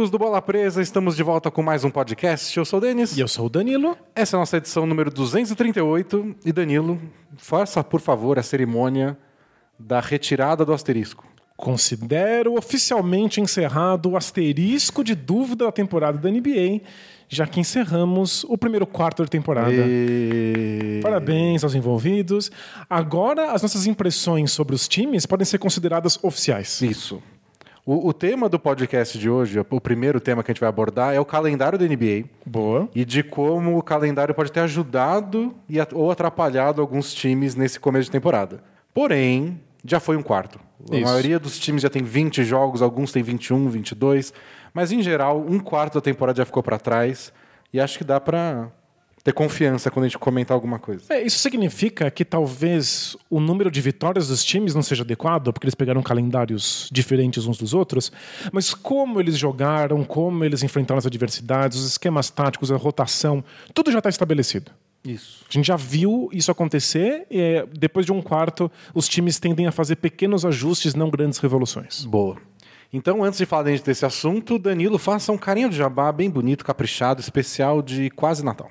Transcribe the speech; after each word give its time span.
Amigos 0.00 0.10
do 0.10 0.18
Bola 0.18 0.40
Presa, 0.40 0.80
estamos 0.80 1.14
de 1.14 1.22
volta 1.22 1.50
com 1.50 1.62
mais 1.62 1.84
um 1.84 1.90
podcast. 1.90 2.56
Eu 2.56 2.64
sou 2.64 2.78
o 2.78 2.80
Denis. 2.80 3.18
E 3.18 3.20
eu 3.20 3.28
sou 3.28 3.44
o 3.44 3.48
Danilo. 3.50 3.98
Essa 4.14 4.34
é 4.34 4.38
a 4.38 4.40
nossa 4.40 4.56
edição 4.56 4.86
número 4.86 5.10
238. 5.10 6.36
E 6.42 6.50
Danilo, 6.54 6.98
faça, 7.36 7.84
por 7.84 8.00
favor, 8.00 8.38
a 8.38 8.42
cerimônia 8.42 9.14
da 9.78 10.00
retirada 10.00 10.64
do 10.64 10.72
asterisco. 10.72 11.26
Considero 11.54 12.56
oficialmente 12.56 13.42
encerrado 13.42 14.08
o 14.08 14.16
asterisco 14.16 15.04
de 15.04 15.14
dúvida 15.14 15.66
da 15.66 15.72
temporada 15.72 16.16
da 16.16 16.30
NBA, 16.30 16.80
já 17.28 17.46
que 17.46 17.60
encerramos 17.60 18.42
o 18.44 18.56
primeiro 18.56 18.86
quarto 18.86 19.22
da 19.22 19.28
temporada. 19.28 19.70
E... 19.70 21.00
Parabéns 21.02 21.62
aos 21.62 21.74
envolvidos. 21.74 22.50
Agora, 22.88 23.52
as 23.52 23.60
nossas 23.60 23.86
impressões 23.86 24.50
sobre 24.50 24.74
os 24.74 24.88
times 24.88 25.26
podem 25.26 25.44
ser 25.44 25.58
consideradas 25.58 26.18
oficiais. 26.22 26.80
Isso. 26.80 27.22
O, 27.90 28.10
o 28.10 28.12
tema 28.12 28.48
do 28.48 28.56
podcast 28.56 29.18
de 29.18 29.28
hoje, 29.28 29.58
o 29.58 29.80
primeiro 29.80 30.20
tema 30.20 30.44
que 30.44 30.52
a 30.52 30.54
gente 30.54 30.60
vai 30.60 30.68
abordar, 30.68 31.12
é 31.12 31.18
o 31.18 31.24
calendário 31.24 31.76
da 31.76 31.84
NBA. 31.84 32.28
Boa. 32.46 32.88
E 32.94 33.04
de 33.04 33.20
como 33.24 33.76
o 33.76 33.82
calendário 33.82 34.32
pode 34.32 34.52
ter 34.52 34.60
ajudado 34.60 35.52
e, 35.68 35.76
ou 35.92 36.08
atrapalhado 36.08 36.80
alguns 36.80 37.12
times 37.12 37.56
nesse 37.56 37.80
começo 37.80 38.04
de 38.04 38.12
temporada. 38.12 38.62
Porém, 38.94 39.60
já 39.84 39.98
foi 39.98 40.16
um 40.16 40.22
quarto. 40.22 40.60
A 40.88 40.94
Isso. 40.94 41.04
maioria 41.04 41.36
dos 41.40 41.58
times 41.58 41.82
já 41.82 41.90
tem 41.90 42.04
20 42.04 42.44
jogos, 42.44 42.80
alguns 42.80 43.10
têm 43.10 43.24
21, 43.24 43.68
22. 43.68 44.32
Mas, 44.72 44.92
em 44.92 45.02
geral, 45.02 45.44
um 45.44 45.58
quarto 45.58 45.94
da 45.94 46.00
temporada 46.00 46.36
já 46.36 46.44
ficou 46.44 46.62
para 46.62 46.78
trás. 46.78 47.32
E 47.72 47.80
acho 47.80 47.98
que 47.98 48.04
dá 48.04 48.20
para 48.20 48.70
ter 49.22 49.32
confiança 49.32 49.90
quando 49.90 50.04
a 50.04 50.08
gente 50.08 50.18
comentar 50.18 50.54
alguma 50.54 50.78
coisa. 50.78 51.04
É, 51.10 51.22
isso 51.22 51.38
significa 51.38 52.10
que 52.10 52.24
talvez 52.24 53.16
o 53.28 53.38
número 53.38 53.70
de 53.70 53.80
vitórias 53.80 54.28
dos 54.28 54.44
times 54.44 54.74
não 54.74 54.82
seja 54.82 55.02
adequado, 55.02 55.52
porque 55.52 55.66
eles 55.66 55.74
pegaram 55.74 56.02
calendários 56.02 56.88
diferentes 56.90 57.46
uns 57.46 57.58
dos 57.58 57.74
outros, 57.74 58.10
mas 58.52 58.72
como 58.72 59.20
eles 59.20 59.36
jogaram, 59.36 60.04
como 60.04 60.44
eles 60.44 60.62
enfrentaram 60.62 60.98
as 60.98 61.06
adversidades, 61.06 61.78
os 61.78 61.86
esquemas 61.86 62.30
táticos, 62.30 62.72
a 62.72 62.76
rotação, 62.76 63.44
tudo 63.74 63.92
já 63.92 63.98
está 63.98 64.08
estabelecido. 64.08 64.72
Isso. 65.04 65.44
A 65.48 65.52
gente 65.52 65.66
já 65.66 65.76
viu 65.76 66.28
isso 66.32 66.50
acontecer 66.50 67.26
e 67.30 67.40
é, 67.40 67.66
depois 67.72 68.04
de 68.04 68.12
um 68.12 68.20
quarto, 68.20 68.70
os 68.94 69.08
times 69.08 69.38
tendem 69.38 69.66
a 69.66 69.72
fazer 69.72 69.96
pequenos 69.96 70.44
ajustes, 70.44 70.94
não 70.94 71.10
grandes 71.10 71.38
revoluções. 71.38 72.04
Boa. 72.04 72.36
Então, 72.92 73.22
antes 73.22 73.38
de 73.38 73.46
falar 73.46 73.62
desse 73.62 74.04
assunto, 74.04 74.58
Danilo, 74.58 74.98
faça 74.98 75.30
um 75.30 75.38
carinho 75.38 75.70
de 75.70 75.76
jabá 75.76 76.10
bem 76.10 76.28
bonito, 76.28 76.64
caprichado, 76.64 77.20
especial 77.20 77.80
de 77.82 78.10
quase 78.10 78.44
Natal. 78.44 78.70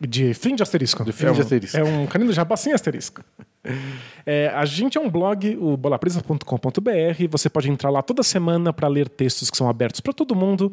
De 0.00 0.32
fim 0.32 0.54
de 0.54 0.62
asterisco. 0.62 1.04
De 1.04 1.12
fim 1.12 1.26
é 1.26 1.32
de 1.32 1.38
um, 1.38 1.42
asterisco. 1.42 1.76
É 1.76 1.84
um 1.84 2.06
carinho 2.06 2.30
de 2.30 2.36
jabá 2.36 2.56
sem 2.56 2.72
asterisco. 2.72 3.22
É, 4.26 4.48
a 4.54 4.64
gente 4.64 4.96
é 4.96 5.00
um 5.00 5.10
blog, 5.10 5.56
o 5.60 5.76
bolapresa.com.br. 5.76 7.28
Você 7.30 7.50
pode 7.50 7.70
entrar 7.70 7.90
lá 7.90 8.00
toda 8.00 8.22
semana 8.22 8.72
para 8.72 8.86
ler 8.86 9.08
textos 9.08 9.50
que 9.50 9.56
são 9.56 9.68
abertos 9.68 10.00
para 10.00 10.12
todo 10.12 10.34
mundo, 10.34 10.72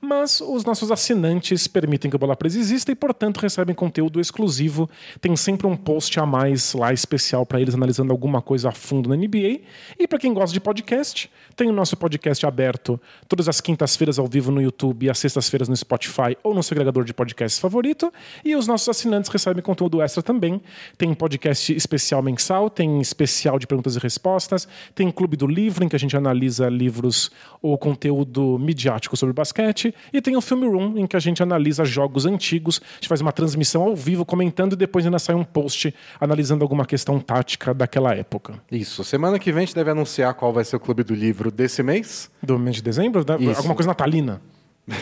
mas 0.00 0.40
os 0.40 0.64
nossos 0.64 0.90
assinantes 0.90 1.66
permitem 1.66 2.10
que 2.10 2.16
o 2.16 2.18
Bola 2.18 2.36
Presa 2.36 2.58
exista 2.58 2.92
e, 2.92 2.94
portanto, 2.94 3.38
recebem 3.38 3.74
conteúdo 3.74 4.20
exclusivo. 4.20 4.88
Tem 5.20 5.34
sempre 5.36 5.66
um 5.66 5.76
post 5.76 6.18
a 6.20 6.26
mais 6.26 6.72
lá 6.72 6.92
especial 6.92 7.44
para 7.44 7.60
eles 7.60 7.74
analisando 7.74 8.12
alguma 8.12 8.40
coisa 8.40 8.68
a 8.68 8.72
fundo 8.72 9.08
na 9.08 9.16
NBA. 9.16 9.60
E 9.98 10.06
para 10.06 10.18
quem 10.18 10.32
gosta 10.32 10.52
de 10.52 10.60
podcast, 10.60 11.30
tem 11.56 11.68
o 11.68 11.72
nosso 11.72 11.96
podcast 11.96 12.46
aberto 12.46 13.00
todas 13.26 13.48
as 13.48 13.60
quintas-feiras 13.60 14.18
ao 14.18 14.26
vivo 14.26 14.52
no 14.52 14.62
YouTube 14.62 15.06
e 15.06 15.10
às 15.10 15.18
sextas-feiras 15.18 15.68
no 15.68 15.76
Spotify 15.76 16.36
ou 16.42 16.54
no 16.54 16.62
seu 16.62 16.74
agregador 16.74 17.04
de 17.04 17.12
podcast 17.12 17.60
favorito. 17.60 18.12
E 18.44 18.54
os 18.54 18.66
nossos 18.66 18.88
assinantes 18.88 19.30
recebem 19.30 19.62
conteúdo 19.62 20.00
extra 20.00 20.22
também. 20.22 20.60
Tem 20.96 21.12
podcast 21.12 21.74
especial 21.74 22.22
mensal, 22.22 22.70
tem 22.70 23.00
especial 23.00 23.58
de 23.58 23.66
perguntas 23.66 23.96
e 23.96 23.98
respostas, 23.98 24.68
tem 24.94 25.10
Clube 25.10 25.36
do 25.36 25.46
Livro, 25.46 25.84
em 25.84 25.88
que 25.88 25.96
a 25.96 25.98
gente 25.98 26.16
analisa 26.16 26.68
livros 26.68 27.30
ou 27.60 27.76
conteúdo 27.76 28.58
midiático 28.58 29.16
sobre 29.16 29.32
basquete, 29.32 29.87
e 30.12 30.20
tem 30.20 30.36
o 30.36 30.40
Film 30.40 30.68
Room, 30.70 30.98
em 30.98 31.06
que 31.06 31.16
a 31.16 31.20
gente 31.20 31.42
analisa 31.42 31.84
jogos 31.84 32.26
antigos. 32.26 32.80
A 32.92 32.94
gente 32.96 33.08
faz 33.08 33.20
uma 33.20 33.32
transmissão 33.32 33.82
ao 33.82 33.94
vivo 33.96 34.24
comentando 34.24 34.72
e 34.72 34.76
depois 34.76 35.04
ainda 35.04 35.18
sai 35.18 35.34
um 35.34 35.44
post 35.44 35.94
analisando 36.20 36.62
alguma 36.64 36.84
questão 36.86 37.18
tática 37.20 37.72
daquela 37.74 38.14
época. 38.14 38.54
Isso. 38.70 39.02
Semana 39.04 39.38
que 39.38 39.50
vem 39.52 39.62
a 39.62 39.66
gente 39.66 39.74
deve 39.74 39.90
anunciar 39.90 40.34
qual 40.34 40.52
vai 40.52 40.64
ser 40.64 40.76
o 40.76 40.80
clube 40.80 41.02
do 41.02 41.14
livro 41.14 41.50
desse 41.50 41.82
mês. 41.82 42.30
Do 42.42 42.58
mês 42.58 42.76
de 42.76 42.82
dezembro? 42.82 43.24
Isso. 43.40 43.56
Alguma 43.58 43.74
coisa 43.74 43.88
natalina? 43.88 44.40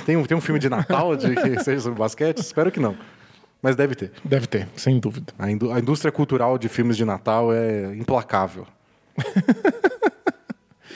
Tem 0.04 0.16
um, 0.16 0.24
tem 0.24 0.36
um 0.36 0.40
filme 0.40 0.58
de 0.58 0.68
Natal 0.68 1.14
de 1.16 1.34
que 1.34 1.58
seja 1.62 1.80
sobre 1.82 1.98
basquete? 1.98 2.38
Espero 2.38 2.72
que 2.72 2.80
não. 2.80 2.96
Mas 3.62 3.74
deve 3.76 3.94
ter. 3.94 4.12
Deve 4.24 4.46
ter, 4.46 4.68
sem 4.76 4.98
dúvida. 4.98 5.32
A, 5.38 5.50
indú- 5.50 5.72
a 5.72 5.78
indústria 5.78 6.10
cultural 6.12 6.58
de 6.58 6.68
filmes 6.68 6.96
de 6.96 7.04
Natal 7.04 7.52
é 7.52 7.94
implacável. 7.96 8.66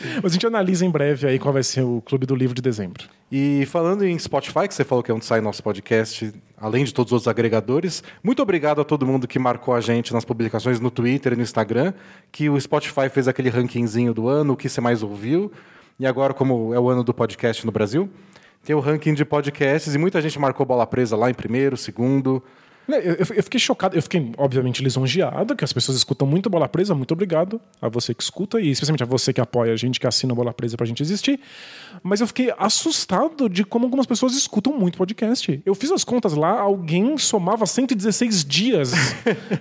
Mas 0.23 0.33
a 0.33 0.35
gente 0.35 0.47
analisa 0.47 0.85
em 0.85 0.91
breve 0.91 1.27
aí 1.27 1.39
qual 1.39 1.53
vai 1.53 1.63
ser 1.63 1.83
o 1.83 2.01
Clube 2.03 2.27
do 2.27 2.35
Livro 2.35 2.55
de 2.55 2.63
dezembro. 2.63 3.05
E 3.31 3.65
falando 3.67 4.05
em 4.05 4.19
Spotify, 4.19 4.67
que 4.67 4.75
você 4.75 4.85
falou 4.85 5.05
que 5.05 5.11
é 5.11 5.15
onde 5.15 5.25
sai 5.25 5.41
nosso 5.41 5.63
podcast, 5.63 6.33
além 6.59 6.85
de 6.85 6.93
todos 6.93 7.13
os 7.13 7.29
agregadores, 7.29 8.03
muito 8.23 8.43
obrigado 8.43 8.81
a 8.81 8.85
todo 8.85 9.07
mundo 9.07 9.29
que 9.29 9.39
marcou 9.39 9.75
a 9.75 9.81
gente 9.81 10.13
nas 10.13 10.25
publicações 10.25 10.81
no 10.81 10.91
Twitter 10.91 11.35
e 11.35 11.37
no 11.37 11.43
Instagram, 11.43 11.93
que 12.33 12.49
o 12.49 12.61
Spotify 12.61 13.09
fez 13.09 13.29
aquele 13.29 13.49
rankingzinho 13.49 14.13
do 14.13 14.29
ano, 14.29 14.55
o 14.55 14.57
que 14.57 14.69
você 14.69 14.81
mais 14.81 15.03
ouviu. 15.03 15.53
E 15.99 16.07
agora, 16.07 16.35
como 16.35 16.75
é 16.75 16.81
o 16.81 16.89
ano 16.89 17.05
do 17.05 17.15
podcast 17.15 17.65
no 17.65 17.71
Brasil, 17.71 18.11
tem 18.65 18.75
o 18.75 18.81
ranking 18.81 19.15
de 19.15 19.25
podcasts 19.25 19.95
e 19.95 19.99
muita 19.99 20.21
gente 20.21 20.39
marcou 20.39 20.67
bola 20.67 20.87
presa 20.87 21.17
lá 21.17 21.31
em 21.31 21.35
primeiro, 21.35 21.77
segundo. 21.77 22.43
Eu, 22.97 23.17
eu- 23.37 23.43
fiquei 23.43 23.59
chocado, 23.61 23.97
eu 23.97 24.03
fiquei, 24.03 24.33
obviamente, 24.39 24.83
lisonjeado, 24.83 25.55
que 25.57 25.65
as 25.65 25.73
pessoas 25.73 25.99
escutam 25.99 26.27
muito 26.27 26.49
Bola 26.51 26.69
Presa. 26.69 26.95
Muito 26.95 27.13
obrigado 27.13 27.61
a 27.81 27.89
você 27.89 28.15
que 28.15 28.23
escuta 28.23 28.61
e 28.61 28.71
especialmente 28.71 29.03
a 29.03 29.07
você 29.07 29.33
que 29.33 29.41
apoia 29.41 29.73
a 29.73 29.77
gente, 29.77 29.99
que 30.01 30.07
assina 30.07 30.35
Bola 30.35 30.53
Presa 30.53 30.77
pra 30.77 30.87
gente 30.87 31.03
existir. 31.03 31.41
Mas 32.03 32.21
eu 32.21 32.27
fiquei 32.27 32.53
assustado 32.59 33.49
de 33.49 33.65
como 33.65 33.85
algumas 33.87 34.07
pessoas 34.07 34.35
escutam 34.35 34.73
muito 34.79 34.97
podcast. 34.99 35.61
Eu 35.65 35.75
fiz 35.75 35.91
as 35.93 36.05
contas 36.05 36.35
lá, 36.35 36.61
alguém 36.61 37.17
somava 37.19 37.67
116 37.67 38.45
dias 38.45 38.93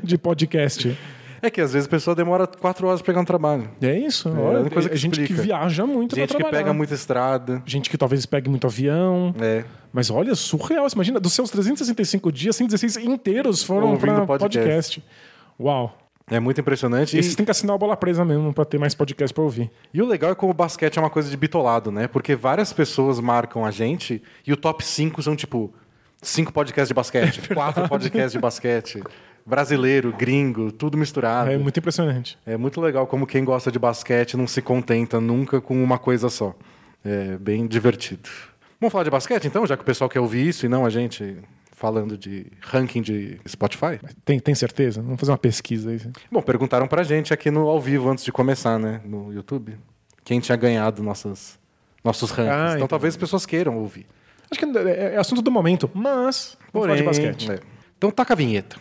de 0.04 0.18
podcast. 0.18 0.98
É 1.42 1.50
que 1.50 1.62
às 1.62 1.74
vezes 1.74 1.88
a 1.88 1.90
pessoa 1.90 2.16
demora 2.16 2.46
quatro 2.48 2.88
horas 2.88 3.02
para 3.02 3.08
pegar 3.08 3.22
um 3.22 3.26
trabalho. 3.26 3.70
É 3.82 3.98
isso. 3.98 4.30
É, 4.30 4.32
olha, 4.34 4.60
uma 4.62 4.70
coisa 4.70 4.90
que 4.90 4.96
é 4.96 4.98
gente 4.98 5.20
explica. 5.22 5.34
que 5.42 5.48
viaja 5.48 5.86
muito 5.86 6.16
Gente 6.16 6.36
que 6.36 6.44
pega 6.44 6.74
muita 6.74 6.94
estrada. 6.94 7.62
Gente 7.66 7.90
que 7.90 7.98
talvez 7.98 8.26
pegue 8.26 8.50
muito 8.50 8.68
avião. 8.68 9.34
É. 9.40 9.64
Mas 9.94 10.10
olha, 10.10 10.36
surreal. 10.36 10.90
Você 10.90 10.96
imagina, 10.96 11.20
dos 11.20 11.34
seus 11.34 11.50
365 11.50 12.32
dias, 12.32 12.56
116 12.56 12.98
inteiros 13.06 13.64
foram 13.64 13.98
para 13.98 14.26
podcast. 14.26 14.60
podcast. 14.60 15.04
Uau. 15.60 15.98
É 16.32 16.40
muito 16.40 16.62
impressionante. 16.62 17.16
E 17.16 17.20
E- 17.20 17.24
vocês 17.24 17.36
têm 17.36 17.44
que 17.44 17.50
assinar 17.52 17.76
a 17.76 17.78
bola 17.80 17.98
presa 17.98 18.24
mesmo 18.24 18.54
pra 18.54 18.64
ter 18.64 18.78
mais 18.78 18.94
podcast 18.94 19.34
pra 19.34 19.44
ouvir. 19.44 19.72
E 19.94 20.00
o 20.02 20.06
legal 20.06 20.32
é 20.32 20.36
como 20.36 20.52
o 20.52 20.56
basquete 20.56 20.98
é 20.98 21.02
uma 21.02 21.10
coisa 21.10 21.28
de 21.30 21.36
bitolado, 21.36 21.92
né? 21.92 22.08
Porque 22.08 22.36
várias 22.36 22.72
pessoas 22.72 23.20
marcam 23.20 23.66
a 23.66 23.72
gente 23.72 24.22
e 24.46 24.54
o 24.54 24.58
top 24.58 24.86
5 24.86 25.24
são 25.24 25.36
tipo 25.36 25.74
cinco 26.22 26.52
podcasts 26.54 26.90
de 26.90 26.94
basquete, 26.94 27.42
quatro 27.56 27.88
podcasts 27.90 28.34
de 28.34 28.40
basquete, 28.40 29.02
brasileiro, 29.46 30.14
gringo, 30.14 30.72
tudo 30.72 30.98
misturado. 30.98 31.52
É 31.52 31.58
muito 31.58 31.78
impressionante. 31.78 32.38
É 32.46 32.58
muito 32.58 32.80
legal 32.80 33.08
como 33.08 33.26
quem 33.26 33.44
gosta 33.44 33.72
de 33.72 33.80
basquete 33.80 34.38
não 34.38 34.48
se 34.48 34.62
contenta 34.62 35.20
nunca 35.20 35.60
com 35.60 35.82
uma 35.84 35.98
coisa 35.98 36.30
só. 36.30 36.56
É 37.04 37.38
bem 37.38 37.66
divertido. 37.68 38.30
Vamos 38.80 38.92
falar 38.92 39.04
de 39.04 39.10
basquete 39.10 39.46
então, 39.46 39.66
já 39.66 39.76
que 39.76 39.84
o 39.84 39.86
pessoal 39.86 40.10
quer 40.10 40.20
ouvir 40.20 40.48
isso 40.48 40.66
e 40.66 40.70
não 40.70 40.86
a 40.86 40.90
gente 40.90 41.38
falando 41.80 42.18
de 42.18 42.46
ranking 42.60 43.02
de 43.02 43.40
Spotify? 43.48 44.00
Tem, 44.26 44.38
tem 44.38 44.54
certeza? 44.54 45.02
Vamos 45.02 45.20
fazer 45.20 45.32
uma 45.32 45.38
pesquisa 45.38 45.92
aí. 45.92 46.00
Bom, 46.30 46.42
perguntaram 46.42 46.88
pra 46.88 47.04
gente 47.04 47.34
aqui 47.34 47.50
no 47.50 47.70
ao 47.70 47.80
vivo 47.80 48.10
antes 48.10 48.26
de 48.26 48.32
começar, 48.34 48.78
né, 48.78 49.00
no 49.06 49.32
YouTube, 49.34 49.78
quem 50.26 50.42
tinha 50.42 50.58
ganhado 50.58 51.02
nossas, 51.02 51.58
nossos 52.04 52.32
rankings. 52.32 52.74
Ah, 52.74 52.76
então 52.76 52.88
talvez 52.88 53.14
as 53.14 53.18
pessoas 53.18 53.46
queiram 53.46 53.78
ouvir. 53.78 54.06
Acho 54.52 54.60
que 54.60 54.78
é, 54.78 55.14
é 55.16 55.18
assunto 55.18 55.42
do 55.42 55.50
momento, 55.52 55.90
mas 55.94 56.58
vamos 56.74 56.88
falar 56.88 56.98
de 56.98 57.04
basquete. 57.04 57.50
é. 57.50 57.60
Então 57.98 58.12
taca 58.12 58.34
a 58.34 58.36
vinheta. 58.36 58.78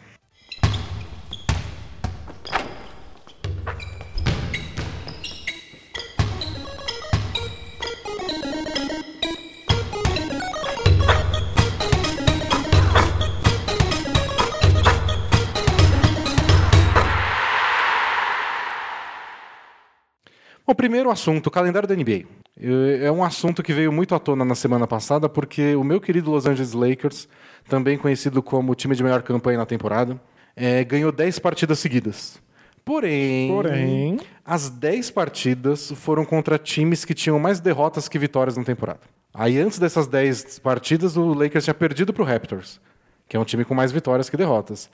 Bom, 20.68 20.74
primeiro 20.74 21.10
assunto, 21.10 21.46
o 21.46 21.50
calendário 21.50 21.88
da 21.88 21.94
NBA. 21.96 22.26
Eh, 22.60 23.06
É 23.06 23.10
um 23.10 23.24
assunto 23.24 23.62
que 23.62 23.72
veio 23.72 23.90
muito 23.90 24.14
à 24.14 24.18
tona 24.18 24.44
na 24.44 24.54
semana 24.54 24.86
passada, 24.86 25.26
porque 25.26 25.74
o 25.74 25.82
meu 25.82 25.98
querido 25.98 26.30
Los 26.30 26.44
Angeles 26.44 26.74
Lakers, 26.74 27.26
também 27.66 27.96
conhecido 27.96 28.42
como 28.42 28.72
o 28.72 28.74
time 28.74 28.94
de 28.94 29.02
melhor 29.02 29.22
campanha 29.22 29.56
na 29.56 29.64
temporada, 29.64 30.20
eh, 30.54 30.84
ganhou 30.84 31.10
10 31.10 31.38
partidas 31.38 31.78
seguidas. 31.78 32.38
Porém, 32.84 33.48
Porém- 33.50 34.20
as 34.44 34.68
10 34.68 35.10
partidas 35.10 35.90
foram 35.92 36.22
contra 36.26 36.58
times 36.58 37.02
que 37.02 37.14
tinham 37.14 37.38
mais 37.38 37.60
derrotas 37.60 38.06
que 38.06 38.18
vitórias 38.18 38.58
na 38.58 38.62
temporada. 38.64 39.00
Aí, 39.32 39.58
antes 39.58 39.78
dessas 39.78 40.06
10 40.06 40.58
partidas, 40.58 41.16
o 41.16 41.32
Lakers 41.32 41.64
tinha 41.64 41.72
perdido 41.74 42.12
para 42.12 42.22
o 42.22 42.26
Raptors, 42.26 42.78
que 43.26 43.38
é 43.38 43.40
um 43.40 43.44
time 43.44 43.64
com 43.64 43.74
mais 43.74 43.90
vitórias 43.90 44.28
que 44.28 44.36
derrotas. 44.36 44.90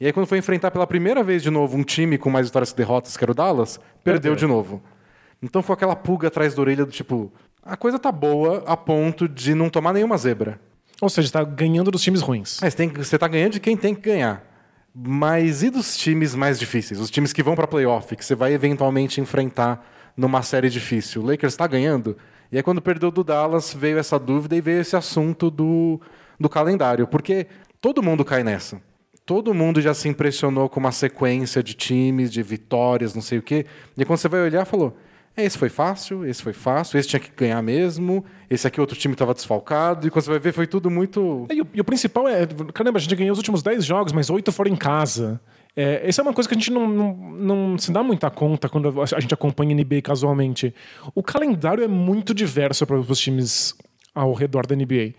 E 0.00 0.06
aí, 0.06 0.12
quando 0.12 0.26
foi 0.26 0.38
enfrentar 0.38 0.70
pela 0.70 0.86
primeira 0.86 1.22
vez 1.22 1.42
de 1.42 1.50
novo 1.50 1.76
um 1.76 1.82
time 1.82 2.16
com 2.16 2.30
mais 2.30 2.46
vitórias 2.46 2.70
que 2.72 2.78
derrotas, 2.78 3.14
que 3.14 3.22
era 3.24 3.32
o 3.32 3.34
Dallas, 3.34 3.76
perdeu, 4.02 4.32
Perdeu. 4.32 4.34
de 4.36 4.46
novo. 4.46 4.82
Então 5.42 5.62
foi 5.62 5.74
aquela 5.74 5.94
pulga 5.94 6.28
atrás 6.28 6.54
da 6.54 6.60
orelha 6.60 6.84
do 6.84 6.90
tipo, 6.90 7.32
a 7.62 7.76
coisa 7.76 7.98
tá 7.98 8.10
boa 8.10 8.64
a 8.66 8.76
ponto 8.76 9.28
de 9.28 9.54
não 9.54 9.70
tomar 9.70 9.92
nenhuma 9.92 10.16
zebra. 10.16 10.60
Ou 11.00 11.08
seja, 11.08 11.28
está 11.28 11.44
ganhando 11.44 11.90
dos 11.90 12.02
times 12.02 12.20
ruins. 12.20 12.60
É, 12.62 12.68
você, 12.68 12.76
tem, 12.76 12.88
você 12.88 13.18
tá 13.18 13.28
ganhando 13.28 13.52
de 13.52 13.60
quem 13.60 13.76
tem 13.76 13.94
que 13.94 14.00
ganhar. 14.00 14.44
Mas 14.94 15.62
e 15.62 15.70
dos 15.70 15.96
times 15.96 16.34
mais 16.34 16.58
difíceis? 16.58 16.98
Os 16.98 17.10
times 17.10 17.32
que 17.32 17.42
vão 17.42 17.54
para 17.54 17.68
playoff, 17.68 18.16
que 18.16 18.24
você 18.24 18.34
vai 18.34 18.52
eventualmente 18.52 19.20
enfrentar 19.20 19.86
numa 20.16 20.42
série 20.42 20.68
difícil. 20.68 21.22
O 21.22 21.26
Lakers 21.26 21.52
está 21.52 21.66
ganhando. 21.68 22.16
E 22.50 22.56
aí, 22.56 22.62
quando 22.62 22.82
perdeu 22.82 23.10
do 23.10 23.22
Dallas, 23.22 23.72
veio 23.72 23.98
essa 23.98 24.18
dúvida 24.18 24.56
e 24.56 24.60
veio 24.60 24.80
esse 24.80 24.96
assunto 24.96 25.50
do, 25.50 26.00
do 26.40 26.48
calendário. 26.48 27.06
Porque 27.06 27.46
todo 27.80 28.02
mundo 28.02 28.24
cai 28.24 28.42
nessa. 28.42 28.80
Todo 29.24 29.54
mundo 29.54 29.80
já 29.80 29.92
se 29.94 30.08
impressionou 30.08 30.68
com 30.68 30.80
uma 30.80 30.90
sequência 30.90 31.62
de 31.62 31.74
times, 31.74 32.32
de 32.32 32.42
vitórias, 32.42 33.14
não 33.14 33.22
sei 33.22 33.38
o 33.38 33.42
quê. 33.42 33.66
E 33.96 34.04
quando 34.04 34.18
você 34.18 34.28
vai 34.28 34.40
olhar, 34.40 34.64
falou: 34.64 34.96
"É, 35.38 35.44
esse 35.44 35.56
foi 35.56 35.68
fácil, 35.68 36.26
esse 36.26 36.42
foi 36.42 36.52
fácil, 36.52 36.98
esse 36.98 37.08
tinha 37.08 37.20
que 37.20 37.30
ganhar 37.36 37.62
mesmo, 37.62 38.24
esse 38.50 38.66
aqui 38.66 38.80
outro 38.80 38.96
time 38.98 39.14
estava 39.14 39.32
desfalcado. 39.32 40.06
E 40.06 40.10
quando 40.10 40.24
você 40.24 40.30
vai 40.30 40.38
ver, 40.38 40.52
foi 40.52 40.66
tudo 40.66 40.90
muito. 40.90 41.46
E 41.50 41.62
o, 41.62 41.66
e 41.74 41.80
o 41.80 41.84
principal 41.84 42.28
é, 42.28 42.46
caramba, 42.74 42.98
a 42.98 43.00
gente 43.00 43.14
ganhou 43.14 43.32
os 43.32 43.38
últimos 43.38 43.62
10 43.62 43.84
jogos, 43.84 44.12
mas 44.12 44.28
8 44.28 44.50
foram 44.50 44.72
em 44.72 44.76
casa. 44.76 45.40
É, 45.76 46.08
essa 46.08 46.20
é 46.20 46.24
uma 46.24 46.32
coisa 46.32 46.48
que 46.48 46.56
a 46.56 46.58
gente 46.58 46.72
não, 46.72 46.88
não, 46.88 47.14
não 47.14 47.78
se 47.78 47.92
dá 47.92 48.02
muita 48.02 48.28
conta 48.30 48.68
quando 48.68 49.00
a 49.00 49.20
gente 49.20 49.32
acompanha 49.32 49.74
NBA 49.76 50.02
casualmente. 50.02 50.74
O 51.14 51.22
calendário 51.22 51.84
é 51.84 51.88
muito 51.88 52.34
diverso 52.34 52.84
para 52.84 52.98
os 52.98 53.20
times 53.20 53.76
ao 54.12 54.32
redor 54.32 54.66
da 54.66 54.74
NBA. 54.74 55.14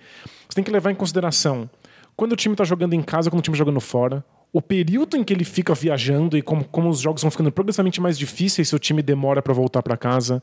Você 0.50 0.56
tem 0.56 0.64
que 0.64 0.72
levar 0.72 0.92
em 0.92 0.96
consideração 0.96 1.70
quando 2.14 2.34
o 2.34 2.36
time 2.36 2.54
está 2.54 2.66
jogando 2.66 2.94
em 2.94 3.02
casa, 3.02 3.30
quando 3.30 3.40
o 3.40 3.42
time 3.42 3.56
está 3.56 3.60
jogando 3.60 3.80
fora, 3.80 4.22
o 4.52 4.62
período 4.62 5.16
em 5.16 5.24
que 5.24 5.32
ele 5.32 5.44
fica 5.44 5.76
viajando 5.76 6.36
e 6.36 6.42
como, 6.42 6.66
como 6.66 6.90
os 6.90 7.00
jogos 7.00 7.22
vão 7.22 7.30
ficando 7.30 7.52
progressivamente 7.52 8.02
mais 8.02 8.18
difíceis 8.18 8.70
se 8.70 8.76
o 8.76 8.80
time 8.80 9.02
demora 9.02 9.42
para 9.42 9.54
voltar 9.54 9.84
para 9.84 9.96
casa. 9.96 10.42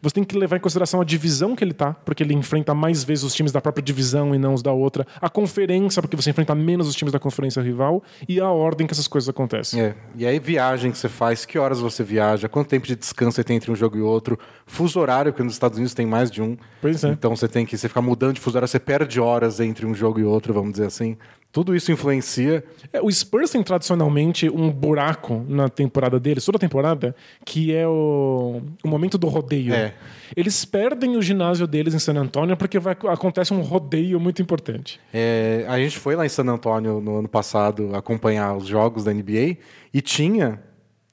Você 0.00 0.14
tem 0.14 0.24
que 0.24 0.38
levar 0.38 0.56
em 0.56 0.60
consideração 0.60 1.00
a 1.00 1.04
divisão 1.04 1.56
que 1.56 1.64
ele 1.64 1.72
tá, 1.72 1.92
porque 2.04 2.22
ele 2.22 2.34
enfrenta 2.34 2.72
mais 2.72 3.02
vezes 3.02 3.24
os 3.24 3.34
times 3.34 3.50
da 3.50 3.60
própria 3.60 3.82
divisão 3.82 4.32
e 4.32 4.38
não 4.38 4.54
os 4.54 4.62
da 4.62 4.72
outra. 4.72 5.04
A 5.20 5.28
conferência, 5.28 6.00
porque 6.00 6.16
você 6.16 6.30
enfrenta 6.30 6.54
menos 6.54 6.86
os 6.86 6.94
times 6.94 7.12
da 7.12 7.18
conferência 7.18 7.60
rival. 7.60 8.02
E 8.28 8.40
a 8.40 8.48
ordem 8.48 8.86
que 8.86 8.92
essas 8.92 9.08
coisas 9.08 9.28
acontecem. 9.28 9.80
É. 9.80 9.94
E 10.14 10.24
aí, 10.24 10.38
viagem 10.38 10.92
que 10.92 10.98
você 10.98 11.08
faz, 11.08 11.44
que 11.44 11.58
horas 11.58 11.80
você 11.80 12.04
viaja, 12.04 12.48
quanto 12.48 12.68
tempo 12.68 12.86
de 12.86 12.94
descanso 12.94 13.36
você 13.36 13.44
tem 13.44 13.56
entre 13.56 13.70
um 13.72 13.76
jogo 13.76 13.96
e 13.96 14.00
outro, 14.00 14.38
fuso 14.66 15.00
horário, 15.00 15.32
porque 15.32 15.42
nos 15.42 15.54
Estados 15.54 15.78
Unidos 15.78 15.94
tem 15.94 16.06
mais 16.06 16.30
de 16.30 16.40
um. 16.40 16.56
Pois 16.80 17.02
é. 17.02 17.08
Então 17.08 17.34
você 17.34 17.48
tem 17.48 17.66
que 17.66 17.76
você 17.76 17.88
ficar 17.88 18.02
mudando 18.02 18.34
de 18.34 18.40
fuso 18.40 18.56
horário, 18.56 18.68
você 18.68 18.78
perde 18.78 19.20
horas 19.20 19.58
entre 19.58 19.84
um 19.84 19.94
jogo 19.94 20.20
e 20.20 20.24
outro, 20.24 20.54
vamos 20.54 20.72
dizer 20.72 20.86
assim. 20.86 21.16
Tudo 21.50 21.74
isso 21.74 21.90
influencia. 21.90 22.62
É, 22.92 23.00
o 23.00 23.10
Spurs 23.10 23.50
tem 23.50 23.62
tradicionalmente 23.62 24.50
um 24.50 24.70
buraco 24.70 25.44
na 25.48 25.68
temporada 25.68 26.20
deles, 26.20 26.44
toda 26.44 26.56
a 26.56 26.60
temporada, 26.60 27.16
que 27.44 27.74
é 27.74 27.86
o, 27.86 28.60
o 28.84 28.88
momento 28.88 29.16
do 29.16 29.28
rodeio. 29.28 29.72
É. 29.72 29.94
Eles 30.36 30.64
perdem 30.64 31.16
o 31.16 31.22
ginásio 31.22 31.66
deles 31.66 31.94
em 31.94 31.98
San 31.98 32.14
Antonio 32.14 32.56
porque 32.56 32.78
vai, 32.78 32.94
acontece 33.08 33.54
um 33.54 33.62
rodeio 33.62 34.20
muito 34.20 34.42
importante. 34.42 35.00
É, 35.12 35.64
a 35.68 35.78
gente 35.78 35.98
foi 35.98 36.14
lá 36.14 36.26
em 36.26 36.28
San 36.28 36.44
Antônio 36.44 37.00
no 37.00 37.20
ano 37.20 37.28
passado 37.28 37.94
acompanhar 37.94 38.54
os 38.54 38.66
jogos 38.66 39.04
da 39.04 39.12
NBA 39.12 39.56
e 39.92 40.02
tinha 40.02 40.62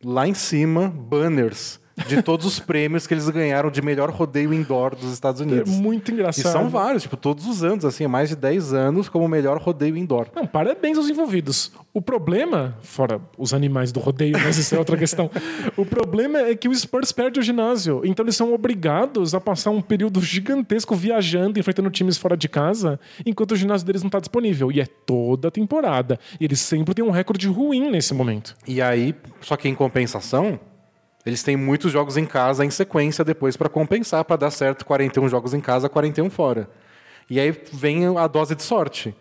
lá 0.03 0.27
em 0.27 0.33
cima 0.33 0.89
banners 0.89 1.79
de 2.07 2.21
todos 2.21 2.45
os 2.45 2.59
prêmios 2.59 3.07
que 3.07 3.13
eles 3.13 3.27
ganharam 3.29 3.71
de 3.71 3.81
melhor 3.81 4.09
rodeio 4.09 4.53
indoor 4.53 4.95
dos 4.95 5.13
Estados 5.13 5.39
É 5.41 5.43
Unidos. 5.43 5.71
muito 5.71 6.11
E 6.11 6.13
engraçado. 6.13 6.51
são 6.51 6.69
vários, 6.69 7.03
tipo, 7.03 7.15
todos 7.15 7.47
os 7.47 7.63
anos, 7.63 7.85
assim, 7.85 8.03
há 8.05 8.09
mais 8.09 8.29
de 8.29 8.35
10 8.35 8.73
anos 8.73 9.07
como 9.07 9.27
melhor 9.27 9.57
rodeio 9.61 9.95
indoor. 9.95 10.27
Não, 10.35 10.45
parabéns 10.45 10.97
aos 10.97 11.09
envolvidos. 11.09 11.71
O 11.93 12.01
problema, 12.01 12.77
fora 12.81 13.21
os 13.37 13.53
animais 13.53 13.91
do 13.93 13.99
rodeio, 14.01 14.37
mas 14.43 14.57
isso 14.57 14.75
é 14.75 14.77
outra 14.79 14.97
questão. 14.97 15.29
O 15.77 15.85
problema 15.85 16.39
é 16.39 16.55
que 16.55 16.67
o 16.69 16.75
Spurs 16.75 17.11
perde 17.11 17.39
o 17.39 17.43
ginásio. 17.43 18.01
Então 18.05 18.23
eles 18.23 18.35
são 18.35 18.53
obrigados 18.53 19.33
a 19.35 19.41
passar 19.41 19.71
um 19.71 19.81
período 19.81 20.21
gigantesco 20.21 20.95
viajando, 20.95 21.59
enfrentando 21.59 21.89
times 21.89 22.17
fora 22.17 22.35
de 22.37 22.47
casa, 22.49 22.99
enquanto 23.25 23.51
o 23.51 23.55
ginásio 23.55 23.85
deles 23.85 24.01
não 24.01 24.07
está 24.07 24.19
disponível. 24.19 24.71
E 24.71 24.79
é 24.81 24.85
toda 24.85 25.47
a 25.47 25.51
temporada. 25.51 26.19
E 26.39 26.45
eles 26.45 26.59
sempre 26.59 26.93
têm 26.93 27.03
um 27.03 27.09
recorde 27.11 27.47
ruim 27.47 27.89
nesse 27.89 28.13
momento. 28.13 28.55
E 28.67 28.81
aí, 28.81 29.13
só 29.41 29.55
que 29.57 29.67
em 29.67 29.75
compensação, 29.75 30.59
eles 31.25 31.41
têm 31.43 31.57
muitos 31.57 31.91
jogos 31.91 32.17
em 32.17 32.25
casa 32.25 32.63
em 32.63 32.69
sequência 32.69 33.23
depois 33.23 33.57
para 33.57 33.67
compensar, 33.69 34.23
para 34.23 34.35
dar 34.35 34.51
certo 34.51 34.85
41 34.85 35.27
jogos 35.27 35.53
em 35.53 35.59
casa, 35.61 35.89
41 35.89 36.29
fora. 36.29 36.69
E 37.29 37.39
aí 37.39 37.51
vem 37.73 38.05
a 38.17 38.27
dose 38.27 38.53
de 38.55 38.61
sorte, 38.63 39.15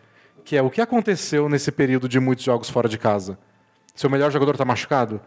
que 0.45 0.57
é 0.57 0.63
o 0.63 0.69
que 0.71 0.81
aconteceu 0.81 1.49
nesse 1.49 1.73
período 1.73 2.09
de 2.09 2.21
muitos 2.21 2.45
jogos 2.45 2.69
fora 2.69 2.89
de 2.89 2.99
casa. 2.99 3.39
Seu 3.95 4.11
melhor 4.11 4.31
jogador 4.31 4.53
está 4.53 4.65
machucado? 4.65 5.21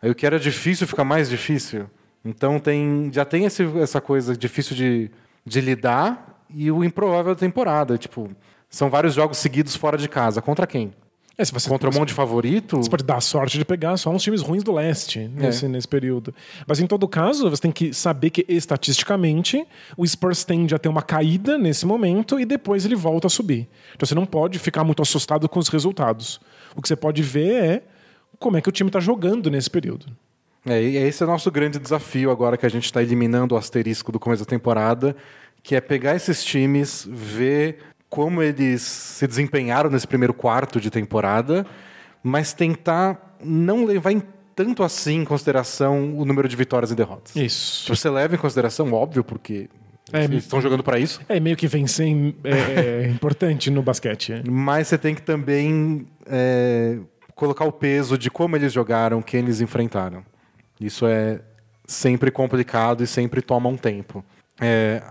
Aí 0.00 0.10
o 0.10 0.14
que 0.14 0.24
era 0.24 0.38
difícil 0.40 0.86
fica 0.86 1.04
mais 1.04 1.28
difícil. 1.28 1.88
Então 2.24 2.58
tem, 2.58 3.10
já 3.12 3.24
tem 3.24 3.44
esse- 3.44 3.78
essa 3.78 4.00
coisa 4.00 4.34
difícil 4.36 4.74
de, 4.74 5.10
de 5.44 5.60
lidar 5.60 6.42
e 6.48 6.70
o 6.70 6.82
improvável 6.82 7.34
da 7.34 7.38
temporada. 7.40 7.98
Tipo, 7.98 8.30
são 8.70 8.88
vários 8.88 9.14
jogos 9.14 9.36
seguidos 9.38 9.76
fora 9.76 9.98
de 9.98 10.08
casa. 10.08 10.40
Contra 10.40 10.66
quem? 10.66 10.94
É, 11.36 11.44
se 11.44 11.52
você, 11.52 11.68
Contra 11.68 11.90
um 11.90 11.92
monte 11.92 12.08
de 12.08 12.14
favorito? 12.14 12.76
Você 12.76 12.88
pode 12.88 13.02
dar 13.02 13.16
a 13.16 13.20
sorte 13.20 13.58
de 13.58 13.64
pegar 13.64 13.96
só 13.96 14.10
uns 14.10 14.22
times 14.22 14.40
ruins 14.40 14.62
do 14.62 14.72
leste 14.72 15.28
nesse, 15.34 15.66
nesse 15.66 15.88
período. 15.88 16.32
Mas 16.64 16.78
em 16.78 16.86
todo 16.86 17.08
caso, 17.08 17.50
você 17.50 17.62
tem 17.62 17.72
que 17.72 17.92
saber 17.92 18.30
que 18.30 18.44
estatisticamente 18.48 19.66
o 19.96 20.06
Spurs 20.06 20.44
tende 20.44 20.74
a 20.74 20.78
ter 20.78 20.88
uma 20.88 21.02
caída 21.02 21.58
nesse 21.58 21.86
momento 21.86 22.38
e 22.38 22.44
depois 22.44 22.84
ele 22.84 22.94
volta 22.94 23.26
a 23.26 23.30
subir. 23.30 23.68
Então 23.94 24.06
você 24.06 24.14
não 24.14 24.24
pode 24.24 24.60
ficar 24.60 24.84
muito 24.84 25.02
assustado 25.02 25.48
com 25.48 25.58
os 25.58 25.68
resultados. 25.68 26.40
O 26.76 26.80
que 26.80 26.86
você 26.86 26.94
pode 26.94 27.20
ver 27.20 27.64
é 27.64 27.82
como 28.38 28.56
é 28.56 28.60
que 28.60 28.68
o 28.68 28.72
time 28.72 28.88
está 28.88 29.00
jogando 29.00 29.50
nesse 29.50 29.68
período. 29.68 30.06
É, 30.64 30.80
e 30.80 30.96
esse 30.96 31.22
é 31.22 31.26
o 31.26 31.28
nosso 31.28 31.50
grande 31.50 31.78
desafio 31.78 32.30
agora 32.30 32.56
que 32.56 32.64
a 32.64 32.70
gente 32.70 32.84
está 32.84 33.02
eliminando 33.02 33.54
o 33.54 33.58
asterisco 33.58 34.12
do 34.12 34.20
começo 34.20 34.44
da 34.44 34.48
temporada, 34.48 35.16
que 35.62 35.74
é 35.74 35.80
pegar 35.80 36.14
esses 36.14 36.44
times, 36.44 37.06
ver 37.10 37.78
como 38.14 38.40
eles 38.40 38.80
se 38.82 39.26
desempenharam 39.26 39.90
nesse 39.90 40.06
primeiro 40.06 40.32
quarto 40.32 40.80
de 40.80 40.88
temporada, 40.88 41.66
mas 42.22 42.52
tentar 42.52 43.36
não 43.42 43.84
levar 43.84 44.12
em 44.12 44.22
tanto 44.54 44.84
assim 44.84 45.22
em 45.22 45.24
consideração 45.24 46.16
o 46.16 46.24
número 46.24 46.46
de 46.48 46.54
vitórias 46.54 46.92
e 46.92 46.94
derrotas. 46.94 47.34
Isso. 47.34 47.82
Se 47.82 47.88
você 47.88 48.08
leva 48.08 48.36
em 48.36 48.38
consideração, 48.38 48.92
óbvio, 48.92 49.24
porque 49.24 49.68
É, 50.12 50.22
eles 50.22 50.44
estão 50.44 50.60
jogando 50.60 50.84
para 50.84 50.96
isso, 50.96 51.20
É 51.28 51.40
meio 51.40 51.56
que 51.56 51.66
vencer 51.66 52.06
é, 52.44 52.50
é 52.50 53.08
importante 53.10 53.68
no 53.68 53.82
basquete. 53.82 54.44
mas 54.48 54.86
você 54.86 54.96
tem 54.96 55.12
que 55.12 55.22
também 55.22 56.06
é, 56.26 56.98
colocar 57.34 57.64
o 57.64 57.72
peso 57.72 58.16
de 58.16 58.30
como 58.30 58.54
eles 58.54 58.72
jogaram, 58.72 59.20
quem 59.22 59.40
eles 59.40 59.60
enfrentaram. 59.60 60.22
Isso 60.80 61.04
é 61.04 61.40
sempre 61.84 62.30
complicado 62.30 63.02
e 63.02 63.08
sempre 63.08 63.42
toma 63.42 63.68
um 63.68 63.76
tempo. 63.76 64.24
É, 64.60 65.02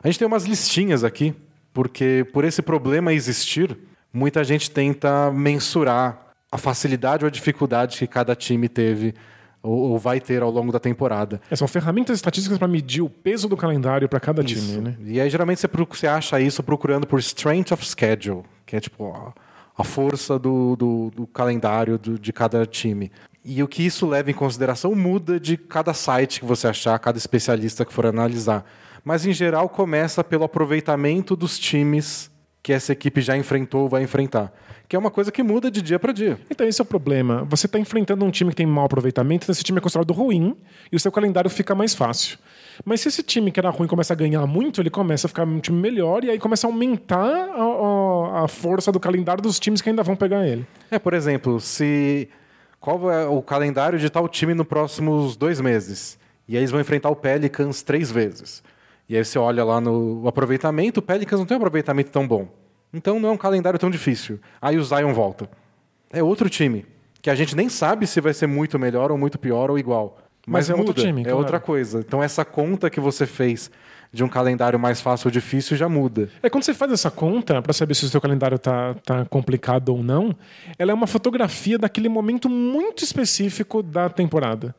a 0.00 0.06
gente 0.06 0.16
tem 0.20 0.28
umas 0.28 0.44
listinhas 0.44 1.02
aqui, 1.02 1.34
porque 1.72 2.26
por 2.32 2.44
esse 2.44 2.62
problema 2.62 3.12
existir, 3.12 3.76
muita 4.12 4.44
gente 4.44 4.70
tenta 4.70 5.30
mensurar 5.30 6.28
a 6.50 6.58
facilidade 6.58 7.24
ou 7.24 7.28
a 7.28 7.30
dificuldade 7.30 7.98
que 7.98 8.06
cada 8.06 8.34
time 8.34 8.68
teve 8.68 9.14
ou, 9.62 9.92
ou 9.92 9.98
vai 9.98 10.20
ter 10.20 10.42
ao 10.42 10.50
longo 10.50 10.72
da 10.72 10.78
temporada. 10.80 11.40
É, 11.50 11.56
são 11.56 11.68
ferramentas 11.68 12.16
estatísticas 12.16 12.58
para 12.58 12.68
medir 12.68 13.00
o 13.00 13.08
peso 13.08 13.48
do 13.48 13.56
calendário 13.56 14.08
para 14.08 14.20
cada 14.20 14.42
time, 14.42 14.78
né? 14.80 14.96
E 15.04 15.20
aí, 15.20 15.30
geralmente, 15.30 15.60
você, 15.60 15.68
você 15.88 16.06
acha 16.06 16.40
isso 16.40 16.62
procurando 16.62 17.06
por 17.06 17.18
strength 17.20 17.72
of 17.72 17.84
schedule, 17.86 18.42
que 18.66 18.76
é 18.76 18.80
tipo 18.80 19.12
a, 19.14 19.32
a 19.78 19.84
força 19.84 20.38
do, 20.38 20.76
do, 20.76 21.12
do 21.14 21.26
calendário 21.26 21.96
do- 21.96 22.18
de 22.18 22.32
cada 22.32 22.66
time. 22.66 23.10
E 23.44 23.62
o 23.62 23.68
que 23.68 23.84
isso 23.84 24.06
leva 24.06 24.30
em 24.30 24.34
consideração 24.34 24.94
muda 24.94 25.40
de 25.40 25.56
cada 25.56 25.94
site 25.94 26.40
que 26.40 26.46
você 26.46 26.66
achar, 26.68 26.98
cada 26.98 27.18
especialista 27.18 27.84
que 27.84 27.92
for 27.92 28.04
analisar. 28.06 28.64
Mas, 29.04 29.26
em 29.26 29.32
geral, 29.32 29.68
começa 29.68 30.22
pelo 30.22 30.44
aproveitamento 30.44 31.34
dos 31.36 31.58
times 31.58 32.30
que 32.62 32.72
essa 32.72 32.92
equipe 32.92 33.20
já 33.20 33.36
enfrentou 33.36 33.82
ou 33.82 33.88
vai 33.88 34.02
enfrentar. 34.04 34.52
Que 34.88 34.94
é 34.94 34.98
uma 34.98 35.10
coisa 35.10 35.32
que 35.32 35.42
muda 35.42 35.70
de 35.70 35.82
dia 35.82 35.98
para 35.98 36.12
dia. 36.12 36.38
Então, 36.50 36.66
esse 36.68 36.80
é 36.80 36.84
o 36.84 36.86
problema. 36.86 37.44
Você 37.50 37.66
está 37.66 37.78
enfrentando 37.78 38.24
um 38.24 38.30
time 38.30 38.50
que 38.50 38.56
tem 38.56 38.66
mau 38.66 38.84
aproveitamento, 38.84 39.44
então 39.44 39.52
esse 39.52 39.64
time 39.64 39.78
é 39.78 39.80
considerado 39.80 40.12
ruim 40.12 40.54
e 40.92 40.94
o 40.96 41.00
seu 41.00 41.10
calendário 41.10 41.50
fica 41.50 41.74
mais 41.74 41.94
fácil. 41.94 42.38
Mas 42.84 43.00
se 43.00 43.08
esse 43.08 43.22
time 43.22 43.50
que 43.50 43.58
era 43.58 43.70
ruim 43.70 43.88
começa 43.88 44.12
a 44.12 44.16
ganhar 44.16 44.46
muito, 44.46 44.80
ele 44.80 44.90
começa 44.90 45.26
a 45.26 45.28
ficar 45.28 45.44
um 45.44 45.58
time 45.58 45.80
melhor 45.80 46.22
e 46.22 46.30
aí 46.30 46.38
começa 46.38 46.66
a 46.66 46.70
aumentar 46.70 47.18
a, 47.26 47.62
a- 48.40 48.44
a 48.44 48.48
força 48.48 48.92
do 48.92 49.00
calendário 49.00 49.42
dos 49.42 49.58
times 49.58 49.80
que 49.80 49.88
ainda 49.90 50.02
vão 50.04 50.14
pegar 50.14 50.46
ele. 50.46 50.64
É, 50.90 50.98
por 50.98 51.14
exemplo, 51.14 51.58
se 51.58 52.28
qual 52.78 53.10
é 53.10 53.26
o 53.26 53.42
calendário 53.42 53.98
de 53.98 54.08
tal 54.10 54.28
time 54.28 54.54
nos 54.54 54.66
próximos 54.66 55.36
dois 55.36 55.60
meses? 55.60 56.18
E 56.46 56.54
aí 56.54 56.60
eles 56.60 56.70
vão 56.70 56.80
enfrentar 56.80 57.08
o 57.10 57.16
Pelicans 57.16 57.82
três 57.82 58.10
vezes. 58.12 58.62
E 59.12 59.16
aí 59.18 59.22
você 59.22 59.38
olha 59.38 59.62
lá 59.62 59.78
no 59.78 60.26
aproveitamento, 60.26 61.00
o 61.00 61.02
Pelicans 61.02 61.38
não 61.38 61.44
tem 61.44 61.54
um 61.54 61.60
aproveitamento 61.60 62.10
tão 62.10 62.26
bom. 62.26 62.48
Então 62.94 63.20
não 63.20 63.28
é 63.28 63.32
um 63.32 63.36
calendário 63.36 63.78
tão 63.78 63.90
difícil. 63.90 64.40
Aí 64.58 64.78
o 64.78 64.82
Zion 64.82 65.12
volta. 65.12 65.50
É 66.10 66.22
outro 66.22 66.48
time, 66.48 66.86
que 67.20 67.28
a 67.28 67.34
gente 67.34 67.54
nem 67.54 67.68
sabe 67.68 68.06
se 68.06 68.22
vai 68.22 68.32
ser 68.32 68.46
muito 68.46 68.78
melhor 68.78 69.12
ou 69.12 69.18
muito 69.18 69.38
pior 69.38 69.70
ou 69.70 69.78
igual. 69.78 70.16
Mas 70.46 70.66
Mas, 70.66 70.70
é 70.70 70.72
outro 70.72 70.94
muda, 70.94 71.02
time, 71.02 71.20
é 71.20 71.24
claro. 71.24 71.38
outra 71.40 71.60
coisa. 71.60 71.98
Então 72.00 72.22
essa 72.22 72.42
conta 72.42 72.88
que 72.88 73.00
você 73.00 73.26
fez 73.26 73.70
de 74.10 74.24
um 74.24 74.28
calendário 74.28 74.78
mais 74.78 75.02
fácil 75.02 75.28
ou 75.28 75.30
difícil 75.30 75.76
já 75.76 75.90
muda. 75.90 76.30
É 76.42 76.48
quando 76.48 76.64
você 76.64 76.72
faz 76.72 76.90
essa 76.90 77.10
conta 77.10 77.60
para 77.60 77.74
saber 77.74 77.94
se 77.94 78.06
o 78.06 78.08
seu 78.08 78.20
calendário 78.20 78.58
tá, 78.58 78.94
tá 79.04 79.26
complicado 79.26 79.90
ou 79.90 80.02
não, 80.02 80.34
ela 80.78 80.90
é 80.90 80.94
uma 80.94 81.06
fotografia 81.06 81.76
daquele 81.76 82.08
momento 82.08 82.48
muito 82.48 83.04
específico 83.04 83.82
da 83.82 84.08
temporada. 84.08 84.74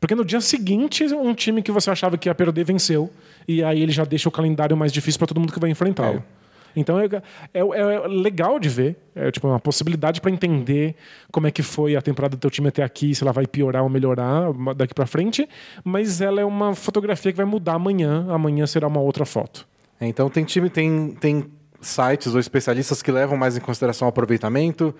Porque 0.00 0.14
no 0.14 0.24
dia 0.24 0.40
seguinte, 0.40 1.04
um 1.14 1.34
time 1.34 1.62
que 1.62 1.72
você 1.72 1.90
achava 1.90 2.16
que 2.16 2.28
ia 2.28 2.34
perder 2.34 2.64
venceu. 2.64 3.10
E 3.46 3.62
aí 3.64 3.82
ele 3.82 3.92
já 3.92 4.04
deixa 4.04 4.28
o 4.28 4.32
calendário 4.32 4.76
mais 4.76 4.92
difícil 4.92 5.18
para 5.18 5.26
todo 5.26 5.40
mundo 5.40 5.52
que 5.52 5.58
vai 5.58 5.70
enfrentá-lo. 5.70 6.18
É. 6.34 6.38
Então 6.76 6.98
é, 7.00 7.06
é, 7.52 7.60
é 7.60 8.06
legal 8.06 8.60
de 8.60 8.68
ver. 8.68 8.96
É 9.14 9.30
tipo 9.30 9.48
uma 9.48 9.58
possibilidade 9.58 10.20
para 10.20 10.30
entender 10.30 10.94
como 11.32 11.46
é 11.46 11.50
que 11.50 11.62
foi 11.62 11.96
a 11.96 12.02
temporada 12.02 12.36
do 12.36 12.40
teu 12.40 12.50
time 12.50 12.68
até 12.68 12.82
aqui, 12.82 13.14
se 13.14 13.24
ela 13.24 13.32
vai 13.32 13.46
piorar 13.46 13.82
ou 13.82 13.88
melhorar 13.88 14.52
daqui 14.76 14.94
para 14.94 15.06
frente. 15.06 15.48
Mas 15.82 16.20
ela 16.20 16.40
é 16.40 16.44
uma 16.44 16.74
fotografia 16.74 17.32
que 17.32 17.36
vai 17.36 17.46
mudar 17.46 17.74
amanhã. 17.74 18.26
Amanhã 18.30 18.66
será 18.66 18.86
uma 18.86 19.00
outra 19.00 19.24
foto. 19.24 19.66
É, 20.00 20.06
Então 20.06 20.28
tem 20.28 20.44
time, 20.44 20.70
tem, 20.70 21.10
tem 21.20 21.46
sites 21.80 22.34
ou 22.34 22.40
especialistas 22.40 23.02
que 23.02 23.10
levam 23.10 23.36
mais 23.36 23.56
em 23.56 23.60
consideração 23.60 24.06
o 24.06 24.10
aproveitamento, 24.10 24.94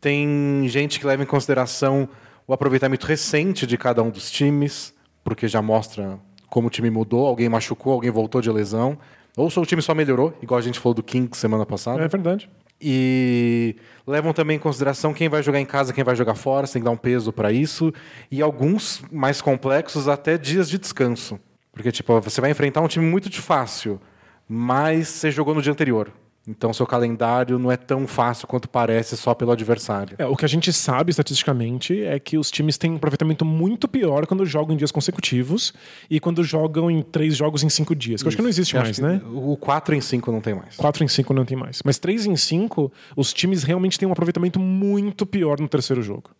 tem 0.00 0.66
gente 0.68 1.00
que 1.00 1.06
leva 1.06 1.22
em 1.22 1.26
consideração 1.26 2.08
o 2.46 2.52
aproveitamento 2.52 3.06
recente 3.06 3.66
de 3.66 3.76
cada 3.76 4.02
um 4.02 4.10
dos 4.10 4.30
times, 4.30 4.94
porque 5.24 5.48
já 5.48 5.60
mostra 5.60 6.18
como 6.48 6.68
o 6.68 6.70
time 6.70 6.90
mudou, 6.90 7.26
alguém 7.26 7.48
machucou, 7.48 7.92
alguém 7.92 8.10
voltou 8.10 8.40
de 8.40 8.50
lesão, 8.50 8.98
ou 9.36 9.50
se 9.50 9.58
o 9.58 9.66
time 9.66 9.82
só 9.82 9.94
melhorou, 9.94 10.32
igual 10.40 10.58
a 10.58 10.62
gente 10.62 10.78
falou 10.78 10.94
do 10.94 11.02
Kings 11.02 11.38
semana 11.38 11.66
passada. 11.66 12.02
É 12.02 12.08
verdade. 12.08 12.48
E 12.80 13.76
levam 14.06 14.32
também 14.32 14.56
em 14.56 14.60
consideração 14.60 15.12
quem 15.12 15.28
vai 15.28 15.42
jogar 15.42 15.60
em 15.60 15.66
casa, 15.66 15.92
quem 15.92 16.04
vai 16.04 16.14
jogar 16.14 16.34
fora, 16.34 16.66
você 16.66 16.74
tem 16.74 16.82
que 16.82 16.84
dar 16.84 16.90
um 16.90 16.96
peso 16.96 17.32
para 17.32 17.50
isso. 17.50 17.92
E 18.30 18.40
alguns 18.42 19.02
mais 19.10 19.40
complexos, 19.40 20.08
até 20.08 20.38
dias 20.38 20.68
de 20.68 20.78
descanso. 20.78 21.38
Porque, 21.72 21.90
tipo, 21.90 22.18
você 22.20 22.40
vai 22.40 22.50
enfrentar 22.50 22.80
um 22.80 22.88
time 22.88 23.04
muito 23.04 23.28
de 23.28 23.40
fácil, 23.40 24.00
mas 24.48 25.08
você 25.08 25.30
jogou 25.30 25.54
no 25.54 25.62
dia 25.62 25.72
anterior. 25.72 26.10
Então, 26.48 26.72
seu 26.72 26.86
calendário 26.86 27.58
não 27.58 27.72
é 27.72 27.76
tão 27.76 28.06
fácil 28.06 28.46
quanto 28.46 28.68
parece 28.68 29.16
só 29.16 29.34
pelo 29.34 29.50
adversário. 29.50 30.14
É, 30.16 30.26
o 30.26 30.36
que 30.36 30.44
a 30.44 30.48
gente 30.48 30.72
sabe 30.72 31.10
estatisticamente 31.10 32.04
é 32.04 32.20
que 32.20 32.38
os 32.38 32.52
times 32.52 32.78
têm 32.78 32.92
um 32.92 32.96
aproveitamento 32.96 33.44
muito 33.44 33.88
pior 33.88 34.26
quando 34.26 34.46
jogam 34.46 34.74
em 34.74 34.76
dias 34.76 34.92
consecutivos 34.92 35.74
e 36.08 36.20
quando 36.20 36.44
jogam 36.44 36.88
em 36.88 37.02
três 37.02 37.36
jogos 37.36 37.64
em 37.64 37.68
cinco 37.68 37.96
dias. 37.96 38.22
Que 38.22 38.26
eu 38.26 38.28
acho 38.28 38.36
que 38.36 38.42
não 38.42 38.48
existe 38.48 38.76
Eu 38.76 38.82
mais, 38.82 38.98
né? 39.00 39.20
O 39.32 39.56
4 39.56 39.94
em 39.96 40.00
5 40.00 40.30
não 40.30 40.40
tem 40.40 40.54
mais. 40.54 40.76
4 40.76 41.02
em 41.02 41.08
5 41.08 41.34
não 41.34 41.44
tem 41.44 41.56
mais. 41.56 41.80
Mas 41.84 41.98
3 41.98 42.26
em 42.26 42.36
5, 42.36 42.92
os 43.16 43.32
times 43.32 43.64
realmente 43.64 43.98
têm 43.98 44.08
um 44.08 44.12
aproveitamento 44.12 44.60
muito 44.60 45.26
pior 45.26 45.58
no 45.58 45.68
terceiro 45.68 46.00
jogo. 46.00 46.30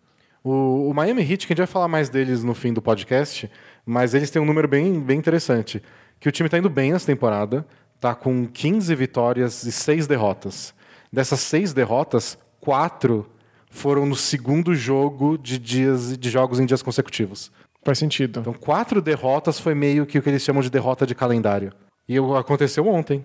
O, 0.44 0.88
o 0.88 0.94
Miami 0.94 1.22
Heat, 1.22 1.48
que 1.48 1.52
a 1.52 1.54
gente 1.54 1.58
vai 1.58 1.66
falar 1.66 1.88
mais 1.88 2.08
deles 2.08 2.44
no 2.44 2.54
fim 2.54 2.72
do 2.72 2.80
podcast, 2.80 3.50
mas 3.84 4.14
eles 4.14 4.30
têm 4.30 4.40
um 4.40 4.44
número 4.44 4.68
bem, 4.68 5.00
bem 5.00 5.18
interessante. 5.18 5.82
Que 6.20 6.28
o 6.28 6.32
time 6.32 6.46
está 6.46 6.56
indo 6.56 6.70
bem 6.70 6.92
nessa 6.92 7.06
temporada, 7.06 7.66
tá 8.00 8.14
com 8.14 8.46
15 8.46 8.94
vitórias 8.94 9.64
e 9.64 9.72
6 9.72 10.06
derrotas. 10.06 10.74
Dessas 11.12 11.40
6 11.40 11.72
derrotas, 11.72 12.38
4 12.60 13.26
foram 13.70 14.06
no 14.06 14.16
segundo 14.16 14.74
jogo 14.74 15.36
de, 15.36 15.58
dias, 15.58 16.16
de 16.16 16.30
jogos 16.30 16.58
em 16.58 16.66
dias 16.66 16.82
consecutivos. 16.82 17.52
Faz 17.84 17.98
sentido. 17.98 18.40
Então, 18.40 18.52
quatro 18.52 19.00
derrotas 19.00 19.60
foi 19.60 19.74
meio 19.74 20.06
que 20.06 20.18
o 20.18 20.22
que 20.22 20.28
eles 20.28 20.42
chamam 20.42 20.62
de 20.62 20.70
derrota 20.70 21.06
de 21.06 21.14
calendário. 21.14 21.72
E 22.08 22.16
aconteceu 22.18 22.86
ontem. 22.88 23.24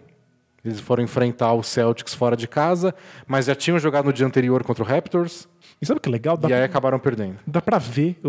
Eles 0.64 0.80
foram 0.80 1.04
enfrentar 1.04 1.54
o 1.54 1.64
Celtics 1.64 2.14
fora 2.14 2.38
de 2.38 2.48
casa, 2.48 2.94
mas 3.26 3.46
já 3.48 3.56
tinham 3.56 3.80
jogado 3.80 4.06
no 4.06 4.14
dia 4.14 4.28
anterior 4.28 4.64
contra 4.64 4.84
o 4.84 4.86
Raptors 4.86 5.50
E 5.82 5.86
sabe 5.88 5.98
o 5.98 6.02
que 6.02 6.10
legal? 6.10 6.38
Dá, 6.38 6.48
e 6.50 6.54
aí 6.54 6.64
acabaram 6.64 7.00
perdendo. 7.00 7.38
dá 7.48 7.60
pra 7.60 7.80
ver, 7.80 8.20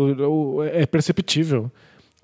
é 0.71 0.87
perceptível 0.87 1.71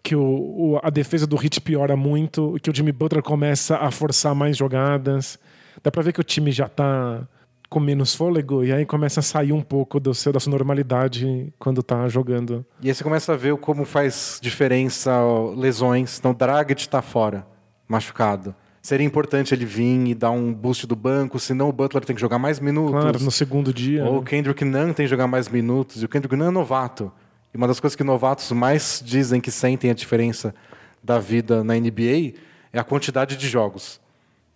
que 0.03 0.15
o, 0.15 0.21
o- 0.21 0.79
a 0.81 0.89
defesa 0.89 1.27
do 1.27 1.35
Heat 1.35 1.61
piora 1.61 1.95
muito, 1.95 2.57
que 2.61 2.69
o 2.69 2.75
Jimmy 2.75 2.91
Butler 2.91 3.21
começa 3.23 3.77
a 3.77 3.91
forçar 3.91 4.33
mais 4.33 4.55
jogadas. 4.57 5.37
Dá 5.83 5.91
pra 5.91 6.01
ver 6.01 6.13
que 6.13 6.19
o 6.21 6.23
time 6.23 6.51
já 6.51 6.67
tá 6.67 7.21
com 7.69 7.79
menos 7.79 8.15
fôlego 8.15 8.63
e 8.63 8.73
aí 8.73 8.83
começa 8.85 9.19
a 9.19 9.23
sair 9.23 9.53
um 9.53 9.61
pouco 9.61 9.99
do 9.99 10.13
seu, 10.13 10.33
da 10.33 10.39
sua 10.39 10.49
normalidade 10.49 11.53
quando 11.59 11.83
tá 11.83 12.07
jogando. 12.09 12.65
E 12.81 12.87
aí 12.89 12.93
você 12.95 13.03
começa 13.03 13.33
a 13.33 13.37
ver 13.37 13.55
como 13.57 13.85
faz 13.85 14.39
diferença 14.41 15.11
ó, 15.21 15.51
lesões. 15.53 16.17
Então, 16.17 16.31
o 16.31 16.33
Dragic 16.33 16.81
está 16.81 17.01
fora, 17.01 17.45
machucado. 17.87 18.55
Seria 18.81 19.05
importante 19.05 19.53
ele 19.53 19.65
vir 19.65 20.07
e 20.07 20.15
dar 20.15 20.31
um 20.31 20.53
boost 20.53 20.87
do 20.87 20.95
banco, 20.95 21.37
senão 21.37 21.69
o 21.69 21.71
Butler 21.71 22.03
tem 22.03 22.15
que 22.15 22.21
jogar 22.21 22.39
mais 22.39 22.59
minutos. 22.59 22.91
Claro, 23.01 23.19
no 23.19 23.29
segundo 23.29 23.73
dia. 23.73 24.05
Ou 24.05 24.13
né? 24.13 24.19
o 24.19 24.23
Kendrick 24.23 24.63
Nunn 24.65 24.93
tem 24.93 25.05
que 25.05 25.07
jogar 25.07 25.27
mais 25.27 25.47
minutos. 25.49 26.01
E 26.01 26.05
o 26.05 26.09
Kendrick 26.09 26.35
Nunn 26.35 26.47
é 26.47 26.51
novato. 26.51 27.11
E 27.59 27.61
uma 27.61 27.67
das 27.67 27.77
coisas 27.81 27.93
que 27.93 28.05
novatos 28.05 28.49
mais 28.53 29.03
dizem 29.05 29.41
que 29.41 29.51
sentem 29.51 29.91
a 29.91 29.93
diferença 29.93 30.55
da 31.03 31.19
vida 31.19 31.61
na 31.61 31.73
NBA 31.75 32.35
é 32.71 32.79
a 32.79 32.83
quantidade 32.85 33.35
de 33.35 33.49
jogos. 33.49 33.99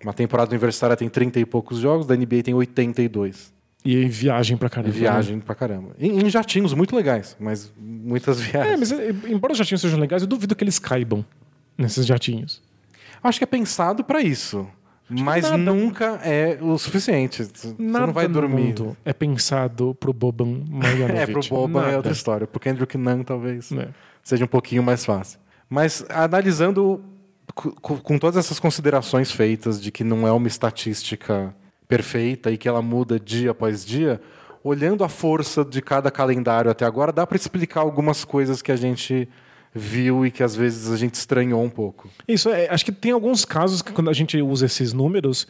Uma 0.02 0.14
temporada 0.14 0.50
universitária 0.52 0.96
tem 0.96 1.10
30 1.10 1.38
e 1.42 1.46
poucos 1.46 1.80
jogos, 1.80 2.06
da 2.08 2.16
NBA 2.16 2.44
tem 2.44 2.54
82. 2.54 3.52
E 3.84 3.98
aí 3.98 4.06
viagem 4.08 4.56
pra 4.56 4.68
E 4.68 4.70
caramba. 4.70 4.94
né? 4.94 4.98
viagem 5.00 5.40
pra 5.42 5.54
caramba. 5.54 5.90
Em, 6.00 6.22
em 6.22 6.30
jatinhos 6.30 6.74
muito 6.74 6.96
legais, 6.96 7.36
mas 7.38 7.74
muitas 7.78 8.40
É, 8.48 8.52
viagens. 8.52 8.80
mas 8.80 8.92
é, 8.94 9.10
embora 9.28 9.52
os 9.52 9.60
jatinhos 9.60 9.82
sejam 9.82 10.00
legais, 10.00 10.22
eu 10.22 10.28
duvido 10.28 10.56
que 10.56 10.64
eles 10.64 10.80
caibam 10.80 11.26
nesses 11.78 12.06
jatinhos. 12.06 12.62
Acho 13.22 13.38
que 13.38 13.44
é 13.44 13.48
pensado 13.48 14.02
pra 14.02 14.22
isso. 14.22 14.66
Mas 15.22 15.44
nada- 15.44 15.58
nunca 15.58 16.20
é 16.24 16.58
o 16.62 16.78
suficiente. 16.78 17.44
Você 17.44 17.76
Nada 17.78 18.08
não 18.08 18.14
vai 18.14 18.28
dormir. 18.28 18.62
mundo 18.68 18.98
é 19.06 19.14
pensado 19.14 19.96
pro 20.00 20.14
Boban 20.14 20.64
Marjanovic. 20.70 21.14
É, 21.20 21.28
pro 21.28 21.42
Boban 21.50 21.80
é 21.82 21.86
Nada. 21.86 21.98
outra 21.98 22.12
história. 22.12 22.48
Pro 22.48 22.60
Kendrick 22.60 22.98
Nunn, 22.98 23.24
talvez. 23.24 23.72
É. 23.72 23.90
seja 24.24 24.44
um 24.46 24.48
pouquinho 24.48 24.82
mais 24.84 25.04
fácil. 25.06 25.40
Mas 25.70 26.06
analisando 26.10 27.02
com 27.54 28.18
todas 28.18 28.38
essas 28.38 28.60
considerações 28.60 29.32
feitas 29.32 29.82
de 29.82 29.92
que 29.92 30.04
não 30.04 30.28
é 30.28 30.32
uma 30.32 30.48
estatística 30.48 31.54
perfeita 31.88 32.50
e 32.52 32.58
que 32.58 32.68
ela 32.68 32.82
muda 32.82 33.20
dia 33.20 33.52
após 33.52 33.86
dia, 33.86 34.20
olhando 34.64 35.04
a 35.04 35.10
força 35.10 35.64
de 35.64 35.82
cada 35.82 36.10
calendário 36.10 36.72
até 36.72 36.86
agora, 36.86 37.12
dá 37.12 37.28
para 37.28 37.36
explicar 37.36 37.82
algumas 37.82 38.24
coisas 38.24 38.62
que 38.62 38.72
a 38.72 38.76
gente 38.76 39.28
viu 39.74 40.26
e 40.26 40.32
que 40.32 40.44
às 40.44 40.56
vezes 40.56 40.92
a 40.92 40.98
gente 40.98 41.16
estranhou 41.16 41.64
um 41.64 41.70
pouco. 41.70 42.10
Isso, 42.28 42.50
é, 42.50 42.70
acho 42.70 42.86
que 42.86 42.92
tem 42.92 43.12
alguns 43.12 43.46
casos 43.46 43.82
que 43.82 43.92
quando 43.92 44.10
a 44.10 44.14
gente 44.14 44.40
usa 44.42 44.66
esses 44.66 44.94
números 44.94 45.48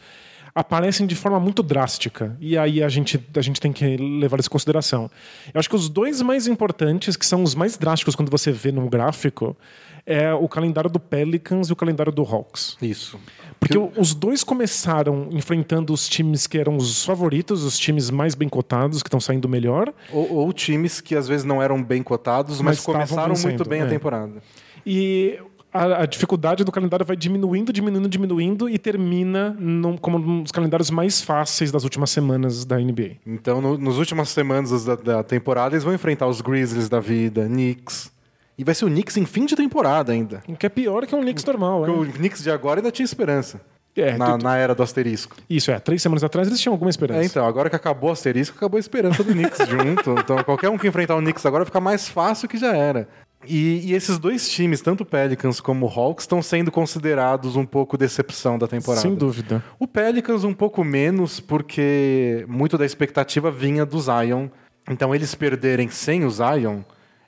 aparecem 0.54 1.04
de 1.06 1.16
forma 1.16 1.40
muito 1.40 1.62
drástica 1.62 2.36
e 2.40 2.56
aí 2.56 2.82
a 2.82 2.88
gente, 2.88 3.20
a 3.36 3.40
gente 3.40 3.60
tem 3.60 3.72
que 3.72 3.96
levar 3.96 4.38
isso 4.38 4.48
em 4.48 4.52
consideração. 4.52 5.10
Eu 5.52 5.58
acho 5.58 5.68
que 5.68 5.74
os 5.74 5.88
dois 5.88 6.22
mais 6.22 6.46
importantes, 6.46 7.16
que 7.16 7.26
são 7.26 7.42
os 7.42 7.54
mais 7.54 7.76
drásticos 7.76 8.14
quando 8.14 8.30
você 8.30 8.52
vê 8.52 8.70
num 8.70 8.88
gráfico, 8.88 9.56
é 10.06 10.32
o 10.34 10.48
calendário 10.48 10.90
do 10.90 11.00
Pelicans 11.00 11.68
e 11.68 11.72
o 11.72 11.76
calendário 11.76 12.12
do 12.12 12.22
Hawks. 12.22 12.76
Isso. 12.82 13.18
Porque 13.58 13.78
o- 13.78 13.90
os 13.96 14.14
dois 14.14 14.44
começaram 14.44 15.28
enfrentando 15.30 15.92
os 15.92 16.06
times 16.08 16.46
que 16.46 16.58
eram 16.58 16.76
os 16.76 17.04
favoritos, 17.04 17.62
os 17.64 17.78
times 17.78 18.10
mais 18.10 18.34
bem 18.34 18.48
cotados, 18.48 19.02
que 19.02 19.08
estão 19.08 19.20
saindo 19.20 19.48
melhor. 19.48 19.92
Ou, 20.12 20.30
ou 20.32 20.52
times 20.52 21.00
que 21.00 21.16
às 21.16 21.26
vezes 21.26 21.44
não 21.44 21.62
eram 21.62 21.82
bem 21.82 22.02
cotados, 22.02 22.60
mas, 22.60 22.76
Mas 22.76 22.80
começaram 22.84 23.34
muito 23.42 23.66
bem 23.68 23.80
é. 23.80 23.84
a 23.84 23.88
temporada. 23.88 24.42
E 24.84 25.38
a, 25.72 26.02
a 26.02 26.06
dificuldade 26.06 26.62
do 26.62 26.70
calendário 26.70 27.06
vai 27.06 27.16
diminuindo, 27.16 27.72
diminuindo, 27.72 28.08
diminuindo 28.08 28.68
e 28.68 28.78
termina 28.78 29.56
num- 29.58 29.96
como 29.96 30.18
um 30.18 30.42
dos 30.42 30.52
calendários 30.52 30.90
mais 30.90 31.22
fáceis 31.22 31.72
das 31.72 31.82
últimas 31.84 32.10
semanas 32.10 32.64
da 32.66 32.78
NBA. 32.78 33.12
Então, 33.26 33.60
no, 33.62 33.78
nas 33.78 33.94
últimas 33.96 34.28
semanas 34.28 34.84
da, 34.84 34.94
da 34.94 35.22
temporada, 35.22 35.74
eles 35.74 35.82
vão 35.84 35.94
enfrentar 35.94 36.26
os 36.28 36.40
Grizzlies 36.42 36.88
da 36.90 37.00
vida, 37.00 37.46
Knicks. 37.46 38.12
E 38.56 38.64
vai 38.64 38.74
ser 38.74 38.84
o 38.84 38.88
Knicks 38.88 39.16
em 39.16 39.24
fim 39.26 39.46
de 39.46 39.56
temporada 39.56 40.12
ainda. 40.12 40.42
O 40.48 40.56
que 40.56 40.66
é 40.66 40.68
pior 40.68 41.06
que 41.06 41.14
um 41.14 41.20
Knicks 41.20 41.44
normal. 41.44 41.84
Porque 41.84 42.10
o 42.10 42.12
Knicks 42.12 42.42
de 42.42 42.50
agora 42.50 42.80
ainda 42.80 42.90
tinha 42.90 43.04
esperança. 43.04 43.60
É, 43.96 44.16
na, 44.16 44.36
tu- 44.36 44.42
na 44.44 44.56
era 44.56 44.74
do 44.74 44.82
asterisco. 44.82 45.36
Isso, 45.48 45.70
é. 45.70 45.78
Três 45.78 46.02
semanas 46.02 46.24
atrás 46.24 46.48
eles 46.48 46.60
tinham 46.60 46.72
alguma 46.72 46.90
esperança. 46.90 47.20
É, 47.20 47.24
então, 47.24 47.46
agora 47.46 47.70
que 47.70 47.76
acabou 47.76 48.10
o 48.10 48.12
asterisco, 48.12 48.56
acabou 48.56 48.76
a 48.76 48.80
esperança 48.80 49.22
do 49.22 49.32
Knicks 49.32 49.58
junto. 49.68 50.18
Então, 50.20 50.42
qualquer 50.42 50.68
um 50.68 50.76
que 50.76 50.86
enfrentar 50.88 51.14
o 51.16 51.20
Knicks 51.20 51.46
agora 51.46 51.64
fica 51.64 51.80
mais 51.80 52.08
fácil 52.08 52.48
que 52.48 52.56
já 52.58 52.76
era. 52.76 53.08
E, 53.46 53.90
e 53.90 53.94
esses 53.94 54.18
dois 54.18 54.48
times, 54.48 54.80
tanto 54.80 55.02
o 55.02 55.06
Pelicans 55.06 55.60
como 55.60 55.86
o 55.86 55.88
Hawks, 55.88 56.24
estão 56.24 56.42
sendo 56.42 56.72
considerados 56.72 57.56
um 57.56 57.64
pouco 57.66 57.96
decepção 57.98 58.58
da 58.58 58.66
temporada. 58.66 59.02
Sem 59.02 59.14
dúvida. 59.14 59.62
O 59.78 59.86
Pelicans 59.86 60.44
um 60.44 60.54
pouco 60.54 60.82
menos, 60.82 61.38
porque 61.40 62.44
muito 62.48 62.76
da 62.78 62.86
expectativa 62.86 63.50
vinha 63.50 63.84
do 63.84 64.00
Zion. 64.00 64.48
Então 64.90 65.14
eles 65.14 65.34
perderem 65.34 65.88
sem 65.88 66.24
o 66.24 66.30
Zion 66.30 66.80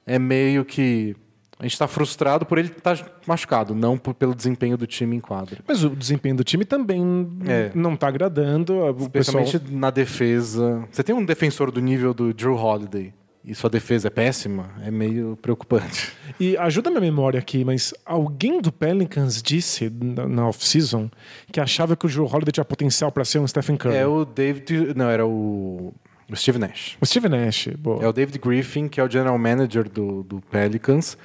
é 0.06 0.18
meio 0.18 0.64
que. 0.64 1.16
A 1.58 1.62
gente 1.62 1.72
está 1.72 1.88
frustrado 1.88 2.44
por 2.44 2.58
ele 2.58 2.68
estar 2.68 3.02
machucado, 3.26 3.74
não 3.74 3.96
por- 3.96 4.12
pelo 4.12 4.34
desempenho 4.34 4.76
do 4.76 4.86
time 4.86 5.16
em 5.16 5.20
quadra. 5.20 5.58
Mas 5.66 5.82
o 5.82 5.88
desempenho 5.88 6.36
do 6.36 6.44
time 6.44 6.66
também 6.66 7.02
É. 7.48 7.70
não 7.74 7.94
está 7.94 8.08
agradando. 8.08 8.74
O 8.74 9.08
pessoal... 9.08 9.42
Especialmente 9.42 9.72
na 9.74 9.88
defesa. 9.90 10.86
Você 10.90 11.02
tem 11.02 11.14
um 11.14 11.24
defensor 11.24 11.70
do 11.70 11.80
nível 11.80 12.12
do 12.12 12.34
Drew 12.34 12.54
Holiday 12.56 13.14
e 13.42 13.54
sua 13.54 13.70
defesa 13.70 14.08
é 14.08 14.10
péssima, 14.10 14.68
é 14.82 14.90
meio 14.90 15.38
preocupante. 15.40 16.12
E 16.38 16.54
ajuda 16.58 16.90
a 16.90 16.92
minha 16.92 17.00
memória 17.00 17.38
aqui, 17.40 17.64
mas 17.64 17.94
alguém 18.04 18.60
do 18.60 18.70
Pelicans 18.70 19.40
disse 19.40 19.88
na, 19.88 20.28
na 20.28 20.46
off-season 20.48 21.08
que 21.50 21.58
achava 21.58 21.96
que 21.96 22.04
o 22.04 22.08
Drew 22.10 22.26
Holiday 22.26 22.52
tinha 22.52 22.64
potencial 22.66 23.10
para 23.10 23.24
ser 23.24 23.38
um 23.38 23.46
Stephen 23.48 23.78
Curry. 23.78 23.96
É 23.96 24.06
o 24.06 24.26
David. 24.26 24.92
Não, 24.94 25.08
era 25.08 25.26
o. 25.26 25.94
O 26.30 26.36
Steve 26.36 26.58
Nash. 26.58 26.96
O 27.00 27.06
Steve 27.06 27.28
Nash. 27.28 27.68
boa. 27.78 28.02
É 28.02 28.08
o 28.08 28.12
David 28.12 28.38
Griffin, 28.38 28.88
que 28.88 29.00
é 29.00 29.04
o 29.04 29.10
general 29.10 29.38
manager 29.38 29.88
do, 29.88 30.22
do 30.22 30.40
Pelicans, 30.40 31.16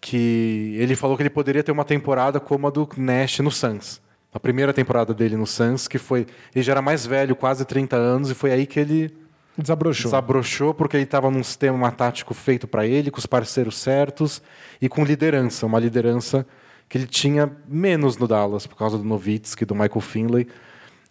que 0.00 0.76
ele 0.78 0.94
falou 0.94 1.16
que 1.16 1.22
ele 1.22 1.30
poderia 1.30 1.62
ter 1.62 1.72
uma 1.72 1.84
temporada 1.84 2.38
como 2.38 2.66
a 2.66 2.70
do 2.70 2.88
Nash 2.96 3.38
no 3.40 3.50
Suns. 3.50 4.00
A 4.34 4.40
primeira 4.40 4.72
temporada 4.72 5.12
dele 5.12 5.36
no 5.36 5.46
Suns, 5.46 5.86
que 5.86 5.98
foi. 5.98 6.26
Ele 6.54 6.62
já 6.62 6.72
era 6.72 6.82
mais 6.82 7.06
velho, 7.06 7.36
quase 7.36 7.64
30 7.64 7.96
anos, 7.96 8.30
e 8.30 8.34
foi 8.34 8.50
aí 8.50 8.66
que 8.66 8.80
ele 8.80 9.14
Desabrochou. 9.56 10.04
Desabrochou 10.04 10.74
porque 10.74 10.96
ele 10.96 11.04
estava 11.04 11.30
num 11.30 11.42
sistema 11.42 11.90
tático 11.90 12.32
feito 12.32 12.66
para 12.66 12.86
ele, 12.86 13.10
com 13.10 13.18
os 13.18 13.26
parceiros 13.26 13.76
certos 13.76 14.42
e 14.80 14.88
com 14.88 15.04
liderança. 15.04 15.66
Uma 15.66 15.78
liderança 15.78 16.46
que 16.88 16.96
ele 16.96 17.06
tinha 17.06 17.50
menos 17.68 18.16
no 18.16 18.26
Dallas, 18.26 18.66
por 18.66 18.76
causa 18.76 18.96
do 18.96 19.04
Nowitzki, 19.04 19.64
do 19.64 19.74
Michael 19.74 20.00
Finley. 20.00 20.48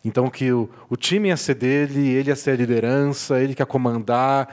Então 0.03 0.29
que 0.29 0.51
o, 0.51 0.70
o 0.89 0.96
time 0.96 1.29
ia 1.29 1.38
ser 1.38 1.55
dele, 1.55 2.10
ele 2.10 2.29
ia 2.29 2.36
ser 2.36 2.51
a 2.51 2.55
liderança, 2.55 3.39
ele 3.39 3.53
que 3.53 3.62
ia 3.62 3.65
comandar, 3.65 4.48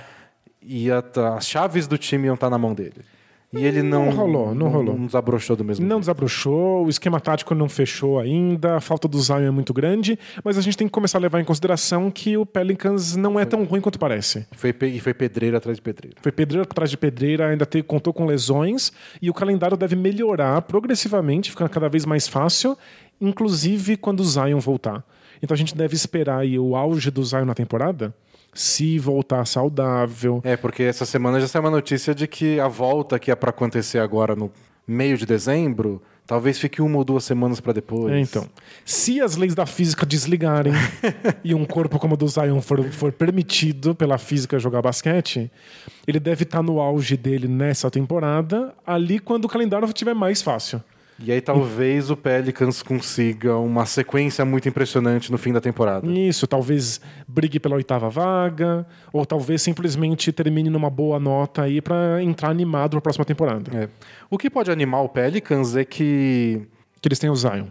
e 0.63 0.89
as 0.91 1.47
chaves 1.47 1.87
do 1.87 1.97
time 1.97 2.27
iam 2.27 2.35
estar 2.35 2.51
na 2.51 2.59
mão 2.59 2.75
dele. 2.75 3.05
E 3.51 3.65
ele 3.65 3.83
não, 3.83 4.07
não 4.07 4.13
rolou, 4.13 4.55
não, 4.55 4.69
rolou. 4.69 4.99
Não 4.99 5.07
desabrochou 5.07 5.57
do 5.57 5.65
mesmo 5.65 5.83
Não 5.83 5.97
jeito. 5.97 6.01
desabrochou, 6.01 6.85
o 6.85 6.91
esquema 6.91 7.19
tático 7.19 7.55
não 7.55 7.67
fechou 7.67 8.19
ainda, 8.19 8.77
a 8.77 8.81
falta 8.81 9.09
do 9.09 9.19
Zion 9.19 9.39
é 9.39 9.51
muito 9.51 9.73
grande, 9.73 10.19
mas 10.45 10.59
a 10.59 10.61
gente 10.61 10.77
tem 10.77 10.87
que 10.87 10.93
começar 10.93 11.17
a 11.17 11.21
levar 11.23 11.41
em 11.41 11.45
consideração 11.45 12.11
que 12.11 12.37
o 12.37 12.45
Pelicans 12.45 13.17
não 13.17 13.41
é 13.41 13.47
tão 13.47 13.65
ruim 13.65 13.81
quanto 13.81 13.99
parece. 13.99 14.47
Foi, 14.53 14.75
e 14.83 15.01
foi 15.01 15.15
pedreira 15.15 15.57
atrás 15.57 15.79
de 15.79 15.83
pedreira. 15.83 16.17
Foi 16.21 16.31
pedreira 16.31 16.65
atrás 16.65 16.91
de 16.91 16.99
pedreira, 16.99 17.49
ainda 17.49 17.65
te, 17.65 17.83
contou 17.83 18.13
com 18.13 18.27
lesões, 18.27 18.93
e 19.23 19.31
o 19.31 19.35
calendário 19.35 19.79
deve 19.79 19.97
melhorar 19.97 20.61
progressivamente, 20.61 21.51
ficando 21.51 21.71
cada 21.71 21.89
vez 21.89 22.05
mais 22.05 22.29
fácil, 22.29 22.77
inclusive 23.19 23.97
quando 23.97 24.21
o 24.21 24.25
Zion 24.25 24.61
voltar. 24.61 25.03
Então 25.43 25.55
a 25.55 25.59
gente 25.59 25.77
deve 25.77 25.95
esperar 25.95 26.39
aí 26.39 26.59
o 26.59 26.77
auge 26.77 27.11
do 27.11 27.25
Zion 27.25 27.45
na 27.45 27.55
temporada 27.55 28.15
se 28.55 28.99
voltar 28.99 29.45
saudável. 29.47 30.41
É, 30.45 30.57
porque 30.57 30.83
essa 30.83 31.05
semana 31.05 31.41
já 31.41 31.47
saiu 31.47 31.63
uma 31.63 31.71
notícia 31.71 32.15
de 32.15 32.27
que 32.27 32.59
a 32.59 32.69
volta 32.69 33.19
que 33.19 33.31
é 33.31 33.35
para 33.35 33.51
acontecer 33.51 33.99
agora 33.99 34.35
no 34.35 34.51
meio 34.87 35.19
de 35.19 35.27
dezembro, 35.27 36.03
talvez 36.27 36.59
fique 36.59 36.81
uma 36.81 36.97
ou 36.97 37.05
duas 37.05 37.25
semanas 37.25 37.61
para 37.61 37.75
depois. 37.75 38.13
É, 38.13 38.19
então, 38.19 38.49
se 38.85 39.21
as 39.21 39.37
leis 39.37 39.55
da 39.55 39.67
física 39.67 40.07
desligarem 40.07 40.73
e 41.45 41.55
um 41.55 41.65
corpo 41.65 41.99
como 41.99 42.15
o 42.15 42.17
do 42.17 42.27
Zion 42.27 42.61
for, 42.61 42.83
for 42.91 43.13
permitido 43.13 43.95
pela 43.95 44.19
física 44.19 44.59
jogar 44.59 44.83
basquete, 44.83 45.51
ele 46.07 46.19
deve 46.19 46.45
estar 46.45 46.63
no 46.63 46.81
auge 46.81 47.17
dele 47.17 47.47
nessa 47.47 47.91
temporada, 47.91 48.75
ali 48.87 49.19
quando 49.19 49.45
o 49.45 49.49
calendário 49.49 49.87
estiver 49.87 50.15
mais 50.15 50.43
fácil. 50.43 50.83
E 51.21 51.33
aí 51.33 51.41
talvez 51.41 52.11
o 52.11 52.17
Pelicans 52.17 52.81
consiga 52.81 53.57
uma 53.57 53.85
sequência 53.87 54.45
muito 54.45 54.69
impressionante 54.69 55.33
no 55.33 55.39
fim 55.39 55.53
da 55.53 55.61
temporada. 55.61 56.07
Isso, 56.07 56.47
talvez 56.47 57.01
brigue 57.27 57.59
pela 57.59 57.75
oitava 57.75 58.09
vaga, 58.09 58.87
ou 59.13 59.27
talvez 59.27 59.61
simplesmente 59.61 60.31
termine 60.31 60.71
numa 60.71 60.89
boa 60.89 61.19
nota 61.19 61.63
aí 61.63 61.81
para 61.81 62.23
entrar 62.23 62.51
animado 62.51 62.91
para 62.91 62.99
a 62.99 63.03
próxima 63.03 63.25
temporada. 63.25 63.77
É. 63.77 63.89
O 64.31 64.39
que 64.39 64.49
pode 64.49 64.71
animar 64.71 65.03
o 65.03 65.09
Pelicans 65.09 65.75
é 65.75 65.85
que 65.85 66.63
que 67.01 67.09
eles 67.09 67.19
têm 67.19 67.31
o 67.31 67.37
Zion. 67.37 67.67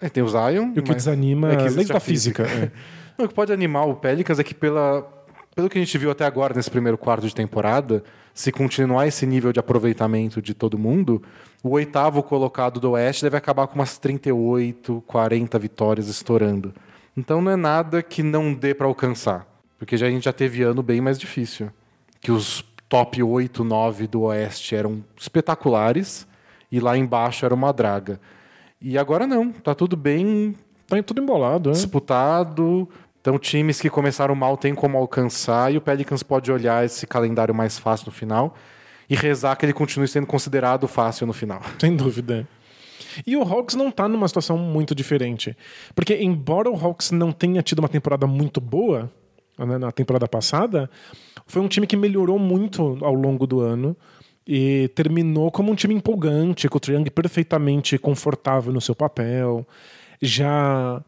É, 0.00 0.08
tem 0.08 0.22
o 0.22 0.28
Zion. 0.28 0.72
E 0.74 0.80
o 0.80 0.82
que 0.82 0.94
desanima 0.94 1.52
é 1.52 1.56
que 1.56 1.68
leis 1.68 1.88
da 1.88 2.00
física. 2.00 2.44
física. 2.44 2.72
É. 3.18 3.22
o 3.22 3.28
que 3.28 3.34
pode 3.34 3.52
animar 3.52 3.86
o 3.86 3.94
Pelicans 3.94 4.38
é 4.38 4.44
que 4.44 4.54
pela 4.54 5.08
pelo 5.54 5.68
que 5.68 5.78
a 5.78 5.80
gente 5.80 5.96
viu 5.98 6.10
até 6.10 6.24
agora 6.24 6.54
nesse 6.54 6.70
primeiro 6.70 6.96
quarto 6.96 7.26
de 7.26 7.34
temporada, 7.34 8.02
se 8.32 8.50
continuar 8.50 9.06
esse 9.06 9.26
nível 9.26 9.52
de 9.52 9.60
aproveitamento 9.60 10.40
de 10.40 10.54
todo 10.54 10.78
mundo, 10.78 11.22
o 11.62 11.70
oitavo 11.70 12.22
colocado 12.22 12.80
do 12.80 12.92
Oeste 12.92 13.22
deve 13.22 13.36
acabar 13.36 13.66
com 13.66 13.76
umas 13.76 13.96
38, 13.98 15.02
40 15.06 15.58
vitórias 15.58 16.08
estourando. 16.08 16.74
Então 17.16 17.40
não 17.40 17.52
é 17.52 17.56
nada 17.56 18.02
que 18.02 18.22
não 18.22 18.52
dê 18.52 18.74
para 18.74 18.86
alcançar, 18.86 19.46
porque 19.78 19.96
já, 19.96 20.06
a 20.06 20.10
gente 20.10 20.24
já 20.24 20.32
teve 20.32 20.62
ano 20.62 20.82
bem 20.82 21.00
mais 21.00 21.18
difícil. 21.18 21.70
Que 22.20 22.32
os 22.32 22.64
top 22.88 23.22
8, 23.22 23.62
9 23.62 24.06
do 24.06 24.22
Oeste 24.22 24.74
eram 24.74 25.04
espetaculares 25.18 26.26
e 26.70 26.80
lá 26.80 26.96
embaixo 26.96 27.44
era 27.44 27.54
uma 27.54 27.72
draga. 27.72 28.20
E 28.80 28.98
agora 28.98 29.26
não, 29.26 29.52
tá 29.52 29.74
tudo 29.74 29.96
bem. 29.96 30.56
Tá 30.88 31.00
tudo 31.02 31.22
embolado, 31.22 31.70
né? 31.70 31.74
Disputado. 31.74 32.88
Então, 33.20 33.38
times 33.38 33.80
que 33.80 33.88
começaram 33.88 34.34
mal 34.34 34.56
têm 34.56 34.74
como 34.74 34.98
alcançar 34.98 35.72
e 35.72 35.76
o 35.76 35.80
Pelicans 35.80 36.24
pode 36.24 36.50
olhar 36.50 36.84
esse 36.84 37.06
calendário 37.06 37.54
mais 37.54 37.78
fácil 37.78 38.06
no 38.06 38.12
final 38.12 38.56
e 39.12 39.14
rezar 39.14 39.54
que 39.56 39.66
ele 39.66 39.74
continue 39.74 40.08
sendo 40.08 40.26
considerado 40.26 40.88
fácil 40.88 41.26
no 41.26 41.34
final. 41.34 41.60
Sem 41.78 41.94
dúvida. 41.94 42.48
E 43.26 43.36
o 43.36 43.42
Hawks 43.42 43.74
não 43.74 43.90
está 43.90 44.08
numa 44.08 44.26
situação 44.26 44.56
muito 44.56 44.94
diferente. 44.94 45.54
Porque, 45.94 46.14
embora 46.14 46.70
o 46.70 46.74
Hawks 46.74 47.10
não 47.10 47.30
tenha 47.30 47.62
tido 47.62 47.80
uma 47.80 47.90
temporada 47.90 48.26
muito 48.26 48.58
boa 48.58 49.12
né, 49.58 49.76
na 49.76 49.92
temporada 49.92 50.26
passada, 50.26 50.88
foi 51.46 51.60
um 51.60 51.68
time 51.68 51.86
que 51.86 51.94
melhorou 51.94 52.38
muito 52.38 52.96
ao 53.02 53.12
longo 53.12 53.46
do 53.46 53.60
ano 53.60 53.94
e 54.48 54.90
terminou 54.94 55.50
como 55.50 55.70
um 55.70 55.74
time 55.74 55.92
empolgante, 55.92 56.66
com 56.66 56.78
o 56.78 56.80
Triang 56.80 57.10
perfeitamente 57.10 57.98
confortável 57.98 58.72
no 58.72 58.80
seu 58.80 58.94
papel, 58.94 59.66
já 60.22 61.04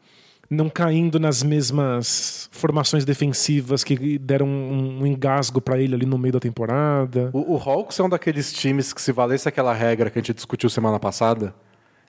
não 0.55 0.71
caindo 0.71 1.21
nas 1.21 1.43
mesmas 1.43 2.49
formações 2.53 3.05
defensivas 3.05 3.85
que 3.85 4.19
deram 4.19 4.47
um, 4.47 5.03
um 5.03 5.07
engasgo 5.07 5.61
para 5.61 5.79
ele 5.79 5.95
ali 5.95 6.07
no 6.07 6.17
meio 6.17 6.33
da 6.33 6.41
temporada. 6.41 7.31
O, 7.33 7.55
o 7.55 7.57
Hawks 7.57 7.99
é 7.99 8.03
um 8.03 8.09
daqueles 8.09 8.53
times 8.53 8.93
que, 8.93 9.03
se 9.03 9.13
valesse 9.13 9.49
aquela 9.49 9.75
regra 9.75 10.09
que 10.11 10.19
a 10.19 10.23
gente 10.23 10.33
discutiu 10.33 10.71
semana 10.71 10.99
passada, 10.99 11.55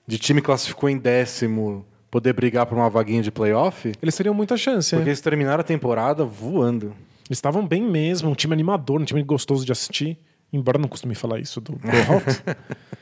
de 0.06 0.18
time 0.18 0.40
classificou 0.40 0.88
em 0.88 0.96
décimo 0.96 1.84
poder 2.10 2.32
brigar 2.32 2.64
por 2.66 2.78
uma 2.78 2.88
vaguinha 2.88 3.22
de 3.22 3.30
playoff. 3.30 3.92
Eles 4.00 4.16
teriam 4.16 4.34
muita 4.34 4.56
chance. 4.56 4.90
Porque 4.90 5.08
é. 5.08 5.10
eles 5.10 5.20
terminaram 5.20 5.60
a 5.60 5.64
temporada 5.64 6.24
voando. 6.24 6.94
Eles 7.28 7.38
estavam 7.38 7.66
bem 7.66 7.82
mesmo, 7.82 8.30
um 8.30 8.34
time 8.34 8.54
animador, 8.54 9.00
um 9.00 9.04
time 9.04 9.22
gostoso 9.22 9.66
de 9.66 9.72
assistir. 9.72 10.18
Embora 10.52 10.78
não 10.78 10.88
costume 10.88 11.14
falar 11.14 11.40
isso 11.40 11.60
do, 11.60 11.72
do 11.72 12.12
Hawks. 12.12 12.42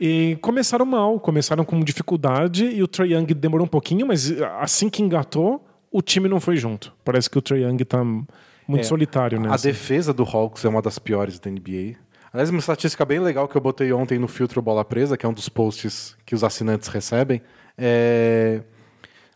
E 0.00 0.36
começaram 0.40 0.84
mal, 0.84 1.20
começaram 1.20 1.64
com 1.64 1.80
dificuldade 1.80 2.66
e 2.66 2.82
o 2.82 2.88
Trae 2.88 3.12
Young 3.12 3.26
demorou 3.34 3.64
um 3.64 3.68
pouquinho, 3.68 4.06
mas 4.06 4.32
assim 4.60 4.88
que 4.88 5.02
engatou, 5.02 5.64
o 5.90 6.02
time 6.02 6.28
não 6.28 6.40
foi 6.40 6.56
junto. 6.56 6.92
Parece 7.04 7.30
que 7.30 7.38
o 7.38 7.42
Trae 7.42 7.62
Young 7.62 7.84
tá 7.84 8.02
muito 8.02 8.80
é, 8.80 8.82
solitário 8.82 9.40
nessa. 9.40 9.54
A 9.54 9.70
defesa 9.72 10.12
do 10.12 10.24
Hawks 10.24 10.64
é 10.64 10.68
uma 10.68 10.82
das 10.82 10.98
piores 10.98 11.38
da 11.38 11.50
NBA. 11.50 11.96
Aliás, 12.32 12.50
uma 12.50 12.58
estatística 12.58 13.04
bem 13.04 13.20
legal 13.20 13.46
que 13.46 13.56
eu 13.56 13.60
botei 13.60 13.92
ontem 13.92 14.18
no 14.18 14.26
filtro 14.26 14.60
Bola 14.60 14.84
Presa, 14.84 15.16
que 15.16 15.24
é 15.24 15.28
um 15.28 15.32
dos 15.32 15.48
posts 15.48 16.16
que 16.26 16.34
os 16.34 16.42
assinantes 16.42 16.88
recebem. 16.88 17.40
É... 17.78 18.62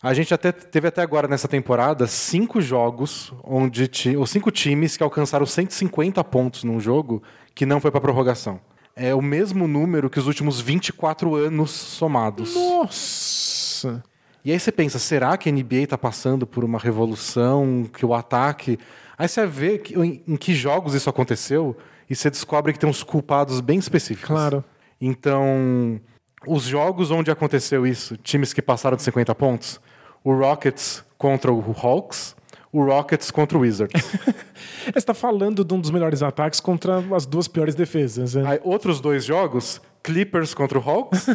A 0.02 0.12
gente 0.14 0.34
até 0.34 0.50
teve 0.50 0.88
até 0.88 1.02
agora 1.02 1.28
nessa 1.28 1.46
temporada 1.46 2.06
cinco 2.06 2.60
jogos 2.60 3.32
onde 3.44 3.86
ti... 3.86 4.16
ou 4.16 4.26
cinco 4.26 4.50
times 4.50 4.96
que 4.96 5.02
alcançaram 5.02 5.46
150 5.46 6.22
pontos 6.24 6.64
num 6.64 6.80
jogo 6.80 7.22
que 7.54 7.66
não 7.66 7.80
foi 7.80 7.90
para 7.90 8.00
prorrogação 8.00 8.60
é 8.98 9.14
o 9.14 9.22
mesmo 9.22 9.68
número 9.68 10.10
que 10.10 10.18
os 10.18 10.26
últimos 10.26 10.60
24 10.60 11.34
anos 11.34 11.70
somados. 11.70 12.54
Nossa! 12.54 14.02
E 14.44 14.52
aí 14.52 14.58
você 14.58 14.72
pensa, 14.72 14.98
será 14.98 15.36
que 15.36 15.48
a 15.48 15.52
NBA 15.52 15.76
está 15.76 15.96
passando 15.96 16.46
por 16.46 16.64
uma 16.64 16.78
revolução, 16.78 17.88
que 17.92 18.04
o 18.04 18.12
ataque... 18.12 18.78
Aí 19.16 19.28
você 19.28 19.46
vê 19.46 19.78
que, 19.78 19.98
em, 19.98 20.22
em, 20.26 20.36
que 20.36 20.54
jogos 20.54 20.94
isso 20.94 21.10
aconteceu 21.10 21.76
e 22.08 22.14
você 22.14 22.30
descobre 22.30 22.72
que 22.72 22.78
tem 22.78 22.88
uns 22.88 23.02
culpados 23.02 23.60
bem 23.60 23.78
específicos. 23.78 24.28
Claro. 24.28 24.64
Então, 25.00 26.00
os 26.46 26.64
jogos 26.64 27.10
onde 27.10 27.30
aconteceu 27.30 27.86
isso, 27.86 28.16
times 28.16 28.52
que 28.52 28.62
passaram 28.62 28.96
de 28.96 29.02
50 29.02 29.34
pontos, 29.34 29.80
o 30.24 30.32
Rockets 30.32 31.04
contra 31.16 31.52
o 31.52 31.74
Hawks, 31.76 32.36
o 32.72 32.84
Rockets 32.84 33.30
contra 33.30 33.56
o 33.56 33.62
Wizards. 33.62 34.02
Você 34.84 34.98
está 34.98 35.14
falando 35.14 35.64
de 35.64 35.74
um 35.74 35.80
dos 35.80 35.90
melhores 35.90 36.22
ataques 36.22 36.60
contra 36.60 37.02
as 37.14 37.26
duas 37.26 37.48
piores 37.48 37.74
defesas. 37.74 38.34
Né? 38.34 38.44
Aí, 38.46 38.60
outros 38.62 39.00
dois 39.00 39.24
jogos, 39.24 39.80
Clippers 40.02 40.54
contra 40.54 40.78
o 40.78 40.82
Hawks, 40.82 41.26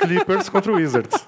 Clippers 0.00 0.48
contra 0.48 0.72
o 0.72 0.76
Wizards. 0.76 1.26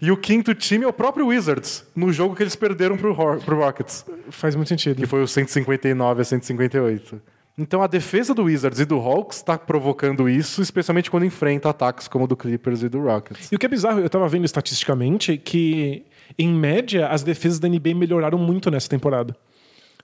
E 0.00 0.10
o 0.10 0.16
quinto 0.16 0.54
time 0.54 0.84
é 0.84 0.88
o 0.88 0.92
próprio 0.92 1.28
Wizards, 1.28 1.84
no 1.94 2.12
jogo 2.12 2.34
que 2.34 2.42
eles 2.42 2.56
perderam 2.56 2.96
pro, 2.96 3.14
pro 3.14 3.56
Rockets. 3.56 4.04
Faz 4.30 4.56
muito 4.56 4.68
sentido. 4.68 4.96
Que 4.96 5.06
foi 5.06 5.22
o 5.22 5.28
159 5.28 6.22
a 6.22 6.24
158. 6.24 7.20
Então 7.56 7.82
a 7.82 7.86
defesa 7.86 8.34
do 8.34 8.44
Wizards 8.44 8.80
e 8.80 8.84
do 8.84 8.96
Hawks 8.98 9.36
está 9.36 9.58
provocando 9.58 10.28
isso, 10.28 10.62
especialmente 10.62 11.10
quando 11.10 11.26
enfrenta 11.26 11.68
ataques 11.68 12.08
como 12.08 12.24
o 12.24 12.26
do 12.26 12.36
Clippers 12.36 12.82
e 12.82 12.88
do 12.88 13.00
Rockets. 13.00 13.52
E 13.52 13.56
o 13.56 13.58
que 13.58 13.66
é 13.66 13.68
bizarro, 13.68 14.00
eu 14.00 14.06
estava 14.06 14.26
vendo 14.28 14.46
estatisticamente 14.46 15.36
que 15.36 16.06
em 16.38 16.48
média, 16.48 17.08
as 17.08 17.22
defesas 17.22 17.58
da 17.58 17.68
NBA 17.68 17.94
melhoraram 17.94 18.38
muito 18.38 18.70
nessa 18.70 18.88
temporada. 18.88 19.36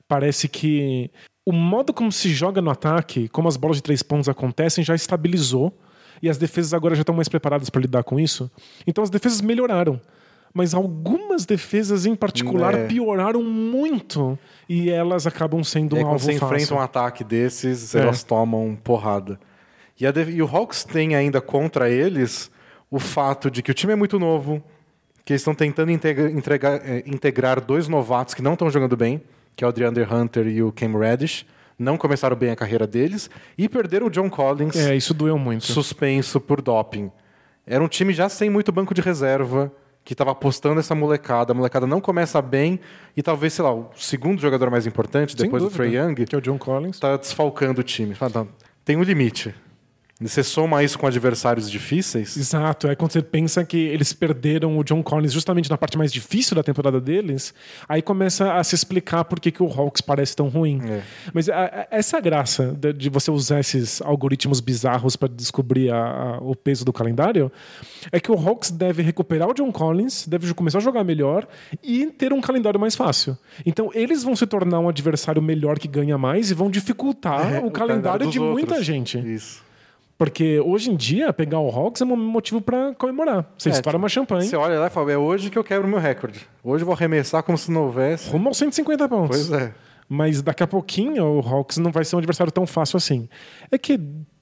Parece 0.08 0.48
que 0.48 1.10
o 1.44 1.52
modo 1.52 1.92
como 1.92 2.10
se 2.10 2.30
joga 2.30 2.60
no 2.60 2.70
ataque, 2.70 3.28
como 3.28 3.48
as 3.48 3.56
bolas 3.56 3.76
de 3.76 3.82
três 3.82 4.02
pontos 4.02 4.28
acontecem, 4.28 4.84
já 4.84 4.94
estabilizou. 4.94 5.72
E 6.22 6.30
as 6.30 6.38
defesas 6.38 6.72
agora 6.72 6.94
já 6.94 7.02
estão 7.02 7.14
mais 7.14 7.28
preparadas 7.28 7.68
para 7.68 7.82
lidar 7.82 8.02
com 8.02 8.18
isso. 8.18 8.50
Então 8.86 9.04
as 9.04 9.10
defesas 9.10 9.40
melhoraram. 9.40 10.00
Mas 10.54 10.72
algumas 10.72 11.44
defesas 11.44 12.06
em 12.06 12.14
particular 12.14 12.74
é. 12.74 12.86
pioraram 12.86 13.42
muito. 13.42 14.38
E 14.68 14.88
elas 14.88 15.26
acabam 15.26 15.62
sendo 15.62 15.96
um 15.96 16.06
alvo 16.06 16.18
fácil. 16.18 16.38
Quando 16.40 16.48
você 16.48 16.56
enfrenta 16.56 16.74
um 16.74 16.80
ataque 16.80 17.22
desses, 17.22 17.94
é. 17.94 18.00
elas 18.00 18.24
tomam 18.24 18.76
porrada. 18.82 19.38
E, 20.00 20.04
e 20.04 20.42
o 20.42 20.46
Hawks 20.46 20.84
tem 20.84 21.14
ainda 21.14 21.40
contra 21.40 21.90
eles 21.90 22.50
o 22.90 22.98
fato 22.98 23.50
de 23.50 23.62
que 23.62 23.70
o 23.70 23.74
time 23.74 23.92
é 23.92 23.96
muito 23.96 24.18
novo, 24.18 24.62
que 25.26 25.32
eles 25.32 25.40
estão 25.42 25.56
tentando 25.56 25.90
integra, 25.90 26.30
entregar, 26.30 26.80
é, 26.84 27.02
integrar 27.04 27.60
dois 27.60 27.88
novatos 27.88 28.32
que 28.32 28.40
não 28.40 28.52
estão 28.52 28.70
jogando 28.70 28.96
bem, 28.96 29.20
que 29.56 29.64
é 29.64 29.66
o 29.66 29.72
DeAndre 29.72 30.06
Hunter 30.08 30.46
e 30.46 30.62
o 30.62 30.70
Cam 30.70 30.96
Reddish. 30.96 31.44
Não 31.76 31.98
começaram 31.98 32.36
bem 32.36 32.50
a 32.52 32.56
carreira 32.56 32.86
deles 32.86 33.28
e 33.58 33.68
perderam 33.68 34.06
o 34.06 34.10
John 34.10 34.30
Collins. 34.30 34.76
É, 34.76 34.94
isso 34.94 35.12
doeu 35.12 35.36
muito. 35.36 35.64
Suspenso 35.64 36.40
por 36.40 36.62
doping. 36.62 37.10
Era 37.66 37.82
um 37.82 37.88
time 37.88 38.12
já 38.14 38.28
sem 38.28 38.48
muito 38.48 38.70
banco 38.70 38.94
de 38.94 39.00
reserva, 39.00 39.72
que 40.04 40.14
estava 40.14 40.30
apostando 40.30 40.78
essa 40.78 40.94
molecada. 40.94 41.52
A 41.52 41.54
molecada 41.56 41.88
não 41.88 42.00
começa 42.00 42.40
bem 42.40 42.78
e 43.16 43.20
talvez, 43.20 43.52
sei 43.52 43.64
lá, 43.64 43.74
o 43.74 43.90
segundo 43.96 44.40
jogador 44.40 44.70
mais 44.70 44.86
importante, 44.86 45.32
Sem 45.36 45.46
depois 45.46 45.60
do 45.60 45.68
dúvida, 45.68 45.82
Trey 45.90 46.00
Young, 46.00 46.14
Que 46.24 46.36
é 46.36 46.38
o 46.38 46.40
John 46.40 46.56
Collins. 46.56 46.94
está 46.94 47.16
desfalcando 47.16 47.80
o 47.80 47.84
time. 47.84 48.14
Tem 48.84 48.96
um 48.96 49.02
limite. 49.02 49.52
Você 50.18 50.42
soma 50.42 50.82
isso 50.82 50.98
com 50.98 51.06
adversários 51.06 51.70
difíceis, 51.70 52.38
Exato, 52.38 52.88
é 52.88 52.94
quando 52.96 53.12
você 53.12 53.20
pensa 53.20 53.62
que 53.66 53.76
eles 53.76 54.14
perderam 54.14 54.78
o 54.78 54.82
John 54.82 55.02
Collins 55.02 55.30
justamente 55.30 55.68
na 55.68 55.76
parte 55.76 55.98
mais 55.98 56.10
difícil 56.10 56.54
da 56.56 56.62
temporada 56.62 56.98
deles, 56.98 57.52
aí 57.86 58.00
começa 58.00 58.54
a 58.54 58.64
se 58.64 58.74
explicar 58.74 59.24
por 59.24 59.38
que, 59.38 59.50
que 59.50 59.62
o 59.62 59.66
Hawks 59.70 60.00
parece 60.00 60.34
tão 60.34 60.48
ruim. 60.48 60.80
É. 60.88 61.02
Mas 61.34 61.50
a- 61.50 61.64
a- 61.66 61.86
essa 61.90 62.16
é 62.16 62.20
graça 62.22 62.74
de, 62.80 62.94
de 62.94 63.10
você 63.10 63.30
usar 63.30 63.60
esses 63.60 64.00
algoritmos 64.00 64.60
bizarros 64.60 65.16
para 65.16 65.28
descobrir 65.28 65.90
a- 65.92 66.38
o 66.40 66.56
peso 66.56 66.82
do 66.82 66.94
calendário, 66.94 67.52
é 68.10 68.18
que 68.18 68.32
o 68.32 68.34
Hawks 68.34 68.70
deve 68.70 69.02
recuperar 69.02 69.50
o 69.50 69.52
John 69.52 69.70
Collins, 69.70 70.26
deve 70.26 70.54
começar 70.54 70.78
a 70.78 70.80
jogar 70.80 71.04
melhor 71.04 71.46
e 71.84 72.06
ter 72.06 72.32
um 72.32 72.40
calendário 72.40 72.80
mais 72.80 72.94
fácil. 72.96 73.36
Então 73.66 73.90
eles 73.92 74.22
vão 74.22 74.34
se 74.34 74.46
tornar 74.46 74.80
um 74.80 74.88
adversário 74.88 75.42
melhor 75.42 75.78
que 75.78 75.86
ganha 75.88 76.16
mais 76.16 76.50
e 76.50 76.54
vão 76.54 76.70
dificultar 76.70 77.56
É, 77.56 77.58
o, 77.58 77.70
calendário 77.70 78.24
dos 78.24 78.32
de 78.32 78.40
muita 78.40 78.70
outros. 78.70 78.86
gente. 78.86 79.18
Isso. 79.18 79.65
Porque 80.18 80.58
hoje 80.60 80.90
em 80.90 80.96
dia, 80.96 81.32
pegar 81.32 81.58
o 81.60 81.68
Hawks 81.68 82.00
é 82.00 82.04
um 82.04 82.16
motivo 82.16 82.60
pra 82.60 82.94
comemorar. 82.94 83.44
Você 83.58 83.68
É, 83.68 83.72
estoura 83.72 83.96
tipo, 83.96 84.02
uma 84.02 84.08
champanhe, 84.08 84.48
Você 84.48 84.56
olha 84.56 84.78
lá 84.80 84.86
e 84.86 84.90
fala, 84.90 85.12
é 85.12 85.18
hoje 85.18 85.50
que 85.50 85.58
eu 85.58 85.64
quebro 85.64 85.86
meu 85.86 85.98
recorde. 85.98 86.40
Hoje 86.64 86.82
eu 86.82 86.86
vou 86.86 86.94
arremessar 86.94 87.42
como 87.42 87.58
se 87.58 87.70
não 87.70 87.82
houvesse. 87.84 88.30
rumo 88.30 88.48
aos 88.48 88.56
150 88.56 89.08
pontos. 89.08 89.48
Pois 89.48 89.52
é. 89.62 89.74
Mas 90.08 90.40
daqui 90.40 90.62
a 90.62 90.66
pouquinho 90.66 91.24
o 91.24 91.40
Hawks 91.40 91.76
não 91.78 91.90
vai 91.90 92.04
ser 92.04 92.16
um 92.16 92.18
adversário 92.18 92.52
tão 92.52 92.66
fácil 92.66 92.96
assim. 92.96 93.28
É 93.70 93.76
que 93.76 93.98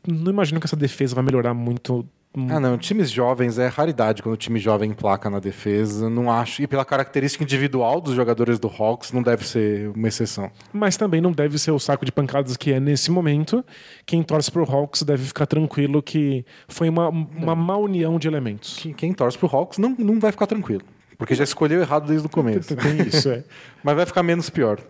não 0.07 0.31
imagino 0.31 0.61
que 0.61 0.67
essa 0.67 0.77
defesa 0.77 1.15
vai 1.15 1.25
melhorar 1.25 1.55
muito. 1.55 2.07
Ah, 2.51 2.59
não. 2.59 2.77
Times 2.77 3.11
jovens 3.11 3.59
é 3.59 3.69
raridade 3.69 4.23
quando 4.23 4.35
o 4.35 4.37
time 4.37 4.59
jovem 4.59 4.91
emplaca 4.91 5.31
na 5.31 5.39
defesa. 5.39 6.11
Não 6.11 6.31
acho. 6.31 6.63
E 6.63 6.67
pela 6.67 6.85
característica 6.85 7.45
individual 7.45 8.01
dos 8.01 8.15
jogadores 8.15 8.59
do 8.59 8.67
Hawks, 8.69 9.13
não 9.13 9.23
deve 9.23 9.47
ser 9.47 9.91
uma 9.95 10.09
exceção. 10.09 10.51
Mas 10.73 10.97
também 10.97 11.21
não 11.21 11.31
deve 11.31 11.59
ser 11.59 11.71
o 11.71 11.79
saco 11.79 12.05
de 12.05 12.11
pancadas 12.11 12.57
que 12.57 12.73
é 12.73 12.81
nesse 12.81 13.11
momento. 13.11 13.65
Quem 14.05 14.23
torce 14.23 14.51
pro 14.51 14.65
Hawks 14.65 15.03
deve 15.03 15.25
ficar 15.25 15.47
tranquilo 15.47 16.03
que 16.03 16.45
foi 16.67 16.89
uma, 16.89 17.09
uma 17.09 17.55
má 17.55 17.77
união 17.77 18.19
de 18.19 18.27
elementos. 18.27 18.79
Que- 18.79 18.93
Quem 18.95 19.13
torce 19.13 19.39
pro 19.39 19.49
Hawks 19.55 19.79
não, 19.79 19.95
não 19.99 20.19
vai 20.19 20.33
ficar 20.33 20.47
tranquilo. 20.47 20.83
Porque 21.17 21.35
já 21.37 21.45
escolheu 21.45 21.81
errado 21.81 22.09
desde 22.09 22.27
o 22.27 22.31
começo. 22.31 22.75
Tem 22.77 23.01
isso, 23.07 23.29
é. 23.31 23.45
Mas 23.85 23.95
vai 23.95 24.07
ficar 24.07 24.25
menos 24.25 24.51
pior. 24.51 24.81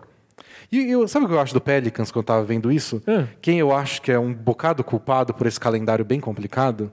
E 0.71 0.89
eu, 0.91 1.07
sabe 1.07 1.25
o 1.25 1.27
que 1.27 1.33
eu 1.35 1.39
acho 1.39 1.53
do 1.53 1.61
Pelicans 1.61 2.09
quando 2.11 2.23
eu 2.23 2.27
tava 2.27 2.43
vendo 2.43 2.71
isso? 2.71 3.01
Ah. 3.07 3.25
Quem 3.39 3.59
eu 3.59 3.71
acho 3.71 4.01
que 4.01 4.11
é 4.11 4.17
um 4.17 4.33
bocado 4.33 4.83
culpado 4.83 5.31
por 5.31 5.45
esse 5.45 5.59
calendário 5.59 6.03
bem 6.03 6.19
complicado? 6.19 6.91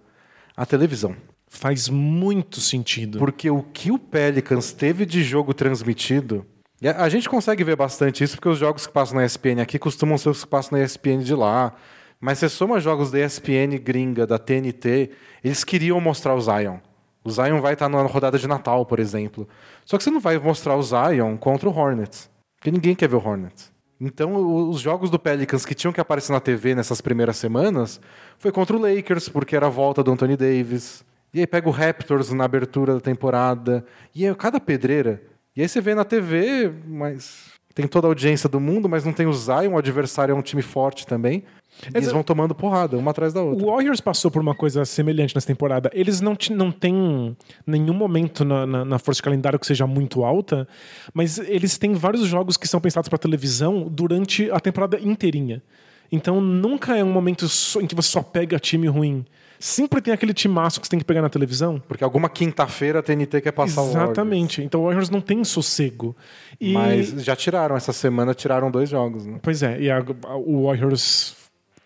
A 0.62 0.64
televisão. 0.64 1.16
Faz 1.48 1.88
muito 1.88 2.61
sentido. 2.61 3.18
Porque 3.18 3.51
o 3.51 3.64
que 3.64 3.90
o 3.90 3.98
Pelicans 3.98 4.70
teve 4.72 5.05
de 5.05 5.20
jogo 5.25 5.53
transmitido. 5.53 6.46
A 6.85 7.03
a 7.03 7.09
gente 7.09 7.29
consegue 7.29 7.64
ver 7.64 7.75
bastante 7.75 8.22
isso 8.22 8.37
porque 8.37 8.48
os 8.48 8.59
jogos 8.59 8.87
que 8.87 8.92
passam 8.92 9.16
na 9.16 9.25
ESPN 9.25 9.61
aqui 9.61 9.77
costumam 9.77 10.16
ser 10.16 10.29
os 10.29 10.44
que 10.44 10.48
passam 10.48 10.79
na 10.79 10.85
ESPN 10.85 11.18
de 11.25 11.35
lá. 11.35 11.75
Mas 12.20 12.38
você 12.38 12.48
soma 12.48 12.79
jogos 12.79 13.11
da 13.11 13.18
ESPN 13.18 13.77
gringa, 13.83 14.25
da 14.25 14.38
TNT, 14.38 15.11
eles 15.42 15.64
queriam 15.64 16.01
mostrar 16.01 16.37
o 16.37 16.40
Zion. 16.40 16.79
O 17.25 17.31
Zion 17.33 17.61
vai 17.61 17.72
estar 17.72 17.88
na 17.88 18.01
rodada 18.03 18.38
de 18.38 18.46
Natal, 18.46 18.87
por 18.87 19.01
exemplo. 19.01 19.48
Só 19.85 19.98
que 19.98 20.05
você 20.05 20.12
não 20.12 20.20
vai 20.20 20.38
mostrar 20.38 20.77
o 20.77 20.83
Zion 20.85 21.37
contra 21.38 21.68
o 21.68 21.77
Hornets. 21.77 22.31
Porque 22.61 22.70
ninguém 22.70 22.94
quer 22.94 23.09
ver 23.09 23.16
o 23.16 23.27
Hornets. 23.27 23.71
Então, 24.04 24.68
os 24.68 24.80
jogos 24.80 25.10
do 25.10 25.18
Pelicans 25.18 25.64
que 25.64 25.76
tinham 25.76 25.92
que 25.92 26.00
aparecer 26.00 26.32
na 26.32 26.40
TV 26.40 26.74
nessas 26.74 27.00
primeiras 27.00 27.36
semanas 27.36 28.00
foi 28.36 28.50
contra 28.50 28.76
o 28.76 28.80
Lakers, 28.80 29.28
porque 29.28 29.54
era 29.54 29.66
a 29.66 29.70
volta 29.70 30.02
do 30.02 30.10
Anthony 30.10 30.36
Davis. 30.36 31.04
E 31.32 31.38
aí 31.38 31.46
pega 31.46 31.68
o 31.68 31.72
Raptors 31.72 32.32
na 32.32 32.42
abertura 32.42 32.94
da 32.94 33.00
temporada. 33.00 33.84
E 34.12 34.26
aí 34.26 34.34
cada 34.34 34.58
pedreira. 34.58 35.22
E 35.54 35.62
aí 35.62 35.68
você 35.68 35.80
vê 35.80 35.94
na 35.94 36.04
TV, 36.04 36.72
mas 36.84 37.52
tem 37.76 37.86
toda 37.86 38.08
a 38.08 38.10
audiência 38.10 38.48
do 38.48 38.58
mundo, 38.58 38.88
mas 38.88 39.04
não 39.04 39.12
tem 39.12 39.26
o 39.26 39.32
Zion, 39.32 39.74
o 39.74 39.78
adversário 39.78 40.32
é 40.32 40.34
um 40.34 40.42
time 40.42 40.62
forte 40.62 41.06
também. 41.06 41.44
Eles 41.92 42.04
Exa- 42.04 42.12
vão 42.12 42.22
tomando 42.22 42.54
porrada, 42.54 42.96
uma 42.96 43.11
atrás 43.11 43.32
da 43.32 43.42
outra. 43.42 43.64
O 43.66 43.70
Warriors 43.70 44.00
passou 44.00 44.30
por 44.30 44.40
uma 44.40 44.54
coisa 44.54 44.85
semelhante 44.85 45.35
nessa 45.35 45.46
temporada. 45.46 45.90
Eles 45.92 46.20
não, 46.20 46.37
ti- 46.37 46.52
não 46.52 46.70
têm 46.70 47.37
nenhum 47.66 47.94
momento 47.94 48.44
na, 48.44 48.66
na, 48.66 48.85
na 48.85 48.98
força 48.98 49.18
de 49.18 49.22
calendário 49.22 49.58
que 49.58 49.66
seja 49.66 49.87
muito 49.87 50.22
alta, 50.24 50.68
mas 51.12 51.38
eles 51.38 51.78
têm 51.78 51.94
vários 51.94 52.26
jogos 52.26 52.56
que 52.56 52.68
são 52.68 52.80
pensados 52.80 53.08
para 53.08 53.18
televisão 53.18 53.88
durante 53.90 54.50
a 54.50 54.61
temporada 54.61 54.98
inteirinha. 55.00 55.62
Então 56.11 56.40
nunca 56.40 56.96
é 56.96 57.02
um 57.02 57.11
momento 57.11 57.48
só- 57.48 57.80
em 57.80 57.87
que 57.87 57.94
você 57.94 58.08
só 58.11 58.22
pega 58.22 58.58
time 58.58 58.87
ruim. 58.87 59.24
Sempre 59.58 60.00
tem 60.02 60.12
aquele 60.12 60.35
timaço 60.35 60.80
que 60.80 60.87
você 60.87 60.90
tem 60.90 60.98
que 60.98 61.04
pegar 61.04 61.22
na 61.22 61.28
televisão. 61.30 61.80
Porque 61.88 62.02
alguma 62.04 62.28
quinta-feira 62.28 62.98
a 62.98 63.02
TNT 63.02 63.40
quer 63.40 63.52
passar 63.52 63.80
o 63.80 63.85
Warriors. 63.87 64.04
Exatamente. 64.11 64.62
Então 64.62 64.80
o 64.80 64.85
Warriors 64.85 65.08
não 65.08 65.20
tem 65.20 65.42
sossego. 65.44 66.14
E, 66.61 66.72
Mas 66.72 67.08
já 67.24 67.35
tiraram, 67.37 67.76
essa 67.76 67.92
semana 67.92 68.35
tiraram 68.35 68.70
dois 68.72 68.88
jogos. 68.90 69.24
Né? 69.24 69.38
Pois 69.40 69.62
é, 69.62 69.80
e 69.80 69.88
a- 69.90 70.04
a- 70.26 70.37
o 70.37 70.66
Warriors 70.66 71.35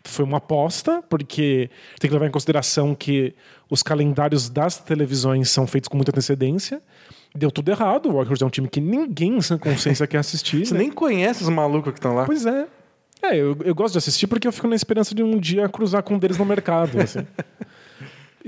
foi 0.09 0.25
uma 0.25 0.39
aposta, 0.39 1.03
porque 1.09 1.71
tem 1.99 2.09
que 2.09 2.15
levar 2.15 2.27
em 2.27 2.31
consideração 2.31 2.95
que 2.95 3.35
os 3.69 3.83
calendários 3.83 4.49
das 4.49 4.79
televisões 4.79 5.51
são 5.51 5.67
feitos 5.67 5.89
com 5.89 5.97
muita 5.97 6.11
antecedência. 6.11 6.81
Deu 7.35 7.51
tudo 7.51 7.71
errado. 7.71 8.09
O 8.09 8.15
Warriors 8.15 8.41
é 8.41 8.47
um 8.47 8.51
time 8.51 8.69
que 8.69 8.81
ninguém 8.81 9.41
sem 9.41 9.59
consciência 9.59 10.07
quer 10.07 10.19
assistir. 10.19 10.67
Você 10.67 10.75
né? 10.75 10.81
nem 10.81 10.91
conhece 10.91 11.43
os 11.43 11.49
malucos 11.49 11.93
que 11.93 11.99
estão 11.99 12.15
lá. 12.15 12.25
Pois 12.25 12.47
é. 12.47 12.67
É, 13.23 13.37
eu, 13.37 13.57
eu 13.65 13.75
gosto 13.75 13.93
de 13.93 13.99
assistir 13.99 14.27
porque 14.27 14.47
eu 14.47 14.53
fico 14.53 14.69
na 14.69 14.77
esperança 14.77 15.15
de 15.15 15.23
um 15.23 15.39
dia 15.39 15.69
cruzar 15.69 16.03
com 16.03 16.15
um 16.15 16.19
deles 16.19 16.39
no 16.39 16.45
mercado. 16.45 17.01
assim. 17.01 17.27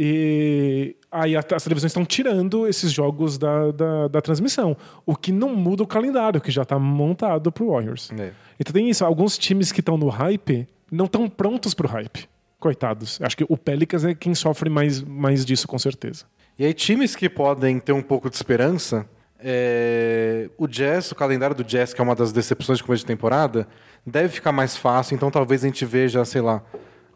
E 0.01 0.95
aí 1.11 1.37
as 1.37 1.45
televisões 1.65 1.91
estão 1.91 2.05
tirando 2.05 2.69
esses 2.69 2.93
jogos 2.93 3.37
da, 3.37 3.73
da, 3.73 4.07
da 4.07 4.21
transmissão. 4.23 4.77
O 5.05 5.17
que 5.17 5.33
não 5.33 5.57
muda 5.57 5.83
o 5.83 5.87
calendário, 5.89 6.41
que 6.41 6.53
já 6.53 6.63
está 6.63 6.79
montado 6.79 7.51
pro 7.51 7.73
Warriors. 7.73 8.13
É. 8.17 8.31
Então 8.61 8.73
tem 8.73 8.89
isso. 8.89 9.05
Alguns 9.05 9.37
times 9.37 9.73
que 9.73 9.81
estão 9.81 9.99
no 9.99 10.09
hype 10.09 10.69
não 10.91 11.07
estão 11.07 11.29
prontos 11.29 11.75
pro 11.75 11.89
hype. 11.89 12.29
Coitados. 12.59 13.21
Acho 13.23 13.37
que 13.37 13.47
o 13.49 13.57
Pelicans 13.57 14.05
é 14.05 14.15
quem 14.15 14.35
sofre 14.35 14.69
mais, 14.69 15.01
mais 15.01 15.45
disso, 15.45 15.69
com 15.69 15.79
certeza. 15.79 16.25
E 16.59 16.65
aí, 16.65 16.75
times 16.75 17.15
que 17.15 17.29
podem 17.29 17.79
ter 17.79 17.93
um 17.93 18.03
pouco 18.03 18.29
de 18.29 18.35
esperança, 18.35 19.09
é, 19.39 20.51
o 20.59 20.67
Jazz, 20.67 21.13
o 21.13 21.15
calendário 21.15 21.55
do 21.55 21.63
Jazz, 21.63 21.95
que 21.95 22.01
é 22.01 22.05
uma 22.05 22.17
das 22.17 22.33
decepções 22.33 22.79
de 22.79 22.85
começo 22.85 23.05
de 23.05 23.07
temporada, 23.07 23.69
deve 24.05 24.31
ficar 24.31 24.51
mais 24.51 24.77
fácil, 24.77 25.15
então 25.15 25.31
talvez 25.31 25.63
a 25.63 25.69
gente 25.69 25.85
veja, 25.85 26.25
sei 26.25 26.41
lá, 26.41 26.63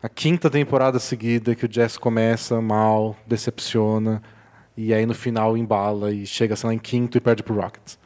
a 0.00 0.08
quinta 0.08 0.48
temporada 0.48 0.98
seguida 1.00 1.54
que 1.54 1.64
o 1.64 1.68
Jazz 1.68 1.96
começa 1.96 2.60
mal, 2.60 3.16
decepciona, 3.26 4.22
e 4.76 4.94
aí 4.94 5.04
no 5.04 5.14
final 5.14 5.56
embala 5.56 6.12
e 6.12 6.24
chega, 6.24 6.54
sei 6.56 6.68
lá, 6.68 6.74
em 6.74 6.78
quinto 6.78 7.18
e 7.18 7.20
perde 7.20 7.42
pro 7.42 7.54
Rockets. 7.54 7.98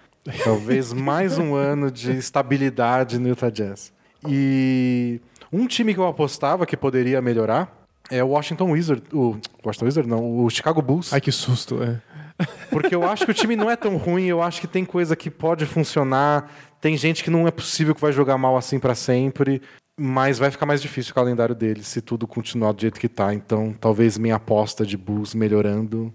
Talvez 0.43 0.93
mais 0.93 1.39
um 1.39 1.55
ano 1.57 1.91
de 1.91 2.17
estabilidade 2.17 3.19
no 3.19 3.29
Utah 3.29 3.51
Jazz. 3.51 3.93
E 4.29 5.21
um 5.53 5.67
time 5.67 5.95
que 5.95 6.01
eu 6.01 6.07
apostava 6.07 6.67
que 6.67 6.77
poderia 6.77 7.21
melhorar 7.21 7.87
é 8.11 8.23
o 8.23 8.29
Washington 8.29 8.71
Wizard, 8.71 9.03
o 9.13 9.37
Washington 9.65 9.85
Wizard 9.87 10.09
não, 10.09 10.45
o 10.45 10.51
Chicago 10.51 10.81
Bulls. 10.81 11.13
Ai, 11.13 11.21
que 11.21 11.33
susto. 11.33 11.83
É. 11.83 12.01
Porque 12.71 12.95
eu 12.95 13.03
acho 13.05 13.25
que 13.25 13.31
o 13.31 13.35
time 13.35 13.57
não 13.57 13.71
é 13.71 13.77
tão 13.77 13.97
ruim, 13.97 14.27
eu 14.27 14.43
acho 14.43 14.61
que 14.61 14.67
tem 14.67 14.85
coisa 14.85 15.17
que 15.17 15.31
pode 15.31 15.65
funcionar, 15.67 16.51
tem 16.81 16.97
gente 16.97 17.25
que 17.25 17.31
não 17.31 17.49
é 17.49 17.51
possível 17.51 17.95
que 17.95 18.01
vai 18.01 18.13
jogar 18.13 18.37
mal 18.39 18.57
assim 18.57 18.79
pra 18.79 18.95
sempre, 18.95 19.63
mas 19.99 20.39
vai 20.39 20.51
ficar 20.51 20.67
mais 20.67 20.83
difícil 20.83 21.13
o 21.13 21.15
calendário 21.15 21.55
deles 21.55 21.87
se 21.87 22.01
tudo 22.01 22.27
continuar 22.27 22.73
do 22.73 22.81
jeito 22.81 23.01
que 23.01 23.09
tá. 23.09 23.33
Então, 23.33 23.75
talvez 23.81 24.19
minha 24.19 24.37
aposta 24.37 24.85
de 24.85 24.97
Bulls 24.97 25.35
melhorando. 25.35 26.13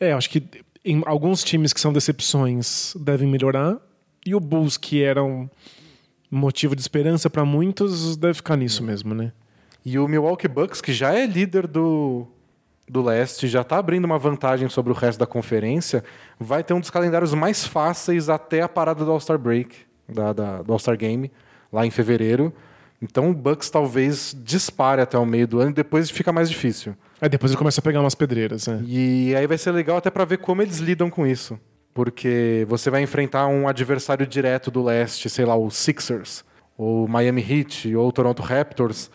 É, 0.00 0.12
acho 0.12 0.30
que 0.30 0.42
em 0.84 1.02
alguns 1.04 1.44
times 1.44 1.72
que 1.72 1.80
são 1.80 1.92
decepções 1.92 2.94
devem 2.98 3.28
melhorar. 3.28 3.76
E 4.24 4.34
o 4.34 4.40
Bulls, 4.40 4.76
que 4.76 5.02
era 5.02 5.22
um 5.22 5.48
motivo 6.30 6.74
de 6.76 6.80
esperança 6.82 7.28
para 7.30 7.44
muitos, 7.44 8.16
deve 8.16 8.34
ficar 8.34 8.56
nisso 8.56 8.82
mesmo, 8.82 9.14
né? 9.14 9.32
E 9.84 9.98
o 9.98 10.06
Milwaukee 10.08 10.48
Bucks, 10.48 10.80
que 10.80 10.92
já 10.92 11.14
é 11.14 11.24
líder 11.26 11.66
do, 11.66 12.26
do 12.88 13.02
leste, 13.02 13.46
já 13.48 13.64
tá 13.64 13.78
abrindo 13.78 14.04
uma 14.04 14.18
vantagem 14.18 14.68
sobre 14.68 14.92
o 14.92 14.94
resto 14.94 15.18
da 15.18 15.26
conferência, 15.26 16.04
vai 16.38 16.62
ter 16.62 16.74
um 16.74 16.80
dos 16.80 16.90
calendários 16.90 17.32
mais 17.32 17.66
fáceis 17.66 18.28
até 18.28 18.60
a 18.60 18.68
parada 18.68 19.04
do 19.04 19.10
All-Star 19.10 19.38
Break, 19.38 19.74
da, 20.08 20.32
da- 20.32 20.62
do 20.62 20.72
All-Star 20.72 20.96
Game, 20.96 21.30
lá 21.72 21.86
em 21.86 21.90
fevereiro. 21.90 22.52
Então 23.00 23.30
o 23.30 23.34
Bucks 23.34 23.70
talvez 23.70 24.36
dispare 24.42 25.00
até 25.00 25.16
o 25.16 25.24
meio 25.24 25.46
do 25.46 25.60
ano 25.60 25.70
e 25.70 25.74
depois 25.74 26.10
fica 26.10 26.32
mais 26.32 26.50
difícil. 26.50 26.94
Aí 27.20 27.28
depois 27.28 27.52
ele 27.52 27.58
começa 27.58 27.80
a 27.80 27.82
pegar 27.84 28.00
umas 28.00 28.14
pedreiras, 28.14 28.66
né? 28.66 28.82
E 28.84 29.34
aí 29.36 29.46
vai 29.46 29.56
ser 29.56 29.70
legal 29.70 29.96
até 29.96 30.10
para 30.10 30.24
ver 30.24 30.38
como 30.38 30.60
eles 30.60 30.78
lidam 30.78 31.08
com 31.08 31.24
isso. 31.26 31.58
Porque 31.98 32.64
você 32.68 32.90
vai 32.90 33.02
enfrentar 33.02 33.48
um 33.48 33.66
adversário 33.66 34.24
direto 34.24 34.70
do 34.70 34.84
leste, 34.84 35.28
sei 35.28 35.44
lá, 35.44 35.56
o 35.56 35.68
Sixers, 35.68 36.44
ou 36.76 37.08
Miami 37.08 37.42
Heat, 37.42 37.92
ou 37.96 38.12
Toronto 38.12 38.40
Raptors, 38.40 39.10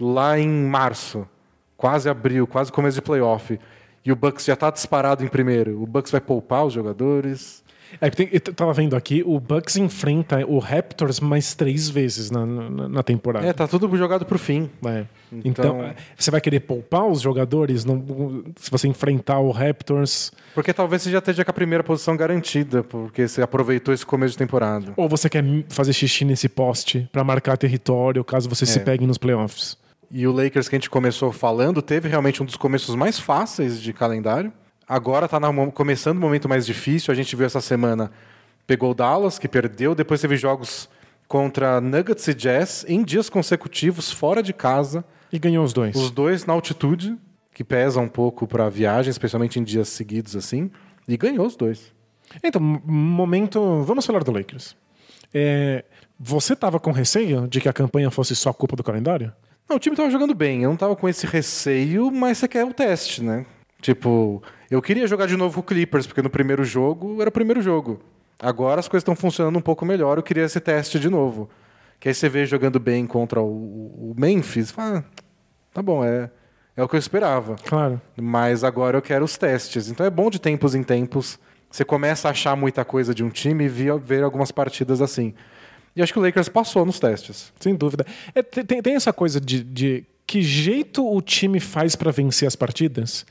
lá 0.00 0.36
em 0.36 0.48
março, 0.48 1.28
quase 1.76 2.08
abril, 2.08 2.44
quase 2.44 2.72
começo 2.72 2.96
de 2.96 3.02
playoff. 3.02 3.56
E 4.04 4.10
o 4.10 4.16
Bucks 4.16 4.44
já 4.44 4.56
tá 4.56 4.68
disparado 4.68 5.24
em 5.24 5.28
primeiro. 5.28 5.80
O 5.80 5.86
Bucks 5.86 6.10
vai 6.10 6.20
poupar 6.20 6.66
os 6.66 6.72
jogadores. 6.72 7.62
É, 8.00 8.10
tem, 8.10 8.28
eu 8.32 8.40
tava 8.40 8.72
vendo 8.72 8.94
aqui, 8.96 9.22
o 9.24 9.38
Bucks 9.40 9.76
enfrenta 9.76 10.44
o 10.46 10.58
Raptors 10.58 11.20
mais 11.20 11.54
três 11.54 11.88
vezes 11.88 12.30
na, 12.30 12.44
na, 12.44 12.88
na 12.88 13.02
temporada. 13.02 13.46
É, 13.46 13.52
tá 13.52 13.66
tudo 13.68 13.94
jogado 13.96 14.24
pro 14.24 14.38
fim. 14.38 14.70
É. 14.86 15.04
Então, 15.32 15.64
Então- 15.80 15.94
você 16.16 16.30
vai 16.30 16.40
querer 16.40 16.60
poupar 16.60 17.06
os 17.06 17.20
jogadores 17.20 17.82
se 18.56 18.70
você 18.70 18.86
enfrentar 18.88 19.38
o 19.40 19.50
Raptors? 19.50 20.30
Porque 20.54 20.72
talvez 20.72 21.02
você 21.02 21.10
já 21.10 21.18
esteja 21.18 21.44
com 21.44 21.50
a 21.50 21.54
primeira 21.54 21.82
posição 21.82 22.16
garantida, 22.16 22.82
porque 22.84 23.26
você 23.26 23.42
aproveitou 23.42 23.92
esse 23.92 24.06
começo 24.06 24.32
de 24.32 24.38
temporada. 24.38 24.92
Ou 24.96 25.08
você 25.08 25.28
quer 25.28 25.44
fazer 25.68 25.92
xixi 25.92 26.24
nesse 26.24 26.48
poste 26.48 27.08
pra 27.10 27.24
marcar 27.24 27.56
território 27.56 28.22
caso 28.24 28.48
você 28.48 28.64
se 28.66 28.78
É. 28.78 28.82
pegue 28.82 29.06
nos 29.06 29.18
playoffs? 29.18 29.76
E 30.10 30.26
o 30.26 30.32
Lakers 30.32 30.68
que 30.68 30.76
a 30.76 30.78
gente 30.78 30.90
começou 30.90 31.32
falando 31.32 31.82
teve 31.82 32.08
realmente 32.08 32.40
um 32.42 32.46
dos 32.46 32.54
começos 32.56 32.94
mais 32.94 33.18
fáceis 33.18 33.80
de 33.80 33.92
calendário. 33.92 34.52
Agora 34.88 35.26
tá 35.28 35.40
mo- 35.52 35.72
começando 35.72 36.18
o 36.18 36.20
momento 36.20 36.48
mais 36.48 36.66
difícil. 36.66 37.12
A 37.12 37.14
gente 37.14 37.34
viu 37.36 37.46
essa 37.46 37.60
semana, 37.60 38.10
pegou 38.66 38.90
o 38.90 38.94
Dallas, 38.94 39.38
que 39.38 39.48
perdeu, 39.48 39.94
depois 39.94 40.20
teve 40.20 40.36
jogos 40.36 40.88
contra 41.26 41.80
Nuggets 41.80 42.28
e 42.28 42.34
Jazz 42.34 42.84
em 42.88 43.02
dias 43.02 43.28
consecutivos, 43.30 44.10
fora 44.10 44.42
de 44.42 44.52
casa. 44.52 45.04
E 45.32 45.38
ganhou 45.38 45.64
os 45.64 45.72
dois. 45.72 45.96
Os 45.96 46.10
dois 46.10 46.44
na 46.46 46.52
altitude, 46.52 47.16
que 47.52 47.64
pesa 47.64 47.98
um 48.00 48.08
pouco 48.08 48.46
para 48.46 48.66
a 48.66 48.70
viagem, 48.70 49.10
especialmente 49.10 49.58
em 49.58 49.64
dias 49.64 49.88
seguidos 49.88 50.36
assim. 50.36 50.70
E 51.08 51.16
ganhou 51.16 51.46
os 51.46 51.56
dois. 51.56 51.92
Então, 52.42 52.60
momento. 52.60 53.82
Vamos 53.82 54.04
falar 54.06 54.22
do 54.24 54.32
Lakers. 54.32 54.76
É, 55.32 55.84
você 56.18 56.54
tava 56.54 56.78
com 56.78 56.92
receio 56.92 57.48
de 57.48 57.60
que 57.60 57.68
a 57.68 57.72
campanha 57.72 58.10
fosse 58.10 58.34
só 58.36 58.52
culpa 58.52 58.76
do 58.76 58.82
calendário? 58.84 59.32
Não, 59.68 59.76
o 59.76 59.80
time 59.80 59.96
tava 59.96 60.10
jogando 60.10 60.34
bem. 60.34 60.62
Eu 60.62 60.70
não 60.70 60.76
tava 60.76 60.94
com 60.94 61.08
esse 61.08 61.26
receio, 61.26 62.10
mas 62.10 62.38
você 62.38 62.46
quer 62.48 62.64
o 62.64 62.72
teste, 62.72 63.22
né? 63.22 63.44
Tipo, 63.84 64.42
eu 64.70 64.80
queria 64.80 65.06
jogar 65.06 65.26
de 65.26 65.36
novo 65.36 65.56
com 65.56 65.60
o 65.60 65.62
Clippers, 65.62 66.06
porque 66.06 66.22
no 66.22 66.30
primeiro 66.30 66.64
jogo 66.64 67.20
era 67.20 67.28
o 67.28 67.32
primeiro 67.32 67.60
jogo. 67.60 68.00
Agora 68.40 68.80
as 68.80 68.88
coisas 68.88 69.02
estão 69.02 69.14
funcionando 69.14 69.58
um 69.58 69.60
pouco 69.60 69.84
melhor, 69.84 70.16
eu 70.16 70.22
queria 70.22 70.44
esse 70.44 70.58
teste 70.58 70.98
de 70.98 71.10
novo. 71.10 71.50
Que 72.00 72.08
aí 72.08 72.14
você 72.14 72.26
vê 72.26 72.46
jogando 72.46 72.80
bem 72.80 73.06
contra 73.06 73.42
o, 73.42 73.44
o 73.46 74.14
Memphis, 74.16 74.70
fala, 74.70 75.04
ah, 75.06 75.22
tá 75.74 75.82
bom, 75.82 76.02
é, 76.02 76.30
é 76.74 76.82
o 76.82 76.88
que 76.88 76.96
eu 76.96 76.98
esperava. 76.98 77.56
Claro. 77.62 78.00
Mas 78.16 78.64
agora 78.64 78.96
eu 78.96 79.02
quero 79.02 79.22
os 79.22 79.36
testes. 79.36 79.90
Então 79.90 80.06
é 80.06 80.08
bom 80.08 80.30
de 80.30 80.38
tempos 80.40 80.74
em 80.74 80.82
tempos. 80.82 81.38
Você 81.70 81.84
começa 81.84 82.28
a 82.28 82.30
achar 82.30 82.56
muita 82.56 82.86
coisa 82.86 83.14
de 83.14 83.22
um 83.22 83.28
time 83.28 83.64
e 83.64 83.68
ver, 83.68 84.22
algumas 84.22 84.50
partidas 84.50 85.02
assim. 85.02 85.34
E 85.94 86.00
acho 86.00 86.10
que 86.10 86.18
o 86.18 86.22
Lakers 86.22 86.48
passou 86.48 86.86
nos 86.86 86.98
testes. 86.98 87.52
Sem 87.60 87.74
dúvida. 87.74 88.06
É, 88.34 88.42
te- 88.42 88.64
tem, 88.64 88.80
tem 88.80 88.94
essa 88.94 89.12
coisa 89.12 89.38
de, 89.38 89.62
de 89.62 90.06
que 90.26 90.40
jeito 90.40 91.06
o 91.06 91.20
time 91.20 91.60
faz 91.60 91.94
pra 91.94 92.10
vencer 92.10 92.48
as 92.48 92.56
partidas. 92.56 93.26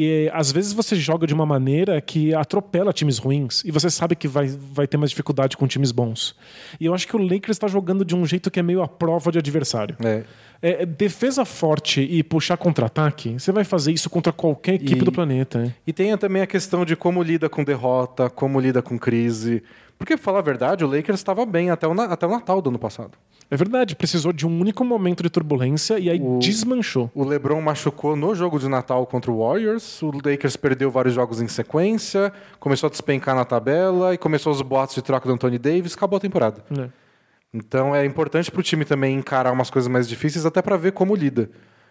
E 0.00 0.30
às 0.32 0.52
vezes 0.52 0.72
você 0.72 0.94
joga 0.94 1.26
de 1.26 1.34
uma 1.34 1.44
maneira 1.44 2.00
que 2.00 2.32
atropela 2.32 2.92
times 2.92 3.18
ruins 3.18 3.64
e 3.64 3.72
você 3.72 3.90
sabe 3.90 4.14
que 4.14 4.28
vai, 4.28 4.46
vai 4.46 4.86
ter 4.86 4.96
mais 4.96 5.10
dificuldade 5.10 5.56
com 5.56 5.66
times 5.66 5.90
bons. 5.90 6.36
E 6.78 6.86
eu 6.86 6.94
acho 6.94 7.04
que 7.08 7.16
o 7.16 7.18
Lakers 7.18 7.56
está 7.56 7.66
jogando 7.66 8.04
de 8.04 8.14
um 8.14 8.24
jeito 8.24 8.48
que 8.48 8.60
é 8.60 8.62
meio 8.62 8.80
a 8.80 8.86
prova 8.86 9.32
de 9.32 9.38
adversário. 9.38 9.96
É. 10.04 10.22
É, 10.60 10.84
defesa 10.84 11.44
forte 11.44 12.00
e 12.00 12.22
puxar 12.22 12.56
contra-ataque, 12.56 13.34
você 13.38 13.52
vai 13.52 13.62
fazer 13.62 13.92
isso 13.92 14.10
contra 14.10 14.32
qualquer 14.32 14.74
equipe 14.74 15.00
E- 15.00 15.04
do 15.04 15.12
planeta. 15.12 15.58
né? 15.60 15.74
E 15.86 15.92
tem 15.92 16.16
também 16.16 16.42
a 16.42 16.46
questão 16.46 16.84
de 16.84 16.96
como 16.96 17.22
lida 17.22 17.48
com 17.48 17.62
derrota, 17.62 18.28
como 18.28 18.58
lida 18.58 18.82
com 18.82 18.98
crise. 18.98 19.62
Porque, 19.96 20.16
pra 20.16 20.24
falar 20.24 20.38
a 20.40 20.42
verdade, 20.42 20.84
o 20.84 20.88
Lakers 20.88 21.18
estava 21.20 21.44
bem 21.46 21.70
até 21.70 21.86
o, 21.86 21.92
até 22.00 22.26
o 22.26 22.30
Natal 22.30 22.60
do 22.62 22.70
ano 22.70 22.78
passado. 22.78 23.12
É 23.50 23.56
verdade, 23.56 23.96
precisou 23.96 24.32
de 24.32 24.46
um 24.46 24.60
único 24.60 24.84
momento 24.84 25.22
de 25.22 25.30
turbulência 25.30 25.98
e 25.98 26.10
aí 26.10 26.20
O- 26.20 26.38
desmanchou. 26.38 27.10
O 27.14 27.24
LeBron 27.24 27.60
machucou 27.62 28.14
no 28.14 28.34
jogo 28.34 28.58
de 28.58 28.68
Natal 28.68 29.06
contra 29.06 29.30
o 29.30 29.38
Warriors. 29.38 30.02
O 30.02 30.10
Lakers 30.24 30.56
perdeu 30.56 30.90
vários 30.90 31.14
jogos 31.14 31.40
em 31.40 31.48
sequência, 31.48 32.32
começou 32.60 32.88
a 32.88 32.90
despencar 32.90 33.34
na 33.34 33.44
tabela 33.44 34.12
e 34.12 34.18
começou 34.18 34.52
os 34.52 34.60
boatos 34.60 34.94
de 34.96 35.02
troca 35.02 35.26
do 35.28 35.34
Anthony 35.34 35.58
Davis. 35.58 35.94
Acabou 35.94 36.16
a 36.16 36.20
temporada. 36.20 36.62
né? 36.70 36.90
Então 37.52 37.94
é 37.94 38.04
importante 38.04 38.50
pro 38.50 38.62
time 38.62 38.84
também 38.84 39.16
encarar 39.16 39.52
umas 39.52 39.70
coisas 39.70 39.90
mais 39.90 40.08
difíceis, 40.08 40.44
até 40.44 40.60
para 40.60 40.76
ver 40.76 40.92
como 40.92 41.14
lida. 41.14 41.50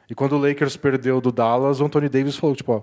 E 0.09 0.15
quando 0.15 0.33
o 0.33 0.37
Lakers 0.37 0.77
perdeu 0.77 1.19
do 1.19 1.31
Dallas, 1.31 1.81
o 1.81 1.85
Anthony 1.85 2.09
Davis 2.09 2.35
falou: 2.35 2.55
tipo, 2.55 2.71
ó, 2.71 2.81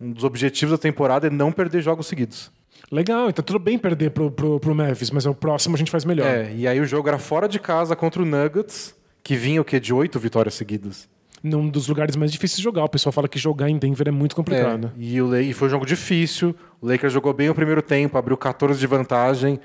um 0.00 0.12
dos 0.12 0.24
objetivos 0.24 0.72
da 0.72 0.78
temporada 0.78 1.26
é 1.26 1.30
não 1.30 1.52
perder 1.52 1.82
jogos 1.82 2.06
seguidos. 2.06 2.50
Legal, 2.90 3.28
então 3.28 3.44
tudo 3.44 3.58
bem 3.58 3.78
perder 3.78 4.10
pro, 4.10 4.30
pro, 4.30 4.60
pro 4.60 4.74
Memphis, 4.74 5.10
mas 5.10 5.26
o 5.26 5.34
próximo 5.34 5.74
a 5.74 5.78
gente 5.78 5.90
faz 5.90 6.04
melhor. 6.04 6.26
É, 6.26 6.52
e 6.54 6.68
aí 6.68 6.80
o 6.80 6.84
jogo 6.84 7.08
era 7.08 7.18
fora 7.18 7.48
de 7.48 7.58
casa 7.58 7.96
contra 7.96 8.22
o 8.22 8.24
Nuggets, 8.24 8.94
que 9.22 9.36
vinha 9.36 9.60
o 9.60 9.64
quê? 9.64 9.80
De 9.80 9.92
oito 9.92 10.18
vitórias 10.18 10.54
seguidas. 10.54 11.08
Num 11.42 11.68
dos 11.68 11.88
lugares 11.88 12.16
mais 12.16 12.32
difíceis 12.32 12.58
de 12.58 12.62
jogar. 12.62 12.84
O 12.84 12.88
pessoal 12.88 13.12
fala 13.12 13.28
que 13.28 13.38
jogar 13.38 13.68
em 13.68 13.76
Denver 13.76 14.08
é 14.08 14.10
muito 14.10 14.34
complicado. 14.34 14.92
É, 14.98 15.02
e, 15.02 15.20
o, 15.20 15.36
e 15.36 15.52
foi 15.52 15.68
um 15.68 15.70
jogo 15.70 15.84
difícil. 15.84 16.54
O 16.80 16.86
Lakers 16.86 17.12
jogou 17.12 17.34
bem 17.34 17.50
o 17.50 17.54
primeiro 17.54 17.82
tempo, 17.82 18.16
abriu 18.16 18.36
14 18.36 18.80
de 18.80 18.86
vantagem. 18.86 19.60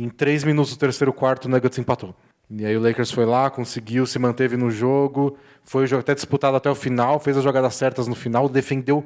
Em 0.00 0.08
três 0.08 0.44
minutos 0.44 0.74
do 0.74 0.78
terceiro 0.78 1.12
quarto, 1.12 1.44
o 1.44 1.48
Nuggets 1.50 1.78
empatou. 1.78 2.14
E 2.50 2.64
aí 2.64 2.74
o 2.74 2.80
Lakers 2.80 3.10
foi 3.10 3.26
lá, 3.26 3.50
conseguiu, 3.50 4.06
se 4.06 4.18
manteve 4.18 4.56
no 4.56 4.70
jogo. 4.70 5.36
Foi 5.62 5.84
o 5.84 5.86
jogo 5.86 6.00
até 6.00 6.14
disputado 6.14 6.56
até 6.56 6.70
o 6.70 6.74
final, 6.74 7.20
fez 7.20 7.36
as 7.36 7.44
jogadas 7.44 7.74
certas 7.74 8.08
no 8.08 8.14
final, 8.14 8.48
defendeu 8.48 9.04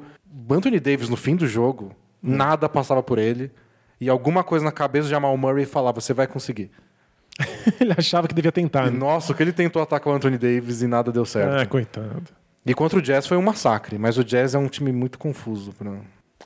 o 0.49 0.53
Anthony 0.53 0.79
Davis 0.79 1.09
no 1.09 1.17
fim 1.17 1.35
do 1.35 1.45
jogo. 1.45 1.91
Nada 2.23 2.69
passava 2.69 3.03
por 3.03 3.19
ele. 3.19 3.51
E 3.99 4.09
alguma 4.09 4.41
coisa 4.41 4.63
na 4.63 4.71
cabeça 4.71 5.07
do 5.07 5.11
Jamal 5.11 5.35
Murray 5.35 5.65
falava, 5.65 5.99
você 5.99 6.13
vai 6.13 6.27
conseguir. 6.27 6.71
Ele 7.79 7.93
achava 7.97 8.27
que 8.27 8.33
devia 8.33 8.51
tentar. 8.51 8.87
E, 8.87 8.91
né? 8.91 8.97
nossa, 8.97 9.33
o 9.33 9.35
que 9.35 9.43
ele 9.43 9.51
tentou 9.51 9.81
atacar 9.81 10.13
o 10.13 10.15
Anthony 10.15 10.37
Davis 10.37 10.81
e 10.81 10.87
nada 10.87 11.11
deu 11.11 11.25
certo. 11.25 11.61
Ah, 11.61 11.65
coitado. 11.65 12.23
E 12.65 12.73
contra 12.73 12.97
o 12.97 13.01
Jazz 13.01 13.27
foi 13.27 13.35
um 13.35 13.41
massacre, 13.41 13.97
mas 13.97 14.17
o 14.17 14.23
Jazz 14.23 14.55
é 14.55 14.57
um 14.57 14.67
time 14.67 14.93
muito 14.93 15.19
confuso 15.19 15.73
para 15.73 15.91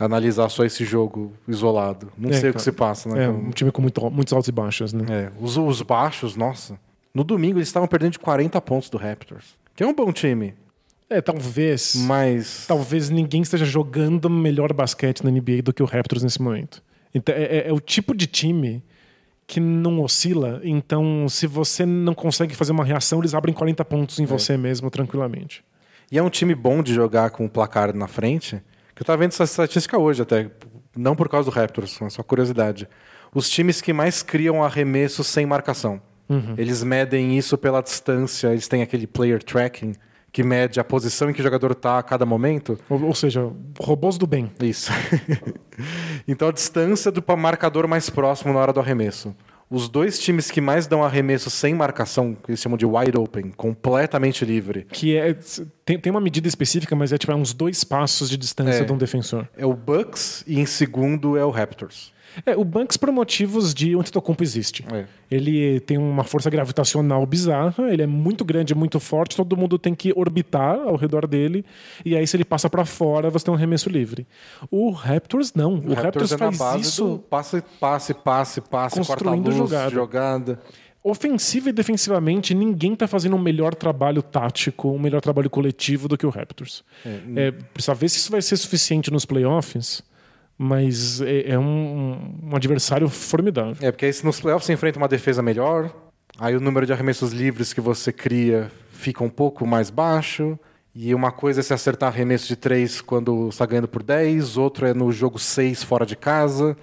analisar 0.06 0.50
só 0.50 0.64
esse 0.64 0.86
jogo 0.86 1.34
isolado. 1.48 2.12
Não 2.18 2.30
É, 2.30 2.34
sei 2.34 2.40
o 2.40 2.44
cara. 2.44 2.54
que 2.54 2.62
se 2.62 2.72
passa, 2.72 3.10
né? 3.10 3.26
É 3.26 3.30
um 3.30 3.52
time 3.52 3.72
com 3.72 3.82
muito- 3.82 4.10
muitos 4.10 4.32
altos 4.34 4.48
e 4.48 4.52
baixos, 4.52 4.94
né? 4.94 5.06
É, 5.10 5.32
os, 5.40 5.58
os 5.58 5.82
baixos, 5.82 6.36
nossa. 6.36 6.80
No 7.14 7.24
domingo 7.24 7.58
eles 7.58 7.68
estavam 7.68 7.88
perdendo 7.88 8.14
de 8.14 8.20
40 8.20 8.62
pontos 8.62 8.90
do 8.90 8.98
Raptors, 8.98 9.58
que 9.76 9.84
é 9.84 9.88
um 9.88 9.94
bom 9.94 10.12
time, 10.12 10.54
É, 11.10 11.20
talvez. 11.22 11.96
mas 12.06 12.66
Talvez 12.68 13.10
ninguém 13.10 13.42
esteja 13.42 13.66
jogando 13.66 14.30
melhor 14.30 14.72
basquete 14.74 15.24
na 15.24 15.32
NBA 15.32 15.62
do 15.64 15.74
que 15.74 15.82
o 15.84 15.86
Raptors 15.86 16.24
nesse 16.24 16.42
momento. 16.42 16.82
Então, 17.14 17.34
é, 17.36 17.44
é- 17.44 17.68
é 17.70 17.74
o 17.74 17.80
tipo 17.80 18.16
de 18.16 18.28
time 18.28 18.84
que 19.48 19.60
não 19.60 20.00
oscila. 20.02 20.62
Então, 20.64 21.28
se 21.28 21.48
você 21.48 21.84
não 21.84 22.14
consegue 22.14 22.56
fazer 22.56 22.72
uma 22.72 22.86
reação, 22.86 23.18
eles 23.20 23.34
abrem 23.34 23.52
40 23.54 23.84
pontos 23.84 24.20
em 24.20 24.26
você 24.26 24.56
mesmo 24.56 24.90
tranquilamente. 24.92 25.64
e 26.12 26.18
é 26.18 26.24
um 26.24 26.30
time 26.30 26.54
bom 26.56 26.82
de 26.84 26.94
jogar 26.94 27.32
com 27.32 27.46
o 27.46 27.50
placar 27.50 27.96
na 27.96 28.08
frente. 28.08 28.62
Eu 29.00 29.06
tava 29.06 29.18
vendo 29.18 29.32
essa 29.32 29.44
estatística 29.44 29.98
hoje 29.98 30.22
até, 30.22 30.52
não 30.96 31.16
por 31.16 31.30
causa 31.30 31.50
do 31.50 31.56
Raptors, 31.56 31.98
mas 32.02 32.14
só 32.14 32.22
curiosidade. 32.22 32.88
Os 33.34 33.50
times 33.50 33.80
que 33.80 33.94
mais 33.94 34.22
criam 34.22 34.64
arremessos 34.64 35.28
sem 35.28 35.46
marcação. 35.46 36.02
Eles 36.58 36.84
medem 36.84 37.38
isso 37.38 37.58
pela 37.58 37.82
distância, 37.82 38.50
eles 38.50 38.68
têm 38.68 38.84
aquele 38.84 39.08
player 39.08 39.42
tracking 39.42 39.94
que 40.32 40.44
mede 40.44 40.80
a 40.80 40.84
posição 40.84 41.30
em 41.30 41.34
que 41.34 41.40
o 41.40 41.44
jogador 41.44 41.72
está 41.72 41.98
a 41.98 42.04
cada 42.04 42.24
momento. 42.24 42.78
Ou, 42.88 43.06
ou 43.06 43.16
seja, 43.16 43.52
robôs 43.80 44.16
do 44.18 44.28
bem. 44.28 44.52
Isso. 44.62 44.92
então 46.28 46.50
a 46.50 46.52
distância 46.52 47.12
do 47.12 47.24
marcador 47.36 47.88
mais 47.88 48.12
próximo 48.12 48.54
na 48.54 48.60
hora 48.60 48.72
do 48.72 48.80
arremesso. 48.80 49.36
Os 49.72 49.88
dois 49.88 50.18
times 50.18 50.50
que 50.50 50.60
mais 50.60 50.88
dão 50.88 51.04
arremesso 51.04 51.50
sem 51.50 51.76
marcação, 51.76 52.34
que 52.34 52.50
eles 52.52 52.60
chamam 52.60 52.76
de 52.78 52.86
wide 52.88 53.16
open, 53.18 53.52
completamente 53.56 54.44
livre, 54.44 54.86
Que 54.92 55.16
é. 55.16 55.36
Tem, 55.86 56.00
tem 56.00 56.10
uma 56.12 56.20
medida 56.22 56.48
específica, 56.48 56.96
mas 56.96 57.12
é 57.14 57.18
tipo 57.18 57.32
é 57.32 57.36
uns 57.36 57.54
dois 57.54 57.84
passos 57.84 58.30
de 58.30 58.38
distância 58.38 58.82
É. 58.82 58.84
de 58.84 58.92
um 58.92 58.98
defensor. 58.98 59.48
é 59.56 59.66
o 59.66 59.74
Bucks 59.74 60.44
e 60.48 60.60
em 60.60 60.66
segundo 60.66 61.38
é 61.38 61.46
o 61.46 61.50
Raptors. 61.52 62.12
É, 62.46 62.56
o 62.56 62.64
Banks 62.64 62.98
por 62.98 63.12
motivos 63.12 63.74
de 63.74 63.96
onde 63.96 64.02
Antetokounmpo 64.02 64.44
existe. 64.44 64.86
É. 64.92 65.06
Ele 65.30 65.80
tem 65.82 65.98
uma 65.98 66.24
força 66.24 66.50
gravitacional 66.50 67.26
bizarra, 67.26 67.92
ele 67.92 68.02
é 68.02 68.08
muito 68.08 68.44
grande, 68.44 68.74
muito 68.74 69.00
forte, 69.00 69.36
todo 69.36 69.56
mundo 69.56 69.78
tem 69.78 69.94
que 69.94 70.12
orbitar 70.16 70.80
ao 70.80 70.96
redor 70.96 71.28
dele, 71.28 71.64
e 72.04 72.16
aí 72.16 72.26
se 72.26 72.36
ele 72.36 72.46
passa 72.46 72.70
pra 72.70 72.86
fora, 72.86 73.30
você 73.30 73.46
tem 73.46 73.54
um 73.54 73.58
arremesso 73.58 73.90
livre. 73.90 74.28
O 74.72 74.92
Raptors 74.92 75.54
não. 75.54 75.76
O, 75.76 75.94
Raptors, 75.94 76.32
é 76.32 76.38
na 76.38 76.52
faz 76.52 76.88
isso 76.88 77.06
do 77.06 77.20
passe, 77.20 77.64
passe, 77.80 78.14
passe, 78.14 78.62
passe, 78.62 78.96
Construindo 78.98 79.52
jogada. 79.52 79.90
jogada. 79.90 80.60
ofensiva 81.04 81.70
e 81.70 81.72
defensivamente, 81.72 82.54
ninguém 82.54 82.96
tá 82.96 83.08
fazendo 83.08 83.36
um 83.36 83.40
melhor 83.40 83.74
trabalho 83.76 84.22
tático, 84.22 84.90
um 84.90 85.00
melhor 85.00 85.22
trabalho 85.22 85.50
coletivo 85.50 86.08
do 86.08 86.18
que 86.18 86.26
o 86.26 86.30
Raptors. 86.30 86.84
É, 87.36 87.52
precisa 87.52 87.94
ver 87.94 88.10
se 88.10 88.18
isso 88.18 88.32
vai 88.32 88.42
ser 88.42 88.58
suficiente 88.58 89.12
nos 89.12 89.26
playoffs, 89.26 90.04
mas 90.62 91.22
é, 91.22 91.52
é 91.52 91.58
um, 91.58 92.36
um 92.44 92.54
adversário 92.54 93.08
formidável. 93.08 93.78
É, 93.80 93.90
porque 93.92 94.06
aí 94.06 94.12
se 94.12 94.26
nos 94.26 94.42
playoffs 94.42 94.66
você 94.66 94.74
enfrenta 94.74 94.98
uma 94.98 95.08
defesa 95.08 95.42
melhor, 95.42 95.90
aí 96.38 96.54
o 96.54 96.60
número 96.60 96.86
de 96.86 96.92
arremessos 96.92 97.32
livres 97.32 97.72
que 97.72 97.80
você 97.80 98.12
cria 98.12 98.70
fica 98.92 99.24
um 99.24 99.30
pouco 99.30 99.66
mais 99.66 99.90
baixo. 99.90 100.60
E 100.94 101.16
uma 101.16 101.32
coisa 101.32 101.62
é 101.62 101.64
se 101.64 101.74
acertar 101.74 102.10
arremesso 102.10 102.46
de 102.46 102.58
três 102.58 103.00
quando 103.00 103.48
está 103.48 103.66
ganhando 103.66 103.88
por 103.88 104.04
10, 104.04 104.58
outro 104.58 104.86
é 104.86 104.94
no 104.94 105.14
jogo 105.14 105.40
6 105.40 105.82
fora 105.82 106.06
de 106.06 106.18
casa. 106.18 106.76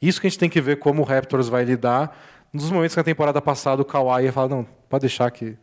Isso 0.00 0.20
que 0.20 0.28
a 0.28 0.30
gente 0.30 0.38
tem 0.38 0.48
que 0.48 0.60
ver 0.60 0.78
como 0.78 1.02
o 1.02 1.04
Raptors 1.04 1.48
vai 1.48 1.64
lidar. 1.64 2.16
Nos 2.52 2.70
momentos 2.70 2.94
que 2.94 3.00
na 3.00 3.04
temporada 3.04 3.42
passada 3.42 3.82
o 3.82 3.84
Kawhi 3.84 4.26
ia 4.26 4.32
falar, 4.32 4.48
não, 4.48 4.64
pode 4.88 5.00
deixar 5.00 5.28
que 5.32 5.56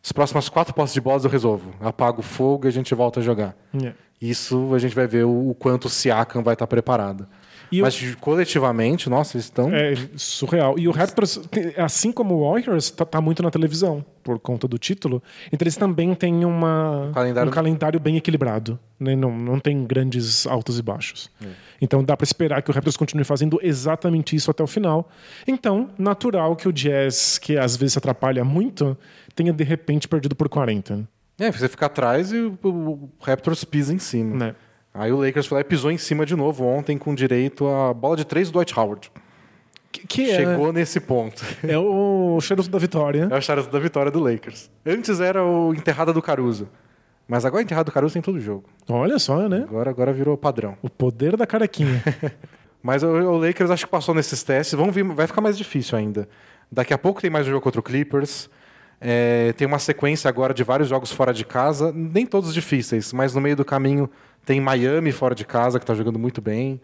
as 0.00 0.12
próximas 0.12 0.48
quatro 0.48 0.72
posses 0.72 0.94
de 0.94 1.00
bolas 1.00 1.24
eu 1.24 1.30
resolvo. 1.30 1.74
Apago 1.80 2.20
o 2.20 2.22
fogo 2.22 2.66
e 2.66 2.68
a 2.68 2.70
gente 2.72 2.94
volta 2.94 3.18
a 3.18 3.22
jogar. 3.22 3.56
É. 3.82 3.92
Isso 4.20 4.74
a 4.74 4.78
gente 4.78 4.94
vai 4.94 5.06
ver 5.06 5.24
o, 5.24 5.50
o 5.50 5.54
quanto 5.54 5.86
o 5.86 5.90
Siakam 5.90 6.42
vai 6.42 6.54
estar 6.54 6.66
preparado. 6.66 7.26
E 7.70 7.82
Mas 7.82 8.14
coletivamente, 8.16 9.10
nossa, 9.10 9.36
eles 9.36 9.46
estão. 9.46 9.74
É 9.74 9.94
surreal. 10.16 10.78
E 10.78 10.86
o 10.86 10.92
Raptors, 10.92 11.40
assim 11.76 12.12
como 12.12 12.34
o 12.34 12.50
Warriors, 12.50 12.90
tá, 12.90 13.04
tá, 13.04 13.20
muito 13.20 13.42
na 13.42 13.50
televisão 13.50 14.04
por 14.22 14.38
conta 14.38 14.68
do 14.68 14.78
título. 14.78 15.22
Então 15.48 15.64
eles 15.64 15.76
também 15.76 16.14
têm 16.14 16.44
uma, 16.44 17.10
calendário... 17.12 17.50
um 17.50 17.52
calendário 17.52 18.00
bem 18.00 18.16
equilibrado. 18.16 18.78
Né? 18.98 19.16
Não, 19.16 19.36
não 19.36 19.58
tem 19.58 19.84
grandes 19.84 20.46
altos 20.46 20.78
e 20.78 20.82
baixos. 20.82 21.30
É. 21.44 21.48
Então 21.80 22.04
dá 22.04 22.16
para 22.16 22.24
esperar 22.24 22.62
que 22.62 22.70
o 22.70 22.74
Raptors 22.74 22.96
continue 22.96 23.24
fazendo 23.24 23.58
exatamente 23.62 24.36
isso 24.36 24.50
até 24.50 24.62
o 24.62 24.66
final. 24.66 25.10
Então, 25.46 25.90
natural 25.98 26.54
que 26.54 26.68
o 26.68 26.72
Jazz, 26.72 27.38
que 27.38 27.58
às 27.58 27.76
vezes 27.76 27.94
se 27.94 27.98
atrapalha 27.98 28.44
muito, 28.44 28.96
tenha 29.34 29.52
de 29.52 29.64
repente 29.64 30.06
perdido 30.06 30.36
por 30.36 30.48
40. 30.48 31.08
É, 31.38 31.50
você 31.50 31.68
fica 31.68 31.86
atrás 31.86 32.32
e 32.32 32.38
o 32.38 33.10
Raptors 33.20 33.64
pisa 33.64 33.92
em 33.92 33.98
cima. 33.98 34.36
Né? 34.36 34.54
Aí 34.94 35.12
o 35.12 35.18
Lakers 35.18 35.46
foi 35.46 35.56
lá 35.56 35.60
e 35.60 35.64
pisou 35.64 35.90
em 35.90 35.98
cima 35.98 36.24
de 36.24 36.34
novo 36.34 36.64
ontem 36.64 36.96
com 36.96 37.14
direito 37.14 37.68
à 37.68 37.92
bola 37.92 38.16
de 38.16 38.24
três 38.24 38.50
do 38.50 38.54
Dwight 38.54 38.78
Howard. 38.78 39.12
Que, 39.92 40.06
que 40.06 40.26
Chegou 40.34 40.70
é, 40.70 40.72
nesse 40.72 41.00
ponto. 41.00 41.44
É 41.62 41.78
o 41.78 42.38
charuto 42.40 42.70
da 42.70 42.78
vitória. 42.78 43.28
É 43.30 43.36
o 43.36 43.40
charuto 43.40 43.70
da 43.70 43.78
vitória 43.78 44.10
do 44.10 44.18
Lakers. 44.18 44.70
Antes 44.84 45.20
era 45.20 45.44
o 45.44 45.74
enterrada 45.74 46.12
do 46.12 46.22
Caruso. 46.22 46.68
Mas 47.28 47.44
agora 47.44 47.62
enterrado 47.62 47.86
do 47.86 47.92
Caruso 47.92 48.14
tem 48.14 48.22
todo 48.22 48.40
jogo. 48.40 48.64
Olha 48.88 49.18
só, 49.18 49.48
né? 49.48 49.64
Agora, 49.68 49.90
agora 49.90 50.12
virou 50.12 50.36
padrão. 50.36 50.78
O 50.80 50.88
poder 50.88 51.36
da 51.36 51.46
carequinha. 51.46 52.02
Mas 52.82 53.02
o, 53.02 53.08
o, 53.08 53.36
Lakers 53.36 53.70
acho 53.70 53.84
que 53.84 53.90
passou 53.90 54.14
nesses 54.14 54.42
testes. 54.42 54.78
Vamos 54.78 54.94
ver, 54.94 55.02
vai 55.02 55.26
ficar 55.26 55.40
mais 55.40 55.58
difícil 55.58 55.98
ainda. 55.98 56.28
Daqui 56.70 56.94
a 56.94 56.98
pouco 56.98 57.20
tem 57.20 57.28
mais 57.28 57.46
um 57.46 57.50
jogo 57.50 57.62
contra 57.62 57.80
o 57.80 57.82
Clippers. 57.82 58.48
É, 59.00 59.52
tem 59.52 59.66
uma 59.66 59.78
sequência 59.78 60.28
agora 60.28 60.54
de 60.54 60.64
vários 60.64 60.88
jogos 60.88 61.12
fora 61.12 61.32
de 61.32 61.44
casa, 61.44 61.92
nem 61.92 62.24
todos 62.24 62.54
difíceis, 62.54 63.12
mas 63.12 63.34
no 63.34 63.40
meio 63.40 63.56
do 63.56 63.64
caminho 63.64 64.10
tem 64.44 64.60
Miami 64.60 65.12
fora 65.12 65.34
de 65.34 65.44
casa, 65.44 65.78
que 65.78 65.82
está 65.82 65.94
jogando 65.94 66.18
muito 66.18 66.40
bem. 66.40 66.80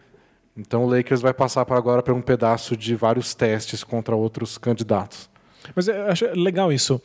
Então 0.57 0.85
o 0.85 0.91
Lakers 0.91 1.23
vai 1.23 1.33
passar 1.33 1.65
para 1.65 1.79
agora 1.79 2.03
para 2.03 2.13
um 2.13 2.21
pedaço 2.21 2.77
de 2.77 2.95
vários 2.95 3.35
testes 3.35 3.83
contra 3.83 4.15
outros 4.15 4.59
candidatos. 4.59 5.31
Mas 5.75 5.89
eu 5.89 6.07
acho 6.07 6.27
legal 6.35 6.73
isso. 6.73 7.01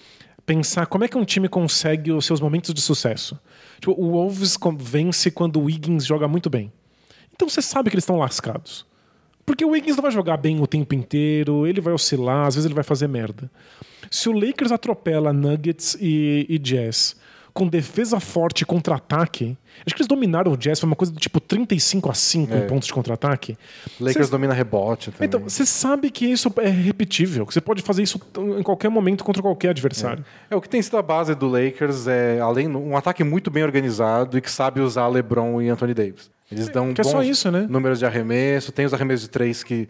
Pensar 0.45 0.85
como 0.87 1.03
é 1.03 1.07
que 1.07 1.17
um 1.17 1.25
time 1.25 1.47
consegue 1.47 2.11
os 2.11 2.25
seus 2.25 2.41
momentos 2.41 2.73
de 2.73 2.81
sucesso. 2.81 3.39
Tipo, 3.79 3.91
o 3.91 4.11
Wolves 4.11 4.57
vence 4.77 5.29
quando 5.29 5.57
o 5.57 5.63
Wiggins 5.65 6.05
joga 6.05 6.27
muito 6.27 6.49
bem. 6.49 6.71
Então 7.33 7.47
você 7.47 7.61
sabe 7.61 7.89
que 7.89 7.95
eles 7.95 8.03
estão 8.03 8.17
lascados. 8.17 8.85
Porque 9.45 9.63
o 9.63 9.69
Wiggins 9.69 9.95
não 9.95 10.01
vai 10.01 10.11
jogar 10.11 10.35
bem 10.37 10.59
o 10.61 10.67
tempo 10.67 10.93
inteiro, 10.93 11.65
ele 11.65 11.79
vai 11.79 11.93
oscilar, 11.93 12.47
às 12.47 12.55
vezes 12.55 12.65
ele 12.65 12.75
vai 12.75 12.83
fazer 12.83 13.07
merda. 13.07 13.49
Se 14.09 14.29
o 14.29 14.31
Lakers 14.31 14.71
atropela 14.71 15.33
Nuggets 15.33 15.97
e, 15.99 16.45
e 16.49 16.57
Jazz 16.57 17.15
com 17.57 17.67
defesa 17.67 18.19
forte 18.19 18.61
e 18.61 18.65
contra-ataque. 18.65 19.57
Acho 19.83 19.95
que 19.95 20.01
eles 20.01 20.07
dominaram 20.07 20.51
o 20.51 20.55
Jazz, 20.55 20.79
foi 20.79 20.85
uma 20.85 20.95
coisa 20.95 21.11
do 21.11 21.19
tipo 21.19 21.39
35 21.39 22.11
a 22.11 22.13
5 22.13 22.53
é. 22.53 22.57
em 22.59 22.67
pontos 22.67 22.85
de 22.85 22.93
contra-ataque. 22.93 23.57
Lakers 23.99 24.27
Cê... 24.27 24.31
domina 24.31 24.53
rebote 24.53 25.09
também. 25.09 25.25
Então, 25.25 25.39
você 25.39 25.65
sabe 25.65 26.11
que 26.11 26.23
isso 26.27 26.53
é 26.57 26.69
repetível, 26.69 27.47
que 27.47 27.53
você 27.55 27.59
pode 27.59 27.81
fazer 27.81 28.03
isso 28.03 28.21
em 28.59 28.61
qualquer 28.61 28.89
momento 28.89 29.23
contra 29.23 29.41
qualquer 29.41 29.69
adversário. 29.69 30.23
É. 30.51 30.53
é. 30.53 30.55
o 30.55 30.61
que 30.61 30.69
tem 30.69 30.79
sido 30.83 30.97
a 30.97 31.01
base 31.01 31.33
do 31.33 31.47
Lakers 31.47 32.05
é, 32.05 32.39
além 32.39 32.67
um 32.67 32.95
ataque 32.95 33.23
muito 33.23 33.49
bem 33.49 33.63
organizado 33.63 34.37
e 34.37 34.41
que 34.41 34.51
sabe 34.51 34.79
usar 34.79 35.07
LeBron 35.07 35.59
e 35.59 35.69
Anthony 35.69 35.95
Davis. 35.95 36.29
Eles 36.51 36.69
dão 36.69 36.93
que 36.93 37.01
bons 37.01 37.09
é 37.09 37.11
só 37.11 37.23
isso, 37.23 37.49
né? 37.49 37.65
números 37.67 37.97
de 37.97 38.05
arremesso, 38.05 38.71
tem 38.71 38.85
os 38.85 38.93
arremessos 38.93 39.23
de 39.23 39.31
três 39.31 39.63
que 39.63 39.89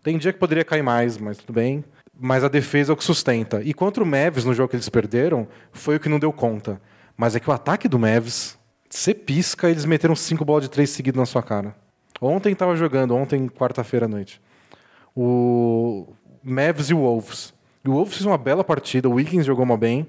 tem 0.00 0.16
dia 0.16 0.32
que 0.32 0.38
poderia 0.38 0.64
cair 0.64 0.82
mais, 0.82 1.18
mas 1.18 1.38
tudo 1.38 1.52
bem. 1.52 1.84
Mas 2.22 2.44
a 2.44 2.48
defesa 2.48 2.92
é 2.92 2.94
o 2.94 2.96
que 2.96 3.02
sustenta. 3.02 3.62
E 3.62 3.72
contra 3.72 4.04
o 4.04 4.06
Mavis, 4.06 4.44
no 4.44 4.52
jogo 4.52 4.68
que 4.68 4.76
eles 4.76 4.90
perderam, 4.90 5.48
foi 5.72 5.96
o 5.96 6.00
que 6.00 6.08
não 6.08 6.18
deu 6.18 6.30
conta. 6.30 6.78
Mas 7.16 7.34
é 7.34 7.40
que 7.40 7.48
o 7.48 7.52
ataque 7.52 7.88
do 7.88 7.98
Mavs, 7.98 8.58
você 8.90 9.14
pisca, 9.14 9.70
eles 9.70 9.86
meteram 9.86 10.14
cinco 10.14 10.44
bolas 10.44 10.64
de 10.64 10.70
três 10.70 10.90
seguidas 10.90 11.18
na 11.18 11.24
sua 11.24 11.42
cara. 11.42 11.74
Ontem 12.20 12.52
estava 12.52 12.76
jogando, 12.76 13.16
ontem, 13.16 13.48
quarta-feira 13.48 14.04
à 14.04 14.08
noite. 14.08 14.40
O 15.16 16.08
Mavs 16.42 16.90
e 16.90 16.94
o 16.94 16.98
Wolves. 16.98 17.54
E 17.82 17.88
o 17.88 17.92
Wolves 17.92 18.14
fez 18.14 18.26
uma 18.26 18.36
bela 18.36 18.62
partida, 18.62 19.08
o 19.08 19.14
Wiggins 19.14 19.46
jogou 19.46 19.64
uma 19.64 19.78
bem. 19.78 20.06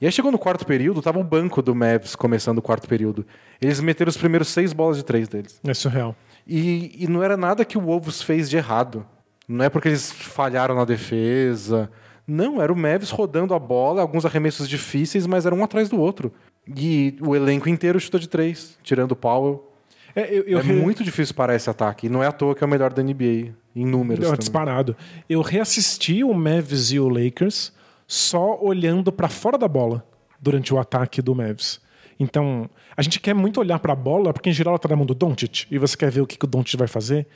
E 0.00 0.06
aí 0.06 0.12
chegou 0.12 0.30
no 0.30 0.38
quarto 0.38 0.64
período, 0.64 1.02
tava 1.02 1.18
o 1.18 1.24
banco 1.24 1.60
do 1.60 1.74
Mavs 1.74 2.14
começando 2.14 2.58
o 2.58 2.62
quarto 2.62 2.86
período. 2.86 3.26
Eles 3.60 3.80
meteram 3.80 4.10
os 4.10 4.16
primeiros 4.16 4.46
seis 4.48 4.72
bolas 4.72 4.96
de 4.96 5.04
três 5.04 5.26
deles. 5.26 5.60
É 5.66 5.74
surreal. 5.74 6.14
E, 6.46 7.04
e 7.04 7.08
não 7.08 7.22
era 7.22 7.36
nada 7.36 7.64
que 7.64 7.76
o 7.76 7.80
Wolves 7.80 8.22
fez 8.22 8.48
de 8.48 8.56
errado. 8.56 9.04
Não 9.48 9.64
é 9.64 9.70
porque 9.70 9.88
eles 9.88 10.12
falharam 10.12 10.74
na 10.74 10.84
defesa. 10.84 11.90
Não, 12.26 12.60
era 12.60 12.70
o 12.70 12.76
Mavs 12.76 13.10
rodando 13.10 13.54
a 13.54 13.58
bola, 13.58 14.02
alguns 14.02 14.26
arremessos 14.26 14.68
difíceis, 14.68 15.26
mas 15.26 15.46
era 15.46 15.54
um 15.54 15.64
atrás 15.64 15.88
do 15.88 15.98
outro. 15.98 16.30
E 16.76 17.16
o 17.22 17.34
elenco 17.34 17.68
inteiro 17.68 17.98
chuta 17.98 18.18
de 18.18 18.28
três, 18.28 18.78
tirando 18.82 19.12
o 19.12 19.16
Powell. 19.16 19.72
É, 20.14 20.30
eu, 20.30 20.42
eu 20.42 20.58
é 20.58 20.62
re... 20.62 20.72
muito 20.74 21.02
difícil 21.02 21.34
parar 21.34 21.54
esse 21.54 21.70
ataque. 21.70 22.06
E 22.06 22.10
não 22.10 22.22
é 22.22 22.26
à 22.26 22.32
toa 22.32 22.54
que 22.54 22.62
é 22.62 22.66
o 22.66 22.70
melhor 22.70 22.92
da 22.92 23.02
NBA, 23.02 23.54
em 23.74 23.86
números. 23.86 24.30
É 24.30 24.36
disparado. 24.36 24.94
Eu 25.28 25.40
reassisti 25.40 26.22
o 26.22 26.34
Mavs 26.34 26.92
e 26.92 27.00
o 27.00 27.08
Lakers 27.08 27.72
só 28.06 28.58
olhando 28.60 29.10
para 29.10 29.28
fora 29.28 29.56
da 29.56 29.68
bola 29.68 30.04
durante 30.40 30.74
o 30.74 30.78
ataque 30.78 31.22
do 31.22 31.34
Mavs. 31.34 31.80
Então, 32.20 32.68
a 32.96 33.02
gente 33.02 33.20
quer 33.20 33.34
muito 33.34 33.60
olhar 33.60 33.78
para 33.78 33.92
a 33.92 33.96
bola, 33.96 34.32
porque 34.32 34.50
em 34.50 34.52
geral 34.52 34.72
ela 34.72 34.78
tá 34.78 34.88
na 34.88 34.96
mão 34.96 35.06
do 35.06 35.14
Doncic, 35.14 35.66
e 35.70 35.78
você 35.78 35.96
quer 35.96 36.10
ver 36.10 36.20
o 36.20 36.26
que, 36.26 36.36
que 36.36 36.44
o 36.44 36.48
Doncic 36.48 36.76
vai 36.76 36.88
fazer. 36.88 37.26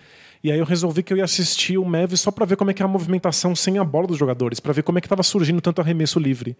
E 0.42 0.50
aí 0.50 0.58
eu 0.58 0.64
resolvi 0.64 1.02
que 1.02 1.12
eu 1.12 1.16
ia 1.16 1.24
assistir 1.24 1.78
o 1.78 1.84
Mavs 1.84 2.20
só 2.20 2.30
para 2.30 2.44
ver 2.44 2.56
como 2.56 2.70
é 2.70 2.74
que 2.74 2.82
é 2.82 2.84
a 2.84 2.88
movimentação 2.88 3.54
sem 3.54 3.78
a 3.78 3.84
bola 3.84 4.08
dos 4.08 4.18
jogadores, 4.18 4.58
para 4.58 4.72
ver 4.72 4.82
como 4.82 4.98
é 4.98 5.00
que 5.00 5.06
estava 5.06 5.22
surgindo 5.22 5.60
tanto 5.60 5.80
arremesso 5.80 6.18
livre. 6.18 6.56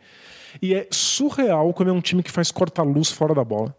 E 0.60 0.74
é 0.74 0.86
surreal 0.90 1.72
como 1.72 1.90
é 1.90 1.92
um 1.92 2.00
time 2.00 2.22
que 2.22 2.30
faz 2.30 2.50
corta-luz 2.50 3.10
fora 3.10 3.34
da 3.34 3.42
bola. 3.42 3.74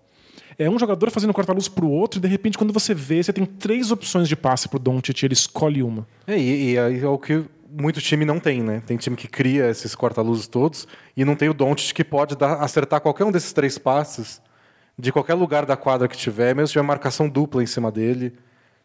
É 0.58 0.70
um 0.70 0.78
jogador 0.78 1.10
fazendo 1.10 1.34
corta-luz 1.34 1.68
pro 1.68 1.90
outro, 1.90 2.20
e 2.20 2.22
de 2.22 2.28
repente, 2.28 2.58
quando 2.58 2.74
você 2.74 2.94
vê, 2.94 3.24
você 3.24 3.34
tem 3.34 3.46
três 3.46 3.92
opções 3.92 4.28
de 4.28 4.36
passe 4.36 4.68
pro 4.68 4.78
Doncic 4.78 5.24
ele 5.24 5.34
escolhe 5.34 5.82
uma. 5.82 6.06
É, 6.28 6.38
e, 6.38 6.74
e 6.74 6.78
é 6.78 7.08
o 7.08 7.18
que 7.18 7.46
muito 7.70 8.00
time 8.02 8.24
não 8.24 8.40
tem, 8.40 8.62
né? 8.62 8.84
Tem 8.86 8.98
time 8.98 9.16
que 9.16 9.28
cria 9.28 9.70
esses 9.70 9.96
corta-luzes 9.96 10.48
todos 10.48 10.88
e 11.18 11.26
não 11.26 11.36
tem 11.36 11.50
o 11.50 11.54
Doncic 11.54 11.96
que 11.96 12.04
pode 12.04 12.36
dar, 12.36 12.56
acertar 12.56 13.02
qualquer 13.02 13.24
um 13.24 13.32
desses 13.32 13.52
três 13.52 13.78
passes 13.78 14.42
de 14.98 15.12
qualquer 15.12 15.34
lugar 15.34 15.66
da 15.66 15.76
quadra 15.76 16.08
que 16.08 16.16
tiver, 16.16 16.54
mesmo 16.54 16.68
se 16.68 16.74
tiver 16.74 16.84
marcação 16.84 17.28
dupla 17.28 17.64
em 17.64 17.66
cima 17.66 17.92
dele. 17.92 18.34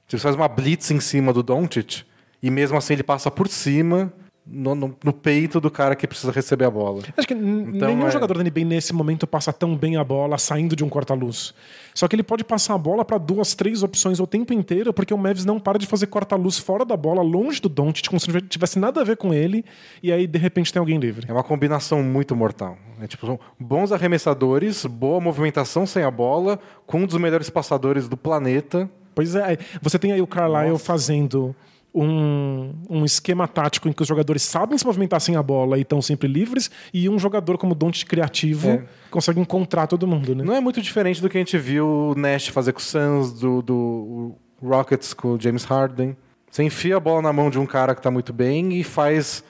Você 0.09 0.19
faz 0.19 0.35
uma 0.35 0.49
blitz 0.49 0.91
em 0.91 1.01
cima 1.01 1.33
do 1.33 1.43
Doncic 1.43 2.05
e 2.43 2.51
mesmo 2.51 2.79
assim 2.79 2.95
ele 2.95 3.03
passa 3.03 3.31
por 3.31 3.47
cima 3.47 4.13
no, 4.51 4.75
no, 4.75 4.97
no, 5.05 5.13
peito 5.13 5.61
do 5.61 5.71
cara 5.71 5.95
que 5.95 6.07
precisa 6.07 6.33
receber 6.33 6.65
a 6.65 6.71
bola. 6.71 7.03
Acho 7.17 7.29
que 7.29 7.35
então, 7.35 7.89
nenhum 7.89 8.07
é... 8.07 8.11
jogador 8.11 8.39
da 8.39 8.43
NBA 8.43 8.65
nesse 8.65 8.93
momento 8.95 9.27
passa 9.27 9.53
tão 9.53 9.77
bem 9.77 9.97
a 9.97 10.05
bola 10.05 10.39
saindo 10.39 10.75
de 10.75 10.83
um 10.83 10.89
corta-luz. 10.89 11.53
Só 11.95 12.09
que 12.09 12.17
ele 12.17 12.23
pode 12.23 12.43
passar 12.45 12.75
a 12.75 12.79
bola 12.79 13.05
para 13.05 13.19
duas, 13.19 13.55
três 13.55 13.83
opções 13.83 14.19
o 14.21 14.27
tempo 14.27 14.53
inteiro, 14.53 14.93
porque 14.93 15.13
o 15.13 15.19
Mavis 15.19 15.45
não 15.45 15.61
para 15.61 15.79
de 15.79 15.87
fazer 15.87 16.07
corta-luz 16.07 16.59
fora 16.59 16.85
da 16.85 16.97
bola, 16.97 17.21
longe 17.21 17.61
do 17.61 17.69
Doncic, 17.69 18.09
como 18.09 18.19
se 18.19 18.33
não 18.33 18.41
tivesse 18.41 18.79
nada 18.79 19.01
a 19.01 19.05
ver 19.05 19.17
com 19.17 19.35
ele, 19.35 19.65
e 20.03 20.11
aí 20.11 20.27
de 20.27 20.39
repente 20.39 20.73
tem 20.73 20.81
alguém 20.81 20.99
livre. 20.99 21.27
É 21.29 21.33
uma 21.33 21.45
combinação 21.45 22.03
muito 22.03 22.35
mortal. 22.35 22.79
É 23.01 23.07
tipo, 23.07 23.27
são 23.27 23.39
bons 23.61 23.93
arremessadores, 23.93 24.87
boa 24.87 25.21
movimentação 25.21 25.87
sem 25.87 26.03
a 26.03 26.11
bola, 26.11 26.59
com 26.87 27.03
um 27.03 27.07
dos 27.07 27.19
melhores 27.19 27.51
passadores 27.51 28.09
do 28.09 28.17
planeta. 28.17 28.89
Pois 29.19 29.35
é, 29.35 29.59
você 29.83 29.99
tem 29.99 30.13
aí 30.13 30.23
o 30.23 30.29
Carlisle 30.29 30.71
Nossa. 30.71 30.85
fazendo 30.85 31.53
um, 31.93 32.73
um 32.89 33.05
esquema 33.05 33.49
tático 33.49 33.89
em 33.89 33.93
que 33.93 34.01
os 34.01 34.07
jogadores 34.07 34.43
sabem 34.43 34.79
se 34.79 34.87
movimentar 34.87 35.21
sem 35.21 35.35
a 35.35 35.43
bola 35.43 35.77
e 35.77 35.81
estão 35.81 36.01
sempre 36.01 36.29
livres, 36.29 36.71
e 36.95 37.09
um 37.09 37.19
jogador 37.19 37.59
como 37.59 37.75
Don't 37.75 38.07
criativo 38.07 38.69
é. 38.69 38.85
consegue 39.11 39.41
encontrar 39.41 39.89
todo 39.89 40.07
mundo. 40.07 40.37
Né? 40.37 40.45
Não 40.45 40.55
é 40.55 40.61
muito 40.61 40.81
diferente 40.81 41.21
do 41.21 41.29
que 41.29 41.37
a 41.37 41.41
gente 41.41 41.59
viu 41.59 41.89
o 41.89 42.15
Nash 42.15 42.47
fazer 42.47 42.73
com 42.73 42.79
o 42.79 42.81
Suns, 42.81 43.33
do, 43.33 43.61
do 43.61 44.37
Rockets 44.63 45.13
com 45.13 45.33
o 45.33 45.41
James 45.41 45.65
Harden. 45.65 46.17
Você 46.49 46.63
enfia 46.63 46.97
a 46.97 47.01
bola 47.01 47.21
na 47.21 47.33
mão 47.33 47.51
de 47.51 47.59
um 47.59 47.67
cara 47.67 47.97
que 47.97 47.99
está 47.99 48.13
muito 48.13 48.33
bem 48.33 48.75
e 48.75 48.85
faz 48.85 49.43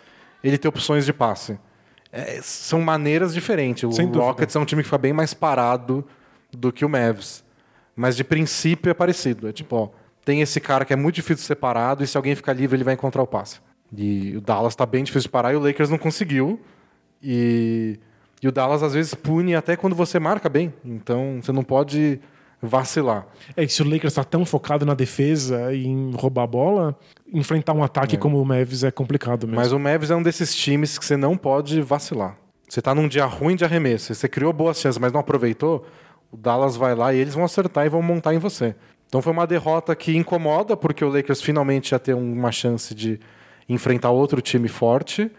ele 0.43 0.57
ter 0.57 0.69
opções 0.69 1.05
de 1.05 1.13
passe. 1.13 1.59
É, 2.11 2.41
são 2.41 2.81
maneiras 2.81 3.35
diferentes. 3.35 3.85
O 3.99 4.07
Rockets 4.19 4.57
é 4.57 4.59
um 4.59 4.65
time 4.65 4.81
que 4.81 4.89
fica 4.89 4.97
bem 4.97 5.13
mais 5.13 5.35
parado 5.35 6.07
do 6.51 6.73
que 6.73 6.87
o 6.87 6.89
Mavs. 6.89 7.47
Mas 7.99 8.17
de 8.17 8.23
princípio 8.23 8.91
é 8.91 8.95
parecido. 8.95 9.49
É 9.49 9.53
tipo, 9.53 9.75
ó, 9.75 9.89
tem 10.25 10.41
esse 10.41 10.61
cara 10.61 10.85
que 10.85 10.93
é 10.93 10.97
muito 10.97 11.17
difícil 11.17 11.43
de 11.43 11.43
ser 11.43 11.57
parado 11.57 12.05
e 12.05 12.07
se 12.07 12.17
alguém 12.17 12.37
ficar 12.37 12.53
livre 12.53 12.77
ele 12.77 12.85
vai 12.85 12.95
encontrar 12.95 13.23
o 13.25 13.27
passe. 13.27 13.59
E 13.93 14.37
o 14.37 14.41
Dallas 14.41 14.75
está 14.75 14.87
bem 14.87 15.03
difícil 15.03 15.23
de 15.23 15.31
parar 15.31 15.53
e 15.53 15.57
o 15.57 15.59
Lakers 15.59 15.91
não 15.91 15.99
conseguiu. 15.99 16.61
E, 17.21 17.99
e 18.41 18.47
o 18.47 18.53
Dallas 18.53 18.85
às 18.85 18.95
vezes 18.95 19.15
pune 19.15 19.57
até 19.57 19.77
quando 19.77 19.97
você 19.97 20.21
marca 20.21 20.49
bem. 20.49 20.73
Então 20.85 21.41
você 21.43 21.51
não 21.51 21.65
pode 21.65 22.21
vacilar. 22.63 23.27
É 23.57 23.67
que 23.67 23.73
se 23.73 23.83
o 23.83 23.85
Lakers 23.85 24.13
está 24.13 24.23
tão 24.23 24.45
focado 24.45 24.87
na 24.87 24.95
defesa 24.95 25.75
e 25.75 25.85
em 25.85 26.13
roubar 26.13 26.45
a 26.45 26.47
bola, 26.47 26.99
enfrentar 27.33 27.73
um 27.73 27.83
ataque 27.83 28.15
é. 28.15 28.19
como 28.19 28.41
o 28.41 28.45
Mavis 28.45 28.85
é 28.85 28.93
complicado 28.93 29.45
mesmo. 29.45 29.61
Mas 29.61 29.73
o 29.73 29.79
Mavis 29.79 30.11
é 30.11 30.15
um 30.15 30.23
desses 30.23 30.55
times 30.55 30.99
que 30.99 31.05
você 31.05 31.17
não 31.17 31.37
pode 31.37 31.81
vacilar. 31.81 32.37
Você 32.69 32.79
está 32.79 32.95
num 32.95 33.09
dia 33.09 33.25
ruim 33.25 33.57
de 33.57 33.65
arremesso, 33.65 34.15
você 34.15 34.29
criou 34.29 34.53
boas 34.53 34.79
chances, 34.79 34.99
mas 34.99 35.11
não 35.11 35.21
aproveitou, 35.21 35.87
o 36.31 36.37
Dallas 36.37 36.77
vai 36.77 36.95
lá 36.95 37.13
e 37.13 37.19
eles 37.19 37.35
vão 37.35 37.45
acertar 37.45 37.87
e 37.87 37.89
vão 37.89 38.03
montar 38.03 38.35
em 38.35 38.39
você. 38.39 38.75
Então 39.07 39.23
foi 39.23 39.33
uma 39.33 39.47
derrota 39.47 39.97
que 39.97 40.17
incomoda, 40.17 40.77
porque 40.77 41.05
o 41.05 41.09
Lakers 41.09 41.41
finalmente 41.41 41.93
ia 41.93 41.99
ter 41.99 42.15
uma 42.15 42.53
chance 42.53 42.95
de 42.95 43.19
enfrentar 43.69 44.11
outro 44.11 44.41
time 44.41 44.69
forte, 44.69 45.31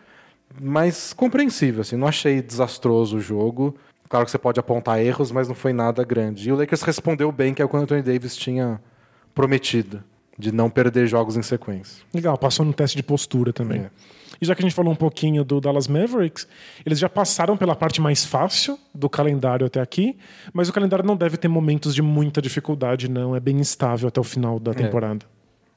mas 0.60 1.14
compreensível. 1.14 1.82
Assim, 1.82 1.96
não 1.96 2.08
achei 2.08 2.42
desastroso 2.42 3.18
o 3.18 3.20
jogo. 3.20 3.76
Claro 4.08 4.26
que 4.26 4.32
você 4.32 4.40
pode 4.40 4.60
apontar 4.60 5.00
erros, 5.00 5.32
mas 5.32 5.48
não 5.48 5.54
foi 5.54 5.72
nada 5.72 6.04
grande. 6.04 6.50
E 6.50 6.52
o 6.52 6.56
Lakers 6.56 6.82
respondeu 6.82 7.32
bem, 7.32 7.54
que 7.54 7.62
é 7.62 7.66
o 7.66 7.70
que 7.70 7.76
o 7.76 7.80
Anthony 7.80 8.02
Davis 8.02 8.36
tinha 8.36 8.82
prometido. 9.36 10.04
de 10.40 10.54
não 10.54 10.70
perder 10.70 11.06
jogos 11.06 11.36
em 11.36 11.42
sequência. 11.42 12.02
Legal, 12.14 12.38
passou 12.38 12.66
no 12.66 12.72
teste 12.72 12.96
de 12.96 13.04
postura 13.04 13.52
também. 13.52 13.82
É. 13.82 13.90
E 14.42 14.46
já 14.46 14.56
que 14.56 14.62
a 14.62 14.66
gente 14.66 14.76
falou 14.76 14.92
um 14.94 14.96
pouquinho 14.96 15.44
do 15.44 15.60
Dallas 15.60 15.88
Mavericks, 15.88 16.48
eles 16.86 16.98
já 16.98 17.10
passaram 17.10 17.58
pela 17.58 17.76
parte 17.76 18.00
mais 18.02 18.24
fácil 18.26 18.80
do 18.94 19.10
calendário 19.10 19.68
até 19.68 19.82
aqui, 19.82 20.18
mas 20.54 20.70
o 20.70 20.74
calendário 20.74 21.06
não 21.06 21.18
deve 21.18 21.38
ter 21.38 21.48
momentos 21.48 21.94
de 21.94 22.02
muita 22.02 22.42
dificuldade, 22.42 23.10
não. 23.10 23.36
É 23.36 23.40
bem 23.40 23.58
instável 23.58 24.08
até 24.08 24.20
o 24.20 24.24
final 24.24 24.60
da 24.60 24.74
temporada. 24.74 25.26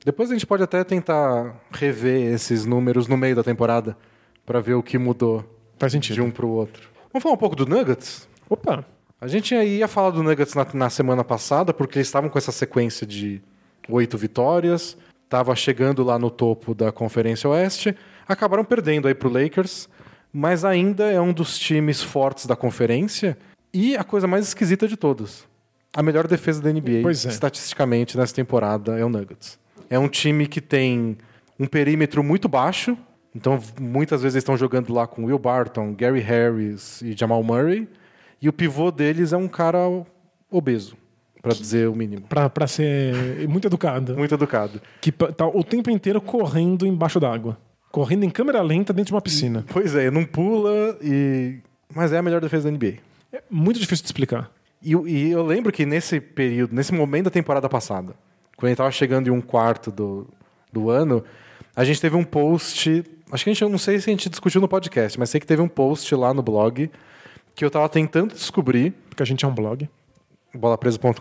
Depois 0.05 0.31
a 0.31 0.35
gente 0.35 0.47
pode 0.47 0.63
até 0.63 0.83
tentar 0.83 1.61
rever 1.71 2.33
esses 2.33 2.65
números 2.65 3.07
no 3.07 3.17
meio 3.17 3.37
da 3.37 3.43
temporada 3.43 3.97
para 4.45 4.61
ver 4.61 4.75
o 4.75 4.83
que 4.83 4.99
mudou 4.99 5.45
Faz 5.79 5.93
sentido. 5.93 6.15
de 6.15 6.21
um 6.21 6.31
para 6.31 6.45
o 6.45 6.51
outro. 6.51 6.89
Vamos 7.13 7.23
falar 7.23 7.35
um 7.35 7.39
pouco 7.39 7.55
do 7.55 7.67
Nuggets? 7.67 8.29
Opa, 8.49 8.85
A 9.21 9.29
gente 9.29 9.55
ia 9.55 9.87
falar 9.87 10.11
do 10.11 10.23
Nuggets 10.23 10.55
na, 10.55 10.67
na 10.75 10.91
semana 10.91 11.23
passada, 11.23 11.73
porque 11.73 11.99
eles 11.99 12.09
estavam 12.09 12.29
com 12.29 12.39
essa 12.39 12.51
sequência 12.51 13.07
de 13.07 13.41
oito 13.89 14.19
vitórias, 14.19 14.97
estava 15.25 15.55
chegando 15.55 16.03
lá 16.03 16.19
no 16.19 16.31
topo 16.31 16.75
da 16.75 16.91
Conferência 16.91 17.49
Oeste, 17.49 17.97
acabaram 18.33 18.65
perdendo 18.65 19.09
aí 19.09 19.15
para 19.15 19.29
o 19.29 19.33
Lakers, 19.33 19.89
mas 20.33 20.65
ainda 20.65 21.11
é 21.11 21.21
um 21.21 21.33
dos 21.33 21.59
times 21.59 22.03
fortes 22.03 22.47
da 22.47 22.57
conferência 22.57 23.37
e 23.73 23.97
a 23.97 24.05
coisa 24.05 24.27
mais 24.27 24.49
esquisita 24.49 24.89
de 24.89 24.97
todas. 24.97 25.47
A 25.95 26.03
melhor 26.03 26.27
defesa 26.27 26.63
da 26.63 26.73
NBA, 26.73 27.07
é. 27.07 27.11
estatisticamente, 27.11 28.17
nessa 28.17 28.35
temporada, 28.35 28.99
é 28.99 29.05
o 29.05 29.11
Nuggets. 29.11 29.59
É 29.91 29.99
um 29.99 30.09
time 30.09 30.47
que 30.47 30.61
tem 30.61 31.19
um 31.61 31.67
perímetro 31.67 32.25
muito 32.25 32.49
baixo, 32.49 32.97
então 33.35 33.59
muitas 33.79 34.23
vezes 34.23 34.37
estão 34.37 34.57
jogando 34.57 34.93
lá 34.93 35.07
com 35.07 35.27
Will 35.27 35.39
Barton, 35.39 35.95
Gary 35.95 36.21
Harris 36.21 37.03
e 37.03 37.13
Jamal 37.13 37.43
Murray, 37.43 37.87
e 38.41 38.49
o 38.49 38.53
pivô 38.53 38.91
deles 38.91 39.33
é 39.35 39.37
um 39.37 39.49
cara 39.49 39.79
obeso, 40.51 40.97
para 41.43 41.53
dizer 41.53 41.89
o 41.89 41.95
mínimo. 41.95 42.23
pra, 42.23 42.49
pra 42.49 42.67
ser 42.67 43.47
muito 43.49 43.67
educado. 43.67 44.17
Muito 44.17 44.35
educado. 44.35 44.81
Que 45.01 45.13
tá 45.13 45.47
o 45.47 45.63
tempo 45.63 45.91
inteiro 45.91 46.21
correndo 46.21 46.87
embaixo 46.87 47.21
d'água. 47.21 47.59
Correndo 47.93 48.25
em 48.25 48.31
câmera 48.31 48.61
lenta 48.63 48.93
dentro 48.93 49.09
de 49.11 49.15
uma 49.15 49.21
piscina. 49.21 49.65
Pois 49.69 49.95
é, 49.95 50.11
não 50.11 50.25
pula 50.25 50.99
e. 51.03 51.59
Mas 51.95 52.13
é 52.13 52.19
a 52.19 52.23
melhor 52.23 52.41
defesa 52.41 52.65
da 52.65 52.71
NBA. 52.77 52.95
É 53.33 53.43
muito 53.51 53.79
difícil 53.79 54.03
de 54.03 54.09
explicar. 54.09 54.51
E, 54.83 54.93
eu- 54.93 55.07
e 55.07 55.31
eu 55.31 55.45
lembro 55.45 55.71
que 55.71 55.85
nesse 55.87 56.19
período, 56.21 56.75
nesse 56.75 56.93
momento 56.93 57.25
da 57.27 57.31
temporada 57.31 57.69
passada, 57.69 58.15
quando 58.57 58.67
a 58.67 58.69
gente 58.71 58.79
tava 58.79 58.91
chegando 58.91 59.29
em 59.29 59.31
um 59.31 59.41
quarto 59.43 59.91
do, 59.93 60.27
do 60.73 60.89
ano, 60.91 61.23
a 61.77 61.85
gente 61.85 62.01
teve 62.01 62.17
um 62.17 62.25
post. 62.25 63.05
Acho 63.31 63.45
que 63.45 63.51
a 63.51 63.53
gente 63.53 63.63
eu 63.63 63.69
não 63.69 63.79
sei 63.79 64.01
se 64.01 64.09
a 64.09 64.13
gente 64.13 64.29
discutiu 64.31 64.61
no 64.61 64.67
podcast, 64.69 65.19
mas 65.19 65.29
sei 65.31 65.39
que 65.41 65.47
teve 65.47 65.61
um 65.63 65.69
post 65.69 66.15
lá 66.15 66.33
no 66.35 66.43
blog 66.43 66.91
que 67.55 67.65
eu 67.65 67.71
tava 67.71 67.89
tentando 67.91 68.33
descobrir, 68.35 68.93
Porque 69.11 69.23
a 69.23 69.27
gente 69.27 69.45
é 69.45 69.49
um 69.49 69.55
blog. 69.55 69.87
bolapresa.com.br, 70.55 71.19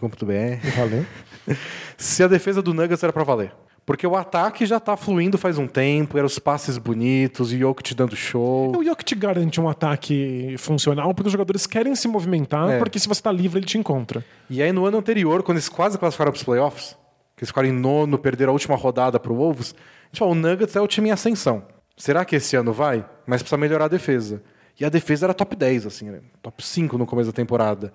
Valeu. 0.78 1.06
se 1.98 2.24
a 2.24 2.28
defesa 2.28 2.62
do 2.62 2.74
Nuggets 2.74 3.04
era 3.04 3.12
pra 3.14 3.24
valer. 3.24 3.52
Porque 3.86 4.06
o 4.06 4.16
ataque 4.16 4.66
já 4.66 4.80
tá 4.80 4.96
fluindo 4.96 5.38
faz 5.38 5.58
um 5.58 5.68
tempo, 5.68 6.18
eram 6.18 6.28
os 6.28 6.38
passes 6.38 6.78
bonitos, 6.78 7.52
o 7.52 7.58
Jokic 7.58 7.96
dando 7.96 8.16
show. 8.16 8.72
O 8.78 8.84
Jokic 8.84 9.16
garante 9.16 9.60
um 9.60 9.68
ataque 9.68 10.56
funcional 10.60 11.14
porque 11.14 11.28
os 11.28 11.32
jogadores 11.32 11.66
querem 11.66 11.96
se 11.96 12.08
movimentar, 12.08 12.70
É. 12.70 12.78
porque 12.80 13.00
se 13.00 13.08
você 13.08 13.22
tá 13.22 13.32
livre, 13.32 13.60
ele 13.60 13.66
te 13.66 13.78
encontra. 13.78 14.24
E 14.50 14.62
aí 14.62 14.72
no 14.72 14.86
ano 14.86 14.98
anterior, 15.00 15.42
quando 15.44 15.58
eles 15.58 15.68
quase 15.68 15.98
classificaram 15.98 16.32
para 16.32 16.38
os 16.38 16.44
playoffs, 16.44 16.96
que 17.36 17.44
eles 17.44 17.50
ficaram 17.50 17.68
em 17.68 17.72
nono, 17.72 18.18
perderam 18.20 18.52
a 18.52 18.54
última 18.54 18.76
rodada 18.76 19.20
para 19.20 19.34
o 19.34 19.36
Wolves, 19.36 19.74
a 19.74 20.06
gente 20.08 20.20
falou, 20.20 20.34
o 20.34 20.38
Nuggets 20.38 20.76
é 20.76 20.82
o 20.82 20.88
time 20.88 21.10
em 21.10 21.12
ascensão. 21.12 21.64
Será 21.98 22.24
que 22.24 22.36
esse 22.36 22.56
ano 22.56 22.72
vai? 22.72 23.04
Mas 23.26 23.42
precisa 23.42 23.58
melhorar 23.58 23.86
a 23.86 23.90
defesa. 23.90 24.42
E 24.80 24.86
a 24.86 24.90
defesa 24.90 25.26
era 25.26 25.34
top 25.34 25.56
10, 25.56 25.86
assim, 25.88 26.10
né? 26.10 26.20
top 26.42 26.64
5 26.66 26.98
no 26.98 27.06
começo 27.06 27.32
da 27.32 27.36
temporada. 27.36 27.92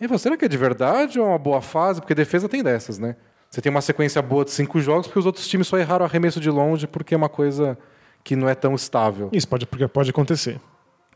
E 0.00 0.04
falou, 0.06 0.18
será 0.18 0.36
que 0.36 0.44
é 0.44 0.48
de 0.48 0.56
verdade 0.56 1.18
ou 1.18 1.26
é 1.26 1.28
uma 1.30 1.38
boa 1.38 1.60
fase? 1.60 2.00
Porque 2.00 2.14
defesa 2.14 2.48
tem 2.48 2.62
dessas, 2.62 2.98
né? 2.98 3.16
Você 3.50 3.60
tem 3.60 3.68
uma 3.68 3.80
sequência 3.80 4.22
boa 4.22 4.44
de 4.44 4.52
cinco 4.52 4.80
jogos, 4.80 5.08
porque 5.08 5.18
os 5.18 5.26
outros 5.26 5.48
times 5.48 5.66
só 5.66 5.76
erraram 5.76 6.04
arremesso 6.04 6.40
de 6.40 6.48
longe, 6.48 6.86
porque 6.86 7.14
é 7.14 7.16
uma 7.16 7.28
coisa 7.28 7.76
que 8.22 8.36
não 8.36 8.48
é 8.48 8.54
tão 8.54 8.74
estável. 8.74 9.28
Isso 9.32 9.48
pode, 9.48 9.66
porque 9.66 9.88
pode 9.88 10.10
acontecer. 10.10 10.60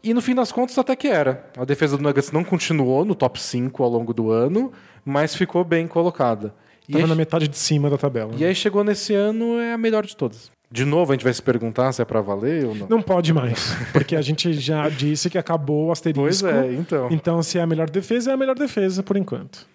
E 0.03 0.13
no 0.13 0.21
fim 0.21 0.35
das 0.35 0.51
contas, 0.51 0.77
até 0.77 0.97
que 0.97 1.07
era. 1.07 1.49
A 1.57 1.65
defesa 1.65 1.97
do 1.97 2.03
Nuggets 2.03 2.33
não 2.33 2.43
continuou 2.43 3.05
no 3.05 3.15
top 3.15 3.41
5 3.41 3.83
ao 3.83 3.89
longo 3.89 4.13
do 4.13 4.31
ano, 4.33 4.73
mas 5.05 5.35
ficou 5.35 5.65
bem 5.65 5.87
colocada. 5.87 6.53
E 6.89 6.93
Tava 6.93 7.05
aí, 7.05 7.09
na 7.09 7.15
metade 7.15 7.47
de 7.49 7.57
cima 7.57 7.89
da 7.89 7.97
tabela. 7.97 8.33
e 8.37 8.45
aí 8.45 8.55
chegou 8.55 8.83
nesse 8.85 9.15
ano, 9.15 9.59
é 9.59 9.73
a 9.73 9.79
melhor 9.79 10.05
de 10.05 10.17
todas. 10.17 10.51
De 10.71 10.85
novo, 10.85 11.13
a 11.13 11.15
gente 11.15 11.23
vai 11.25 11.33
se 11.33 11.41
perguntar 11.41 11.93
se 11.93 12.03
é 12.03 12.05
pra 12.05 12.21
valer 12.21 12.67
ou 12.67 12.75
não. 12.75 12.89
Não 12.89 13.01
pode 13.01 13.33
mais, 13.33 13.75
porque 13.95 14.17
a 14.17 14.21
gente 14.21 14.53
já 14.55 14.89
disse 14.89 15.31
que 15.31 15.39
acabou 15.39 15.87
o 15.87 15.93
asterisco. 15.93 16.23
Pois 16.23 16.43
é, 16.43 16.73
então. 16.75 17.09
Então, 17.11 17.43
se 17.45 17.59
é 17.59 17.63
a 17.63 17.67
melhor 17.67 17.89
defesa, 17.89 18.33
é 18.33 18.35
a 18.35 18.37
melhor 18.37 18.57
defesa 18.57 19.03
por 19.03 19.17
enquanto. 19.17 19.67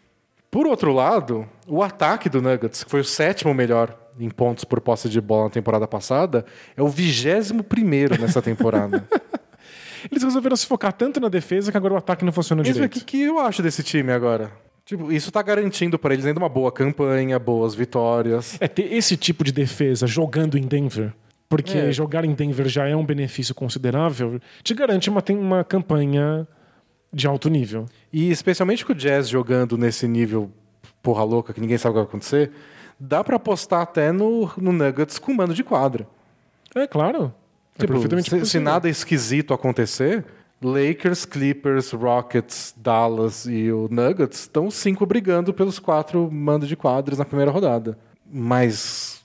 Por 0.52 0.66
outro 0.66 0.92
lado, 0.92 1.48
o 1.68 1.84
ataque 1.84 2.28
do 2.30 2.42
Nuggets, 2.42 2.84
que 2.84 2.90
foi 2.90 3.02
o 3.02 3.06
sétimo 3.06 3.54
melhor 3.54 3.96
em 4.20 4.30
pontos 4.30 4.64
por 4.64 4.82
posse 4.82 5.08
de 5.08 5.22
bola 5.22 5.46
na 5.46 5.50
temporada 5.50 5.88
passada, 5.88 6.44
é 6.76 6.82
o 6.82 6.88
vigésimo 6.88 7.64
primeiro 7.64 8.20
nessa 8.20 8.42
temporada. 8.42 9.08
Eles 10.12 10.24
resolveram 10.24 10.56
se 10.56 10.66
focar 10.66 10.94
tanto 10.94 11.20
na 11.20 11.28
defesa 11.30 11.72
que 11.72 11.78
agora 11.78 11.94
o 11.94 11.98
ataque 11.98 12.24
não 12.26 12.32
funciona 12.32 12.62
o 12.62 12.66
direito. 12.66 12.92
que, 12.92 13.04
que 13.04 13.22
eu 13.22 13.38
acho 13.40 13.62
desse 13.62 13.84
time 13.84 14.12
agora? 14.12 14.52
Tipo, 14.86 15.12
isso 15.12 15.32
tá 15.32 15.42
garantindo 15.42 16.00
para 16.00 16.14
eles 16.14 16.26
ainda 16.26 16.40
uma 16.40 16.50
boa 16.50 16.72
campanha, 16.72 17.38
boas 17.38 17.76
vitórias. 17.76 18.58
É 18.60 18.68
ter 18.68 18.92
esse 18.94 19.16
tipo 19.16 19.44
de 19.44 19.52
defesa 19.52 20.08
jogando 20.08 20.58
em 20.58 20.64
Denver, 20.64 21.14
porque 21.48 21.78
É. 21.78 21.92
jogar 21.92 22.26
em 22.26 22.34
Denver 22.34 22.68
já 22.68 22.88
é 22.88 22.96
um 22.96 23.06
benefício 23.06 23.54
considerável, 23.54 24.40
te 24.64 24.74
garante 24.74 25.10
uma, 25.10 25.24
uma 25.30 25.64
campanha 25.64 26.48
de 27.12 27.28
alto 27.28 27.50
nível. 27.50 27.86
E 28.12 28.30
especialmente 28.30 28.86
com 28.86 28.94
o 28.94 28.96
Jazz 28.96 29.28
jogando 29.28 29.78
nesse 29.78 30.08
nível 30.08 30.52
porra 31.02 31.24
louca 31.24 31.54
que 31.54 31.62
ninguém 31.62 31.78
sabe 31.78 31.92
o 31.92 31.94
que 31.94 32.00
vai 32.00 32.08
acontecer, 32.10 32.52
dá 33.00 33.24
pra 33.24 33.38
apostar 33.38 33.82
até 33.82 34.12
no, 34.12 34.52
no 34.58 34.72
Nuggets 34.72 35.18
com 35.18 35.34
mando 35.34 35.54
de 35.54 35.64
quadra. 35.64 36.08
É 36.76 36.86
claro. 36.86 37.34
É 37.78 37.82
Tipo, 37.82 37.94
perfeitamente 37.94 38.30
se, 38.30 38.46
se 38.46 38.60
nada 38.60 38.90
esquisito 38.90 39.54
acontecer, 39.54 40.26
Lakers, 40.62 41.26
Clippers, 41.26 41.92
Rockets, 41.92 42.74
Dallas 42.76 43.46
e 43.46 43.72
o 43.72 43.88
Nuggets 43.90 44.42
estão 44.42 44.70
cinco 44.70 45.06
brigando 45.06 45.54
pelos 45.54 45.80
quatro 45.80 46.30
mandos 46.32 46.68
de 46.68 46.76
quadras 46.76 47.18
na 47.18 47.26
primeira 47.26 47.52
rodada. 47.52 47.98
Mas 48.30 49.24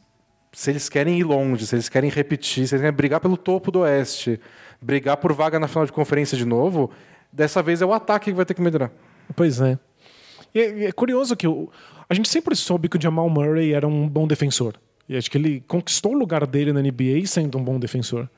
se 0.53 0.70
eles 0.70 0.89
querem 0.89 1.18
ir 1.18 1.24
longe, 1.24 1.66
se 1.66 1.74
eles 1.74 1.89
querem 1.89 2.09
repetir, 2.09 2.68
se 2.68 2.74
eles 2.74 2.82
querem 2.82 2.97
brigar 2.97 3.20
pelo 3.20 3.37
topo 3.37 3.72
do 3.72 3.80
Oeste, 3.80 4.41
brigar 4.80 5.16
por 5.16 5.32
vaga 5.32 5.59
na 5.59 5.66
final 5.66 5.85
de 5.85 5.93
conferência 5.93 6.39
de 6.39 6.45
novo, 6.45 6.91
dessa 7.35 7.62
vez 7.62 7.82
é 7.82 7.87
o 7.87 7.93
ataque 7.93 8.30
que 8.30 8.37
vai 8.37 8.45
ter 8.45 8.55
que 8.55 8.62
melhorar. 8.62 8.93
Pois 9.35 9.61
é. 9.61 9.78
E 10.55 10.61
é, 10.61 10.85
é 10.87 10.93
curioso 10.93 11.37
que 11.37 11.47
o, 11.47 11.68
a 12.09 12.14
gente 12.14 12.28
sempre 12.28 12.55
soube 12.55 12.89
que 12.89 12.97
o 12.97 13.01
Jamal 13.01 13.28
Murray 13.28 13.72
era 13.72 13.87
um 13.87 14.09
bom 14.09 14.26
defensor. 14.26 14.74
E 15.09 15.16
acho 15.16 15.30
que 15.30 15.37
ele 15.37 15.62
conquistou 15.66 16.12
o 16.12 16.18
lugar 16.18 16.47
dele 16.47 16.72
na 16.72 16.80
NBA 16.80 17.26
sendo 17.26 17.59
um 17.59 17.64
bom 17.64 17.78
defensor. 17.78 18.28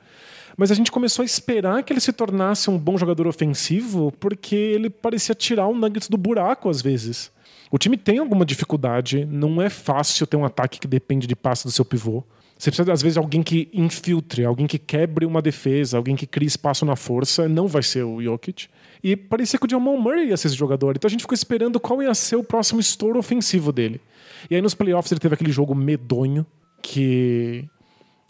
Mas 0.57 0.71
a 0.71 0.75
gente 0.75 0.91
começou 0.91 1.23
a 1.23 1.27
esperar 1.27 1.83
que 1.83 1.93
ele 1.93 2.01
se 2.01 2.13
tornasse 2.13 2.71
um 2.71 2.79
bom 2.79 2.97
jogador 2.97 3.27
ofensivo 3.27 4.11
porque 4.19 4.57
ele 4.57 4.89
parecia 4.89 5.35
tirar 5.35 5.67
o 5.67 5.75
Nuggets 5.75 6.09
do 6.09 6.17
buraco 6.17 6.71
às 6.71 6.81
vezes. 6.81 7.31
O 7.71 7.79
time 7.79 7.97
tem 7.97 8.19
alguma 8.19 8.45
dificuldade, 8.45 9.27
não 9.27 9.61
é 9.61 9.69
fácil 9.69 10.27
ter 10.27 10.37
um 10.37 10.45
ataque 10.45 10.81
que 10.81 10.87
depende 10.87 11.27
de 11.27 11.37
passe 11.37 11.65
do 11.65 11.71
seu 11.71 11.85
pivô. 11.85 12.25
Você 12.59 12.71
precisa, 12.71 12.93
às 12.93 13.03
vezes, 13.03 13.15
de 13.15 13.19
alguém 13.19 13.43
que 13.43 13.69
infiltre, 13.73 14.45
alguém 14.45 14.67
que 14.67 14.79
quebre 14.79 15.27
uma 15.27 15.43
defesa, 15.43 15.97
alguém 15.99 16.17
que 16.17 16.27
crie 16.27 16.47
espaço 16.47 16.87
na 16.87 16.97
força. 16.97 17.49
Não 17.49 17.67
vai 17.67 17.83
ser 17.83 18.03
o 18.03 18.23
Jokic. 18.23 18.69
E 19.05 19.15
parecia 19.15 19.59
que 19.59 19.67
o 19.67 19.71
Jamal 19.71 19.97
Murray 19.99 20.29
ia 20.29 20.37
ser 20.37 20.49
esse 20.49 20.57
jogador. 20.57 20.97
Então 20.97 21.07
a 21.07 21.11
gente 21.11 21.21
ficou 21.21 21.35
esperando 21.35 21.79
qual 21.79 22.03
ia 22.03 22.15
ser 22.15 22.37
o 22.37 22.43
próximo 22.43 22.81
estouro 22.81 23.19
ofensivo 23.19 23.71
dele. 23.73 24.01
E 24.51 24.55
aí 24.57 24.63
nos 24.63 24.75
playoffs 24.75 25.13
ele 25.13 25.21
teve 25.21 25.35
aquele 25.35 25.53
jogo 25.53 25.75
medonho 25.75 26.47
que 26.83 27.65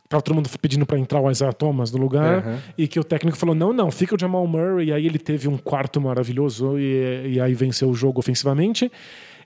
tava 0.08 0.22
todo 0.22 0.34
mundo 0.34 0.48
pedindo 0.60 0.86
pra 0.86 0.98
entrar 0.98 1.20
o 1.20 1.30
Isaiah 1.30 1.52
Thomas 1.52 1.90
no 1.90 1.98
lugar 1.98 2.46
Uhum. 2.46 2.58
e 2.78 2.86
que 2.88 2.98
o 2.98 3.04
técnico 3.04 3.36
falou 3.36 3.54
não, 3.54 3.72
não, 3.72 3.90
fica 3.90 4.14
o 4.14 4.18
Jamal 4.18 4.46
Murray 4.46 4.88
e 4.88 4.92
aí 4.92 5.04
ele 5.06 5.18
teve 5.18 5.48
um 5.48 5.58
quarto 5.58 6.00
maravilhoso 6.00 6.78
e, 6.78 7.32
e 7.34 7.40
aí 7.40 7.54
venceu 7.54 7.88
o 7.90 7.94
jogo 7.94 8.20
ofensivamente 8.20 8.90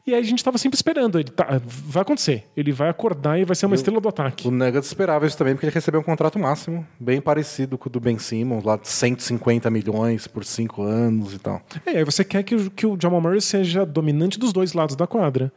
e 0.07 0.15
aí 0.15 0.21
a 0.21 0.25
gente 0.25 0.43
tava 0.43 0.59
sempre 0.59 0.77
esperando 0.77 1.19
ele 1.19 1.31
tá, 1.31 1.61
vai 1.65 2.03
acontecer, 2.03 2.47
ele 2.57 2.73
vai 2.73 2.89
acordar 2.89 3.39
e 3.39 3.45
vai 3.45 3.55
ser 3.55 3.67
uma 3.67 3.75
estrela 3.75 4.01
do 4.01 4.09
ataque 4.09 4.47
O 4.47 4.51
Nuggets 4.51 4.89
esperava 4.89 5.27
isso 5.27 5.37
também, 5.37 5.55
porque 5.55 5.67
ele 5.67 5.75
recebeu 5.75 6.01
um 6.01 6.05
contrato 6.05 6.39
máximo, 6.39 6.87
bem 6.99 7.21
parecido 7.21 7.77
com 7.77 7.89
o 7.89 7.93
do 7.93 8.01
Ben 8.01 8.19
Simmons, 8.19 8.65
lá 8.65 8.77
de 8.77 8.89
150 8.89 9.71
milhões 9.71 10.27
por 10.27 10.45
cinco 10.45 10.83
anos 10.83 11.35
e 11.35 11.39
tal. 11.39 11.61
É, 11.87 11.99
aí 11.99 12.05
você 12.05 12.25
quer 12.25 12.43
que 12.43 12.55
o, 12.55 12.71
que 12.71 12.87
o 12.87 12.97
Jamal 13.01 13.21
Murray 13.21 13.41
seja 13.41 13.85
dominante 13.85 14.39
dos 14.39 14.53
dois 14.53 14.73
lados 14.73 14.97
da 14.97 15.07
quadra. 15.07 15.53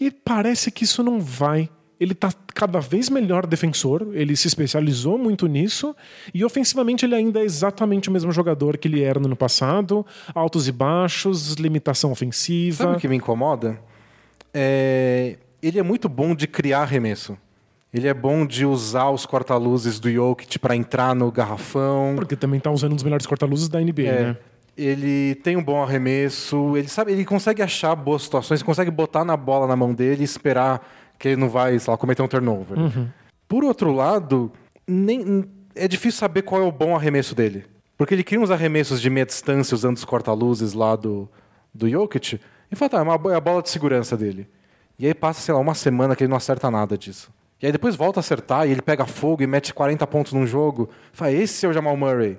E 0.00 0.10
parece 0.10 0.70
que 0.70 0.84
isso 0.84 1.02
não 1.02 1.20
vai. 1.20 1.68
Ele 1.98 2.14
tá 2.14 2.32
cada 2.54 2.80
vez 2.80 3.08
melhor 3.08 3.46
defensor, 3.46 4.08
ele 4.12 4.36
se 4.36 4.48
especializou 4.48 5.16
muito 5.16 5.46
nisso, 5.46 5.94
e 6.32 6.44
ofensivamente 6.44 7.04
ele 7.04 7.14
ainda 7.14 7.40
é 7.40 7.44
exatamente 7.44 8.08
o 8.08 8.12
mesmo 8.12 8.32
jogador 8.32 8.76
que 8.76 8.88
ele 8.88 9.02
era 9.02 9.20
no 9.20 9.26
ano 9.26 9.36
passado, 9.36 10.04
altos 10.34 10.66
e 10.66 10.72
baixos, 10.72 11.54
limitação 11.54 12.10
ofensiva. 12.10 12.84
Sabe 12.84 12.96
o 12.96 13.00
que 13.00 13.08
me 13.08 13.16
incomoda? 13.16 13.78
É, 14.52 15.36
Ele 15.62 15.78
é 15.78 15.82
muito 15.82 16.08
bom 16.08 16.34
de 16.34 16.46
criar 16.46 16.82
arremesso. 16.82 17.36
Ele 17.92 18.08
é 18.08 18.14
bom 18.14 18.44
de 18.44 18.66
usar 18.66 19.10
os 19.10 19.24
corta-luzes 19.24 20.00
do 20.00 20.10
Jokic 20.10 20.58
para 20.58 20.74
entrar 20.74 21.14
no 21.14 21.30
garrafão. 21.30 22.14
Porque 22.16 22.34
também 22.34 22.58
tá 22.58 22.70
usando 22.70 22.92
um 22.92 22.96
dos 22.96 23.04
melhores 23.04 23.24
corta-luzes 23.24 23.68
da 23.68 23.80
NBA, 23.80 24.02
É, 24.02 24.22
né? 24.22 24.36
Ele 24.76 25.36
tem 25.36 25.56
um 25.56 25.62
bom 25.62 25.80
arremesso, 25.80 26.76
ele 26.76 26.88
sabe, 26.88 27.12
ele 27.12 27.24
consegue 27.24 27.62
achar 27.62 27.94
boas 27.94 28.22
situações, 28.22 28.60
consegue 28.60 28.90
botar 28.90 29.24
na 29.24 29.36
bola 29.36 29.68
na 29.68 29.76
mão 29.76 29.94
dele 29.94 30.22
e 30.22 30.24
esperar 30.24 30.84
que 31.18 31.28
ele 31.28 31.36
não 31.36 31.48
vai, 31.48 31.78
sei 31.78 31.90
lá, 31.90 31.96
cometer 31.96 32.22
um 32.22 32.28
turnover. 32.28 32.78
Uhum. 32.78 33.08
Por 33.48 33.64
outro 33.64 33.92
lado, 33.92 34.52
nem, 34.86 35.44
é 35.74 35.86
difícil 35.88 36.18
saber 36.18 36.42
qual 36.42 36.62
é 36.62 36.64
o 36.64 36.72
bom 36.72 36.96
arremesso 36.96 37.34
dele. 37.34 37.66
Porque 37.96 38.14
ele 38.14 38.24
cria 38.24 38.40
uns 38.40 38.50
arremessos 38.50 39.00
de 39.00 39.08
meia 39.08 39.26
distância 39.26 39.74
usando 39.74 39.96
os 39.96 40.04
corta-luzes 40.04 40.72
lá 40.72 40.96
do, 40.96 41.28
do 41.72 41.88
Jokic 41.88 42.40
e 42.70 42.76
fala, 42.76 42.88
tá, 42.88 42.98
é, 42.98 43.02
uma, 43.02 43.32
é 43.32 43.36
a 43.36 43.40
bola 43.40 43.62
de 43.62 43.70
segurança 43.70 44.16
dele. 44.16 44.48
E 44.98 45.06
aí 45.06 45.14
passa, 45.14 45.40
sei 45.40 45.54
lá, 45.54 45.60
uma 45.60 45.74
semana 45.74 46.14
que 46.14 46.24
ele 46.24 46.30
não 46.30 46.36
acerta 46.36 46.70
nada 46.70 46.96
disso. 46.98 47.32
E 47.60 47.66
aí 47.66 47.72
depois 47.72 47.96
volta 47.96 48.18
a 48.18 48.22
acertar 48.22 48.66
e 48.66 48.72
ele 48.72 48.82
pega 48.82 49.06
fogo 49.06 49.42
e 49.42 49.46
mete 49.46 49.72
40 49.72 50.06
pontos 50.06 50.32
num 50.32 50.46
jogo. 50.46 50.90
Fala, 51.12 51.32
esse 51.32 51.64
é 51.64 51.68
o 51.68 51.72
Jamal 51.72 51.96
Murray. 51.96 52.38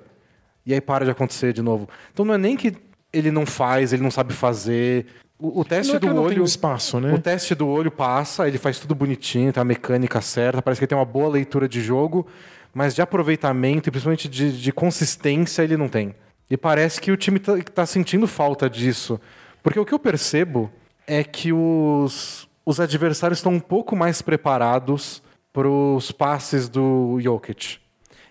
E 0.64 0.74
aí 0.74 0.80
para 0.80 1.04
de 1.04 1.10
acontecer 1.10 1.52
de 1.52 1.62
novo. 1.62 1.88
Então 2.12 2.24
não 2.24 2.34
é 2.34 2.38
nem 2.38 2.56
que 2.56 2.76
ele 3.12 3.30
não 3.30 3.46
faz, 3.46 3.92
ele 3.92 4.02
não 4.02 4.10
sabe 4.10 4.34
fazer. 4.34 5.06
O, 5.38 5.60
o 5.60 5.64
teste 5.64 5.90
Não 5.90 5.96
é 5.96 6.00
do 6.00 6.14
não 6.14 6.22
olho. 6.22 6.44
espaço, 6.44 6.98
né? 6.98 7.12
O 7.12 7.18
teste 7.20 7.54
do 7.54 7.68
olho 7.68 7.90
passa, 7.90 8.48
ele 8.48 8.58
faz 8.58 8.78
tudo 8.78 8.94
bonitinho, 8.94 9.52
tem 9.52 9.60
a 9.60 9.64
mecânica 9.64 10.20
certa, 10.20 10.62
parece 10.62 10.78
que 10.78 10.84
ele 10.84 10.88
tem 10.88 10.98
uma 10.98 11.04
boa 11.04 11.28
leitura 11.28 11.68
de 11.68 11.82
jogo, 11.82 12.26
mas 12.72 12.94
de 12.94 13.02
aproveitamento 13.02 13.88
e 13.88 13.90
principalmente 13.90 14.28
de, 14.28 14.60
de 14.60 14.72
consistência 14.72 15.62
ele 15.62 15.76
não 15.76 15.88
tem. 15.88 16.14
E 16.50 16.56
parece 16.56 17.00
que 17.00 17.10
o 17.12 17.16
time 17.16 17.38
tá, 17.38 17.52
tá 17.74 17.84
sentindo 17.84 18.26
falta 18.26 18.70
disso. 18.70 19.20
Porque 19.62 19.78
o 19.78 19.84
que 19.84 19.92
eu 19.92 19.98
percebo 19.98 20.70
é 21.06 21.22
que 21.22 21.52
os, 21.52 22.48
os 22.64 22.80
adversários 22.80 23.38
estão 23.38 23.52
um 23.52 23.60
pouco 23.60 23.94
mais 23.94 24.22
preparados 24.22 25.22
para 25.52 25.68
os 25.68 26.12
passes 26.12 26.68
do 26.68 27.18
Jokic. 27.20 27.78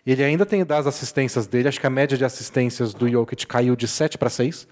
Ele 0.06 0.24
ainda 0.24 0.46
tem 0.46 0.64
das 0.64 0.86
assistências 0.86 1.48
dele, 1.48 1.68
acho 1.68 1.80
que 1.80 1.88
a 1.88 1.90
média 1.90 2.18
de 2.18 2.24
assistências 2.24 2.94
do 2.94 3.10
Jokic 3.10 3.46
caiu 3.48 3.76
de 3.76 3.88
7 3.88 4.18
para 4.18 4.30
6. 4.30 4.68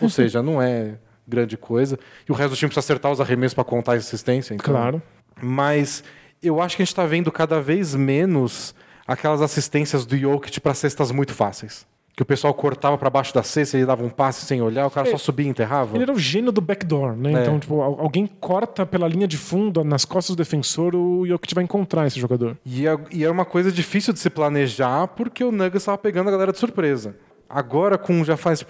Ou 0.00 0.08
seja, 0.08 0.42
não 0.42 0.62
é 0.62 0.94
grande 1.30 1.56
coisa. 1.56 1.98
E 2.28 2.32
o 2.32 2.34
resto 2.34 2.50
do 2.50 2.56
time 2.56 2.68
precisa 2.68 2.84
acertar 2.84 3.10
os 3.10 3.20
arremessos 3.20 3.54
para 3.54 3.64
contar 3.64 3.92
a 3.92 3.96
assistência. 3.96 4.52
Então... 4.54 4.74
Claro. 4.74 5.00
Mas 5.40 6.04
eu 6.42 6.60
acho 6.60 6.76
que 6.76 6.82
a 6.82 6.84
gente 6.84 6.92
está 6.92 7.06
vendo 7.06 7.32
cada 7.32 7.60
vez 7.60 7.94
menos 7.94 8.74
aquelas 9.06 9.40
assistências 9.40 10.04
do 10.04 10.16
Jokic 10.16 10.60
para 10.60 10.74
cestas 10.74 11.10
muito 11.10 11.32
fáceis. 11.32 11.88
Que 12.14 12.22
o 12.22 12.26
pessoal 12.26 12.52
cortava 12.52 12.98
para 12.98 13.08
baixo 13.08 13.32
da 13.32 13.42
cesta, 13.42 13.78
ele 13.78 13.86
dava 13.86 14.04
um 14.04 14.10
passe 14.10 14.44
sem 14.44 14.60
olhar, 14.60 14.86
o 14.86 14.90
cara 14.90 15.10
só 15.10 15.16
subia 15.16 15.46
e 15.46 15.48
enterrava. 15.48 15.96
Ele 15.96 16.02
era 16.02 16.12
o 16.12 16.18
gênio 16.18 16.52
do 16.52 16.60
backdoor, 16.60 17.16
né? 17.16 17.32
É. 17.32 17.42
Então, 17.42 17.58
tipo, 17.58 17.80
al- 17.80 17.98
alguém 17.98 18.26
corta 18.26 18.84
pela 18.84 19.08
linha 19.08 19.26
de 19.26 19.38
fundo, 19.38 19.82
nas 19.82 20.04
costas 20.04 20.36
do 20.36 20.38
defensor, 20.38 20.94
o 20.94 21.26
Jokic 21.26 21.54
vai 21.54 21.64
encontrar 21.64 22.06
esse 22.06 22.20
jogador. 22.20 22.58
E 22.66 22.86
é, 22.86 22.98
e 23.10 23.24
é 23.24 23.30
uma 23.30 23.46
coisa 23.46 23.72
difícil 23.72 24.12
de 24.12 24.18
se 24.18 24.28
planejar 24.28 25.06
porque 25.08 25.42
o 25.42 25.50
Nuggets 25.50 25.76
estava 25.82 25.96
pegando 25.96 26.28
a 26.28 26.32
galera 26.32 26.52
de 26.52 26.58
surpresa. 26.58 27.14
Agora, 27.52 27.98
com 27.98 28.24
já 28.24 28.36
faz. 28.36 28.64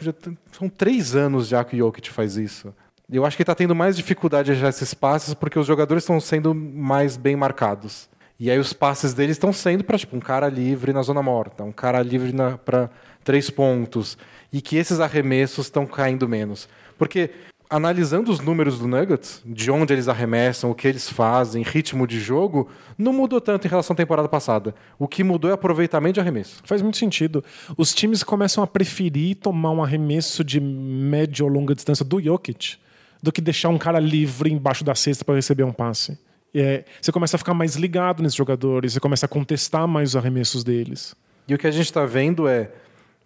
são 0.53 0.71
três 0.71 1.15
anos 1.15 1.47
já 1.49 1.63
que 1.63 1.77
o 1.77 1.79
Jokic 1.79 2.11
faz 2.11 2.39
isso. 2.39 2.75
Eu 3.13 3.27
acho 3.27 3.37
que 3.37 3.43
ele 3.43 3.45
está 3.45 3.55
tendo 3.55 3.75
mais 3.75 3.95
dificuldade 3.95 4.57
de 4.57 4.65
esses 4.65 4.95
passes 4.95 5.35
porque 5.35 5.59
os 5.59 5.67
jogadores 5.67 6.03
estão 6.03 6.19
sendo 6.19 6.55
mais 6.55 7.19
bem 7.19 7.37
marcados. 7.37 8.09
E 8.39 8.51
aí 8.51 8.59
os 8.59 8.73
passes 8.73 9.13
deles 9.13 9.37
estão 9.37 9.53
sendo 9.53 9.85
para 9.85 9.99
tipo, 9.99 10.17
um 10.17 10.21
cara 10.21 10.49
livre 10.49 10.95
na 10.95 11.03
zona 11.03 11.23
morta, 11.23 11.63
um 11.63 11.73
cara 11.73 12.01
livre 12.01 12.33
para 12.65 12.89
três 13.23 13.51
pontos. 13.51 14.17
E 14.51 14.63
que 14.63 14.77
esses 14.77 14.99
arremessos 14.99 15.67
estão 15.67 15.87
caindo 15.87 16.27
menos. 16.27 16.67
Porque 16.97 17.31
analisando 17.71 18.33
os 18.33 18.41
números 18.41 18.81
do 18.81 18.89
Nuggets, 18.89 19.41
de 19.47 19.71
onde 19.71 19.93
eles 19.93 20.09
arremessam, 20.09 20.71
o 20.71 20.75
que 20.75 20.89
eles 20.89 21.09
fazem, 21.09 21.63
ritmo 21.63 22.05
de 22.05 22.19
jogo, 22.19 22.69
não 22.99 23.13
mudou 23.13 23.41
tanto 23.41 23.67
em 23.67 23.71
relação 23.71 23.95
à 23.95 23.97
temporada 23.97 24.29
passada. 24.29 24.75
O 24.99 25.07
que 25.07 25.23
mudou 25.23 25.49
é 25.49 25.55
aproveitamento 25.55 26.15
de 26.15 26.21
arremesso. 26.21 26.61
Faz 26.65 26.83
muito 26.83 26.97
sentido. 26.97 27.45
Os 27.77 27.95
times 27.95 28.25
começam 28.25 28.65
a 28.65 28.67
preferir 28.67 29.37
tomar 29.37 29.71
um 29.71 29.83
arremesso 29.83 30.43
de 30.43 30.61
média 30.61 31.45
ou 31.45 31.51
longa 31.51 31.75
distância 31.75 32.05
do 32.05 32.21
Jokic 32.21 32.77
do 33.23 33.31
que 33.31 33.41
deixar 33.41 33.69
um 33.69 33.79
cara 33.79 34.01
livre 34.01 34.51
embaixo 34.51 34.83
da 34.83 34.95
cesta 34.95 35.25
para 35.25 35.35
receber 35.35 35.63
um 35.63 35.73
passe. 35.73 36.19
É, 36.53 36.85
você 37.01 37.13
começa 37.13 37.37
a 37.37 37.39
ficar 37.39 37.55
mais 37.55 37.77
ligado 37.77 38.23
nesses 38.23 38.37
jogadores, 38.37 38.95
você 38.95 39.01
começa 39.01 39.27
a 39.27 39.29
contestar 39.29 39.87
mais 39.87 40.11
os 40.11 40.17
arremessos 40.17 40.65
deles. 40.65 41.15
E 41.47 41.55
o 41.55 41.59
que 41.59 41.67
a 41.67 41.71
gente 41.71 41.85
está 41.85 42.05
vendo 42.05 42.49
é 42.49 42.71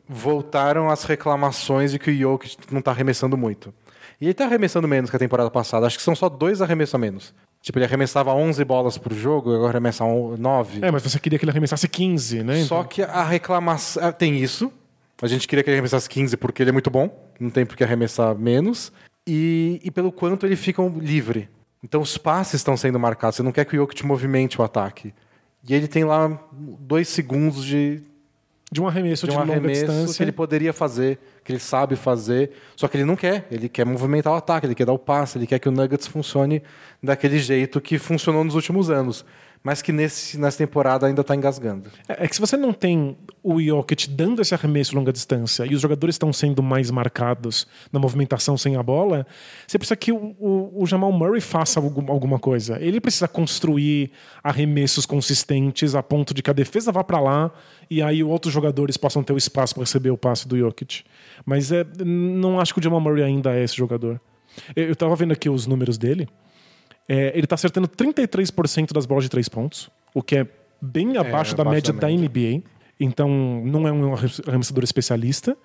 voltaram 0.07 0.91
as 0.91 1.05
reclamações 1.05 1.93
de 1.93 1.99
que 1.99 2.11
o 2.11 2.15
Jokic 2.19 2.57
não 2.71 2.81
está 2.81 2.91
arremessando 2.91 3.37
muito. 3.37 3.73
E 4.25 4.29
ele 4.29 4.33
está 4.33 4.47
arremessando 4.47 4.89
menos 4.89 5.11
que 5.11 5.17
a 5.17 5.19
temporada 5.19 5.51
passada. 5.51 5.87
Acho 5.87 5.99
que 5.99 6.03
são 6.03 6.15
só 6.17 6.31
dois 6.31 6.63
arremessos 6.63 6.95
a 6.95 6.99
menos. 6.99 7.35
Tipo, 7.61 7.77
ele 7.79 7.85
arremessava 7.85 8.33
11 8.33 8.65
bolas 8.65 8.97
por 8.97 9.13
jogo, 9.13 9.55
agora 9.55 9.73
arremessa 9.73 10.03
9. 10.03 10.79
É, 10.83 10.91
mas 10.91 11.03
você 11.03 11.19
queria 11.21 11.39
que 11.39 11.45
ele 11.45 11.51
arremessasse 11.51 11.87
15, 11.87 12.43
né? 12.43 12.63
Só 12.65 12.77
Então- 12.79 12.89
que 12.89 13.03
a 13.03 13.23
reclamação. 13.23 14.03
ah, 14.03 14.11
Tem 14.13 14.39
isso. 14.39 14.73
A 15.21 15.27
gente 15.27 15.47
queria 15.47 15.63
que 15.63 15.69
ele 15.69 15.77
arremessasse 15.77 16.09
15 16.09 16.39
porque 16.39 16.63
ele 16.63 16.71
é 16.71 16.73
muito 16.73 16.89
bom. 16.91 17.15
Não 17.39 17.51
tem 17.51 17.67
por 17.67 17.77
que 17.77 17.85
arremessar 17.85 18.35
menos. 18.35 18.91
E, 19.27 19.79
e 19.85 19.91
pelo 19.91 20.11
quanto 20.11 20.47
ele 20.47 20.57
fica 20.57 20.81
livre. 20.83 21.51
Então 21.83 22.01
os 22.01 22.17
passes 22.17 22.55
estão 22.55 22.79
sendo 22.79 22.99
marcados. 22.99 23.37
Você 23.37 23.43
não 23.43 23.53
quer 23.53 23.67
que 23.67 23.77
o 23.77 23.81
Jokic 23.81 24.07
movimente 24.07 24.59
o 24.59 24.65
ataque. 24.65 25.13
E 25.69 25.75
ele 25.75 25.87
tem 25.87 26.03
lá 26.05 26.41
dois 26.81 27.09
segundos 27.09 27.63
de, 27.63 28.01
de 28.75 28.81
um 28.81 28.89
arremesso 28.89 29.25
de 29.25 29.31
de, 29.31 29.39
um 29.39 29.41
longa 29.41 29.53
arremesso 29.53 29.87
distância. 29.87 30.17
que 30.17 30.23
ele 30.25 30.33
poderia 30.33 30.73
fazer, 30.73 31.17
que 31.45 31.53
ele 31.53 31.61
sabe 31.61 31.95
fazer. 31.95 32.51
Só 32.75 32.89
que 32.89 32.97
ele 32.97 33.05
não 33.05 33.15
quer. 33.15 33.47
Ele 33.49 33.69
quer 33.69 33.87
movimentar 33.87 34.33
o 34.33 34.37
ataque, 34.37 34.67
ele 34.67 34.75
quer 34.75 34.85
dar 34.85 34.93
o 34.93 34.99
passe, 34.99 35.39
ele 35.39 35.47
quer 35.47 35.61
que 35.61 35.69
o 35.69 35.71
Nuggets 35.71 36.09
funcione 36.09 36.61
daquele 37.01 37.39
jeito 37.39 37.81
que 37.81 37.99
funcionou 38.01 38.43
nos 38.43 38.57
últimos 38.57 38.91
anos. 38.91 39.25
Mas 39.67 39.81
que 39.81 39.93
nesse, 39.93 40.39
nessa 40.39 40.59
temporada 40.59 41.07
ainda 41.07 41.23
está 41.23 41.35
engasgando. 41.35 41.91
É 42.07 42.25
é 42.25 42.29
que 42.29 42.35
se 42.35 42.41
você 42.41 42.55
não 42.55 42.71
tem 42.71 43.17
o 43.43 43.59
Jokic 43.63 44.11
dando 44.11 44.43
esse 44.43 44.53
arremesso 44.55 44.95
longa 44.95 45.11
distância 45.11 45.65
e 45.65 45.75
os 45.75 45.81
jogadores 45.81 46.17
estão 46.17 46.31
sendo 46.35 46.63
mais 46.63 46.91
marcados 46.91 47.67
na 47.91 47.99
movimentação 47.99 48.59
sem 48.59 48.77
a 48.77 48.83
bola, 48.83 49.27
você 49.67 49.79
precisa 49.79 49.97
que 49.97 50.13
o, 50.13 50.37
o- 50.39 50.83
o 50.83 50.87
Jamal 50.87 51.11
Murray 51.11 51.41
faça 51.41 51.81
algum- 51.81 52.13
alguma 52.13 52.39
coisa. 52.39 52.79
Ele 52.79 53.01
precisa 53.01 53.27
construir 53.27 54.11
arremessos 54.43 55.07
consistentes 55.07 55.95
a 55.95 56.03
ponto 56.03 56.35
de 56.35 56.43
que 56.43 56.51
a 56.51 56.55
defesa 56.55 56.93
vá 56.93 57.03
para 57.03 57.19
lá 57.19 57.51
e 57.91 58.03
aí 58.03 58.23
outros 58.23 58.53
jogadores 58.53 58.99
possam 58.99 59.23
ter 59.23 59.33
o 59.33 59.39
espaço 59.39 59.75
para 59.75 59.85
receber 59.85 60.11
o 60.11 60.19
passe 60.19 60.47
do 60.47 60.59
Jokic. 60.59 61.05
Mas 61.47 61.73
é, 61.73 61.87
não 62.05 62.61
acho 62.61 62.75
que 62.75 62.81
o 62.81 62.83
Jamal 62.83 63.01
Murray 63.01 63.23
ainda 63.25 63.55
é 63.55 63.65
esse 63.65 63.77
jogador. 63.77 64.21
Eu 64.77 64.93
estava 64.93 65.17
vendo 65.17 65.33
aqui 65.33 65.49
os 65.49 65.67
números 65.67 65.97
dele. 65.97 66.29
É, 67.09 67.33
ele 67.35 67.45
está 67.45 67.55
acertando 67.55 67.89
33% 67.89 68.93
das 68.93 69.07
bolas 69.07 69.25
de 69.25 69.31
três 69.31 69.49
pontos, 69.49 69.91
o 70.15 70.23
que 70.23 70.37
é 70.37 70.47
bem 70.81 71.17
abaixo 71.17 71.55
da 71.55 71.63
abaixo 71.63 71.75
média 71.75 71.93
da 71.93 72.01
da, 72.01 72.09
média. 72.09 72.29
NBA. 72.29 72.63
Então, 72.99 73.29
não 73.65 73.89
é 73.89 73.93
um 73.93 74.15
arremessador 74.47 74.85
especialista. 74.85 75.57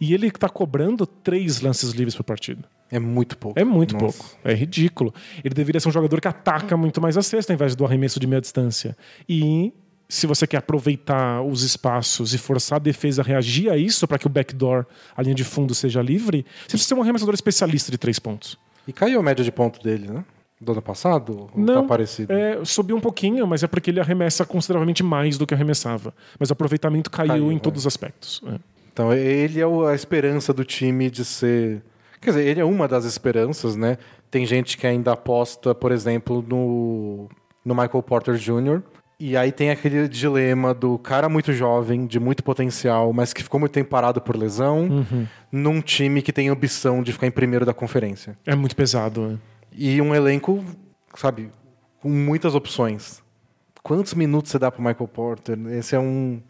E 0.00 0.14
ele 0.14 0.28
está 0.28 0.48
cobrando 0.48 1.06
três 1.06 1.60
lances 1.60 1.90
livres 1.90 2.14
por 2.14 2.22
partida. 2.22 2.64
É 2.90 2.98
muito 2.98 3.36
pouco. 3.36 3.58
É 3.58 3.64
muito 3.64 3.94
Nossa. 3.94 4.06
pouco. 4.06 4.38
É 4.44 4.54
ridículo. 4.54 5.12
Ele 5.44 5.54
deveria 5.54 5.80
ser 5.80 5.88
um 5.88 5.92
jogador 5.92 6.20
que 6.20 6.28
ataca 6.28 6.76
muito 6.76 7.00
mais 7.00 7.16
a 7.16 7.22
cesta, 7.22 7.52
ao 7.52 7.54
invés 7.54 7.74
do 7.74 7.84
arremesso 7.84 8.20
de 8.20 8.26
meia 8.26 8.40
distância. 8.40 8.96
E 9.28 9.72
se 10.08 10.26
você 10.26 10.46
quer 10.46 10.58
aproveitar 10.58 11.42
os 11.42 11.62
espaços 11.62 12.32
e 12.32 12.38
forçar 12.38 12.76
a 12.76 12.78
defesa 12.78 13.22
a 13.22 13.24
reagir 13.24 13.70
a 13.70 13.76
isso 13.76 14.06
para 14.06 14.18
que 14.18 14.26
o 14.26 14.30
backdoor, 14.30 14.86
a 15.16 15.22
linha 15.22 15.34
de 15.34 15.42
fundo, 15.42 15.74
seja 15.74 16.00
livre, 16.00 16.46
você 16.60 16.70
precisa 16.70 16.88
ser 16.88 16.94
um 16.94 17.02
arremessador 17.02 17.34
especialista 17.34 17.90
de 17.90 17.98
três 17.98 18.20
pontos. 18.20 18.56
E 18.86 18.92
caiu 18.92 19.18
a 19.18 19.22
média 19.22 19.44
de 19.44 19.50
ponto 19.50 19.82
dele, 19.82 20.08
né? 20.08 20.24
Do 20.58 20.72
ano 20.72 20.82
passado? 20.82 21.38
Ou 21.38 21.50
Não, 21.54 21.82
tá 21.82 21.82
parecido? 21.82 22.32
É, 22.32 22.64
subiu 22.64 22.96
um 22.96 23.00
pouquinho, 23.00 23.46
mas 23.46 23.62
é 23.62 23.66
porque 23.66 23.90
ele 23.90 24.00
arremessa 24.00 24.44
consideravelmente 24.44 25.02
mais 25.02 25.36
do 25.36 25.46
que 25.46 25.52
arremessava. 25.52 26.14
Mas 26.38 26.48
o 26.48 26.54
aproveitamento 26.54 27.10
caiu, 27.10 27.28
Caiu, 27.28 27.52
em 27.52 27.56
é. 27.56 27.58
todos 27.58 27.82
os 27.82 27.86
aspectos. 27.86 28.40
É. 28.46 28.58
Então 28.90 29.12
ele 29.12 29.60
é 29.60 29.64
a 29.64 29.94
esperança 29.94 30.54
do 30.54 30.64
time 30.64 31.10
de 31.10 31.24
ser. 31.24 31.82
Quer 32.20 32.30
dizer, 32.30 32.46
ele 32.46 32.60
é 32.60 32.64
uma 32.64 32.88
das 32.88 33.04
esperanças, 33.04 33.76
né? 33.76 33.98
Tem 34.30 34.46
gente 34.46 34.78
que 34.78 34.86
ainda 34.86 35.12
aposta, 35.12 35.74
por 35.74 35.92
exemplo, 35.92 36.42
no, 36.48 37.28
no 37.62 37.74
Michael 37.74 38.02
Porter 38.02 38.36
Jr. 38.36 38.82
E 39.20 39.36
aí 39.36 39.52
tem 39.52 39.70
aquele 39.70 40.08
dilema 40.08 40.74
do 40.74 40.98
cara 40.98 41.28
muito 41.28 41.52
jovem, 41.52 42.06
de 42.06 42.18
muito 42.18 42.42
potencial, 42.42 43.12
mas 43.12 43.32
que 43.32 43.42
ficou 43.42 43.58
muito 43.60 43.72
tempo 43.72 43.88
parado 43.88 44.20
por 44.20 44.36
lesão, 44.36 45.06
num 45.50 45.80
time 45.80 46.20
que 46.20 46.32
tem 46.32 46.48
ambição 46.48 47.02
de 47.02 47.12
ficar 47.12 47.26
em 47.26 47.30
primeiro 47.30 47.64
da 47.64 47.72
conferência. 47.72 48.36
É 48.44 48.54
muito 48.54 48.76
pesado. 48.76 49.28
né? 49.28 49.38
E 49.78 50.00
um 50.00 50.14
elenco, 50.14 50.64
sabe, 51.14 51.50
com 52.00 52.08
muitas 52.08 52.54
opções. 52.54 53.22
Quantos 53.82 54.14
minutos 54.14 54.50
você 54.50 54.58
dá 54.58 54.70
para 54.70 54.82
Michael 54.82 55.06
Porter? 55.06 55.58
Esse 55.68 55.94
é 55.94 55.98
um. 55.98 56.40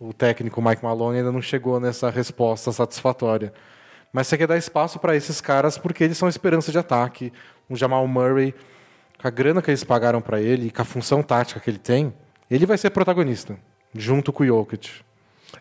O 0.00 0.12
técnico 0.12 0.60
Mike 0.60 0.82
Malone 0.82 1.18
ainda 1.18 1.30
não 1.30 1.40
chegou 1.40 1.78
nessa 1.78 2.10
resposta 2.10 2.72
satisfatória. 2.72 3.52
Mas 4.12 4.26
você 4.26 4.36
quer 4.36 4.48
dar 4.48 4.56
espaço 4.56 4.98
para 4.98 5.14
esses 5.14 5.40
caras 5.40 5.78
porque 5.78 6.02
eles 6.02 6.18
são 6.18 6.28
esperança 6.28 6.72
de 6.72 6.78
ataque. 6.78 7.32
O 7.70 7.76
Jamal 7.76 8.04
Murray, 8.08 8.52
com 9.20 9.28
a 9.28 9.30
grana 9.30 9.62
que 9.62 9.70
eles 9.70 9.84
pagaram 9.84 10.20
para 10.20 10.40
ele 10.40 10.66
e 10.66 10.70
com 10.72 10.82
a 10.82 10.84
função 10.84 11.22
tática 11.22 11.60
que 11.60 11.70
ele 11.70 11.78
tem, 11.78 12.12
ele 12.50 12.66
vai 12.66 12.76
ser 12.76 12.90
protagonista, 12.90 13.56
junto 13.94 14.32
com 14.32 14.42
o 14.42 14.46
Jokic. 14.46 14.90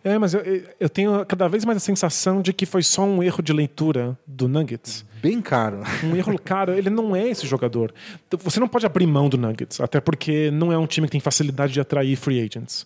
É, 0.03 0.17
mas 0.17 0.33
eu, 0.33 0.41
eu 0.79 0.89
tenho 0.89 1.25
cada 1.25 1.47
vez 1.47 1.65
mais 1.65 1.77
a 1.77 1.79
sensação 1.79 2.41
de 2.41 2.53
que 2.53 2.65
foi 2.65 2.81
só 2.83 3.03
um 3.03 3.21
erro 3.21 3.41
de 3.41 3.51
leitura 3.51 4.17
do 4.25 4.47
Nuggets. 4.47 5.05
Bem 5.21 5.41
caro. 5.41 5.81
Um 6.03 6.15
erro, 6.15 6.37
cara, 6.39 6.77
ele 6.77 6.89
não 6.89 7.15
é 7.15 7.27
esse 7.29 7.47
jogador. 7.47 7.93
Você 8.39 8.59
não 8.59 8.67
pode 8.67 8.85
abrir 8.85 9.07
mão 9.07 9.29
do 9.29 9.37
Nuggets, 9.37 9.79
até 9.79 9.99
porque 10.01 10.51
não 10.51 10.71
é 10.71 10.77
um 10.77 10.85
time 10.87 11.07
que 11.07 11.11
tem 11.13 11.21
facilidade 11.21 11.73
de 11.73 11.79
atrair 11.79 12.15
free 12.17 12.41
agents. 12.41 12.85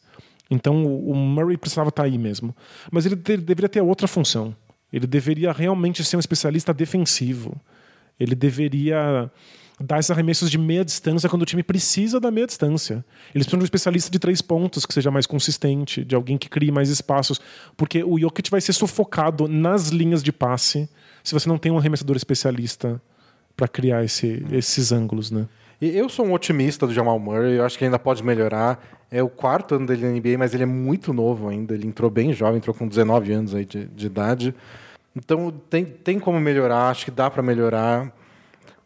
Então 0.49 0.85
o 0.85 1.11
o 1.11 1.15
Murray 1.15 1.57
precisava 1.57 1.89
estar 1.89 2.03
aí 2.03 2.17
mesmo. 2.17 2.55
Mas 2.91 3.05
ele 3.05 3.15
de- 3.15 3.37
deveria 3.37 3.67
ter 3.69 3.81
outra 3.81 4.07
função. 4.07 4.55
Ele 4.93 5.05
deveria 5.07 5.51
realmente 5.51 6.03
ser 6.03 6.15
um 6.15 6.19
especialista 6.19 6.73
defensivo. 6.73 7.59
Ele 8.19 8.33
deveria 8.35 9.29
dar 9.79 9.99
esses 9.99 10.09
arremessos 10.09 10.49
de 10.49 10.57
meia 10.57 10.83
distância 10.83 11.29
quando 11.29 11.43
o 11.43 11.45
time 11.45 11.61
precisa 11.61 12.19
da 12.19 12.31
meia 12.31 12.47
distância. 12.47 13.05
Eles 13.33 13.45
precisam 13.45 13.59
de 13.59 13.63
um 13.63 13.65
especialista 13.65 14.09
de 14.09 14.17
três 14.17 14.41
pontos 14.41 14.85
que 14.85 14.93
seja 14.93 15.11
mais 15.11 15.27
consistente, 15.27 16.03
de 16.03 16.15
alguém 16.15 16.37
que 16.37 16.49
crie 16.49 16.71
mais 16.71 16.89
espaços, 16.89 17.39
porque 17.75 18.03
o 18.03 18.19
Jokic 18.19 18.49
vai 18.49 18.61
ser 18.61 18.73
sufocado 18.73 19.47
nas 19.47 19.89
linhas 19.89 20.23
de 20.23 20.31
passe 20.31 20.89
se 21.23 21.33
você 21.33 21.47
não 21.47 21.57
tem 21.57 21.71
um 21.71 21.77
arremessador 21.77 22.15
especialista 22.15 23.01
para 23.55 23.67
criar 23.67 24.03
esse, 24.03 24.45
esses 24.51 24.91
ângulos, 24.91 25.29
né? 25.29 25.47
Eu 25.79 26.09
sou 26.09 26.25
um 26.25 26.33
otimista 26.33 26.87
do 26.87 26.93
Jamal 26.93 27.19
Murray, 27.19 27.57
eu 27.57 27.65
acho 27.65 27.77
que 27.77 27.85
ainda 27.85 27.99
pode 27.99 28.23
melhorar. 28.23 28.83
É 29.11 29.21
o 29.21 29.29
quarto 29.29 29.75
ano 29.75 29.85
dele 29.85 30.07
na 30.07 30.11
NBA, 30.11 30.37
mas 30.37 30.53
ele 30.55 30.63
é 30.63 30.65
muito 30.65 31.13
novo 31.13 31.49
ainda. 31.49 31.75
Ele 31.75 31.85
entrou 31.85 32.09
bem 32.09 32.33
jovem, 32.33 32.57
entrou 32.57 32.73
com 32.73 32.87
19 32.87 33.31
anos 33.31 33.53
aí 33.53 33.63
de, 33.63 33.85
de 33.85 34.05
idade. 34.07 34.55
Então 35.15 35.53
tem, 35.69 35.85
tem 35.85 36.19
como 36.19 36.39
melhorar, 36.39 36.89
acho 36.89 37.05
que 37.05 37.11
dá 37.11 37.29
para 37.29 37.43
melhorar, 37.43 38.11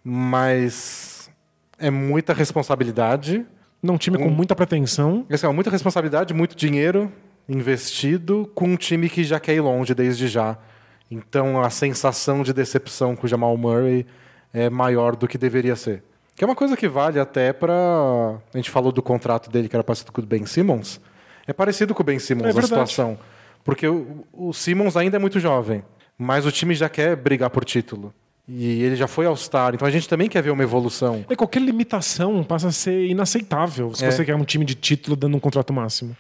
mas 0.04 1.30
é 1.78 1.90
muita 1.90 2.34
responsabilidade. 2.34 3.46
Num 3.82 3.98
time 3.98 4.18
com 4.18 4.30
muita 4.30 4.56
pretensão. 4.56 5.26
Assim, 5.30 5.48
é 5.48 5.52
muita 5.52 5.72
responsabilidade, 5.72 6.34
muito 6.34 6.56
dinheiro 6.56 7.12
investido 7.50 8.50
com 8.56 8.66
um 8.66 8.76
time 8.76 9.10
que 9.10 9.24
já 9.24 9.40
quer 9.40 9.56
ir 9.56 9.62
longe 9.62 9.94
desde 9.94 10.28
já. 10.28 10.58
Então 11.10 11.62
a 11.62 11.70
sensação 11.70 12.44
de 12.44 12.54
decepção 12.54 13.16
com 13.16 13.26
o 13.26 13.30
Jamal 13.30 13.56
Murray 13.58 14.06
é 14.54 14.70
maior 14.70 15.16
do 15.16 15.28
que 15.28 15.38
deveria 15.38 15.76
ser. 15.76 16.04
Que 16.36 16.44
é 16.44 16.48
uma 16.48 16.56
coisa 16.56 16.78
que 16.78 16.88
vale 16.88 17.20
até 17.20 17.52
para. 17.52 17.74
A 18.54 18.58
gente 18.58 18.70
falou 18.70 18.92
do 18.92 19.02
contrato 19.02 19.50
dele 19.50 19.68
que 19.68 19.76
era 19.76 19.84
parecido 19.84 20.12
com 20.12 20.22
o 20.22 20.26
Ben 20.26 20.46
Simmons. 20.46 21.02
É 21.46 21.52
parecido 21.52 21.94
com 21.94 22.02
o 22.02 22.06
Ben 22.06 22.20
Simmons 22.20 22.56
É 22.56 22.60
a 22.60 22.62
situação. 22.62 23.18
Porque 23.64 23.88
o, 23.88 24.26
o 24.32 24.54
Simmons 24.54 24.96
ainda 24.96 25.18
é 25.18 25.20
muito 25.20 25.40
jovem, 25.40 25.84
mas 26.18 26.46
o 26.46 26.52
time 26.52 26.74
já 26.74 26.90
quer 26.90 27.16
brigar 27.16 27.50
por 27.50 27.66
título. 27.66 28.14
E 28.54 28.84
ele 28.84 28.96
já 28.96 29.08
foi 29.08 29.26
All-Star, 29.26 29.74
então 29.74 29.88
a 29.88 29.92
gente 29.92 30.10
também 30.10 30.28
quer 30.28 30.42
ver 30.42 30.50
uma 30.52 30.64
evolução. 30.64 31.24
E 31.30 31.36
qualquer 31.36 31.62
limitação 31.62 32.44
passa 32.44 32.68
a 32.68 32.72
ser 32.72 33.06
inaceitável 33.08 33.94
se 33.94 34.04
É. 34.04 34.12
você 34.12 34.26
quer 34.26 34.36
um 34.36 34.44
time 34.44 34.66
de 34.66 34.76
título 34.76 35.16
dando 35.16 35.38
um 35.38 35.40
contrato 35.40 35.72
máximo. 35.72 36.16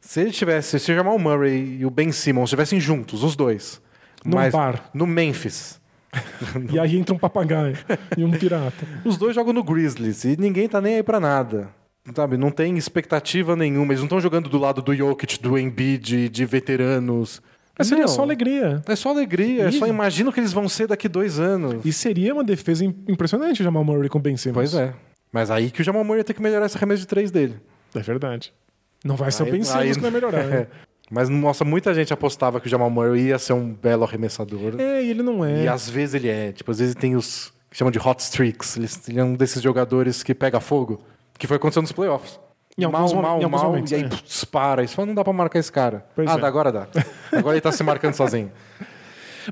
Se 0.00 0.20
ele 0.20 0.30
tivesse, 0.30 0.78
se 0.78 0.92
o 0.92 0.94
Jamal 0.94 1.18
Murray 1.18 1.78
e 1.80 1.86
o 1.86 1.90
Ben 1.90 2.12
Simmons 2.12 2.44
estivessem 2.48 2.78
juntos, 2.78 3.22
os 3.24 3.34
dois, 3.34 3.80
Num 4.24 4.36
mas 4.36 4.52
bar. 4.52 4.90
no 4.94 5.06
Memphis, 5.06 5.80
E 6.72 6.78
aí 6.78 6.96
entra 6.96 7.12
um 7.14 7.18
papagaio 7.18 7.76
e 8.16 8.22
um 8.22 8.30
pirata. 8.30 8.86
Os 9.04 9.16
dois 9.16 9.34
jogam 9.34 9.52
no 9.52 9.64
Grizzlies 9.64 10.22
e 10.24 10.36
ninguém 10.38 10.68
tá 10.68 10.80
nem 10.80 10.96
aí 10.96 11.02
pra 11.02 11.18
nada. 11.18 11.68
Sabe, 12.14 12.36
não 12.36 12.50
tem 12.50 12.76
expectativa 12.76 13.56
nenhuma. 13.56 13.86
Eles 13.92 13.98
não 14.00 14.04
estão 14.06 14.20
jogando 14.20 14.48
do 14.48 14.58
lado 14.58 14.80
do 14.82 14.94
Jokic, 14.94 15.40
do 15.42 15.58
Embiid, 15.58 16.28
de 16.28 16.44
veteranos. 16.44 17.40
Mas 17.78 17.88
seria 17.88 18.02
Não. 18.04 18.08
só 18.08 18.22
alegria. 18.22 18.82
É 18.86 18.94
só 18.96 19.10
alegria. 19.10 19.64
É 19.64 19.68
Ih. 19.68 19.72
só 19.78 19.86
imagina 19.86 20.30
o 20.30 20.32
que 20.32 20.40
eles 20.40 20.52
vão 20.52 20.68
ser 20.68 20.86
daqui 20.86 21.08
dois 21.08 21.40
anos. 21.40 21.84
E 21.84 21.92
seria 21.92 22.32
uma 22.32 22.44
defesa 22.44 22.84
im- 22.84 22.94
impressionante 23.08 23.60
o 23.60 23.64
Jamal 23.64 23.82
Murray 23.84 24.08
com 24.08 24.18
o 24.18 24.20
Ben 24.20 24.36
Simmons. 24.36 24.54
Pois 24.54 24.74
é. 24.74 24.94
Mas 25.32 25.50
aí 25.50 25.70
que 25.70 25.80
o 25.80 25.84
Jamal 25.84 26.04
Murray 26.04 26.20
ia 26.20 26.24
ter 26.24 26.34
que 26.34 26.42
melhorar 26.42 26.66
esse 26.66 26.76
arremesso 26.76 27.00
de 27.02 27.08
três 27.08 27.30
dele. 27.30 27.56
É 27.94 28.00
verdade. 28.00 28.52
Não 29.04 29.16
vai 29.16 29.30
ser 29.32 29.42
o 29.42 29.46
Ben 29.46 29.62
Simmons 29.64 29.82
aí- 29.82 29.92
que 29.92 30.00
vai 30.00 30.10
melhorar. 30.10 30.44
né? 30.44 30.56
É. 30.56 30.66
Mas, 31.10 31.28
nossa, 31.28 31.64
muita 31.64 31.92
gente 31.92 32.12
apostava 32.14 32.58
que 32.60 32.66
o 32.66 32.70
Jamal 32.70 32.88
Murray 32.88 33.26
ia 33.26 33.38
ser 33.38 33.52
um 33.52 33.74
belo 33.74 34.04
arremessador. 34.04 34.74
É, 34.80 35.02
e 35.04 35.10
ele 35.10 35.22
não 35.22 35.44
é. 35.44 35.64
E 35.64 35.68
às 35.68 35.88
vezes 35.90 36.14
ele 36.14 36.28
é. 36.28 36.50
Tipo, 36.52 36.70
às 36.70 36.78
vezes 36.78 36.94
tem 36.94 37.14
os 37.14 37.52
que 37.70 37.76
chamam 37.76 37.90
de 37.90 37.98
hot 37.98 38.22
streaks. 38.22 38.76
Ele 39.08 39.20
é 39.20 39.24
um 39.24 39.34
desses 39.34 39.60
jogadores 39.60 40.22
que 40.22 40.34
pega 40.34 40.60
fogo. 40.60 41.02
Que 41.38 41.46
foi 41.46 41.56
acontecendo 41.56 41.82
nos 41.82 41.92
playoffs. 41.92 42.38
Em 42.76 42.86
mal, 42.86 43.14
mal, 43.14 43.40
em 43.40 43.46
mal, 43.46 43.64
momentos, 43.66 43.92
e 43.92 43.94
aí 43.94 44.02
é. 44.02 44.08
dispara. 44.08 44.82
Isso 44.82 44.96
fala, 44.96 45.06
não 45.06 45.14
dá 45.14 45.22
pra 45.22 45.32
marcar 45.32 45.60
esse 45.60 45.70
cara. 45.70 46.04
Pois 46.14 46.28
ah, 46.28 46.34
é. 46.34 46.38
dá, 46.38 46.48
agora 46.48 46.72
dá. 46.72 46.88
Agora 47.32 47.54
ele 47.54 47.60
tá 47.60 47.70
se 47.70 47.82
marcando 47.84 48.14
sozinho. 48.14 48.50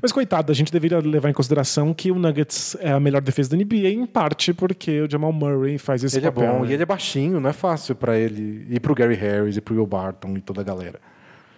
Mas 0.01 0.11
coitado, 0.11 0.51
a 0.51 0.55
gente 0.55 0.71
deveria 0.71 0.99
levar 0.99 1.29
em 1.29 1.33
consideração 1.33 1.93
que 1.93 2.11
o 2.11 2.15
Nuggets 2.15 2.75
é 2.79 2.91
a 2.91 2.99
melhor 2.99 3.21
defesa 3.21 3.51
da 3.51 3.57
NBA, 3.57 3.89
em 3.89 4.05
parte 4.05 4.53
porque 4.53 5.01
o 5.01 5.09
Jamal 5.09 5.31
Murray 5.31 5.77
faz 5.77 6.03
esse 6.03 6.17
Ele 6.17 6.25
é 6.25 6.31
papel. 6.31 6.51
bom 6.51 6.59
né? 6.63 6.71
e 6.71 6.73
ele 6.73 6.83
é 6.83 6.85
baixinho, 6.85 7.39
não 7.39 7.49
é 7.49 7.53
fácil 7.53 7.95
pra 7.95 8.17
ele 8.17 8.65
ir 8.69 8.79
pro 8.79 8.95
Gary 8.95 9.15
Harris 9.15 9.55
e 9.55 9.61
pro 9.61 9.75
Will 9.75 9.85
Barton 9.85 10.35
e 10.35 10.41
toda 10.41 10.61
a 10.61 10.63
galera. 10.63 10.99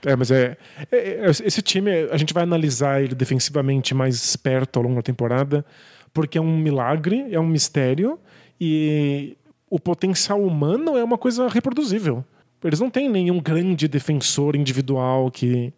É, 0.05 0.15
mas 0.15 0.29
é, 0.31 0.57
é- 0.91 0.97
é- 0.97 1.29
Esse 1.29 1.61
time, 1.61 1.91
a 2.11 2.17
gente 2.17 2.33
vai 2.33 2.43
analisar 2.43 3.01
ele 3.01 3.15
defensivamente 3.15 3.95
mais 3.95 4.35
perto 4.35 4.77
ao 4.77 4.83
longo 4.83 4.95
da 4.95 5.01
temporada, 5.01 5.65
porque 6.13 6.37
é 6.37 6.41
um 6.41 6.57
milagre, 6.57 7.25
é 7.31 7.39
um 7.39 7.47
mistério, 7.47 8.19
e 8.59 9.37
o 9.75 9.79
potencial 9.79 10.41
humano 10.41 10.97
é 10.97 11.03
uma 11.03 11.17
coisa 11.17 11.47
reproduzível. 11.47 12.23
Eles 12.63 12.79
não 12.79 12.89
têm 12.89 13.09
nenhum 13.09 13.39
grande 13.39 13.87
defensor 13.87 14.55
individual 14.55 15.29
que. 15.29 15.73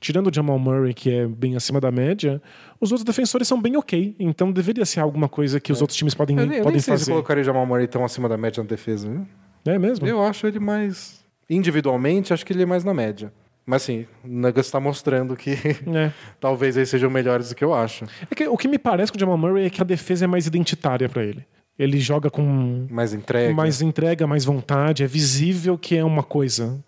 Tirando 0.00 0.28
o 0.30 0.32
Jamal 0.32 0.60
Murray, 0.60 0.94
que 0.94 1.10
é 1.10 1.26
bem 1.26 1.56
acima 1.56 1.80
da 1.80 1.90
média, 1.90 2.40
os 2.80 2.92
outros 2.92 3.04
defensores 3.04 3.48
são 3.48 3.60
bem 3.60 3.76
ok. 3.76 4.14
Então 4.20 4.52
deveria 4.52 4.86
ser 4.86 5.00
alguma 5.00 5.28
coisa 5.28 5.58
que 5.58 5.72
os 5.72 5.80
outros 5.80 5.96
times 5.98 6.14
podem, 6.14 6.38
Eu, 6.38 6.46
nem- 6.46 6.58
eu 6.58 6.62
podem 6.62 6.74
nem 6.76 6.80
sei 6.80 6.94
se 6.96 7.00
fazer. 7.00 7.10
colocaria 7.10 7.40
o 7.40 7.44
Jamal 7.44 7.66
Murray 7.66 7.88
tão 7.88 8.04
acima 8.04 8.28
da 8.28 8.36
média 8.36 8.62
na 8.62 8.68
defesa. 8.68 9.08
Viu? 9.10 9.26
É 9.66 9.76
mesmo? 9.76 10.06
Eu 10.06 10.22
acho 10.22 10.46
ele 10.46 10.60
mais. 10.60 11.24
Individualmente, 11.50 12.32
acho 12.32 12.46
que 12.46 12.52
ele 12.52 12.62
é 12.62 12.66
mais 12.66 12.84
na 12.84 12.94
média. 12.94 13.32
Mas 13.66 13.82
assim, 13.82 14.06
o 14.24 14.28
Nuggets 14.28 14.70
tá 14.70 14.78
mostrando 14.78 15.34
que 15.34 15.50
É. 15.92 16.12
talvez 16.38 16.76
eles 16.76 16.88
sejam 16.88 17.10
melhores 17.10 17.48
do 17.48 17.56
que 17.56 17.64
eu 17.64 17.74
acho. 17.74 18.04
É 18.30 18.34
que 18.36 18.46
o 18.46 18.56
que 18.56 18.68
me 18.68 18.78
parece 18.78 19.10
com 19.10 19.16
o 19.18 19.20
Jamal 19.20 19.36
Murray 19.36 19.66
é 19.66 19.70
que 19.70 19.80
a 19.82 19.84
defesa 19.84 20.26
é 20.26 20.28
mais 20.28 20.46
identitária 20.46 21.08
pra 21.08 21.24
ele. 21.24 21.44
Ele 21.78 22.00
joga 22.00 22.28
com 22.30 22.86
Mais 22.90 23.12
entrega. 23.14 23.54
mais 23.54 23.80
entrega, 23.80 24.26
mais 24.26 24.44
vontade, 24.44 25.04
é 25.04 25.06
visível 25.06 25.78
que 25.78 25.96
é 25.96 26.04
uma 26.04 26.22
coisa, 26.24 26.78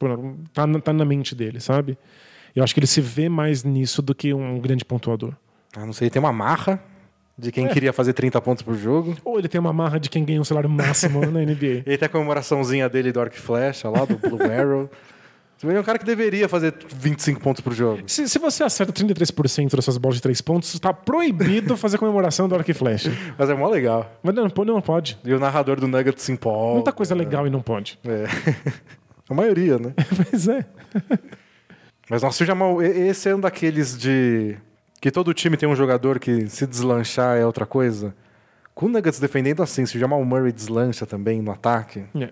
tá 0.53 0.67
na, 0.67 0.81
tá 0.81 0.93
na 0.93 1.05
mente 1.05 1.35
dele, 1.35 1.61
sabe? 1.61 1.97
Eu 2.57 2.65
acho 2.65 2.75
que 2.75 2.81
ele 2.81 2.87
se 2.89 3.01
vê 3.01 3.29
mais 3.29 3.63
nisso 3.63 4.03
do 4.03 4.13
que 4.15 4.35
um 4.35 4.59
grande 4.59 4.85
pontuador. 4.85 5.33
Ah, 5.77 5.87
não 5.87 5.93
sei, 5.93 6.11
tem 6.11 6.19
uma 6.19 6.33
marra 6.33 6.83
de 7.39 7.51
É. 7.51 7.53
quem 7.53 7.69
queria 7.69 7.93
fazer 7.93 8.13
30 8.13 8.41
pontos 8.41 8.63
por 8.65 8.75
jogo. 8.75 9.17
Ou 9.25 9.39
ele 9.39 9.47
tem 9.49 9.61
uma 9.61 9.73
marra 9.73 10.01
de 10.01 10.11
quem 10.11 10.25
ganha 10.25 10.41
um 10.41 10.45
salário 10.45 10.69
máximo 10.69 11.21
na 11.21 11.41
NBA. 11.41 11.85
Ele 11.87 11.97
tem 11.97 12.07
a 12.07 12.09
comemoraçãozinha 12.09 12.89
dele 12.89 13.13
do 13.13 13.21
Arc 13.21 13.35
Flecha 13.39 13.89
lá, 13.89 14.05
do 14.05 14.19
Blue 14.19 14.43
Arrow. 14.43 14.91
Ele 15.63 15.77
é 15.77 15.81
um 15.81 15.85
cara 15.85 15.99
que 15.99 16.07
deveria 16.07 16.49
fazer 16.49 16.75
25 16.89 17.39
pontos 17.41 17.61
por 17.61 17.75
jogo. 17.75 18.03
Se, 18.07 18.27
se 18.27 18.39
você 18.39 18.65
acerta 18.65 18.93
33% 18.93 19.77
das 19.77 19.85
suas 19.85 19.99
bolas 19.99 20.17
de 20.17 20.23
3 20.23 20.41
pontos, 20.41 20.73
está 20.73 20.93
proibido 20.93 21.77
fazer 21.77 21.99
comemoração 21.99 22.49
do 22.49 22.55
arco 22.55 22.71
e 22.71 22.75
flecha. 22.75 23.13
Mas 23.37 23.51
é 23.51 23.55
mó 23.55 23.69
legal. 23.69 24.11
Mas 24.23 24.35
não, 24.35 24.49
pô, 24.49 24.65
não 24.65 24.81
pode. 24.81 25.19
E 25.23 25.35
o 25.35 25.39
narrador 25.39 25.79
do 25.79 25.87
Nuggets 25.87 26.23
se 26.23 26.33
empolga. 26.33 26.75
Muita 26.75 26.93
coisa 26.93 27.15
legal 27.15 27.47
e 27.47 27.51
não 27.51 27.61
pode. 27.61 27.99
É. 28.05 28.25
A 29.29 29.35
maioria, 29.35 29.79
né? 29.79 29.95
Pois 30.31 30.49
é. 30.49 30.65
Mas 32.09 32.23
nossa, 32.23 32.43
o 32.43 32.47
Jamal, 32.47 32.83
esse 32.83 33.29
é 33.29 33.35
um 33.35 33.41
daqueles 33.41 33.97
de. 33.97 34.57
Que 35.01 35.11
todo 35.11 35.33
time 35.33 35.57
tem 35.57 35.69
um 35.69 35.77
jogador 35.77 36.19
que 36.19 36.49
se 36.49 36.67
deslanchar 36.67 37.37
é 37.37 37.47
outra 37.47 37.65
coisa. 37.65 38.15
Com 38.75 38.87
o 38.87 38.89
Nuggets 38.89 39.21
defendendo 39.21 39.63
assim, 39.63 39.87
se 39.87 39.97
o 39.97 40.01
Jamal 40.01 40.25
Murray 40.25 40.53
deslancha 40.53 41.07
também 41.07 41.41
no 41.41 41.53
ataque. 41.53 42.05
É. 42.15 42.31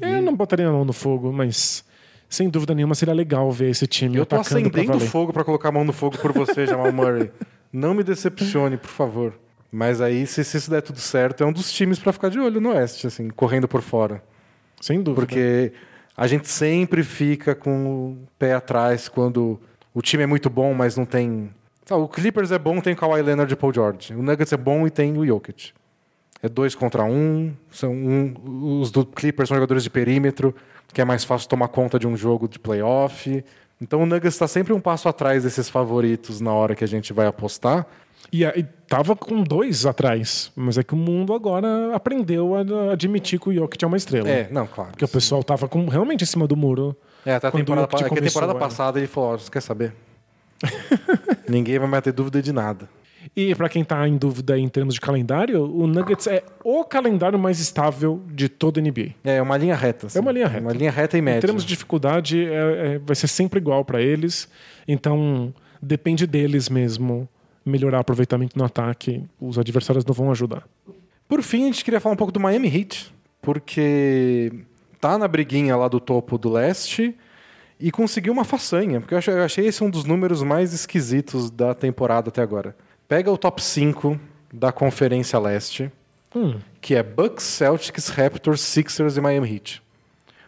Eu 0.00 0.20
não 0.20 0.34
botaria 0.34 0.68
a 0.68 0.72
mão 0.72 0.84
no 0.84 0.92
fogo, 0.92 1.32
mas 1.32 1.85
sem 2.28 2.48
dúvida 2.48 2.74
nenhuma 2.74 2.94
seria 2.94 3.14
legal 3.14 3.50
ver 3.50 3.70
esse 3.70 3.86
time 3.86 4.16
Eu 4.16 4.26
tô 4.26 4.36
atacando 4.36 4.70
pra 4.70 4.80
acendendo 4.80 4.98
valer. 4.98 5.10
fogo 5.10 5.32
pra 5.32 5.44
colocar 5.44 5.68
a 5.68 5.72
mão 5.72 5.84
no 5.84 5.92
fogo 5.92 6.18
por 6.18 6.32
você, 6.32 6.66
Jamal 6.66 6.92
Murray. 6.92 7.30
Não 7.72 7.94
me 7.94 8.02
decepcione, 8.02 8.76
por 8.76 8.88
favor. 8.90 9.34
Mas 9.70 10.00
aí, 10.00 10.26
se, 10.26 10.42
se 10.44 10.56
isso 10.56 10.70
der 10.70 10.80
tudo 10.80 10.98
certo, 10.98 11.42
é 11.42 11.46
um 11.46 11.52
dos 11.52 11.70
times 11.72 11.98
pra 11.98 12.12
ficar 12.12 12.28
de 12.30 12.38
olho 12.38 12.60
no 12.60 12.70
Oeste, 12.70 13.06
assim, 13.06 13.28
correndo 13.28 13.68
por 13.68 13.82
fora. 13.82 14.22
Sem 14.80 15.02
dúvida. 15.02 15.20
Porque 15.20 15.72
a 16.16 16.26
gente 16.26 16.48
sempre 16.48 17.02
fica 17.02 17.54
com 17.54 18.12
o 18.12 18.18
pé 18.38 18.54
atrás 18.54 19.08
quando 19.08 19.60
o 19.92 20.00
time 20.00 20.22
é 20.22 20.26
muito 20.26 20.48
bom, 20.48 20.72
mas 20.72 20.96
não 20.96 21.04
tem. 21.04 21.50
O 21.90 22.08
Clippers 22.08 22.50
é 22.50 22.58
bom, 22.58 22.80
tem 22.80 22.94
o 22.94 22.96
Kawhi 22.96 23.22
Leonard 23.22 23.52
e 23.52 23.56
Paul 23.56 23.72
George. 23.74 24.14
O 24.14 24.22
Nuggets 24.22 24.52
é 24.52 24.56
bom 24.56 24.86
e 24.86 24.90
tem 24.90 25.16
o 25.18 25.26
Jokic. 25.26 25.72
É 26.42 26.48
dois 26.48 26.74
contra 26.74 27.04
um. 27.04 27.54
São 27.70 27.92
um 27.92 28.80
os 28.80 28.90
do 28.90 29.04
Clippers 29.04 29.48
são 29.48 29.56
jogadores 29.56 29.82
de 29.82 29.90
perímetro, 29.90 30.54
que 30.92 31.00
é 31.00 31.04
mais 31.04 31.24
fácil 31.24 31.48
tomar 31.48 31.68
conta 31.68 31.98
de 31.98 32.06
um 32.06 32.16
jogo 32.16 32.48
de 32.48 32.58
playoff. 32.58 33.44
Então 33.80 34.02
o 34.02 34.06
Nuggets 34.06 34.34
está 34.34 34.48
sempre 34.48 34.72
um 34.72 34.80
passo 34.80 35.08
atrás 35.08 35.44
desses 35.44 35.68
favoritos 35.68 36.40
na 36.40 36.52
hora 36.52 36.74
que 36.74 36.84
a 36.84 36.88
gente 36.88 37.12
vai 37.12 37.26
apostar. 37.26 37.86
E, 38.32 38.44
e 38.44 38.62
tava 38.88 39.14
com 39.14 39.42
dois 39.42 39.86
atrás, 39.86 40.50
mas 40.56 40.76
é 40.78 40.82
que 40.82 40.94
o 40.94 40.96
mundo 40.96 41.32
agora 41.32 41.94
aprendeu 41.94 42.54
a 42.56 42.92
admitir 42.92 43.38
que 43.38 43.48
o 43.48 43.54
Jokic 43.54 43.84
é 43.84 43.86
uma 43.86 43.96
estrela. 43.96 44.28
É, 44.28 44.48
não, 44.50 44.66
claro. 44.66 44.90
Porque 44.90 45.04
o 45.04 45.08
pessoal 45.08 45.42
tava 45.44 45.68
com, 45.68 45.86
realmente 45.86 46.22
em 46.22 46.26
cima 46.26 46.46
do 46.46 46.56
muro. 46.56 46.96
É, 47.24 47.34
até 47.34 47.48
a 47.48 47.50
Quando 47.50 47.64
temporada, 47.64 47.86
é 47.86 47.98
que 47.98 48.04
a 48.04 48.08
começou, 48.08 48.28
temporada 48.28 48.52
é. 48.52 48.60
passada 48.60 48.98
ele 48.98 49.06
falou: 49.06 49.34
ó, 49.34 49.38
você 49.38 49.50
quer 49.50 49.60
saber? 49.60 49.92
Ninguém 51.48 51.78
vai 51.78 51.88
mais 51.88 52.02
ter 52.02 52.12
dúvida 52.12 52.42
de 52.42 52.52
nada. 52.52 52.88
E 53.36 53.54
pra 53.54 53.68
quem 53.68 53.84
tá 53.84 54.08
em 54.08 54.16
dúvida 54.16 54.58
em 54.58 54.66
termos 54.66 54.94
de 54.94 55.00
calendário, 55.00 55.62
o 55.62 55.86
Nuggets 55.86 56.26
é 56.26 56.42
o 56.64 56.82
calendário 56.84 57.38
mais 57.38 57.60
estável 57.60 58.22
de 58.32 58.48
toda 58.48 58.80
a 58.80 58.82
NBA. 58.82 59.10
É 59.22 59.42
uma 59.42 59.58
linha 59.58 59.74
reta. 59.76 60.06
assim. 60.06 60.18
É 60.18 60.22
uma 60.22 60.32
linha 60.32 60.48
reta. 60.48 60.62
Uma 60.62 60.72
linha 60.72 60.90
reta 60.90 61.18
e 61.18 61.20
média. 61.20 61.38
Em 61.38 61.42
termos 61.42 61.62
de 61.62 61.68
dificuldade, 61.68 62.42
é- 62.46 62.94
é- 62.94 62.98
vai 62.98 63.14
ser 63.14 63.28
sempre 63.28 63.58
igual 63.60 63.84
pra 63.84 64.00
eles. 64.00 64.48
Então, 64.88 65.52
depende 65.82 66.26
deles 66.26 66.70
mesmo 66.70 67.28
melhorar 67.64 67.98
o 67.98 68.00
aproveitamento 68.00 68.56
no 68.58 68.64
ataque. 68.64 69.22
Os 69.38 69.58
adversários 69.58 70.04
não 70.06 70.14
vão 70.14 70.30
ajudar. 70.30 70.62
Por 71.28 71.42
fim, 71.42 71.64
a 71.64 71.66
gente 71.66 71.84
queria 71.84 72.00
falar 72.00 72.14
um 72.14 72.16
pouco 72.16 72.32
do 72.32 72.40
Miami 72.40 72.68
Heat, 72.74 73.12
porque 73.42 74.50
tá 74.98 75.18
na 75.18 75.28
briguinha 75.28 75.76
lá 75.76 75.88
do 75.88 76.00
topo 76.00 76.38
do 76.38 76.48
leste 76.50 77.14
e 77.78 77.90
conseguiu 77.90 78.32
uma 78.32 78.44
façanha, 78.44 79.00
porque 79.00 79.14
eu 79.14 79.42
achei 79.44 79.66
esse 79.66 79.84
um 79.84 79.90
dos 79.90 80.04
números 80.04 80.42
mais 80.42 80.72
esquisitos 80.72 81.50
da 81.50 81.74
temporada 81.74 82.28
até 82.30 82.40
agora. 82.40 82.74
Pega 83.08 83.30
o 83.30 83.38
top 83.38 83.62
5 83.62 84.18
da 84.52 84.72
Conferência 84.72 85.38
Leste 85.38 85.90
que 86.80 86.94
é 86.94 87.02
Bucks, 87.02 87.44
Celtics, 87.44 88.08
Raptors, 88.08 88.60
Sixers 88.60 89.16
e 89.16 89.20
Miami 89.20 89.54
Heat. 89.54 89.82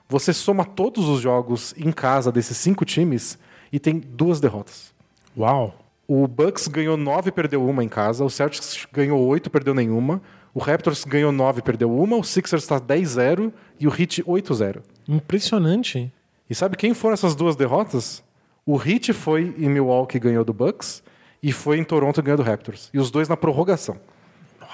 Você 0.08 0.32
soma 0.32 0.64
todos 0.64 1.08
os 1.08 1.20
jogos 1.20 1.74
em 1.76 1.92
casa 1.92 2.32
desses 2.32 2.56
cinco 2.56 2.84
times 2.84 3.38
e 3.72 3.78
tem 3.78 3.98
duas 3.98 4.40
derrotas. 4.40 4.92
Uau. 5.36 5.74
O 6.06 6.26
Bucks 6.26 6.68
ganhou 6.68 6.96
nove 6.96 7.28
e 7.28 7.32
perdeu 7.32 7.66
uma 7.66 7.84
em 7.84 7.88
casa. 7.88 8.24
O 8.24 8.30
Celtics 8.30 8.86
ganhou 8.90 9.20
oito 9.26 9.50
perdeu 9.50 9.74
nenhuma. 9.74 10.22
O 10.54 10.58
Raptors 10.58 11.04
ganhou 11.04 11.30
nove 11.30 11.60
e 11.60 11.62
perdeu 11.62 11.94
uma. 11.94 12.16
O 12.16 12.24
Sixers 12.24 12.62
está 12.62 12.80
10-0 12.80 13.52
e 13.78 13.86
o 13.86 13.90
Heat 13.90 14.22
8-0. 14.22 14.80
Impressionante. 15.06 16.10
E 16.48 16.54
sabe 16.54 16.76
quem 16.76 16.94
foram 16.94 17.12
essas 17.12 17.34
duas 17.34 17.54
derrotas? 17.54 18.22
O 18.64 18.80
Heat 18.80 19.12
foi 19.12 19.54
em 19.58 19.68
Milwaukee 19.68 20.16
e 20.16 20.20
ganhou 20.20 20.44
do 20.44 20.54
Bucks 20.54 21.02
e 21.42 21.52
foi 21.52 21.78
em 21.78 21.84
Toronto 21.84 22.20
e 22.20 22.22
ganhou 22.22 22.36
do 22.38 22.42
Raptors. 22.42 22.90
E 22.92 22.98
os 22.98 23.10
dois 23.10 23.28
na 23.28 23.36
prorrogação. 23.36 23.96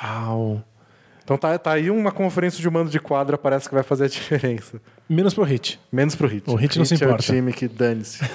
Uau. 0.03 0.62
Então 1.23 1.39
tá, 1.39 1.59
tá 1.59 1.73
aí 1.73 1.91
uma 1.91 2.12
conferência 2.12 2.61
de 2.61 2.69
mando 2.69 2.91
de 2.91 3.01
quadra, 3.01 3.39
parece 3.39 3.67
que 3.69 3.75
vai 3.75 3.83
fazer 3.83 4.05
a 4.05 4.09
diferença. 4.09 4.81
Menos 5.09 5.33
pro 5.33 5.45
Hit. 5.45 5.81
Menos 5.91 6.15
pro 6.15 6.31
Heat. 6.31 6.51
O 6.51 6.61
Heat 6.61 6.79
não 6.79 6.85
se 6.85 6.95
é 6.95 6.97
o 6.99 7.09
importa. 7.09 7.23
time 7.23 7.53
que 7.53 7.67
dane-se. 7.67 8.23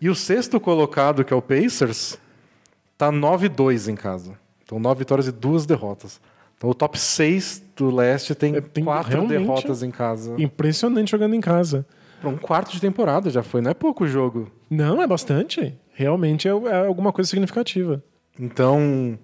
e 0.00 0.08
o 0.08 0.14
sexto 0.14 0.60
colocado, 0.60 1.24
que 1.24 1.32
é 1.32 1.36
o 1.36 1.42
Pacers, 1.42 2.18
tá 2.96 3.10
9-2 3.12 3.88
em 3.88 3.94
casa. 3.96 4.38
Então, 4.64 4.78
nove 4.78 5.00
vitórias 5.00 5.26
e 5.26 5.32
duas 5.32 5.66
derrotas. 5.66 6.20
Então, 6.56 6.70
o 6.70 6.74
top 6.74 6.98
6 6.98 7.62
do 7.76 7.94
leste 7.94 8.34
tem, 8.34 8.56
É, 8.56 8.60
tem 8.60 8.84
quatro 8.84 9.26
derrotas 9.26 9.82
em 9.82 9.90
casa. 9.90 10.34
Impressionante 10.38 11.10
jogando 11.10 11.34
em 11.34 11.40
casa. 11.40 11.86
Pra 12.20 12.28
um 12.28 12.36
quarto 12.36 12.72
de 12.72 12.80
temporada 12.80 13.30
já 13.30 13.42
foi, 13.42 13.60
não 13.60 13.70
é 13.70 13.74
pouco 13.74 14.06
jogo. 14.06 14.50
Não, 14.68 15.00
é 15.00 15.06
bastante. 15.06 15.74
Realmente 15.98 16.46
é, 16.46 16.52
é 16.52 16.86
alguma 16.86 17.12
coisa 17.12 17.28
significativa. 17.28 18.00
Então, 18.38 19.18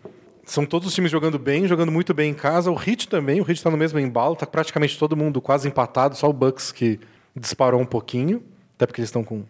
são 0.44 0.66
todos 0.66 0.88
os 0.88 0.94
times 0.94 1.08
jogando 1.08 1.38
bem, 1.38 1.68
jogando 1.68 1.92
muito 1.92 2.12
bem 2.12 2.32
em 2.32 2.34
casa. 2.34 2.68
O 2.68 2.74
Heat 2.74 3.08
também, 3.08 3.40
o 3.40 3.48
Heat 3.48 3.62
tá 3.62 3.70
no 3.70 3.76
mesmo 3.76 4.00
embalo, 4.00 4.34
tá 4.34 4.44
praticamente 4.44 4.98
todo 4.98 5.16
mundo 5.16 5.40
quase 5.40 5.68
empatado, 5.68 6.16
só 6.16 6.28
o 6.28 6.32
Bucks 6.32 6.72
que 6.72 6.98
disparou 7.36 7.80
um 7.80 7.86
pouquinho, 7.86 8.42
até 8.74 8.86
porque 8.86 9.00
eles 9.00 9.06
estão 9.06 9.22
com 9.22 9.44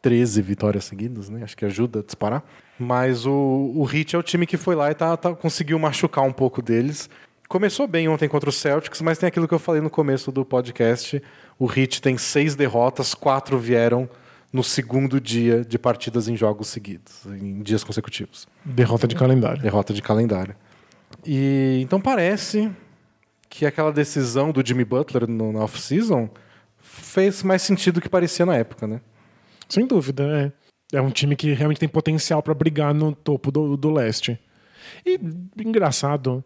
13 0.00 0.40
vitórias 0.40 0.86
seguidas, 0.86 1.28
né? 1.28 1.42
Acho 1.44 1.54
que 1.54 1.66
ajuda 1.66 2.00
a 2.00 2.02
disparar. 2.02 2.42
Mas 2.78 3.26
o, 3.26 3.30
o 3.76 3.86
Heat 3.92 4.16
é 4.16 4.18
o 4.18 4.22
time 4.22 4.46
que 4.46 4.56
foi 4.56 4.74
lá 4.74 4.90
e 4.90 4.94
tá, 4.94 5.14
tá- 5.18 5.34
conseguiu 5.34 5.78
machucar 5.78 6.24
um 6.24 6.32
pouco 6.32 6.62
deles. 6.62 7.10
Começou 7.46 7.86
bem 7.86 8.08
ontem 8.08 8.26
contra 8.26 8.48
o 8.48 8.52
Celtics, 8.52 9.02
mas 9.02 9.18
tem 9.18 9.26
aquilo 9.26 9.46
que 9.46 9.52
eu 9.52 9.58
falei 9.58 9.82
no 9.82 9.90
começo 9.90 10.32
do 10.32 10.46
podcast. 10.46 11.22
O 11.58 11.70
Heat 11.70 12.00
tem 12.00 12.16
seis 12.16 12.56
derrotas, 12.56 13.12
quatro 13.12 13.58
vieram 13.58 14.08
no 14.54 14.62
segundo 14.62 15.20
dia 15.20 15.64
de 15.64 15.76
partidas 15.76 16.28
em 16.28 16.36
jogos 16.36 16.68
seguidos, 16.68 17.26
em 17.26 17.60
dias 17.60 17.82
consecutivos. 17.82 18.46
Derrota 18.64 19.08
de 19.08 19.16
calendário. 19.16 19.60
Derrota 19.60 19.92
de 19.92 20.00
calendário. 20.00 20.54
E 21.26 21.80
então 21.82 22.00
parece 22.00 22.70
que 23.50 23.66
aquela 23.66 23.92
decisão 23.92 24.52
do 24.52 24.64
Jimmy 24.64 24.84
Butler 24.84 25.28
no, 25.28 25.52
na 25.52 25.64
off-season 25.64 26.30
fez 26.78 27.42
mais 27.42 27.62
sentido 27.62 27.96
do 27.96 28.00
que 28.00 28.08
parecia 28.08 28.46
na 28.46 28.54
época, 28.54 28.86
né? 28.86 29.00
Sem 29.68 29.88
dúvida, 29.88 30.52
é. 30.92 30.98
É 30.98 31.00
um 31.00 31.10
time 31.10 31.34
que 31.34 31.52
realmente 31.52 31.80
tem 31.80 31.88
potencial 31.88 32.40
para 32.40 32.54
brigar 32.54 32.94
no 32.94 33.12
topo 33.12 33.50
do, 33.50 33.76
do 33.76 33.90
leste. 33.90 34.38
E, 35.04 35.18
engraçado, 35.58 36.44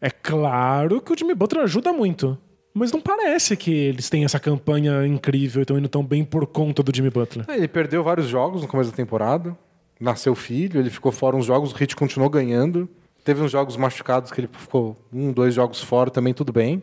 é 0.00 0.08
claro 0.08 1.00
que 1.00 1.12
o 1.12 1.18
Jimmy 1.18 1.34
Butler 1.34 1.64
ajuda 1.64 1.92
muito. 1.92 2.38
Mas 2.72 2.92
não 2.92 3.00
parece 3.00 3.56
que 3.56 3.70
eles 3.72 4.08
têm 4.08 4.24
essa 4.24 4.38
campanha 4.38 5.04
incrível 5.06 5.60
e 5.60 5.62
estão 5.62 5.78
indo 5.78 5.88
tão 5.88 6.04
bem 6.04 6.24
por 6.24 6.46
conta 6.46 6.82
do 6.82 6.94
Jimmy 6.94 7.10
Butler. 7.10 7.44
É, 7.48 7.56
Ele 7.56 7.68
perdeu 7.68 8.02
vários 8.02 8.28
jogos 8.28 8.62
no 8.62 8.68
começo 8.68 8.90
da 8.90 8.96
temporada. 8.96 9.56
Nasceu 9.98 10.34
filho, 10.34 10.80
ele 10.80 10.88
ficou 10.88 11.12
fora 11.12 11.36
uns 11.36 11.44
jogos, 11.44 11.72
o 11.72 11.76
Heat 11.82 11.94
continuou 11.94 12.30
ganhando. 12.30 12.88
Teve 13.24 13.42
uns 13.42 13.50
jogos 13.50 13.76
machucados 13.76 14.30
que 14.30 14.40
ele 14.40 14.48
ficou 14.50 14.96
um, 15.12 15.30
dois 15.32 15.52
jogos 15.54 15.82
fora, 15.82 16.10
também 16.10 16.32
tudo 16.32 16.52
bem. 16.52 16.82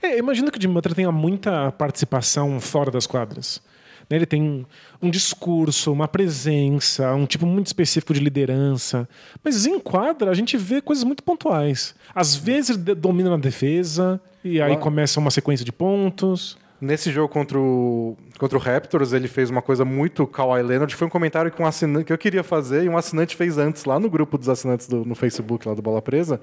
É, 0.00 0.18
imagino 0.18 0.50
que 0.50 0.58
o 0.58 0.62
Jimmy 0.62 0.74
Butler 0.74 0.94
tenha 0.94 1.12
muita 1.12 1.70
participação 1.72 2.58
fora 2.60 2.90
das 2.90 3.06
quadras. 3.06 3.60
Né, 4.08 4.16
Ele 4.16 4.26
tem 4.26 4.66
um 5.02 5.10
discurso, 5.10 5.92
uma 5.92 6.06
presença, 6.08 7.12
um 7.14 7.26
tipo 7.26 7.44
muito 7.46 7.66
específico 7.66 8.14
de 8.14 8.20
liderança. 8.20 9.08
Mas 9.42 9.66
em 9.66 9.78
quadra 9.80 10.30
a 10.30 10.34
gente 10.34 10.56
vê 10.56 10.80
coisas 10.80 11.04
muito 11.04 11.22
pontuais. 11.22 11.94
Às 12.14 12.36
vezes 12.36 12.70
ele 12.70 12.94
domina 12.94 13.30
na 13.30 13.36
defesa 13.36 14.20
e 14.44 14.60
aí 14.62 14.72
Lá- 14.74 14.78
começa 14.78 15.18
uma 15.18 15.30
sequência 15.30 15.64
de 15.64 15.72
pontos. 15.72 16.56
Nesse 16.80 17.10
jogo 17.10 17.32
contra 17.32 17.58
o, 17.58 18.16
contra 18.38 18.56
o 18.58 18.60
Raptors, 18.60 19.14
ele 19.14 19.28
fez 19.28 19.48
uma 19.48 19.62
coisa 19.62 19.82
muito 19.82 20.26
Kawhi 20.26 20.62
Leonard. 20.62 20.94
Foi 20.94 21.06
um 21.06 21.10
comentário 21.10 21.50
que, 21.50 21.60
um 21.62 21.66
assinante, 21.66 22.04
que 22.04 22.12
eu 22.12 22.18
queria 22.18 22.42
fazer 22.44 22.84
e 22.84 22.88
um 22.88 22.98
assinante 22.98 23.34
fez 23.34 23.56
antes, 23.56 23.86
lá 23.86 23.98
no 23.98 24.10
grupo 24.10 24.36
dos 24.36 24.46
assinantes 24.48 24.86
do, 24.86 25.02
no 25.04 25.14
Facebook, 25.14 25.66
lá 25.66 25.74
do 25.74 25.80
Bola 25.80 26.02
Presa, 26.02 26.38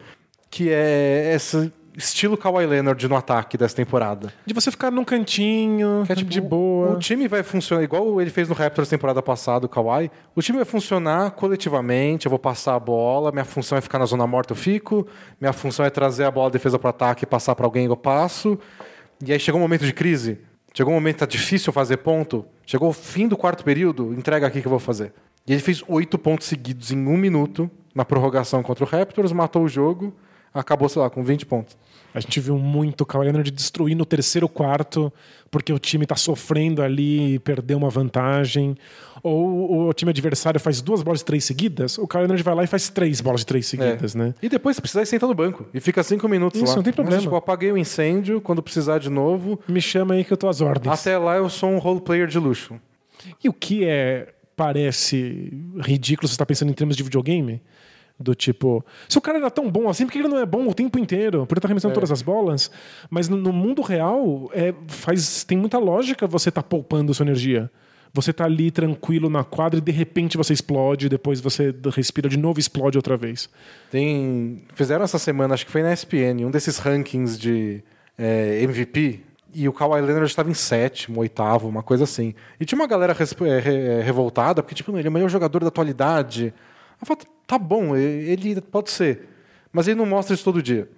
que 0.49 0.71
é 0.71 1.33
esse 1.35 1.71
estilo 1.95 2.37
Kawhi 2.37 2.65
Leonard 2.65 3.07
no 3.07 3.15
ataque 3.15 3.57
dessa 3.57 3.75
temporada. 3.75 4.33
De 4.45 4.53
você 4.53 4.71
ficar 4.71 4.91
num 4.91 5.03
cantinho, 5.03 6.03
Que 6.05 6.13
é, 6.13 6.15
tipo, 6.15 6.29
de 6.29 6.41
boa. 6.41 6.91
O 6.91 6.99
time 6.99 7.27
vai 7.27 7.43
funcionar 7.43 7.83
igual 7.83 8.19
ele 8.19 8.29
fez 8.29 8.49
no 8.49 8.55
Raptors 8.55 8.89
temporada 8.89 9.21
passada, 9.21 9.65
o 9.65 9.69
Kawhi. 9.69 10.09
O 10.35 10.41
time 10.41 10.57
vai 10.57 10.65
funcionar 10.65 11.31
coletivamente, 11.31 12.25
eu 12.25 12.29
vou 12.29 12.39
passar 12.39 12.75
a 12.75 12.79
bola, 12.79 13.31
minha 13.31 13.45
função 13.45 13.77
é 13.77 13.81
ficar 13.81 13.99
na 13.99 14.05
zona 14.05 14.25
morta, 14.25 14.53
eu 14.53 14.57
fico. 14.57 15.07
Minha 15.39 15.53
função 15.53 15.85
é 15.85 15.89
trazer 15.89 16.23
a 16.23 16.31
bola 16.31 16.49
da 16.49 16.53
defesa 16.53 16.79
para 16.79 16.89
ataque 16.89 17.23
e 17.23 17.27
passar 17.27 17.55
para 17.55 17.65
alguém, 17.65 17.85
eu 17.85 17.97
passo. 17.97 18.57
E 19.25 19.31
aí 19.31 19.39
chegou 19.39 19.59
um 19.59 19.63
momento 19.63 19.85
de 19.85 19.93
crise, 19.93 20.39
chegou 20.73 20.91
um 20.91 20.95
momento 20.95 21.15
que 21.15 21.19
tá 21.19 21.25
difícil 21.25 21.71
fazer 21.71 21.97
ponto, 21.97 22.45
chegou 22.65 22.89
o 22.89 22.93
fim 22.93 23.27
do 23.27 23.37
quarto 23.37 23.63
período, 23.63 24.13
entrega 24.13 24.47
aqui 24.47 24.61
que 24.61 24.67
eu 24.67 24.71
vou 24.71 24.79
fazer. 24.79 25.13
E 25.45 25.51
ele 25.51 25.61
fez 25.61 25.83
oito 25.87 26.17
pontos 26.17 26.47
seguidos 26.47 26.91
em 26.91 27.07
um 27.07 27.17
minuto 27.17 27.69
na 27.93 28.03
prorrogação 28.03 28.63
contra 28.63 28.83
o 28.83 28.87
Raptors, 28.87 29.31
matou 29.31 29.63
o 29.63 29.67
jogo, 29.67 30.13
acabou, 30.53 30.87
sei 30.89 31.01
lá, 31.01 31.09
com 31.09 31.23
20 31.23 31.45
pontos. 31.45 31.75
A 32.13 32.19
gente 32.19 32.39
viu 32.39 32.59
muito 32.59 33.01
o 33.01 33.05
Kawhi 33.05 33.25
Leonard 33.25 33.49
destruir 33.49 33.95
no 33.95 34.05
terceiro 34.05 34.47
quarto 34.47 35.11
porque 35.49 35.73
o 35.73 35.79
time 35.79 36.05
tá 36.05 36.15
sofrendo 36.15 36.81
ali 36.81 37.39
perdeu 37.39 37.77
uma 37.77 37.89
vantagem. 37.89 38.77
Ou 39.23 39.87
o 39.87 39.93
time 39.93 40.11
adversário 40.11 40.59
faz 40.59 40.81
duas 40.81 41.01
bolas 41.01 41.19
de 41.19 41.25
três 41.25 41.45
seguidas, 41.45 41.97
o 41.97 42.05
Kawhi 42.05 42.23
Leonard 42.23 42.43
vai 42.43 42.55
lá 42.55 42.63
e 42.65 42.67
faz 42.67 42.89
três 42.89 43.21
bolas 43.21 43.39
de 43.41 43.45
três 43.45 43.65
seguidas, 43.65 44.13
né? 44.13 44.35
E 44.41 44.49
depois, 44.49 44.75
se 44.75 44.81
precisar, 44.81 45.05
senta 45.05 45.25
no 45.25 45.33
banco. 45.33 45.65
E 45.73 45.79
fica 45.79 46.03
cinco 46.03 46.27
minutos 46.27 46.61
Isso, 46.61 46.71
lá. 46.71 46.75
não 46.75 46.83
tem 46.83 46.91
problema. 46.91 47.17
Mas, 47.17 47.23
tipo, 47.23 47.35
apaguei 47.35 47.71
o 47.71 47.77
incêndio, 47.77 48.41
quando 48.41 48.61
precisar 48.61 48.99
de 48.99 49.09
novo. 49.09 49.59
Me 49.67 49.81
chama 49.81 50.15
aí 50.15 50.23
que 50.23 50.33
eu 50.33 50.37
tô 50.37 50.49
às 50.49 50.59
ordens. 50.59 50.99
Até 50.99 51.17
lá 51.17 51.37
eu 51.37 51.49
sou 51.49 51.69
um 51.69 51.77
role 51.77 52.01
player 52.01 52.27
de 52.27 52.37
luxo. 52.37 52.75
E 53.43 53.47
o 53.47 53.53
que 53.53 53.85
é 53.85 54.33
parece 54.55 55.51
ridículo 55.79 56.27
se 56.27 56.33
você 56.33 56.35
está 56.35 56.45
pensando 56.45 56.69
em 56.69 56.73
termos 56.73 56.95
de 56.95 57.03
videogame? 57.03 57.61
Do 58.19 58.35
tipo, 58.35 58.85
se 59.09 59.17
o 59.17 59.21
cara 59.21 59.37
era 59.39 59.49
tão 59.51 59.69
bom 59.69 59.89
assim, 59.89 60.05
por 60.05 60.11
que 60.13 60.19
ele 60.19 60.27
não 60.27 60.37
é 60.37 60.45
bom 60.45 60.67
o 60.67 60.73
tempo 60.73 60.97
inteiro? 60.99 61.45
Por 61.45 61.55
ele 61.55 61.59
estar 61.59 61.67
arremessando 61.67 61.93
todas 61.93 62.11
as 62.11 62.21
bolas? 62.21 62.71
Mas 63.09 63.27
no, 63.27 63.35
no 63.35 63.51
mundo 63.51 63.81
real, 63.81 64.49
é, 64.53 64.73
faz, 64.87 65.43
tem 65.43 65.57
muita 65.57 65.77
lógica 65.79 66.27
você 66.27 66.49
estar 66.49 66.63
poupando 66.63 67.13
sua 67.13 67.25
energia. 67.25 67.69
Você 68.13 68.31
tá 68.31 68.45
ali 68.45 68.69
tranquilo 68.69 69.27
na 69.27 69.43
quadra 69.43 69.79
e 69.79 69.81
de 69.81 69.91
repente 69.91 70.37
você 70.37 70.53
explode, 70.53 71.09
depois 71.09 71.41
você 71.41 71.73
respira 71.95 72.29
de 72.29 72.37
novo 72.37 72.59
e 72.59 72.61
explode 72.61 72.95
outra 72.97 73.17
vez. 73.17 73.49
Tem. 73.89 74.61
Fizeram 74.75 75.03
essa 75.03 75.17
semana, 75.17 75.55
acho 75.55 75.65
que 75.65 75.71
foi 75.71 75.81
na 75.81 75.91
ESPN, 75.91 76.45
um 76.45 76.51
desses 76.51 76.77
rankings 76.77 77.37
de 77.39 77.83
é, 78.17 78.61
MVP. 78.61 79.21
E 79.55 79.67
o 79.67 79.73
Kawhi 79.73 80.01
Leonard 80.01 80.25
estava 80.25 80.49
em 80.49 80.53
sétimo, 80.53 81.19
oitavo, 81.19 81.67
uma 81.67 81.83
coisa 81.83 82.03
assim. 82.03 82.33
E 82.59 82.65
tinha 82.65 82.79
uma 82.79 82.87
galera 82.87 83.13
é, 83.13 83.59
re- 83.59 84.01
revoltada, 84.01 84.61
porque, 84.61 84.75
tipo, 84.75 84.95
ele 84.97 85.07
é 85.07 85.09
o 85.09 85.13
melhor 85.13 85.29
jogador 85.29 85.59
da 85.61 85.67
atualidade. 85.67 86.53
Eu 87.03 87.05
falo, 87.05 87.19
tá 87.45 87.57
bom, 87.57 87.95
ele 87.95 88.59
pode 88.61 88.89
ser. 88.89 89.27
Mas 89.71 89.87
ele 89.87 89.97
não 89.97 90.05
mostra 90.05 90.33
isso 90.33 90.43
todo 90.43 90.61
dia. 90.63 90.89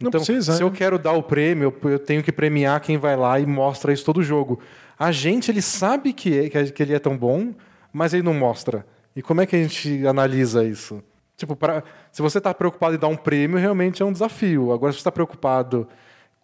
Não 0.00 0.08
então, 0.08 0.20
precisa, 0.20 0.54
se 0.54 0.62
eu 0.62 0.70
quero 0.70 0.98
dar 0.98 1.12
o 1.12 1.22
prêmio, 1.22 1.72
eu- 1.84 1.98
tenho 1.98 2.22
que 2.22 2.32
premiar 2.32 2.80
quem 2.80 2.98
vai 2.98 3.16
lá 3.16 3.38
e 3.38 3.46
mostra 3.46 3.92
isso 3.92 4.04
todo 4.04 4.22
jogo. 4.22 4.58
A 4.98 5.12
gente, 5.12 5.50
ele 5.50 5.62
sabe 5.62 6.12
que, 6.12 6.48
que 6.50 6.58
é- 6.58 6.66
que 6.66 6.82
ele 6.82 6.94
é 6.94 6.98
tão 6.98 7.16
bom, 7.16 7.54
mas 7.92 8.12
ele 8.12 8.22
não 8.24 8.34
mostra. 8.34 8.84
E 9.14 9.22
como 9.22 9.40
é 9.40 9.46
que 9.46 9.54
a 9.54 9.62
gente 9.62 10.04
analisa 10.06 10.64
isso? 10.64 11.02
Tipo, 11.36 11.54
pra, 11.54 11.82
se 12.10 12.20
você 12.20 12.38
está 12.38 12.52
preocupado 12.52 12.96
em 12.96 12.98
dar 12.98 13.08
um 13.08 13.16
prêmio, 13.16 13.58
realmente 13.58 14.02
é 14.02 14.04
um 14.04 14.12
desafio. 14.12 14.72
Agora, 14.72 14.92
se 14.92 14.98
você 14.98 15.00
está 15.00 15.12
preocupado 15.12 15.86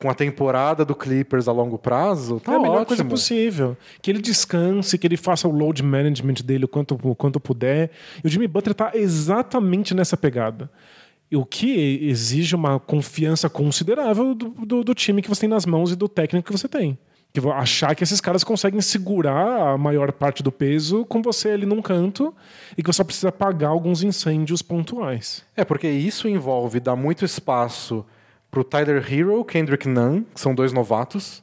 com 0.00 0.08
a 0.08 0.14
temporada 0.14 0.82
do 0.84 0.94
Clippers 0.94 1.46
a 1.46 1.52
longo 1.52 1.76
prazo, 1.78 2.40
tá 2.40 2.52
é 2.52 2.56
a 2.56 2.58
melhor 2.58 2.74
ótimo. 2.76 2.86
coisa 2.86 3.04
possível. 3.04 3.76
Que 4.00 4.10
ele 4.10 4.20
descanse, 4.20 4.96
que 4.96 5.06
ele 5.06 5.16
faça 5.18 5.46
o 5.46 5.50
load 5.50 5.82
management 5.82 6.36
dele 6.44 6.64
o 6.64 6.68
quanto, 6.68 6.98
o 7.02 7.14
quanto 7.14 7.38
puder. 7.38 7.90
E 8.24 8.26
o 8.26 8.30
Jimmy 8.30 8.48
Butler 8.48 8.74
tá 8.74 8.92
exatamente 8.94 9.94
nessa 9.94 10.16
pegada. 10.16 10.70
O 11.32 11.44
que 11.44 12.08
exige 12.08 12.54
uma 12.56 12.80
confiança 12.80 13.48
considerável 13.48 14.34
do, 14.34 14.48
do, 14.48 14.82
do 14.82 14.94
time 14.94 15.20
que 15.22 15.28
você 15.28 15.42
tem 15.42 15.48
nas 15.50 15.66
mãos 15.66 15.92
e 15.92 15.96
do 15.96 16.08
técnico 16.08 16.50
que 16.50 16.58
você 16.58 16.66
tem. 16.66 16.98
Que 17.32 17.38
vo- 17.40 17.52
achar 17.52 17.94
que 17.94 18.02
esses 18.02 18.20
caras 18.20 18.42
conseguem 18.42 18.80
segurar 18.80 19.74
a 19.74 19.78
maior 19.78 20.10
parte 20.12 20.42
do 20.42 20.50
peso 20.50 21.04
com 21.04 21.22
você 21.22 21.50
ali 21.50 21.66
num 21.66 21.80
canto 21.80 22.34
e 22.76 22.82
que 22.82 22.88
você 22.90 22.96
só 22.96 23.04
precisa 23.04 23.28
apagar 23.28 23.70
alguns 23.70 24.02
incêndios 24.02 24.62
pontuais. 24.62 25.44
É, 25.56 25.64
porque 25.64 25.88
isso 25.88 26.26
envolve 26.26 26.80
dar 26.80 26.96
muito 26.96 27.24
espaço 27.24 28.04
pro 28.50 28.64
Tyler 28.64 29.04
Hero, 29.12 29.44
Kendrick 29.44 29.88
Nunn, 29.88 30.24
que 30.34 30.40
são 30.40 30.54
dois 30.54 30.72
novatos, 30.72 31.42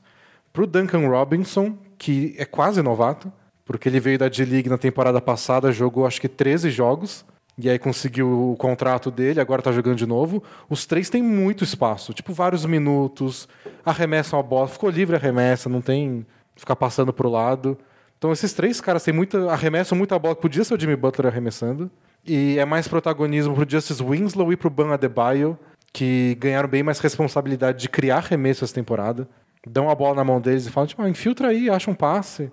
pro 0.52 0.68
Duncan 0.68 1.08
Robinson, 1.08 1.78
que 1.98 2.36
é 2.38 2.46
quase 2.46 2.82
novato, 2.82 3.32
porque 3.66 3.90
ele 3.90 4.00
veio 4.00 4.18
da 4.18 4.30
D-League 4.30 4.70
na 4.70 4.78
temporada 4.78 5.22
passada, 5.22 5.72
jogou 5.72 6.06
acho 6.06 6.20
que 6.22 6.28
13 6.28 6.70
jogos, 6.70 7.26
e 7.58 7.70
aí 7.70 7.80
conseguiu 7.80 8.52
o 8.52 8.56
contrato 8.56 9.10
dele, 9.10 9.42
agora 9.42 9.62
tá 9.62 9.72
jogando 9.72 9.98
de 9.98 10.06
novo. 10.06 10.44
Os 10.70 10.86
três 10.86 11.10
têm 11.10 11.24
muito 11.24 11.64
espaço, 11.64 12.14
tipo 12.14 12.32
vários 12.32 12.66
minutos, 12.66 13.48
arremessam 13.84 14.40
a 14.40 14.44
bola, 14.44 14.68
ficou 14.68 14.90
livre 14.90 15.16
arremessa, 15.16 15.68
não 15.68 15.82
tem 15.82 16.26
ficar 16.56 16.76
passando 16.76 17.12
pro 17.12 17.30
lado. 17.30 17.78
Então 18.18 18.32
esses 18.32 18.54
três 18.54 18.80
caras 18.80 19.04
têm 19.04 19.14
muita, 19.14 19.52
arremessam 19.52 19.98
muita 19.98 20.18
bola 20.20 20.36
podia 20.36 20.64
ser 20.64 20.76
o 20.76 20.80
Jimmy 20.80 20.96
Butler 20.96 21.32
arremessando. 21.32 21.90
E 22.26 22.60
é 22.60 22.66
mais 22.66 22.88
protagonismo 22.88 23.56
pro 23.56 23.68
Justice 23.68 24.04
Winslow 24.04 24.52
e 24.52 24.58
pro 24.58 24.70
Ban 24.70 24.94
Adebayo, 24.94 25.58
que 25.94 26.36
ganharam 26.40 26.70
bem 26.70 26.84
mais 26.84 27.00
responsabilidade 27.00 27.80
de 27.80 27.90
criar 27.90 28.18
arremesso 28.18 28.64
essa 28.64 28.74
temporada. 28.74 29.28
Dão 29.66 29.90
a 29.90 29.96
bola 29.96 30.16
na 30.16 30.24
mão 30.24 30.40
deles 30.40 30.68
e 30.68 30.72
falam, 30.72 30.88
tipo, 30.88 31.02
ah, 31.02 31.10
infiltra 31.10 31.50
aí, 31.50 31.70
acha 31.70 31.90
um 31.90 31.96
passe. 31.96 32.52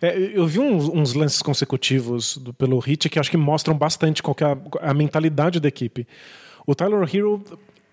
É, 0.00 0.16
eu 0.34 0.46
vi 0.46 0.58
uns, 0.58 0.88
uns, 0.88 1.14
lances 1.14 1.40
consecutivos 1.40 2.36
do, 2.36 2.52
pelo 2.52 2.78
Hit 2.78 3.08
que 3.08 3.18
acho 3.18 3.30
que 3.30 3.36
mostram 3.36 3.76
bastante 3.76 4.22
qual 4.22 4.36
é 4.40 4.44
a, 4.44 4.90
a, 4.90 4.94
mentalidade 4.94 5.58
da 5.58 5.68
equipe. 5.68 6.06
O 6.66 6.74
Tyler 6.74 7.02
Hero 7.02 7.42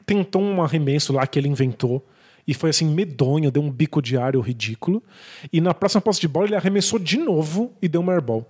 tentou 0.05 0.41
um 0.41 0.61
arremesso 0.61 1.13
lá 1.13 1.25
que 1.25 1.39
ele 1.39 1.47
inventou 1.47 2.05
e 2.45 2.53
foi 2.53 2.71
assim 2.71 2.85
medonho, 2.85 3.49
deu 3.49 3.63
um 3.63 3.71
bico 3.71 4.01
diário 4.01 4.41
ridículo. 4.41 5.01
E 5.51 5.61
na 5.61 5.73
próxima 5.73 6.01
posse 6.01 6.19
de 6.19 6.27
bola 6.27 6.47
ele 6.47 6.55
arremessou 6.55 6.99
de 6.99 7.17
novo 7.17 7.71
e 7.81 7.87
deu 7.87 8.01
uma 8.01 8.13
airball. 8.13 8.45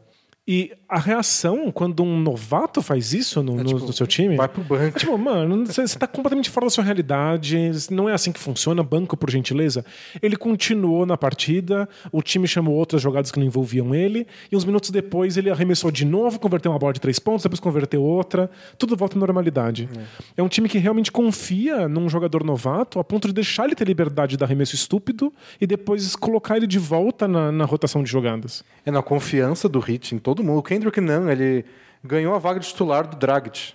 E 0.48 0.74
a 0.94 1.00
reação 1.00 1.72
quando 1.72 2.04
um 2.04 2.20
novato 2.20 2.80
faz 2.80 3.14
isso 3.14 3.42
no, 3.42 3.60
é, 3.60 3.64
tipo, 3.64 3.80
no, 3.80 3.92
seu 3.92 4.06
time. 4.06 4.36
Vai 4.36 4.48
pro 4.48 4.62
banco. 4.62 4.84
É, 4.84 4.92
tipo, 4.92 5.18
mano, 5.18 5.66
você, 5.66 5.98
tá 5.98 6.06
completamente 6.06 6.52
fora 6.52 6.68
da 6.68 6.70
sua 6.70 6.84
realidade. 6.84 7.58
Não 7.90 8.08
é 8.08 8.14
assim 8.14 8.32
que 8.32 8.40
funciona. 8.40 8.84
Banco, 8.84 9.18
por 9.18 9.32
gentileza. 9.32 9.84
Ele 10.22 10.36
continuou 10.36 11.04
na 11.04 11.18
partida. 11.18 11.90
O 12.12 12.22
time 12.22 12.48
chamou 12.48 12.76
outras 12.76 13.02
jogadas 13.02 13.32
que 13.32 13.40
não 13.40 13.48
envolviam 13.48 13.96
ele. 13.96 14.28
E 14.52 14.56
uns 14.56 14.66
minutos 14.66 14.92
depois 14.92 15.36
ele 15.36 15.50
arremessou 15.50 15.90
de 15.90 16.06
novo, 16.06 16.40
converteu 16.40 16.72
uma 16.72 16.78
bola 16.78 16.94
de 16.94 17.02
três 17.02 17.18
pontos, 17.18 17.42
depois 17.42 17.60
converteu 17.60 18.04
outra. 18.04 18.48
Tudo 18.78 18.96
volta 18.96 19.18
à 19.18 19.20
normalidade. 19.20 19.90
É. 19.98 20.42
é 20.42 20.44
um 20.44 20.48
time 20.48 20.70
que 20.70 20.78
realmente 20.78 21.12
confia 21.12 21.88
num 21.88 22.08
jogador 22.08 22.44
novato 22.44 23.00
a 23.00 23.04
ponto 23.04 23.28
de 23.28 23.34
deixar 23.34 23.66
ele 23.66 23.74
ter 23.74 23.88
liberdade 23.88 24.38
de 24.38 24.44
arremesso 24.44 24.76
estúpido 24.76 25.34
e 25.60 25.66
depois 25.66 26.16
colocar 26.16 26.56
ele 26.56 26.68
de 26.68 26.78
volta 26.78 27.28
na, 27.28 27.52
na 27.52 27.66
rotação 27.66 28.04
de 28.04 28.12
jogadas. 28.12 28.64
É 28.86 28.92
na 28.92 29.02
confiança 29.02 29.68
do 29.68 29.80
Hit 29.80 30.14
em 30.14 30.20
todo 30.20 30.44
mundo. 30.44 30.60
O 30.60 30.64
Kendrick 30.84 31.02
Nunn, 31.02 31.30
ele 31.30 31.66
ganhou 32.04 32.36
a 32.36 32.40
vaga 32.40 32.60
de 32.60 32.68
titular 32.68 33.08
do 33.08 33.16
Dragic. 33.16 33.74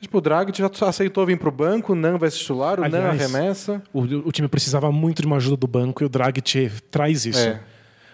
Tipo, 0.00 0.18
o 0.18 0.20
Dragic 0.20 0.56
já 0.56 0.70
aceitou 0.86 1.26
vir 1.26 1.38
para 1.38 1.48
o 1.48 1.52
banco, 1.52 1.92
o 1.92 1.96
Nunn 1.96 2.18
vai 2.18 2.30
ser 2.30 2.38
titular, 2.38 2.80
o 2.80 2.88
Nunn 2.88 3.06
arremessa. 3.06 3.82
O, 3.92 4.00
o, 4.00 4.32
time 4.32 4.46
precisava 4.46 4.90
muito 4.92 5.20
de 5.20 5.26
uma 5.26 5.36
ajuda 5.36 5.56
do 5.56 5.66
banco 5.66 6.02
e 6.02 6.06
o 6.06 6.08
Dragic 6.08 6.70
traz 6.90 7.26
isso. 7.26 7.40
É. 7.40 7.60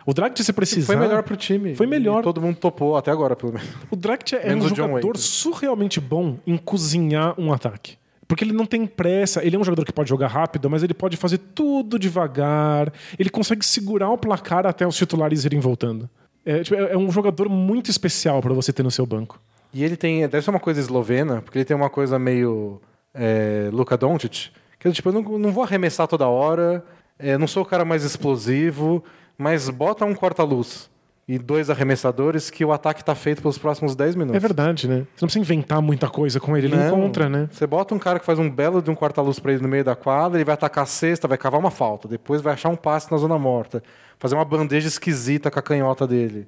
O 0.07 0.13
Dragic, 0.13 0.43
se 0.43 0.53
precisar... 0.53 0.87
Foi 0.87 0.97
melhor 0.97 1.23
para 1.23 1.35
o 1.35 1.37
time. 1.37 1.75
Foi 1.75 1.87
melhor. 1.87 2.23
todo 2.23 2.41
mundo 2.41 2.57
topou, 2.57 2.97
até 2.97 3.11
agora, 3.11 3.37
pelo 3.37 3.53
menos. 3.53 3.69
O 3.91 3.97
Dragic 3.97 4.35
é 4.35 4.55
um 4.55 4.69
jogador 4.69 5.17
surrealmente 5.17 6.01
bom 6.01 6.39
em 6.47 6.57
cozinhar 6.57 7.39
um 7.39 7.53
ataque. 7.53 7.97
Porque 8.27 8.43
ele 8.43 8.53
não 8.53 8.65
tem 8.65 8.87
pressa, 8.87 9.45
ele 9.45 9.55
é 9.55 9.59
um 9.59 9.65
jogador 9.65 9.85
que 9.85 9.93
pode 9.93 10.09
jogar 10.09 10.29
rápido, 10.29 10.71
mas 10.71 10.83
ele 10.83 10.95
pode 10.95 11.17
fazer 11.17 11.39
tudo 11.39 11.99
devagar, 11.99 12.91
ele 13.19 13.29
consegue 13.29 13.65
segurar 13.65 14.11
o 14.11 14.17
placar 14.17 14.67
até 14.67 14.87
os 14.87 14.97
titulares 14.97 15.45
irem 15.45 15.61
voltando. 15.61 16.09
É, 16.45 16.63
tipo, 16.63 16.77
é, 16.77 16.93
é 16.93 16.97
um 16.97 17.11
jogador 17.11 17.49
muito 17.49 17.91
especial 17.91 18.41
para 18.41 18.53
você 18.53 18.73
ter 18.73 18.83
no 18.83 18.91
seu 18.91 19.07
banco. 19.07 19.41
E 19.73 19.83
ele 19.83 19.97
tem, 19.97 20.21
deve 20.29 20.43
ser 20.43 20.51
uma 20.51 20.61
coisa 20.61 20.81
eslovena, 20.81 21.43
porque 21.43 21.59
ele 21.59 21.65
tem 21.65 21.77
uma 21.77 21.91
coisa 21.91 22.19
meio 22.19 22.81
é, 23.13 23.69
Luka 23.73 23.97
Doncic, 23.97 24.51
que 24.79 24.93
tipo, 24.93 25.09
eu 25.09 25.13
não, 25.13 25.23
não 25.39 25.53
vou 25.53 25.65
arremessar 25.65 26.07
toda 26.07 26.29
hora, 26.29 26.85
é, 27.19 27.37
não 27.39 27.47
sou 27.47 27.63
o 27.63 27.67
cara 27.67 27.85
mais 27.85 28.05
explosivo, 28.05 29.03
mas 29.37 29.69
bota 29.69 30.05
um 30.05 30.15
corta-luz 30.15 30.91
e 31.27 31.39
dois 31.39 31.71
arremessadores 31.71 32.51
que 32.51 32.65
o 32.65 32.73
ataque 32.73 33.01
está 33.01 33.15
feito 33.15 33.41
pelos 33.41 33.57
próximos 33.57 33.97
10 33.97 34.15
minutos. 34.15 34.37
É 34.37 34.39
verdade, 34.39 34.87
né? 34.87 35.07
Você 35.15 35.25
não 35.25 35.29
precisa 35.29 35.39
inventar 35.41 35.81
muita 35.81 36.09
coisa 36.09 36.39
com 36.39 36.57
ele, 36.57 36.67
ele 36.67 36.77
não, 36.77 36.89
encontra, 36.89 37.29
né? 37.29 37.49
Você 37.51 37.67
bota 37.67 37.95
um 37.95 37.99
cara 37.99 38.21
que 38.21 38.27
faz 38.27 38.39
um 38.39 38.51
belo 38.51 38.83
de 38.83 38.91
um 38.91 38.95
quarta-luz 38.95 39.39
para 39.39 39.53
ele 39.53 39.63
no 39.63 39.69
meio 39.69 39.85
da 39.85 39.97
quadra, 39.97 40.37
ele 40.37 40.45
vai 40.45 40.55
atacar 40.55 40.85
a 40.85 40.87
cesta, 40.87 41.27
vai 41.27 41.39
cavar 41.39 41.59
uma 41.59 41.71
falta, 41.71 42.07
depois 42.07 42.43
vai 42.43 42.53
achar 42.53 42.69
um 42.69 42.77
passe 42.77 43.11
na 43.11 43.17
zona 43.17 43.39
morta 43.39 43.83
fazer 44.19 44.35
uma 44.35 44.45
bandeja 44.45 44.89
esquisita 44.89 45.51
com 45.51 45.59
a 45.59 45.63
canhota 45.63 46.07
dele. 46.07 46.47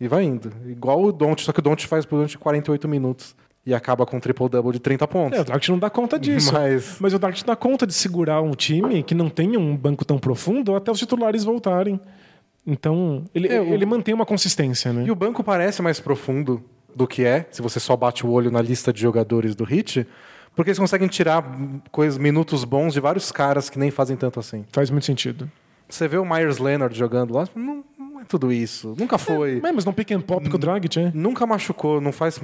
E 0.00 0.06
vai 0.06 0.22
indo. 0.22 0.52
Igual 0.66 1.02
o 1.02 1.12
Don't, 1.12 1.42
só 1.42 1.52
que 1.52 1.58
o 1.58 1.62
Don't 1.62 1.84
faz 1.86 2.06
por 2.06 2.16
durante 2.16 2.38
48 2.38 2.86
minutos. 2.86 3.34
E 3.66 3.74
acaba 3.74 4.06
com 4.06 4.16
um 4.16 4.20
triple-double 4.20 4.72
de 4.72 4.78
30 4.78 5.06
pontos. 5.08 5.38
É, 5.38 5.42
o 5.42 5.44
Dart 5.44 5.68
não 5.68 5.78
dá 5.78 5.90
conta 5.90 6.18
disso. 6.18 6.52
Mas... 6.54 6.96
Mas 7.00 7.12
o 7.12 7.18
Dart 7.18 7.44
dá 7.44 7.56
conta 7.56 7.86
de 7.86 7.92
segurar 7.92 8.40
um 8.40 8.52
time 8.52 9.02
que 9.02 9.14
não 9.14 9.28
tem 9.28 9.56
um 9.56 9.76
banco 9.76 10.04
tão 10.04 10.18
profundo 10.18 10.74
até 10.74 10.90
os 10.90 10.98
titulares 10.98 11.44
voltarem. 11.44 12.00
Então, 12.70 13.24
ele, 13.34 13.48
é, 13.48 13.58
o... 13.58 13.72
ele 13.72 13.86
mantém 13.86 14.12
uma 14.12 14.26
consistência, 14.26 14.92
né? 14.92 15.04
E 15.06 15.10
o 15.10 15.14
banco 15.14 15.42
parece 15.42 15.80
mais 15.80 15.98
profundo 15.98 16.62
do 16.94 17.06
que 17.06 17.24
é, 17.24 17.46
se 17.50 17.62
você 17.62 17.80
só 17.80 17.96
bate 17.96 18.26
o 18.26 18.30
olho 18.30 18.50
na 18.50 18.60
lista 18.60 18.92
de 18.92 19.00
jogadores 19.00 19.54
do 19.54 19.64
Hit, 19.64 20.06
porque 20.54 20.70
eles 20.70 20.78
conseguem 20.78 21.08
tirar 21.08 21.42
coisas, 21.90 22.18
minutos 22.18 22.64
bons 22.64 22.92
de 22.92 23.00
vários 23.00 23.32
caras 23.32 23.70
que 23.70 23.78
nem 23.78 23.90
fazem 23.90 24.16
tanto 24.16 24.38
assim. 24.38 24.66
Faz 24.70 24.90
muito 24.90 25.06
sentido. 25.06 25.50
Você 25.88 26.06
vê 26.06 26.18
o 26.18 26.24
Myers 26.26 26.58
Leonard 26.58 26.96
jogando 26.96 27.32
lá, 27.32 27.48
não, 27.54 27.82
não 27.98 28.20
é 28.20 28.24
tudo 28.24 28.52
isso. 28.52 28.94
Nunca 28.98 29.16
é, 29.16 29.18
foi. 29.18 29.58
É, 29.64 29.72
mas 29.72 29.86
não 29.86 29.92
pick 29.94 30.10
and 30.10 30.20
pop 30.20 30.46
com 30.46 30.56
o 30.56 30.58
Dragic, 30.58 30.98
é? 31.00 31.10
Nunca 31.14 31.46
machucou, 31.46 32.02
não 32.02 32.12
faz. 32.12 32.38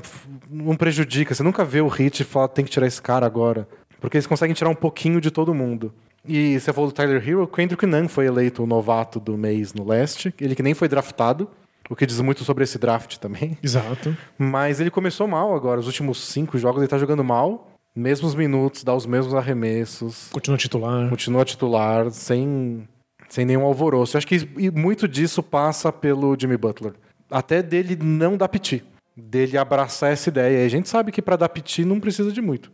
não 0.49 0.75
prejudica. 0.75 1.35
Você 1.35 1.43
nunca 1.43 1.65
vê 1.65 1.83
o 1.83 1.89
hit 1.89 2.21
e 2.21 2.25
fala, 2.25 2.49
tem 2.49 2.65
que 2.65 2.71
tirar 2.71 2.87
esse 2.87 3.03
cara 3.03 3.27
agora. 3.27 3.69
Porque 4.01 4.17
eles 4.17 4.27
conseguem 4.27 4.55
tirar 4.55 4.71
um 4.71 4.75
pouquinho 4.75 5.21
de 5.21 5.31
todo 5.31 5.53
mundo. 5.53 5.93
E 6.27 6.59
você 6.59 6.73
falou 6.73 6.91
do 6.91 6.95
Tyler 6.95 7.27
Hero, 7.27 7.47
Kendrick 7.47 7.85
Nunn 7.87 8.09
foi 8.09 8.27
eleito 8.27 8.63
o 8.63 8.67
novato 8.67 9.21
do 9.21 9.37
mês 9.37 9.75
no 9.75 9.87
leste. 9.87 10.35
Ele 10.41 10.55
que 10.55 10.63
nem 10.63 10.75
foi 10.75 10.89
draftado. 10.89 11.49
O 11.89 11.95
que 11.95 12.07
diz 12.07 12.19
muito 12.21 12.45
sobre 12.45 12.65
esse 12.65 12.79
draft 12.79 13.19
também. 13.19 13.59
Exato. 13.63 14.17
Mas 14.39 14.81
ele 14.81 14.91
começou 14.91 15.29
mal 15.29 15.55
agora. 15.55 15.81
Os 15.81 15.87
últimos 15.87 16.19
cinco 16.19 16.57
jogos 16.57 16.81
ele 16.81 16.89
tá 16.89 16.97
jogando 16.97 17.23
mal. 17.23 17.71
Mesmos 17.95 18.35
minutos, 18.35 18.83
dá 18.83 18.95
os 18.95 19.07
mesmos 19.07 19.35
arremessos. 19.35 20.29
Continua 20.33 20.57
titular. 20.57 21.11
Continua 21.11 21.45
titular, 21.45 22.11
sem 22.11 22.89
sem 23.29 23.45
nenhum 23.45 23.65
alvoroço. 23.65 24.17
Eu 24.17 24.19
acho 24.19 24.27
que 24.27 24.49
muito 24.71 25.07
disso 25.07 25.43
passa 25.43 25.93
pelo 25.93 26.37
Jimmy 26.39 26.57
Butler. 26.57 26.95
Até 27.31 27.63
dele 27.63 27.97
não 28.01 28.37
dar 28.37 28.49
piti. 28.49 28.83
Dele 29.17 29.59
abraçar 29.59 30.13
essa 30.13 30.29
ideia. 30.29 30.63
E 30.63 30.67
a 30.67 30.69
gente 30.69 30.89
sabe 30.89 31.13
que 31.13 31.23
para 31.23 31.37
dar 31.37 31.49
piti 31.49 31.85
não 31.85 32.01
precisa 32.01 32.33
de 32.33 32.41
muito. 32.41 32.73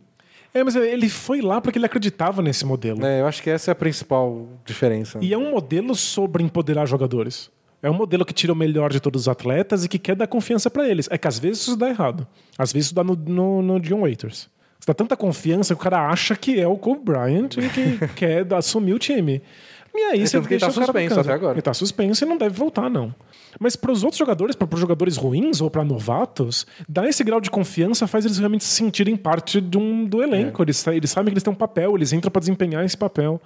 É, 0.53 0.63
mas 0.63 0.75
ele 0.75 1.07
foi 1.07 1.41
lá 1.41 1.61
porque 1.61 1.77
ele 1.77 1.85
acreditava 1.85 2.41
nesse 2.41 2.65
modelo. 2.65 3.05
É, 3.05 3.21
eu 3.21 3.27
acho 3.27 3.41
que 3.41 3.49
essa 3.49 3.71
é 3.71 3.73
a 3.73 3.75
principal 3.75 4.47
diferença. 4.65 5.17
E 5.21 5.33
é 5.33 5.37
um 5.37 5.51
modelo 5.51 5.95
sobre 5.95 6.43
empoderar 6.43 6.85
jogadores. 6.85 7.49
É 7.81 7.89
um 7.89 7.93
modelo 7.93 8.23
que 8.23 8.33
tira 8.33 8.53
o 8.53 8.55
melhor 8.55 8.91
de 8.91 8.99
todos 8.99 9.21
os 9.21 9.27
atletas 9.27 9.83
e 9.83 9.89
que 9.89 9.97
quer 9.97 10.15
dar 10.15 10.27
confiança 10.27 10.69
para 10.69 10.87
eles. 10.87 11.07
É 11.09 11.17
que 11.17 11.27
às 11.27 11.39
vezes 11.39 11.63
isso 11.63 11.75
dá 11.75 11.89
errado. 11.89 12.27
Às 12.57 12.71
vezes 12.71 12.87
isso 12.87 12.95
dá 12.95 13.03
no, 13.03 13.15
no, 13.15 13.61
no 13.61 13.79
John 13.79 14.01
Waiters. 14.01 14.49
Você 14.79 14.85
dá 14.87 14.93
tanta 14.93 15.15
confiança 15.15 15.73
que 15.73 15.81
o 15.81 15.83
cara 15.83 16.07
acha 16.07 16.35
que 16.35 16.59
é 16.59 16.67
o 16.67 16.75
Kobe 16.75 17.05
Bryant 17.05 17.57
e 17.57 17.69
que 17.69 18.07
quer 18.15 18.51
assumir 18.53 18.93
o 18.93 18.99
time. 18.99 19.41
E 19.93 19.99
aí 20.03 20.27
você 20.27 20.39
deixa 20.39 20.67
tá 20.67 20.71
suspenso 20.71 21.19
até 21.19 21.33
agora. 21.33 21.53
Ele 21.53 21.61
tá 21.61 21.73
suspenso 21.73 22.23
e 22.23 22.27
não 22.27 22.37
deve 22.37 22.57
voltar, 22.57 22.89
não. 22.89 23.13
Mas 23.59 23.75
para 23.75 23.91
os 23.91 24.03
outros 24.03 24.17
jogadores, 24.17 24.55
para 24.55 24.73
os 24.73 24.79
jogadores 24.79 25.17
ruins 25.17 25.59
ou 25.59 25.69
para 25.69 25.83
novatos, 25.83 26.65
dar 26.87 27.07
esse 27.07 27.23
grau 27.23 27.41
de 27.41 27.51
confiança 27.51 28.07
faz 28.07 28.25
eles 28.25 28.37
realmente 28.37 28.63
se 28.63 28.73
sentirem 28.73 29.15
parte 29.17 29.59
de 29.59 29.77
um, 29.77 30.05
do 30.05 30.23
elenco. 30.23 30.61
É. 30.61 30.65
Eles, 30.65 30.87
eles 30.87 31.11
sabem 31.11 31.31
que 31.31 31.33
eles 31.33 31.43
têm 31.43 31.51
um 31.51 31.55
papel, 31.55 31.95
eles 31.95 32.13
entram 32.13 32.31
para 32.31 32.39
desempenhar 32.39 32.85
esse 32.85 32.95
papel. 32.97 33.41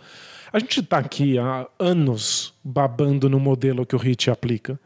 A 0.54 0.60
gente 0.60 0.80
está 0.80 1.00
aqui 1.00 1.38
há 1.38 1.68
anos 1.80 2.54
babando 2.64 3.30
no 3.30 3.40
modelo 3.40 3.86
que 3.86 3.96
o 3.96 4.00
Hit 4.00 4.30
aplica. 4.30 4.80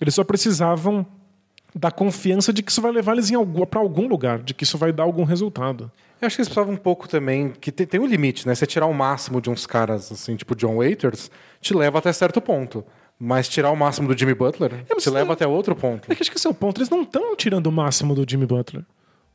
Eles 0.00 0.14
só 0.14 0.24
precisavam 0.24 1.06
da 1.74 1.90
confiança 1.90 2.52
de 2.52 2.62
que 2.62 2.70
isso 2.70 2.80
vai 2.80 2.92
levar 2.92 3.12
eles 3.12 3.30
para 3.68 3.80
algum 3.80 4.06
lugar, 4.06 4.38
de 4.38 4.54
que 4.54 4.64
isso 4.64 4.78
vai 4.78 4.92
dar 4.92 5.02
algum 5.02 5.24
resultado. 5.24 5.90
Eu 6.24 6.26
acho 6.26 6.36
que 6.36 6.40
eles 6.40 6.48
precisavam 6.48 6.74
um 6.74 6.78
pouco 6.78 7.06
também, 7.06 7.50
que 7.50 7.70
tem, 7.70 7.86
tem 7.86 8.00
um 8.00 8.06
limite, 8.06 8.46
né? 8.46 8.54
Você 8.54 8.66
tirar 8.66 8.86
o 8.86 8.94
máximo 8.94 9.40
de 9.42 9.50
uns 9.50 9.66
caras, 9.66 10.10
assim, 10.10 10.34
tipo 10.36 10.56
John 10.56 10.76
Waiters, 10.76 11.30
te 11.60 11.74
leva 11.74 11.98
até 11.98 12.12
certo 12.12 12.40
ponto. 12.40 12.82
Mas 13.18 13.46
tirar 13.46 13.70
o 13.70 13.76
máximo 13.76 14.08
do 14.08 14.18
Jimmy 14.18 14.34
Butler 14.34 14.72
é, 14.88 14.94
te 14.96 15.10
leva 15.10 15.34
até 15.34 15.46
outro 15.46 15.76
ponto. 15.76 16.10
É 16.10 16.14
que 16.14 16.22
acho 16.22 16.30
que 16.30 16.36
esse 16.36 16.46
é 16.46 16.50
o 16.50 16.54
ponto. 16.54 16.78
Eles 16.80 16.90
não 16.90 17.02
estão 17.02 17.36
tirando 17.36 17.66
o 17.66 17.72
máximo 17.72 18.14
do 18.14 18.24
Jimmy 18.28 18.46
Butler. 18.46 18.84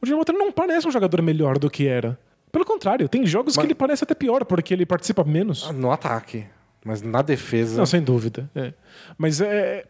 O 0.02 0.06
Jimmy 0.06 0.18
Butler 0.18 0.38
não 0.38 0.52
parece 0.52 0.88
um 0.88 0.92
jogador 0.92 1.22
melhor 1.22 1.58
do 1.58 1.70
que 1.70 1.88
era. 1.88 2.20
Pelo 2.52 2.66
contrário, 2.66 3.08
tem 3.08 3.26
jogos 3.26 3.56
mas... 3.56 3.62
que 3.62 3.68
ele 3.68 3.76
parece 3.76 4.04
até 4.04 4.16
pior, 4.16 4.44
porque 4.44 4.74
ele 4.74 4.86
participa 4.86 5.24
menos. 5.24 5.66
Ah, 5.70 5.72
no 5.72 5.92
ataque. 5.92 6.46
Mas 6.84 7.02
na 7.02 7.22
defesa. 7.22 7.78
Não, 7.78 7.86
sem 7.86 8.02
dúvida. 8.02 8.50
É. 8.56 8.74
Mas 9.18 9.40
é, 9.40 9.86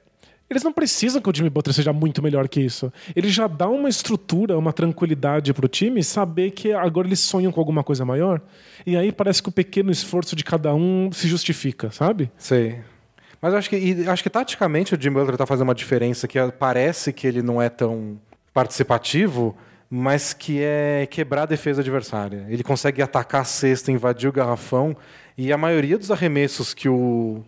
eles 0.50 0.64
não 0.64 0.74
precisam 0.74 1.22
que 1.22 1.30
o 1.30 1.36
Jimmy 1.36 1.50
Butler 1.50 1.74
seja 1.74 1.94
muito 1.94 2.24
melhor 2.24 2.48
que 2.48 2.60
isso. 2.60 2.92
Ele 3.16 3.30
já 3.30 3.48
dá 3.48 3.68
uma 3.68 3.88
estrutura, 3.88 4.58
uma 4.58 4.74
tranquilidade 4.74 5.54
pro 5.54 5.68
time 5.68 6.04
saber 6.04 6.52
que 6.52 6.74
agora 6.74 7.08
eles 7.08 7.20
sonham 7.20 7.52
com 7.52 7.60
alguma 7.60 7.84
coisa 7.84 8.04
maior. 8.04 8.42
E 8.86 8.98
aí 8.98 9.12
parece 9.12 9.44
que 9.44 9.50
o 9.50 9.52
pequeno 9.52 9.92
esforço 9.92 10.36
de 10.36 10.44
cada 10.44 10.74
um 10.74 11.12
se 11.12 11.28
justifica, 11.28 11.92
sabe? 11.92 12.32
Sei. 12.38 12.80
Mas 13.42 13.54
acho 13.54 13.70
que, 13.70 14.08
acho 14.08 14.24
que 14.24 14.30
taticamente 14.30 14.96
o 14.96 15.02
Jimmy 15.02 15.18
Butler 15.18 15.38
tá 15.38 15.46
fazendo 15.46 15.68
uma 15.68 15.76
diferença 15.76 16.28
que 16.28 16.40
parece 16.58 17.14
que 17.14 17.28
ele 17.28 17.42
não 17.42 17.62
é 17.62 17.70
tão 17.70 18.20
participativo, 18.54 19.56
mas 19.90 20.34
que 20.34 20.62
é 20.62 21.08
quebrar 21.10 21.44
a 21.44 21.46
defesa 21.46 21.82
adversária. 21.82 22.46
Ele 22.50 22.64
consegue 22.64 23.02
atacar 23.02 23.42
a 23.42 23.46
cesta, 23.46 23.92
invadir 23.92 24.30
o 24.30 24.34
garrafão, 24.34 24.96
e 25.38 25.54
a 25.54 25.58
maioria 25.58 25.98
dos 25.98 26.12
arremessos 26.12 26.74
que 26.74 26.90
o, 26.90 27.42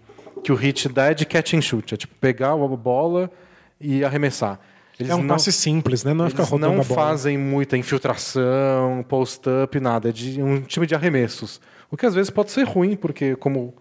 que 0.43 0.51
o 0.51 0.55
hit 0.55 0.89
dá 0.89 1.11
é 1.11 1.13
de 1.13 1.25
catch 1.25 1.53
and 1.53 1.61
shoot, 1.61 1.93
é 1.93 1.97
tipo 1.97 2.13
pegar 2.15 2.51
a 2.51 2.67
bola 2.67 3.29
e 3.79 4.03
arremessar. 4.03 4.59
Eles 4.99 5.11
é 5.11 5.15
um 5.15 5.19
não, 5.23 5.27
passe 5.35 5.51
simples, 5.51 6.03
né? 6.03 6.13
Não 6.13 6.25
é 6.25 6.29
ficar 6.29 6.43
rodando 6.43 6.75
não 6.75 6.83
fazem 6.83 7.37
muita 7.37 7.75
infiltração, 7.77 9.03
post-up, 9.07 9.79
nada. 9.79 10.09
É 10.09 10.11
de 10.11 10.41
um 10.41 10.61
time 10.61 10.85
de 10.85 10.93
arremessos. 10.93 11.59
O 11.89 11.97
que 11.97 12.05
às 12.05 12.13
vezes 12.13 12.29
pode 12.29 12.51
ser 12.51 12.63
ruim, 12.63 12.95
porque 12.95 13.35
como 13.35 13.73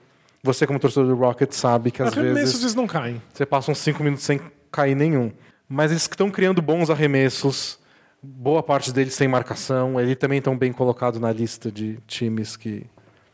você, 0.42 0.66
como 0.66 0.78
torcedor 0.78 1.06
do 1.06 1.14
Rocket, 1.14 1.52
sabe 1.52 1.90
que 1.90 2.02
às 2.02 2.12
Arremessos 2.12 2.38
vezes 2.40 2.60
eles 2.62 2.74
não 2.74 2.86
caem. 2.86 3.20
você 3.32 3.44
passa 3.44 3.70
uns 3.70 3.78
5 3.78 4.02
minutos 4.02 4.24
sem 4.24 4.40
cair 4.72 4.94
nenhum. 4.94 5.30
Mas 5.68 5.90
eles 5.90 6.02
estão 6.02 6.30
criando 6.30 6.62
bons 6.62 6.88
arremessos, 6.90 7.78
boa 8.22 8.62
parte 8.62 8.92
deles 8.92 9.14
sem 9.14 9.28
marcação. 9.28 10.00
Eles 10.00 10.16
também 10.16 10.38
estão 10.38 10.56
bem 10.56 10.72
colocados 10.72 11.20
na 11.20 11.32
lista 11.32 11.70
de 11.70 11.98
times 12.06 12.56
que 12.56 12.86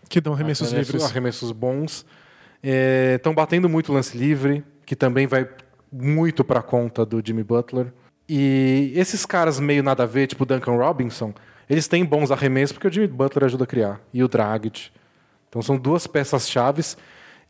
Que 0.08 0.20
dão 0.20 0.34
arremessos 0.34 0.68
arremessos, 0.68 0.94
livres. 0.94 1.10
arremessos 1.10 1.52
bons. 1.52 2.04
Estão 2.62 3.34
batendo 3.34 3.68
muito 3.68 3.92
lance 3.92 4.16
livre, 4.16 4.64
que 4.84 4.96
também 4.96 5.26
vai 5.26 5.48
muito 5.92 6.44
para 6.44 6.62
conta 6.62 7.04
do 7.04 7.22
Jimmy 7.24 7.44
Butler. 7.44 7.92
E 8.28 8.92
esses 8.94 9.24
caras 9.24 9.60
meio 9.60 9.82
nada 9.82 10.02
a 10.02 10.06
ver, 10.06 10.26
tipo 10.26 10.44
Duncan 10.44 10.76
Robinson, 10.76 11.32
eles 11.68 11.86
têm 11.86 12.04
bons 12.04 12.30
arremessos 12.30 12.72
porque 12.72 12.88
o 12.88 12.92
Jimmy 12.92 13.06
Butler 13.06 13.44
ajuda 13.44 13.64
a 13.64 13.66
criar. 13.66 14.00
E 14.12 14.22
o 14.22 14.28
Dragic. 14.28 14.90
Então 15.48 15.62
são 15.62 15.76
duas 15.76 16.06
peças 16.06 16.48
chaves 16.48 16.96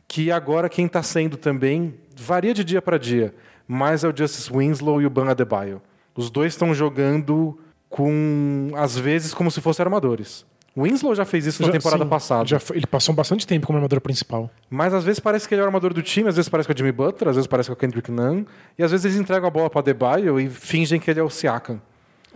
que 0.07 0.30
agora 0.30 0.68
quem 0.68 0.86
está 0.86 1.02
sendo 1.02 1.36
também 1.36 1.94
varia 2.16 2.54
de 2.54 2.62
dia 2.62 2.80
para 2.80 2.98
dia, 2.98 3.34
mas 3.66 4.04
é 4.04 4.09
o 4.09 4.16
Justice 4.16 4.50
Winslow 4.50 5.02
e 5.02 5.07
o 5.07 5.11
Ban 5.11 5.28
Adebayo. 5.28 5.82
Os 6.14 6.30
dois 6.30 6.52
estão 6.52 6.74
jogando 6.74 7.59
com 7.88 8.70
às 8.74 8.96
vezes 8.96 9.34
como 9.34 9.50
se 9.50 9.61
fossem 9.61 9.82
armadores. 9.84 10.46
O 10.76 10.82
Winslow 10.82 11.14
já 11.14 11.24
fez 11.24 11.46
isso 11.46 11.62
na 11.62 11.68
Já- 11.68 11.72
temporada 11.72 12.04
sim, 12.04 12.10
passada. 12.10 12.46
já 12.46 12.60
ele 12.74 12.86
passou 12.86 13.14
bastante 13.14 13.46
tempo 13.46 13.66
como 13.66 13.78
armador 13.78 13.98
principal. 14.00 14.50
Mas 14.68 14.92
às 14.92 15.02
vezes 15.04 15.18
parece 15.18 15.48
que 15.48 15.54
ele 15.54 15.60
é 15.62 15.64
o 15.64 15.66
armador 15.66 15.94
do 15.94 16.02
time, 16.02 16.28
às 16.28 16.36
vezes 16.36 16.50
parece 16.50 16.66
que 16.66 16.72
é 16.72 16.74
o 16.74 16.78
Jimmy 16.78 16.92
Butler, 16.92 17.30
às 17.30 17.36
vezes 17.36 17.46
parece 17.46 17.68
que 17.68 17.72
é 17.72 17.74
o 17.74 17.76
Kendrick 17.76 18.10
Nunn, 18.12 18.44
e 18.78 18.82
às 18.84 18.90
vezes 18.90 19.06
eles 19.06 19.16
entregam 19.16 19.48
a 19.48 19.50
bola 19.50 19.70
para 19.70 19.80
Adebayo 19.80 20.38
e 20.38 20.50
fingem 20.50 21.00
que 21.00 21.10
ele 21.10 21.18
é 21.18 21.22
o 21.22 21.30
Siakam. 21.30 21.80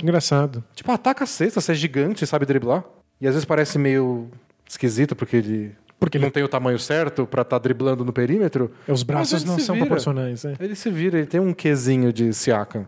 Engraçado. 0.02 0.64
Tipo, 0.74 0.90
ataca 0.90 1.24
a 1.24 1.26
cesta, 1.26 1.60
você 1.60 1.72
é 1.72 1.74
gigante, 1.74 2.26
sabe 2.26 2.46
driblar. 2.46 2.82
E 3.20 3.26
às 3.28 3.34
vezes 3.34 3.44
parece 3.44 3.78
meio 3.78 4.30
esquisito 4.66 5.14
porque 5.14 5.36
ele 5.36 5.76
Porque 5.98 6.16
ele- 6.16 6.24
não 6.24 6.30
tem 6.30 6.42
o 6.42 6.48
tamanho 6.48 6.78
certo 6.78 7.26
para 7.26 7.42
estar 7.42 7.58
driblando 7.58 8.02
no 8.06 8.12
perímetro. 8.14 8.70
Os 8.88 9.02
braços 9.02 9.44
não 9.44 9.58
são 9.58 9.74
vira. 9.74 9.84
proporcionais. 9.86 10.46
é. 10.46 10.54
Ele 10.58 10.74
se 10.74 10.90
vira, 10.90 11.18
ele 11.18 11.26
tem 11.26 11.38
um 11.40 11.52
quesinho 11.52 12.10
de 12.10 12.32
Siakam. 12.32 12.86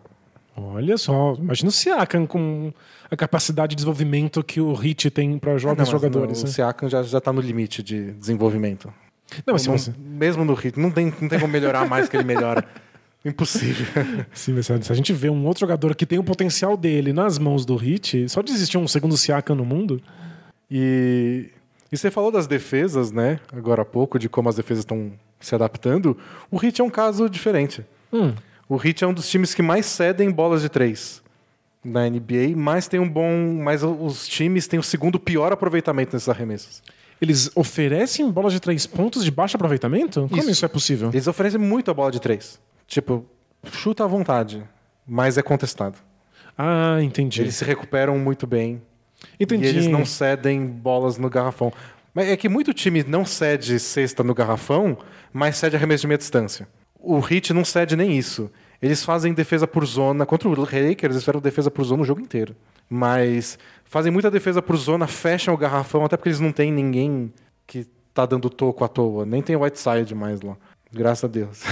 Olha 0.56 0.96
só, 0.96 1.34
imagina 1.38 1.68
o 1.68 1.72
Siakam 1.72 2.26
com 2.26 2.72
a 3.12 3.16
capacidade 3.16 3.70
de 3.70 3.76
desenvolvimento 3.76 4.42
que 4.42 4.58
o 4.58 4.72
Hit 4.72 5.10
tem 5.10 5.38
para 5.38 5.58
jovens 5.58 5.84
Não, 5.84 5.92
jogadores. 5.92 6.38
não, 6.38 6.44
o 6.44 6.46
né? 6.46 6.50
Siakam 6.52 6.88
já, 6.88 7.02
já 7.02 7.20
tá 7.20 7.30
no 7.30 7.42
limite 7.42 7.82
de 7.82 8.12
desenvolvimento. 8.12 8.92
Não, 9.46 9.52
Não- 9.54 9.58
você- 9.58 9.92
Mesmo 9.98 10.44
no 10.46 10.54
ritmo, 10.54 10.82
não 10.82 10.90
tem, 10.90 11.12
não 11.20 11.28
tem 11.28 11.38
como 11.38 11.52
melhorar 11.52 11.86
mais 11.86 12.08
que 12.08 12.16
ele 12.16 12.24
melhora. 12.24 12.64
Impossível. 13.24 13.86
Sim, 14.32 14.54
mas 14.54 14.66
se 14.66 14.90
a 14.90 14.94
gente 14.94 15.12
vê 15.12 15.28
um 15.30 15.44
outro 15.46 15.60
jogador 15.60 15.94
que 15.94 16.04
tem 16.06 16.18
o 16.18 16.24
potencial 16.24 16.74
dele 16.76 17.12
nas 17.12 17.38
mãos 17.38 17.64
do 17.66 17.76
Hit, 17.76 18.28
só 18.30 18.40
de 18.42 18.50
existir 18.50 18.78
um 18.78 18.88
segundo 18.88 19.16
Siakam 19.16 19.54
no 19.54 19.64
mundo. 19.64 20.02
E, 20.70 21.50
e 21.92 21.96
você 21.96 22.10
falou 22.10 22.32
das 22.32 22.46
defesas, 22.46 23.12
né? 23.12 23.38
Agora 23.52 23.82
há 23.82 23.84
pouco, 23.84 24.18
de 24.18 24.28
como 24.28 24.48
as 24.48 24.56
defesas 24.56 24.82
estão 24.82 25.12
se 25.38 25.54
adaptando. 25.54 26.16
O 26.50 26.58
Heat 26.64 26.80
é 26.80 26.84
um 26.84 26.90
caso 26.90 27.28
diferente. 27.28 27.84
Hum, 28.12 28.32
O 28.68 28.76
Heat 28.82 29.04
é 29.04 29.06
um 29.06 29.12
dos 29.14 29.28
times 29.28 29.54
que 29.54 29.62
mais 29.62 29.86
cedem 29.86 30.30
bolas 30.30 30.62
de 30.62 30.68
três 30.68 31.21
na 31.84 32.08
NBA, 32.08 32.56
mas 32.56 32.88
tem 32.88 33.00
um 33.00 33.08
bom. 33.08 33.60
Mas 33.62 33.82
os 33.82 34.26
times 34.26 34.66
têm 34.66 34.78
o 34.78 34.82
segundo 34.82 35.18
pior 35.18 35.52
aproveitamento 35.52 36.14
nesses 36.14 36.28
arremessos. 36.28 36.82
Eles 37.20 37.50
oferecem 37.54 38.28
bolas 38.30 38.52
de 38.52 38.60
três 38.60 38.84
pontos 38.86 39.24
de 39.24 39.30
baixo 39.30 39.56
aproveitamento? 39.56 40.22
Como 40.28 40.40
Isso. 40.40 40.50
isso, 40.50 40.64
é 40.64 40.68
possível? 40.68 41.10
Eles 41.10 41.28
oferecem 41.28 41.60
muito 41.60 41.90
a 41.90 41.94
bola 41.94 42.10
de 42.10 42.20
três. 42.20 42.60
Tipo, 42.86 43.24
chuta 43.70 44.02
à 44.02 44.06
vontade, 44.08 44.62
mas 45.06 45.38
é 45.38 45.42
contestado. 45.42 45.96
Ah, 46.58 46.98
entendi. 47.00 47.40
Eles 47.40 47.54
se 47.54 47.64
recuperam 47.64 48.18
muito 48.18 48.44
bem. 48.46 48.82
Entendi. 49.38 49.66
E 49.66 49.68
eles 49.68 49.86
não 49.86 50.04
cedem 50.04 50.66
bolas 50.66 51.16
no 51.16 51.30
garrafão. 51.30 51.72
Mas 52.12 52.28
é 52.28 52.36
que 52.36 52.48
muito 52.48 52.74
time 52.74 53.04
não 53.04 53.24
cede 53.24 53.78
cesta 53.78 54.22
no 54.22 54.34
garrafão, 54.34 54.98
mas 55.32 55.56
cede 55.56 55.76
arremesso 55.76 56.02
de 56.02 56.08
meia 56.08 56.18
distância. 56.18 56.68
O 56.98 57.18
Heat 57.18 57.52
não 57.52 57.64
cede 57.64 57.96
nem 57.96 58.18
isso. 58.18 58.50
Eles 58.82 59.04
fazem 59.04 59.32
defesa 59.32 59.66
por 59.66 59.86
zona. 59.86 60.26
Contra 60.26 60.48
o 60.48 60.60
Lakers, 60.60 61.02
eles 61.02 61.18
fizeram 61.18 61.40
defesa 61.40 61.70
por 61.70 61.84
zona 61.84 62.02
o 62.02 62.04
jogo 62.04 62.20
inteiro. 62.20 62.56
Mas 62.90 63.56
fazem 63.84 64.10
muita 64.10 64.30
defesa 64.30 64.60
por 64.60 64.76
zona, 64.76 65.06
fecham 65.06 65.54
o 65.54 65.56
garrafão, 65.56 66.04
até 66.04 66.16
porque 66.16 66.28
eles 66.28 66.40
não 66.40 66.50
têm 66.50 66.72
ninguém 66.72 67.32
que 67.66 67.86
tá 68.12 68.26
dando 68.26 68.50
toco 68.50 68.84
à 68.84 68.88
toa. 68.88 69.24
Nem 69.24 69.40
tem 69.40 69.54
Whiteside 69.54 70.14
mais 70.14 70.42
lá. 70.42 70.56
Graças 70.92 71.24
a 71.24 71.28
Deus. 71.28 71.62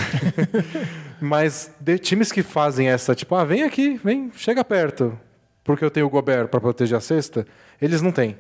Mas 1.21 1.71
de 1.79 1.99
times 1.99 2.33
que 2.33 2.43
fazem 2.43 2.89
essa, 2.89 3.15
tipo, 3.15 3.35
ah, 3.35 3.45
vem 3.45 3.65
aqui, 3.65 4.01
vem, 4.03 4.31
chega 4.35 4.65
perto, 4.65 5.19
porque 5.63 5.85
eu 5.85 5.91
tenho 5.91 6.07
o 6.07 6.11
Gobert 6.11 6.49
para 6.49 6.61
proteger 6.61 6.97
a 6.97 7.01
cesta, 7.01 7.47
eles 7.83 8.01
não 8.01 8.13
têm. 8.13 8.39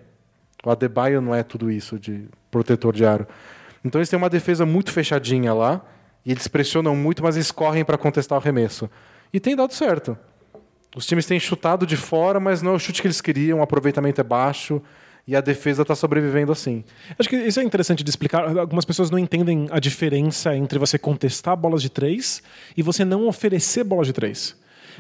O 0.65 0.71
Adebayo 0.71 1.21
não 1.21 1.35
é 1.35 1.43
tudo 1.43 1.71
isso 1.71 1.99
de 1.99 2.27
protetor 2.51 2.95
de 2.95 3.05
aro. 3.05 3.27
Então 3.85 3.99
eles 3.99 4.09
têm 4.09 4.17
uma 4.17 4.31
defesa 4.31 4.65
muito 4.65 4.91
fechadinha 4.91 5.53
lá, 5.53 5.85
e 6.25 6.31
eles 6.31 6.49
pressionam 6.49 6.95
muito, 6.95 7.23
mas 7.23 7.37
eles 7.37 7.51
correm 7.51 7.85
para 7.85 7.99
contestar 7.99 8.39
o 8.39 8.41
arremesso. 8.41 8.91
E 9.33 9.41
tem 9.41 9.57
dado 9.57 9.73
certo. 9.73 10.19
Os 10.95 11.07
times 11.07 11.27
têm 11.27 11.39
chutado 11.39 11.87
de 11.87 11.97
fora, 11.97 12.41
mas 12.41 12.63
não 12.63 12.73
é 12.73 12.75
o 12.75 12.79
chute 12.79 13.01
que 13.01 13.07
eles 13.07 13.21
queriam, 13.21 13.61
o 13.61 13.63
aproveitamento 13.63 14.21
é 14.21 14.25
baixo, 14.25 14.83
e 15.27 15.37
a 15.37 15.41
defesa 15.41 15.83
está 15.83 15.95
sobrevivendo 15.95 16.51
assim. 16.51 16.83
Acho 17.19 17.29
que 17.29 17.37
isso 17.37 17.61
é 17.61 17.63
interessante 17.63 18.03
de 18.03 18.11
explicar. 18.11 18.59
Algumas 18.59 18.85
pessoas 18.85 19.11
não 19.11 19.19
entendem 19.19 19.69
a 19.71 19.79
diferença 19.79 20.57
entre 20.57 20.79
você 20.79 20.99
contestar 20.99 21.57
bolas 21.57 21.83
de 21.83 21.89
três 21.89 22.43
e 22.77 22.83
você 22.83 23.05
não 23.05 23.29
oferecer 23.29 23.85
bolas 23.85 24.09
de 24.09 24.13
três. 24.13 24.57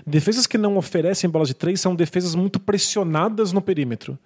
Defesas 0.06 0.46
que 0.46 0.58
não 0.58 0.76
oferecem 0.76 1.28
bolas 1.28 1.48
de 1.48 1.54
três 1.54 1.80
são 1.80 1.94
defesas 1.94 2.34
muito 2.34 2.58
pressionadas 2.58 3.52
no 3.52 3.60
perímetro. 3.60 4.18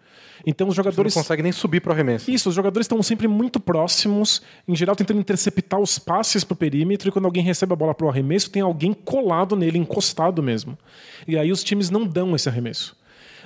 Então 0.46 0.68
os 0.68 0.74
Você 0.74 0.80
não 0.80 0.84
jogadores. 0.84 1.14
consegue 1.14 1.42
nem 1.42 1.52
subir 1.52 1.80
para 1.80 1.90
o 1.90 1.92
arremesso. 1.92 2.30
Isso, 2.30 2.48
os 2.48 2.54
jogadores 2.54 2.84
estão 2.84 3.02
sempre 3.02 3.26
muito 3.26 3.58
próximos, 3.58 4.42
em 4.66 4.76
geral 4.76 4.94
tentando 4.94 5.20
interceptar 5.20 5.80
os 5.80 5.98
passes 5.98 6.44
pro 6.44 6.56
perímetro, 6.56 7.08
e 7.08 7.12
quando 7.12 7.24
alguém 7.24 7.42
recebe 7.42 7.72
a 7.72 7.76
bola 7.76 7.94
pro 7.94 8.08
arremesso, 8.08 8.50
tem 8.50 8.62
alguém 8.62 8.92
colado 8.92 9.56
nele, 9.56 9.78
encostado 9.78 10.42
mesmo. 10.42 10.76
E 11.26 11.38
aí 11.38 11.50
os 11.50 11.64
times 11.64 11.90
não 11.90 12.06
dão 12.06 12.34
esse 12.34 12.48
arremesso. 12.48 12.96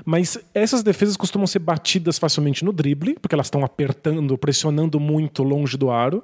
Mas 0.05 0.39
essas 0.55 0.83
defesas 0.83 1.17
costumam 1.17 1.47
ser 1.47 1.59
batidas 1.59 2.19
facilmente 2.19 2.65
no 2.65 2.73
drible, 2.73 3.17
porque 3.21 3.35
elas 3.35 3.47
estão 3.47 3.65
apertando, 3.65 4.37
pressionando 4.39 4.99
muito 5.01 5.43
longe 5.43 5.77
do 5.77 5.91
aro. 5.91 6.23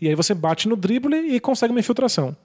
E 0.00 0.08
aí 0.08 0.14
você 0.14 0.34
bate 0.34 0.68
no 0.68 0.76
drible 0.76 1.16
e 1.16 1.40
consegue 1.40 1.72
uma 1.72 1.80
infiltração. 1.80 2.36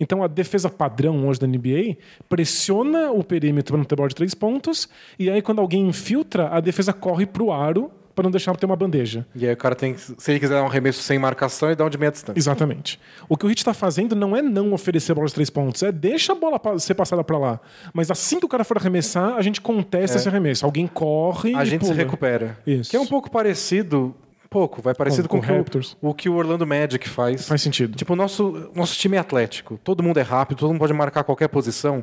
Então 0.00 0.24
a 0.24 0.26
defesa 0.26 0.68
padrão 0.70 1.28
hoje 1.28 1.38
da 1.38 1.46
NBA 1.46 1.96
pressiona 2.28 3.10
o 3.12 3.22
perímetro 3.22 3.72
para 3.74 3.78
não 3.78 3.84
ter 3.84 3.94
bola 3.94 4.08
de 4.08 4.14
três 4.14 4.34
pontos, 4.34 4.88
e 5.18 5.28
aí 5.30 5.42
quando 5.42 5.60
alguém 5.60 5.86
infiltra, 5.86 6.48
a 6.48 6.58
defesa 6.60 6.92
corre 6.92 7.26
pro 7.26 7.52
aro 7.52 7.90
para 8.14 8.24
não 8.24 8.30
deixar 8.30 8.54
ter 8.56 8.66
uma 8.66 8.76
bandeja. 8.76 9.24
E 9.34 9.46
aí 9.46 9.52
o 9.52 9.56
cara 9.56 9.74
tem 9.74 9.94
que, 9.94 10.00
se 10.00 10.30
ele 10.30 10.40
quiser 10.40 10.54
dar 10.54 10.62
um 10.62 10.66
arremesso 10.66 11.00
sem 11.02 11.18
marcação, 11.18 11.68
ele 11.68 11.76
dá 11.76 11.84
um 11.84 11.88
de 11.88 11.96
meia 11.96 12.10
distância. 12.10 12.38
Exatamente. 12.38 12.98
O 13.28 13.36
que 13.36 13.46
o 13.46 13.48
Hit 13.48 13.58
está 13.60 13.72
fazendo 13.72 14.14
não 14.16 14.36
é 14.36 14.42
não 14.42 14.72
oferecer 14.72 15.14
bola 15.14 15.26
de 15.28 15.34
três 15.34 15.48
pontos, 15.48 15.82
é 15.82 15.92
deixa 15.92 16.32
a 16.32 16.34
bola 16.34 16.60
ser 16.78 16.94
passada 16.94 17.22
para 17.22 17.38
lá. 17.38 17.60
Mas 17.94 18.10
assim 18.10 18.38
que 18.38 18.44
o 18.44 18.48
cara 18.48 18.64
for 18.64 18.76
arremessar, 18.76 19.36
a 19.36 19.42
gente 19.42 19.60
contesta 19.60 20.16
esse 20.18 20.28
arremesso. 20.28 20.64
Alguém 20.66 20.86
corre 20.86 21.54
a 21.54 21.62
e 21.62 21.66
gente 21.66 21.82
se 21.86 21.90
pula. 21.92 22.02
recupera. 22.02 22.58
Isso. 22.66 22.90
Que 22.90 22.96
é 22.96 23.00
um 23.00 23.06
pouco 23.06 23.30
parecido, 23.30 24.14
pouco, 24.50 24.82
vai 24.82 24.92
parecido 24.94 25.28
Com- 25.28 25.40
com, 25.40 25.46
com 25.46 25.60
o 25.60 25.64
que 25.64 25.78
o, 25.78 25.82
o 26.02 26.14
que 26.14 26.28
o 26.28 26.34
Orlando 26.34 26.66
Magic 26.66 27.08
faz. 27.08 27.46
Faz 27.46 27.62
sentido. 27.62 27.96
Tipo, 27.96 28.12
o 28.12 28.16
nosso, 28.16 28.70
nosso 28.74 28.98
time 28.98 29.16
é 29.16 29.20
atlético, 29.20 29.78
todo 29.82 30.02
mundo 30.02 30.18
é 30.18 30.22
rápido, 30.22 30.58
todo 30.58 30.70
mundo 30.70 30.80
pode 30.80 30.92
marcar 30.92 31.22
qualquer 31.24 31.48
posição. 31.48 32.02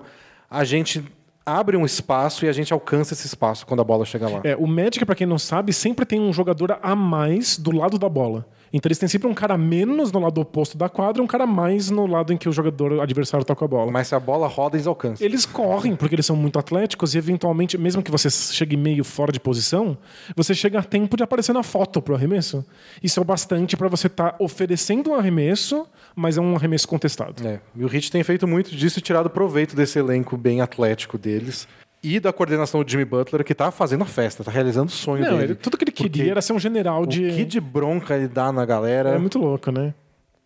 A 0.50 0.64
gente 0.64 1.04
abre 1.46 1.78
um 1.78 1.86
espaço 1.86 2.46
e 2.46 2.50
a 2.50 2.52
gente 2.54 2.74
alcança 2.74 3.14
esse 3.14 3.26
espaço 3.26 3.66
quando 3.66 3.82
a 3.82 3.84
bola 3.84 4.06
chega 4.06 4.28
lá. 4.30 4.42
É, 4.44 4.56
o 4.56 4.66
Magic, 4.66 5.06
para 5.06 5.16
quem 5.16 5.28
não 5.28 5.38
sabe, 5.38 5.72
sempre 5.74 6.06
tem 6.06 6.20
um 6.20 6.32
jogador 6.34 6.80
a 6.82 6.96
mais 6.96 7.58
do 7.58 7.72
lado 7.76 7.98
da 8.00 8.10
bola. 8.10 8.46
Então 8.74 8.88
eles 8.88 9.00
têm 9.00 9.08
sempre 9.08 9.28
um 9.28 9.34
cara 9.34 9.58
menos 9.58 10.12
no 10.12 10.20
lado 10.20 10.40
oposto 10.42 10.78
da 10.78 10.90
quadra 10.90 11.22
e 11.22 11.24
um 11.24 11.28
cara 11.28 11.46
mais 11.46 11.90
no 11.90 12.06
lado 12.06 12.34
em 12.34 12.38
que 12.38 12.48
o 12.48 12.52
jogador 12.52 13.00
adversário 13.00 13.46
toca 13.46 13.66
a 13.66 13.68
bola. 13.68 13.92
Mas 13.92 14.08
se 14.08 14.16
a 14.16 14.20
bola 14.20 14.48
roda, 14.48 14.76
eles 14.76 14.88
alcançam. 14.88 15.26
Eles 15.26 15.46
correm 15.46 15.96
porque 15.96 16.16
eles 16.16 16.26
são 16.26 16.36
muito 16.36 16.60
atléticos 16.60 17.16
e 17.16 17.18
eventualmente, 17.18 17.78
mesmo 17.78 18.02
que 18.04 18.12
você 18.12 18.30
chegue 18.30 18.76
meio 18.76 19.04
fora 19.04 19.32
de 19.32 19.40
posição, 19.40 19.98
você 20.36 20.54
chega 20.54 20.80
a 20.80 20.84
tempo 20.84 21.16
de 21.16 21.24
aparecer 21.24 21.54
na 21.54 21.64
foto 21.64 22.02
pro 22.02 22.16
arremesso. 22.16 22.66
Isso 23.02 23.20
é 23.20 23.22
o 23.22 23.26
bastante 23.26 23.78
para 23.78 23.88
você 23.88 24.08
estar 24.08 24.36
oferecendo 24.40 25.12
um 25.12 25.16
arremesso, 25.16 25.88
mas 26.16 26.38
é 26.38 26.42
um 26.42 26.56
arremesso 26.56 26.88
contestado. 26.88 27.48
É, 27.48 27.60
e 27.76 27.84
o 27.84 27.94
Heat 27.94 28.12
tem 28.12 28.24
feito 28.24 28.48
muito 28.48 28.76
disso 28.76 29.00
e 29.00 29.02
tirado 29.02 29.30
proveito 29.30 29.76
desse 29.76 30.00
elenco 30.00 30.38
bem 30.38 30.62
atlético 30.62 31.18
deles. 31.18 31.68
E 32.04 32.20
da 32.20 32.32
coordenação 32.32 32.84
do 32.84 32.90
Jimmy 32.90 33.06
Butler, 33.06 33.44
que 33.44 33.56
tá 33.56 33.72
fazendo 33.72 34.04
a 34.04 34.06
festa, 34.06 34.44
tá 34.44 34.52
realizando 34.52 34.90
o 34.90 34.92
sonho 34.92 35.24
Não, 35.24 35.32
dele. 35.32 35.44
ele- 35.44 35.56
tudo 35.56 35.78
que 35.78 35.84
ele 35.84 35.92
queria 35.92 36.32
era 36.32 36.42
ser 36.42 36.54
um 36.54 36.60
general 36.60 37.02
O 37.04 37.08
de. 37.08 37.32
que 37.32 37.44
de 37.44 37.60
bronca 37.60 38.16
ele 38.16 38.28
dá 38.28 38.52
na 38.52 38.66
galera. 38.66 39.10
É 39.10 39.18
muito 39.18 39.40
louco, 39.40 39.72
né? 39.72 39.94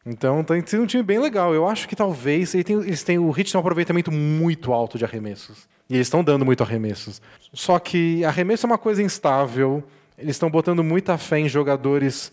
Então 0.06 0.44
tem 0.44 0.66
sido 0.66 0.82
um 0.84 0.86
time 0.88 1.04
bem 1.04 1.20
legal. 1.20 1.54
Eu 1.54 1.68
acho 1.68 1.88
que 1.88 1.96
talvez 1.96 2.56
ele 2.56 2.64
tem, 2.64 2.76
eles 2.78 3.04
têm, 3.04 3.20
o 3.20 3.30
Heat 3.30 3.52
tem 3.52 3.58
um 3.58 3.62
aproveitamento 3.62 4.12
muito 4.12 4.74
alto 4.74 4.98
de 4.98 5.06
arremessos. 5.06 5.68
E 5.90 5.96
eles 5.96 6.08
estão 6.08 6.24
dando 6.24 6.46
muito 6.46 6.64
arremessos. 6.64 7.22
Só 7.54 7.78
que 7.78 8.24
arremesso 8.26 8.66
é 8.66 8.68
uma 8.68 8.78
coisa 8.78 9.04
instável. 9.04 9.84
Eles 10.18 10.36
estão 10.38 10.50
botando 10.50 10.84
muita 10.84 11.18
fé 11.18 11.38
em 11.40 11.50
jogadores 11.50 12.32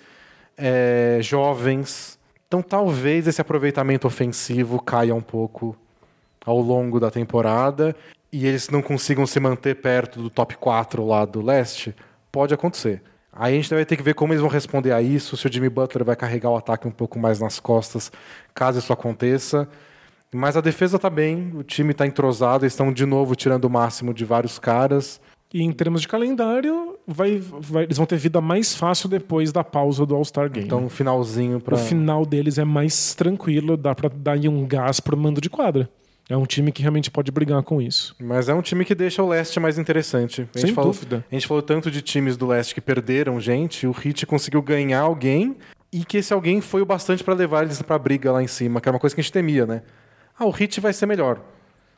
é, 0.56 1.18
jovens. 1.20 2.18
Então 2.46 2.62
talvez 2.62 3.26
esse 3.26 3.40
aproveitamento 3.40 4.06
ofensivo 4.06 4.80
caia 4.80 5.14
um 5.14 5.20
pouco 5.20 5.76
ao 6.46 6.58
longo 6.60 6.98
da 6.98 7.10
temporada 7.10 7.94
e 8.32 8.46
eles 8.46 8.68
não 8.68 8.82
consigam 8.82 9.26
se 9.26 9.38
manter 9.40 9.76
perto 9.76 10.20
do 10.22 10.28
top 10.30 10.56
4 10.56 11.04
lá 11.06 11.24
do 11.24 11.40
leste, 11.42 11.94
pode 12.30 12.52
acontecer. 12.54 13.02
Aí 13.32 13.54
a 13.54 13.56
gente 13.56 13.72
vai 13.72 13.84
ter 13.84 13.96
que 13.96 14.02
ver 14.02 14.14
como 14.14 14.32
eles 14.32 14.40
vão 14.42 14.50
responder 14.50 14.92
a 14.92 15.00
isso, 15.00 15.36
se 15.36 15.46
o 15.46 15.52
Jimmy 15.52 15.68
Butler 15.68 16.04
vai 16.04 16.16
carregar 16.16 16.50
o 16.50 16.56
ataque 16.56 16.88
um 16.88 16.90
pouco 16.90 17.18
mais 17.18 17.38
nas 17.40 17.60
costas, 17.60 18.10
caso 18.54 18.78
isso 18.80 18.92
aconteça. 18.92 19.68
Mas 20.34 20.56
a 20.56 20.60
defesa 20.60 20.96
está 20.96 21.08
bem, 21.08 21.52
o 21.54 21.62
time 21.62 21.92
está 21.92 22.06
entrosado, 22.06 22.64
eles 22.64 22.72
estão 22.74 22.92
de 22.92 23.06
novo 23.06 23.34
tirando 23.34 23.64
o 23.64 23.70
máximo 23.70 24.12
de 24.12 24.24
vários 24.24 24.58
caras. 24.58 25.20
E 25.54 25.62
em 25.62 25.72
termos 25.72 26.02
de 26.02 26.08
calendário, 26.08 26.98
vai, 27.06 27.38
vai- 27.40 27.84
eles 27.84 27.96
vão 27.96 28.04
ter 28.04 28.18
vida 28.18 28.38
mais 28.38 28.74
fácil 28.74 29.08
depois 29.08 29.50
da 29.52 29.64
pausa 29.64 30.04
do 30.04 30.14
All-Star 30.14 30.50
Game. 30.50 30.66
Então, 30.66 30.84
um 30.84 30.90
finalzinho 30.90 31.58
para. 31.60 31.74
O 31.76 31.78
final 31.78 32.26
deles 32.26 32.58
é 32.58 32.64
mais 32.64 33.14
tranquilo, 33.14 33.74
dá 33.74 33.94
pra 33.94 34.10
dar 34.14 34.36
um 34.40 34.66
gás 34.66 35.00
pro 35.00 35.16
mando 35.16 35.40
de 35.40 35.48
quadra. 35.48 35.88
É 36.28 36.36
um 36.36 36.44
time 36.44 36.70
que 36.70 36.82
realmente 36.82 37.10
pode 37.10 37.30
brigar 37.30 37.62
com 37.62 37.80
isso. 37.80 38.14
Mas 38.20 38.48
é 38.48 38.54
um 38.54 38.60
time 38.60 38.84
que 38.84 38.94
deixa 38.94 39.22
o 39.22 39.28
leste 39.28 39.58
mais 39.58 39.78
interessante. 39.78 40.42
A 40.42 40.58
gente 40.58 40.66
Sem 40.66 40.74
falou, 40.74 40.92
dúvida. 40.92 41.24
A 41.30 41.34
gente 41.34 41.46
falou 41.46 41.62
tanto 41.62 41.90
de 41.90 42.02
times 42.02 42.36
do 42.36 42.46
leste 42.46 42.74
que 42.74 42.80
perderam 42.80 43.40
gente, 43.40 43.86
o 43.86 43.92
Heat 43.92 44.26
conseguiu 44.26 44.60
ganhar 44.60 45.00
alguém 45.00 45.56
e 45.90 46.04
que 46.04 46.18
esse 46.18 46.32
alguém 46.32 46.60
foi 46.60 46.82
o 46.82 46.86
bastante 46.86 47.24
para 47.24 47.32
levar 47.32 47.64
eles 47.64 47.80
pra 47.80 47.98
briga 47.98 48.30
lá 48.30 48.42
em 48.42 48.46
cima, 48.46 48.80
que 48.80 48.88
era 48.88 48.94
uma 48.94 49.00
coisa 49.00 49.16
que 49.16 49.20
a 49.20 49.24
gente 49.24 49.32
temia, 49.32 49.66
né? 49.66 49.82
Ah, 50.38 50.44
o 50.44 50.54
Heat 50.54 50.80
vai 50.80 50.92
ser 50.92 51.06
melhor. 51.06 51.40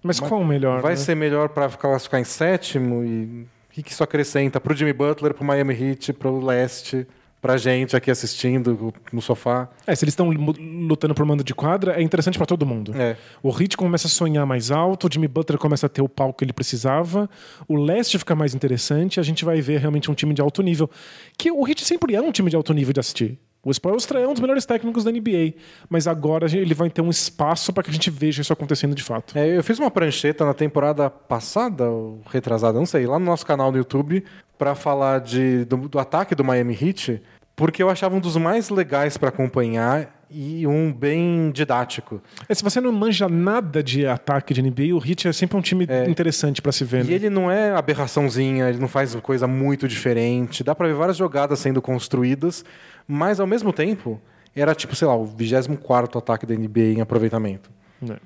Mas, 0.03 0.21
qual 0.21 0.41
o 0.41 0.47
melhor? 0.47 0.81
Vai 0.81 0.93
né? 0.93 0.97
ser 0.97 1.15
melhor 1.15 1.51
para 1.51 1.69
classificar 1.69 2.21
em 2.21 2.25
sétimo 2.25 3.05
e 3.05 3.47
o 3.69 3.83
que 3.83 3.91
isso 3.91 4.03
acrescenta 4.03 4.61
pro 4.61 4.75
Jimmy 4.75 4.93
Butler, 4.93 5.35
pro 5.35 5.45
Miami 5.45 5.75
Heat, 5.75 6.13
pro 6.15 6.43
leste, 6.43 7.07
pra 7.41 7.57
gente 7.57 7.97
aqui 7.97 8.11
assistindo 8.11 8.93
no 9.13 9.23
sofá. 9.23 9.69
É, 9.87 9.95
se 9.95 10.05
eles 10.05 10.13
estão 10.13 10.31
lutando 10.31 11.15
por 11.15 11.25
mando 11.25 11.43
de 11.43 11.55
quadra, 11.55 11.95
é 11.99 12.03
interessante 12.03 12.37
pra 12.37 12.47
todo 12.47 12.67
mundo. 12.67 12.93
É. 12.95 13.17
O 13.43 13.51
Heat 13.51 13.77
começa 13.77 14.07
a 14.07 14.11
sonhar 14.11 14.45
mais 14.47 14.71
alto, 14.71 15.07
o 15.07 15.13
Jimmy 15.13 15.29
Butler 15.29 15.59
começa 15.59 15.87
a 15.87 15.89
ter 15.89 16.03
o 16.03 16.09
palco 16.09 16.39
que 16.39 16.45
ele 16.45 16.53
precisava, 16.53 17.29
o 17.67 17.77
leste 17.77 18.19
fica 18.19 18.35
mais 18.35 18.55
interessante, 18.55 19.19
a 19.19 19.23
gente 19.23 19.45
vai 19.45 19.61
ver 19.61 19.81
realmente 19.81 20.11
um 20.11 20.15
time 20.15 20.35
de 20.35 20.43
alto 20.43 20.63
nível. 20.63 20.91
Que 21.39 21.51
o 21.51 21.67
Heat 21.67 21.85
sempre 21.85 22.15
é 22.15 22.21
um 22.21 22.31
time 22.31 22.51
de 22.51 22.57
alto 22.57 22.73
nível 22.75 22.93
de 22.93 23.01
assistir. 23.01 23.39
O 23.63 23.71
Spoelstra 23.71 24.19
é 24.19 24.27
um 24.27 24.33
dos 24.33 24.41
melhores 24.41 24.65
técnicos 24.65 25.05
da 25.05 25.13
NBA, 25.13 25.53
mas 25.89 26.07
agora 26.07 26.47
ele 26.47 26.73
vai 26.73 26.89
ter 26.89 27.03
um 27.03 27.11
espaço 27.11 27.73
para 27.75 27.83
que 27.83 27.91
a 27.91 27.93
gente 27.93 28.11
veja 28.11 28.41
isso 28.41 28.53
acontecendo 28.53 28.95
de 28.95 29.03
fato. 29.03 29.37
É, 29.37 29.59
eu 29.59 29.63
fiz 29.63 29.79
uma 29.79 29.91
prancheta 29.91 30.47
na 30.47 30.55
temporada 30.55 31.11
passada, 31.11 31.85
ou 31.85 32.23
retrasada, 32.31 32.79
não 32.79 32.87
sei, 32.87 33.07
lá 33.07 33.19
no 33.19 33.27
nosso 33.27 33.45
canal 33.45 33.71
no 33.71 33.77
YouTube, 33.77 34.25
pra 34.61 34.75
falar 34.75 35.21
de, 35.21 35.65
do, 35.65 35.89
do 35.89 35.99
ataque 35.99 36.35
do 36.35 36.45
Miami 36.45 36.77
Heat, 36.79 37.23
porque 37.57 37.83
eu 37.83 37.89
achava 37.89 38.15
um 38.15 38.21
dos 38.21 38.37
mais 38.37 38.69
legais 38.69 39.17
pra 39.17 39.31
acompanhar 39.31 40.21
e 40.31 40.67
um 40.67 40.93
bem 40.93 41.51
didático. 41.51 42.21
É, 42.47 42.55
se 42.55 42.63
você 42.63 42.79
não 42.79 42.93
manja 42.93 43.27
nada 43.27 43.83
de 43.83 44.07
ataque 44.07 44.53
de 44.53 44.61
NBA, 44.61 44.95
o 44.95 44.99
Heat 45.03 45.29
é 45.29 45.33
sempre 45.33 45.57
um 45.57 45.63
time 45.63 45.89
interessante 46.07 46.61
para 46.61 46.73
se 46.73 46.85
ver. 46.85 47.07
E 47.07 47.09
né? 47.09 47.15
ele 47.15 47.31
não 47.31 47.51
é 47.51 47.71
aberraçãozinha, 47.71 48.69
ele 48.69 48.79
não 48.79 48.87
faz 48.87 49.15
coisa 49.15 49.47
muito 49.47 49.89
diferente. 49.89 50.63
Dá 50.63 50.75
pra 50.75 50.87
ver 50.87 50.95
várias 50.95 51.17
jogadas 51.17 51.59
sendo 51.59 51.81
construídas, 51.81 52.63
mas 53.09 53.41
ao 53.41 53.47
mesmo 53.47 53.73
tempo 53.73 54.21
era 54.55 54.75
tipo, 54.75 54.95
sei 54.95 55.09
lá, 55.09 55.17
o 55.17 55.25
24 55.25 56.19
ataque 56.19 56.45
da 56.45 56.55
NBA 56.55 56.99
em 56.99 57.01
aproveitamento. 57.01 57.71
É. 58.07 58.17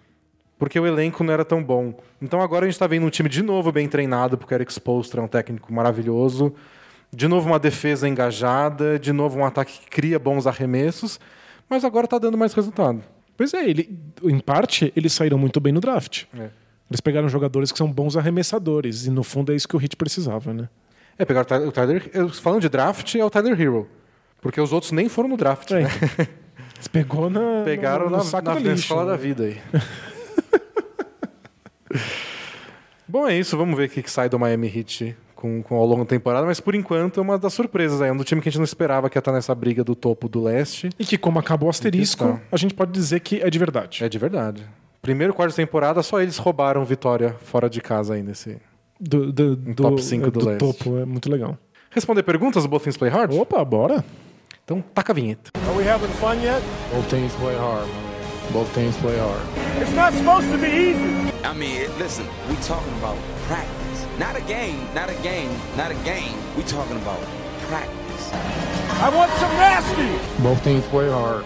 Porque 0.59 0.79
o 0.79 0.87
elenco 0.87 1.25
não 1.25 1.33
era 1.33 1.45
tão 1.45 1.63
bom. 1.63 1.95
Então 2.23 2.41
agora 2.41 2.65
a 2.65 2.69
gente 2.69 2.79
tá 2.79 2.87
vendo 2.87 3.05
um 3.07 3.11
time 3.11 3.29
de 3.29 3.43
novo 3.43 3.73
bem 3.73 3.89
treinado, 3.89 4.39
porque 4.39 4.55
o 4.55 4.57
Eric 4.57 4.73
Spoelstra 4.73 5.21
é 5.21 5.25
um 5.25 5.29
técnico 5.29 5.73
maravilhoso. 5.73 6.55
De 7.13 7.29
novo 7.29 7.49
uma 7.49 7.59
defesa 7.59 8.09
engajada, 8.09 8.99
de 8.99 9.13
novo 9.13 9.39
um 9.39 9.45
ataque 9.45 9.81
que 9.81 9.91
cria 9.91 10.19
bons 10.19 10.47
arremessos, 10.47 11.21
mas 11.69 11.85
agora 11.85 12.07
tá 12.07 12.19
dando 12.19 12.39
mais 12.39 12.53
resultado. 12.55 13.03
Pois 13.37 13.53
é, 13.53 13.69
ele, 13.69 13.99
em 14.23 14.39
parte, 14.39 14.93
eles 14.97 15.13
saíram 15.13 15.39
muito 15.39 15.61
bem 15.61 15.73
no 15.73 15.81
draft. 15.81 16.25
É. 16.39 16.49
Eles 16.91 17.01
pegaram 17.01 17.29
jogadores 17.29 17.73
que 17.73 17.79
são 17.79 17.91
bons 17.91 18.17
arremessadores, 18.17 19.07
e 19.07 19.11
no 19.11 19.25
fundo 19.25 19.53
é 19.53 19.57
isso 19.57 19.67
que 19.67 19.77
o 19.77 19.81
Heat 19.81 19.97
precisava, 19.97 20.53
né? 20.53 20.69
É, 21.19 21.25
pegar 21.25 21.43
o 21.43 21.73
Tyler, 21.73 22.11
falando 22.41 22.61
de 22.61 22.69
draft, 22.69 23.15
é 23.15 23.25
o 23.25 23.31
Tyler 23.31 23.61
Hero. 23.61 23.89
Porque 24.41 24.61
os 24.61 24.73
outros 24.73 24.93
nem 24.93 25.09
foram 25.09 25.29
no 25.29 25.37
draft. 25.37 25.71
É, 25.71 25.83
né? 25.83 25.89
Eles 26.77 26.89
pegou 26.89 27.31
na, 27.31 27.63
Pegaram 27.65 28.07
no, 28.07 28.11
no 28.11 28.17
na, 28.19 28.23
saco 28.25 28.49
na, 28.49 28.55
do 28.55 28.61
na 28.61 28.71
lixo. 28.71 28.83
escola 28.83 29.07
da 29.07 29.17
vida 29.17 29.45
aí. 29.45 29.59
Bom, 33.07 33.29
é 33.29 33.39
isso. 33.39 33.57
Vamos 33.57 33.77
ver 33.77 33.87
o 33.87 33.89
que 33.89 34.11
sai 34.11 34.29
do 34.29 34.39
Miami 34.39 34.67
Heat 34.75 35.17
com, 35.35 35.63
com 35.63 35.77
ao 35.77 35.87
longo 35.87 36.05
da 36.05 36.09
temporada. 36.09 36.47
Mas 36.47 36.61
por 36.61 36.75
enquanto 36.75 37.21
é 37.21 37.23
uma 37.23 37.39
das 37.39 37.53
surpresas 37.53 38.01
aí. 38.01 38.09
É 38.09 38.13
um 38.13 38.17
do 38.17 38.25
time 38.25 38.41
que 38.41 38.49
a 38.49 38.53
gente 38.53 38.59
não 38.59 38.65
esperava 38.65 39.11
que 39.11 39.17
ia 39.17 39.21
estar 39.21 39.33
nessa 39.33 39.55
briga 39.55 39.85
do 39.85 39.95
topo 39.95 40.29
do 40.29 40.43
leste. 40.43 40.91
E 40.99 41.05
que, 41.05 41.19
como 41.19 41.39
acabou 41.39 41.69
o 41.69 41.71
asterisco, 41.71 42.25
Então. 42.25 42.41
a 42.51 42.57
gente 42.57 42.75
pode 42.75 42.93
dizer 42.93 43.21
que 43.21 43.41
é 43.43 43.51
de 43.51 43.59
verdade. 43.59 44.03
É 44.03 44.09
de 44.09 44.19
verdade. 44.19 44.67
Primeiro 45.03 45.35
quarto 45.35 45.51
de 45.51 45.57
temporada, 45.57 46.03
só 46.03 46.21
eles 46.21 46.39
roubaram 46.39 46.83
vitória 46.85 47.37
fora 47.43 47.69
de 47.69 47.81
casa 47.81 48.15
aí 48.15 48.23
nesse. 48.23 48.57
Do, 48.99 49.31
do, 49.31 49.57
do, 49.57 49.75
top 49.75 50.03
cinco 50.03 50.31
do 50.31 50.47
leste. 50.47 50.61
topo, 50.61 50.99
é 50.99 51.05
muito 51.05 51.31
legal. 51.31 51.59
Responder 51.91 52.23
perguntas, 52.23 52.65
Both 52.65 52.85
Things 52.85 52.97
Play 52.97 53.11
Hard? 53.11 53.35
Opa, 53.35 53.63
bora. 53.65 54.03
Então 54.65 54.83
taca 54.95 55.13
a 55.13 55.15
vinheta. 55.15 55.51
Are 55.69 55.77
we 55.77 55.87
having 55.87 56.09
fun 56.15 56.37
yet? 56.43 56.63
Both 56.91 57.11
teams 57.11 57.35
play 57.35 57.55
hard. 57.55 57.87
Both 58.51 58.73
teams 58.73 58.97
play 58.97 59.19
hard. 59.19 59.64
It's 59.81 59.93
not 59.95 60.13
supposed 60.13 60.51
to 60.53 60.59
be 60.59 60.69
easy. 60.69 61.33
I 61.45 61.53
mean, 61.53 61.89
listen, 61.99 62.27
we 62.49 62.55
talking 62.57 62.93
about 62.99 63.17
practice. 63.49 64.07
Not 64.19 64.37
a 64.37 64.41
game, 64.43 64.79
not 64.95 65.11
a 65.11 65.15
game, 65.23 65.51
not 65.77 65.91
a 65.91 65.95
game. 66.05 66.37
We 66.57 66.63
talking 66.63 66.97
about 66.97 67.21
practice. 67.69 68.31
I 69.03 69.11
want 69.15 69.31
some 69.33 69.53
nasty. 69.57 70.43
Both 70.43 70.63
teams 70.63 70.85
play 70.87 71.09
hard. 71.11 71.45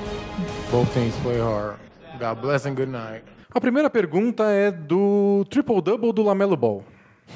Both 0.71 0.93
teams 0.93 1.15
play 1.23 1.39
hard. 1.39 1.79
God 2.21 2.43
bless 2.43 2.67
and 2.67 2.77
good 2.77 2.91
night. 2.91 3.23
A 3.55 3.61
primeira 3.61 3.89
pergunta 3.89 4.45
é 4.45 4.71
do 4.71 5.45
triple-double 5.49 6.13
do 6.13 6.23
Lamelo 6.23 6.57
Ball. 6.57 6.85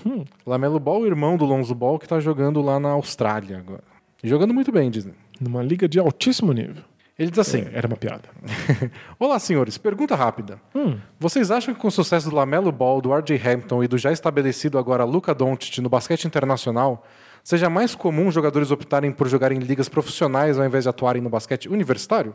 Hum. 0.04 0.24
Lamelo 0.46 0.78
Ball, 0.78 1.06
irmão 1.06 1.36
do 1.38 1.46
Lonzo 1.46 1.74
Ball, 1.74 1.98
que 1.98 2.04
está 2.04 2.20
jogando 2.20 2.60
lá 2.60 2.78
na 2.78 2.90
Austrália 2.90 3.58
agora. 3.58 3.82
E 4.22 4.28
jogando 4.28 4.52
muito 4.52 4.70
bem, 4.70 4.90
Disney. 4.90 5.14
Numa 5.40 5.62
liga 5.62 5.88
de 5.88 5.98
altíssimo 5.98 6.52
nível. 6.52 6.84
Ele 7.22 7.30
diz 7.30 7.38
assim: 7.38 7.58
É, 7.72 7.78
era 7.78 7.86
uma 7.86 7.96
piada. 7.96 8.28
Olá, 9.16 9.38
senhores. 9.38 9.78
Pergunta 9.78 10.16
rápida. 10.16 10.60
Hum. 10.74 10.98
Vocês 11.20 11.52
acham 11.52 11.72
que 11.72 11.80
com 11.80 11.86
o 11.86 11.90
sucesso 11.90 12.28
do 12.28 12.34
Lamelo 12.34 12.72
Ball, 12.72 13.00
do 13.00 13.14
RJ 13.14 13.40
Hampton 13.46 13.84
e 13.84 13.86
do 13.86 13.96
já 13.96 14.10
estabelecido 14.10 14.76
agora 14.76 15.04
Luca 15.04 15.32
Doncic 15.32 15.78
no 15.78 15.88
basquete 15.88 16.24
internacional, 16.24 17.06
seja 17.44 17.70
mais 17.70 17.94
comum 17.94 18.28
jogadores 18.32 18.72
optarem 18.72 19.12
por 19.12 19.28
jogar 19.28 19.52
em 19.52 19.60
ligas 19.60 19.88
profissionais 19.88 20.58
ao 20.58 20.66
invés 20.66 20.82
de 20.82 20.90
atuarem 20.90 21.22
no 21.22 21.30
basquete 21.30 21.68
universitário? 21.68 22.34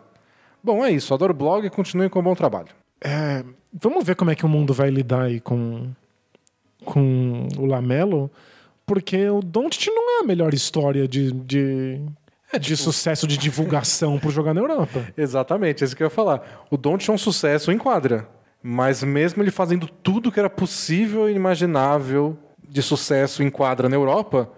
Bom, 0.63 0.85
é 0.85 0.89
isso. 0.89 1.13
Adoro 1.13 1.33
o 1.33 1.37
blog 1.37 1.67
e 1.67 1.69
continuem 1.69 2.09
com 2.09 2.19
o 2.19 2.23
bom 2.23 2.33
trabalho. 2.33 2.69
É, 3.01 3.43
vamos 3.73 4.05
ver 4.05 4.15
como 4.15 4.31
é 4.31 4.35
que 4.35 4.45
o 4.45 4.49
mundo 4.49 4.73
vai 4.73 4.89
lidar 4.89 5.23
aí 5.23 5.41
com, 5.41 5.89
com 6.85 7.45
o 7.57 7.65
Lamelo, 7.65 8.31
porque 8.85 9.29
o 9.29 9.41
Doncic 9.41 9.87
não 9.87 10.19
é 10.19 10.23
a 10.23 10.25
melhor 10.25 10.53
história 10.53 11.05
de, 11.09 11.33
de, 11.33 12.01
É, 12.51 12.57
de 12.57 12.69
tipo 12.69 12.77
sucesso 12.77 13.27
de 13.27 13.37
divulgação 13.37 14.17
por 14.17 14.31
jogar 14.31 14.53
na 14.53 14.61
Europa. 14.61 15.05
Exatamente, 15.17 15.83
é 15.83 15.85
isso 15.85 15.95
que 15.95 16.03
eu 16.03 16.07
ia 16.07 16.11
falar. 16.11 16.65
O 16.69 16.77
Doncic 16.77 17.09
é 17.09 17.13
um 17.13 17.17
sucesso 17.17 17.71
em 17.71 17.77
quadra, 17.77 18.27
mas 18.63 19.03
mesmo 19.03 19.43
ele 19.43 19.51
fazendo 19.51 19.87
tudo 19.87 20.31
que 20.31 20.39
era 20.39 20.49
possível 20.49 21.29
e 21.29 21.33
imaginável 21.33 22.37
de 22.67 22.81
sucesso 22.81 23.43
em 23.43 23.49
quadra 23.49 23.89
na 23.89 23.95
Europa, 23.95 24.49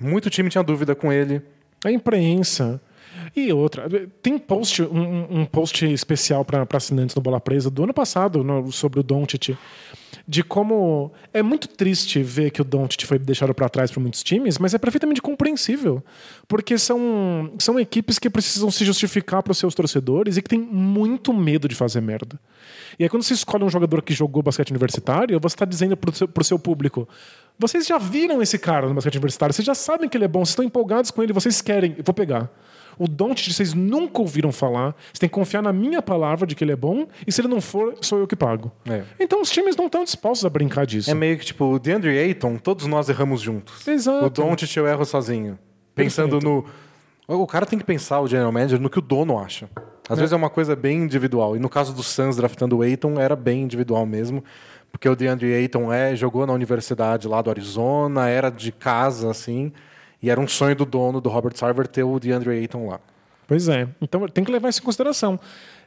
muito 0.00 0.30
time 0.30 0.50
tinha 0.50 0.64
dúvida 0.64 0.94
com 0.94 1.12
ele. 1.12 1.42
A 1.84 1.90
imprensa. 1.90 2.80
E 3.34 3.52
outra, 3.52 3.88
tem 4.22 4.38
post, 4.38 4.82
um, 4.82 5.40
um 5.40 5.44
post 5.44 5.84
especial 5.86 6.44
para 6.44 6.66
assinantes 6.72 7.14
do 7.14 7.20
Bola 7.20 7.40
Presa 7.40 7.70
do 7.70 7.84
ano 7.84 7.94
passado 7.94 8.42
no- 8.42 8.70
sobre 8.72 9.00
o 9.00 9.02
Doncic, 9.02 9.56
de 10.26 10.42
como 10.42 11.12
é 11.32 11.42
muito 11.42 11.68
triste 11.68 12.22
ver 12.22 12.50
que 12.50 12.62
o 12.62 12.64
Doncic 12.64 13.04
foi 13.04 13.18
deixado 13.18 13.52
para 13.54 13.68
trás 13.68 13.90
por 13.90 14.00
muitos 14.00 14.22
times, 14.22 14.58
mas 14.58 14.72
é 14.72 14.78
perfeitamente 14.78 15.20
compreensível, 15.20 16.02
porque 16.48 16.78
são, 16.78 17.52
são 17.58 17.78
equipes 17.78 18.18
que 18.18 18.30
precisam 18.30 18.70
se 18.70 18.84
justificar 18.84 19.42
para 19.42 19.52
os 19.52 19.58
seus 19.58 19.74
torcedores 19.74 20.36
e 20.36 20.42
que 20.42 20.48
têm 20.48 20.60
muito 20.60 21.32
medo 21.32 21.68
de 21.68 21.74
fazer 21.74 22.00
merda. 22.00 22.38
E 22.98 23.02
aí 23.02 23.08
quando 23.08 23.22
você 23.22 23.34
escolhe 23.34 23.64
um 23.64 23.70
jogador 23.70 24.00
que 24.02 24.14
jogou 24.14 24.42
basquete 24.42 24.70
universitário, 24.70 25.38
você 25.40 25.54
está 25.54 25.64
dizendo 25.64 25.96
para 25.96 26.10
o 26.10 26.14
seu, 26.14 26.28
seu 26.42 26.58
público, 26.58 27.08
vocês 27.58 27.86
já 27.86 27.98
viram 27.98 28.40
esse 28.40 28.58
cara 28.58 28.88
no 28.88 28.94
basquete 28.94 29.16
universitário, 29.16 29.52
vocês 29.52 29.66
já 29.66 29.74
sabem 29.74 30.08
que 30.08 30.16
ele 30.16 30.24
é 30.24 30.28
bom, 30.28 30.40
vocês 30.40 30.50
estão 30.50 30.64
empolgados 30.64 31.10
com 31.10 31.22
ele, 31.22 31.32
vocês 31.32 31.60
querem, 31.60 31.94
eu 31.98 32.04
vou 32.04 32.14
pegar. 32.14 32.50
O 32.98 33.08
Doncic 33.08 33.52
vocês 33.52 33.74
nunca 33.74 34.20
ouviram 34.20 34.52
falar. 34.52 34.94
Você 35.12 35.20
tem 35.20 35.28
que 35.28 35.34
confiar 35.34 35.62
na 35.62 35.72
minha 35.72 36.00
palavra 36.02 36.46
de 36.46 36.54
que 36.54 36.64
ele 36.64 36.72
é 36.72 36.76
bom. 36.76 37.06
E 37.26 37.32
se 37.32 37.40
ele 37.40 37.48
não 37.48 37.60
for, 37.60 37.94
sou 38.00 38.18
eu 38.18 38.26
que 38.26 38.36
pago. 38.36 38.72
É. 38.88 39.02
Então 39.18 39.40
os 39.40 39.50
times 39.50 39.76
não 39.76 39.86
estão 39.86 40.04
dispostos 40.04 40.44
a 40.44 40.50
brincar 40.50 40.86
disso. 40.86 41.10
É 41.10 41.14
meio 41.14 41.38
que 41.38 41.44
tipo, 41.44 41.64
o 41.64 41.78
DeAndre 41.78 42.18
Ayton, 42.18 42.56
todos 42.56 42.86
nós 42.86 43.08
erramos 43.08 43.40
juntos. 43.40 43.86
Exato. 43.86 44.26
O 44.26 44.30
Doncic 44.30 44.76
eu 44.76 44.86
erro 44.86 45.04
sozinho. 45.04 45.58
Pensando 45.94 46.40
no... 46.40 46.64
O 47.26 47.46
cara 47.46 47.64
tem 47.64 47.78
que 47.78 47.84
pensar, 47.84 48.20
o 48.20 48.28
general 48.28 48.52
manager, 48.52 48.78
no 48.78 48.90
que 48.90 48.98
o 48.98 49.02
dono 49.02 49.38
acha. 49.38 49.68
Às 50.08 50.18
vezes 50.18 50.32
é 50.32 50.36
uma 50.36 50.50
coisa 50.50 50.76
bem 50.76 50.98
individual. 50.98 51.56
E 51.56 51.58
no 51.58 51.70
caso 51.70 51.94
do 51.94 52.02
Suns 52.02 52.36
draftando 52.36 52.76
o 52.76 52.82
Ayton, 52.82 53.18
era 53.18 53.34
bem 53.34 53.62
individual 53.62 54.04
mesmo. 54.04 54.44
Porque 54.92 55.08
o 55.08 55.16
DeAndre 55.16 55.54
Ayton 55.54 55.92
é, 55.92 56.14
jogou 56.14 56.46
na 56.46 56.52
universidade 56.52 57.26
lá 57.26 57.40
do 57.40 57.48
Arizona, 57.48 58.28
era 58.28 58.50
de 58.50 58.70
casa, 58.70 59.30
assim. 59.30 59.72
E 60.24 60.30
era 60.30 60.40
um 60.40 60.48
sonho 60.48 60.74
do 60.74 60.84
dono, 60.86 61.20
do 61.20 61.28
Robert 61.28 61.54
Sarver, 61.56 61.86
ter 61.86 62.02
o 62.02 62.18
DeAndre 62.18 62.50
Ayton 62.50 62.88
lá. 62.88 62.98
Pois 63.46 63.68
é. 63.68 63.86
Então 64.00 64.26
tem 64.28 64.42
que 64.42 64.50
levar 64.50 64.70
isso 64.70 64.80
em 64.80 64.84
consideração. 64.84 65.38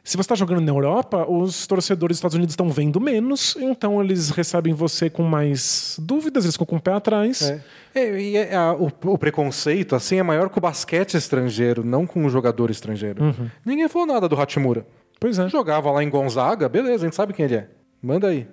Se 0.04 0.16
você 0.16 0.20
está 0.20 0.36
jogando 0.36 0.60
na 0.60 0.70
Europa, 0.70 1.26
os 1.28 1.66
torcedores 1.66 2.14
dos 2.14 2.18
Estados 2.18 2.36
Unidos 2.36 2.52
estão 2.52 2.70
vendo 2.70 3.00
menos, 3.00 3.56
então 3.60 4.00
eles 4.00 4.30
recebem 4.30 4.72
você 4.72 5.10
com 5.10 5.24
mais 5.24 5.98
dúvidas, 6.00 6.44
eles 6.44 6.54
ficam 6.54 6.66
com 6.66 6.76
o 6.76 6.80
pé 6.80 6.92
atrás. 6.92 7.42
É. 7.42 7.60
É, 7.96 8.20
e 8.20 8.36
é, 8.36 8.54
a- 8.54 8.74
o, 8.74 8.92
o 9.06 9.18
preconceito 9.18 9.96
assim 9.96 10.18
é 10.18 10.22
maior 10.22 10.48
com 10.50 10.60
o 10.60 10.62
basquete 10.62 11.14
estrangeiro, 11.16 11.84
não 11.84 12.06
com 12.06 12.24
o 12.24 12.30
jogador 12.30 12.70
estrangeiro. 12.70 13.34
Ninguém 13.66 13.88
falou 13.88 14.06
nada 14.06 14.28
do 14.28 14.40
Hachimura. 14.40 14.86
Pois 15.18 15.36
é. 15.40 15.48
Jogava 15.48 15.90
lá 15.90 16.00
em 16.04 16.08
Gonzaga, 16.08 16.68
beleza, 16.68 16.94
a 17.04 17.06
gente 17.08 17.16
sabe 17.16 17.32
quem 17.32 17.44
ele 17.44 17.56
é. 17.56 17.68
Manda 18.00 18.28
aí. 18.28 18.46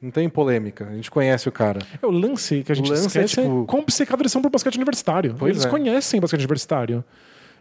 Não 0.00 0.10
tem 0.10 0.28
polêmica, 0.28 0.86
a 0.86 0.94
gente 0.94 1.10
conhece 1.10 1.48
o 1.48 1.52
cara. 1.52 1.80
É 2.00 2.06
o 2.06 2.10
lance 2.10 2.62
que 2.62 2.70
a 2.70 2.74
gente 2.74 2.88
lance 2.88 3.04
é, 3.04 3.06
esquece 3.06 3.40
é, 3.40 3.42
tipo- 3.42 3.64
quão 3.66 3.82
obcecado 3.82 4.20
eles 4.20 4.30
são 4.30 4.40
pro 4.40 4.50
basquete 4.50 4.76
universitário. 4.76 5.34
Pois 5.36 5.50
eles 5.50 5.64
é. 5.64 5.68
conhecem 5.68 6.20
basquete 6.20 6.40
universitário. 6.40 7.04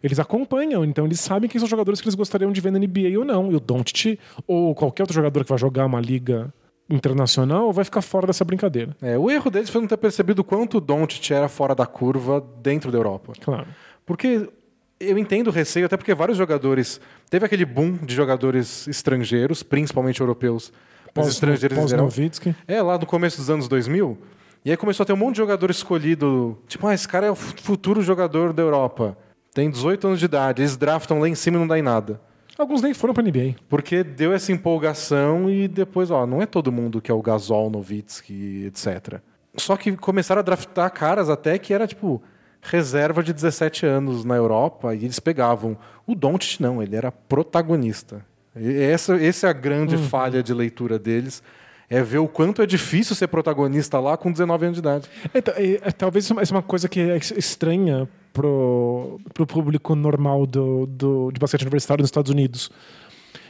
Eles 0.03 0.19
acompanham, 0.19 0.85
então 0.85 1.05
eles 1.05 1.19
sabem 1.19 1.49
quem 1.49 1.57
são 1.59 1.65
os 1.65 1.69
jogadores 1.71 1.99
que 1.99 2.07
eles 2.07 2.13
gostariam 2.13 2.51
de 2.51 2.61
ver 2.61 2.71
na 2.71 2.77
NBA 2.77 3.17
ou 3.17 3.25
não. 3.25 3.51
E 3.51 3.55
o 3.55 3.59
Doncic 3.59 4.19
ou 4.45 4.75
qualquer 4.75 5.03
outro 5.03 5.15
jogador 5.15 5.43
que 5.43 5.49
vai 5.49 5.57
jogar 5.57 5.85
uma 5.85 5.99
liga 5.99 6.53
internacional 6.89 7.73
vai 7.73 7.83
ficar 7.83 8.01
fora 8.01 8.27
dessa 8.27 8.45
brincadeira. 8.45 8.95
É, 9.01 9.17
o 9.17 9.29
erro 9.29 9.49
deles 9.49 9.69
foi 9.69 9.81
não 9.81 9.87
ter 9.87 9.97
percebido 9.97 10.39
o 10.39 10.43
quanto 10.43 10.77
o 10.77 10.81
Doncic 10.81 11.31
era 11.31 11.49
fora 11.49 11.73
da 11.73 11.85
curva 11.85 12.45
dentro 12.61 12.91
da 12.91 12.97
Europa. 12.97 13.33
Claro. 13.41 13.67
Porque 14.05 14.47
eu 14.99 15.17
entendo 15.17 15.47
o 15.47 15.51
receio, 15.51 15.85
até 15.85 15.97
porque 15.97 16.13
vários 16.13 16.37
jogadores. 16.37 16.99
Teve 17.29 17.45
aquele 17.45 17.65
boom 17.65 17.93
de 17.97 18.15
jogadores 18.15 18.87
estrangeiros, 18.87 19.63
principalmente 19.63 20.21
europeus, 20.21 20.71
Pós- 21.23 21.33
estrangeiros 21.33 21.77
em 21.77 21.87
geral. 21.87 22.05
Pós-Nowitzki. 22.05 22.55
É, 22.67 22.81
lá 22.81 22.97
no 22.97 23.05
começo 23.05 23.37
dos 23.37 23.49
anos 23.49 23.67
2000. 23.67 24.17
E 24.65 24.71
aí 24.71 24.77
começou 24.77 25.03
a 25.03 25.05
ter 25.07 25.13
um 25.13 25.17
monte 25.17 25.33
de 25.35 25.37
jogador 25.37 25.69
escolhido. 25.71 26.57
Tipo, 26.67 26.87
ah, 26.87 26.93
esse 26.93 27.07
cara 27.07 27.27
é 27.27 27.31
o 27.31 27.35
fu- 27.35 27.55
futuro 27.61 28.01
jogador 28.01 28.51
da 28.53 28.61
Europa. 28.61 29.17
Tem 29.53 29.69
18 29.69 30.07
anos 30.07 30.19
de 30.19 30.25
idade. 30.25 30.61
Eles 30.61 30.75
draftam 30.77 31.19
lá 31.19 31.27
em 31.29 31.35
cima 31.35 31.57
e 31.57 31.59
não 31.59 31.67
dá 31.67 31.77
em 31.79 31.81
nada. 31.81 32.19
Alguns 32.57 32.81
nem 32.81 32.93
foram 32.93 33.13
pra 33.13 33.23
NBA. 33.23 33.55
Porque 33.69 34.03
deu 34.03 34.33
essa 34.33 34.51
empolgação 34.51 35.49
e 35.49 35.67
depois, 35.67 36.09
ó, 36.11 36.25
não 36.25 36.41
é 36.41 36.45
todo 36.45 36.71
mundo 36.71 36.99
que 37.01 37.11
é 37.11 37.13
o 37.13 37.21
Gasol, 37.21 37.69
Nowitzki, 37.69 38.65
etc. 38.65 39.21
Só 39.55 39.77
que 39.77 39.95
começaram 39.95 40.39
a 40.39 40.43
draftar 40.43 40.91
caras 40.91 41.29
até 41.29 41.57
que 41.59 41.73
era, 41.73 41.85
tipo, 41.87 42.21
reserva 42.61 43.23
de 43.23 43.31
17 43.33 43.85
anos 43.85 44.25
na 44.25 44.35
Europa 44.35 44.93
e 44.95 45.05
eles 45.05 45.19
pegavam. 45.19 45.77
O 46.05 46.13
Doncic 46.15 46.59
não, 46.59 46.81
ele 46.81 46.95
era 46.95 47.11
protagonista. 47.11 48.25
Essa, 48.61 49.15
essa 49.15 49.47
é 49.47 49.49
a 49.49 49.53
grande 49.53 49.97
falha 49.97 50.41
de 50.43 50.53
leitura 50.53 50.97
deles. 50.97 51.41
É 51.89 52.03
ver 52.03 52.17
o 52.17 52.27
quanto 52.27 52.61
é 52.61 52.65
difícil 52.65 53.15
ser 53.15 53.27
protagonista 53.27 53.97
lá 53.99 54.17
com 54.17 54.29
19 54.29 54.65
anos 54.65 54.75
de 54.75 54.79
idade. 54.79 55.09
É, 55.33 55.37
é, 55.37 55.73
é, 55.83 55.91
talvez 55.91 56.25
isso 56.25 56.33
é 56.37 56.51
uma 56.51 56.61
coisa 56.61 56.89
que 56.89 56.99
é 56.99 57.17
estranha 57.17 58.09
pro, 58.33 59.19
pro 59.33 59.47
público 59.47 59.95
normal 59.95 60.45
do, 60.45 60.85
do, 60.85 61.31
de 61.31 61.39
basquete 61.39 61.61
universitário 61.61 62.01
nos 62.01 62.09
Estados 62.09 62.29
Unidos. 62.29 62.69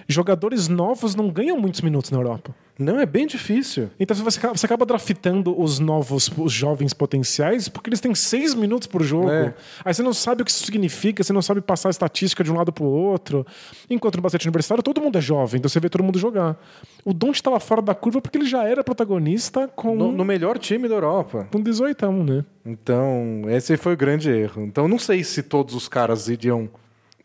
Jogadores 0.08 0.68
novos 0.68 1.16
não 1.16 1.30
ganham 1.30 1.60
muitos 1.60 1.82
minutos 1.82 2.12
na 2.12 2.18
Europa. 2.18 2.56
Não, 2.80 3.00
é 3.00 3.06
bem 3.08 3.26
difícil. 3.26 3.90
Então 4.00 4.16
você 4.16 4.38
acaba, 4.38 4.56
você 4.56 4.66
acaba 4.66 4.86
draftando 4.86 5.60
os 5.60 5.80
novos, 5.80 6.32
os 6.38 6.54
jovens 6.54 6.94
potenciais, 6.94 7.68
porque 7.68 7.90
eles 7.90 8.00
têm 8.00 8.14
seis 8.14 8.54
minutos 8.54 8.88
por 8.88 9.02
jogo. 9.04 9.32
É. 9.32 9.54
Aí 9.84 9.94
você 9.94 10.04
não 10.04 10.14
sabe 10.14 10.44
o 10.44 10.46
que 10.46 10.52
isso 10.52 10.64
significa, 10.64 11.24
você 11.24 11.34
não 11.34 11.42
sabe 11.42 11.60
passar 11.60 11.90
a 11.90 11.92
estatística 11.92 12.44
de 12.44 12.52
um 12.52 12.56
lado 12.56 12.72
pro 12.72 12.86
outro. 12.86 13.46
Enquanto 13.90 14.18
no 14.18 14.22
basquete 14.22 14.46
universitário, 14.46 14.84
todo 14.84 15.02
mundo 15.02 15.18
é 15.18 15.22
jovem, 15.22 15.58
então 15.58 15.68
você 15.68 15.80
vê 15.80 15.90
todo 15.90 16.04
mundo 16.04 16.20
jogar. 16.20 16.56
O 17.04 17.14
Don't 17.14 17.36
estava 17.36 17.60
fora 17.60 17.82
da 17.82 17.96
curva 17.96 18.22
porque 18.22 18.38
ele 18.38 18.48
já 18.48 18.64
era 18.64 18.84
protagonista 18.84 19.68
com, 19.68 19.96
No, 19.96 20.12
no 20.12 20.24
melhor 20.24 20.60
time 20.60 20.88
da 20.88 20.96
Europa. 20.96 21.48
com 21.52 21.60
18, 21.60 22.12
né? 22.12 22.46
Então, 22.64 23.44
esse 23.48 23.76
foi 23.76 23.94
o 23.94 23.98
grande 23.98 24.30
erro. 24.30 24.64
Então, 24.64 24.88
não 24.88 25.00
sei 25.00 25.24
se 25.24 25.42
todos 25.42 25.74
os 25.74 25.88
caras 25.88 26.28
iriam, 26.28 26.70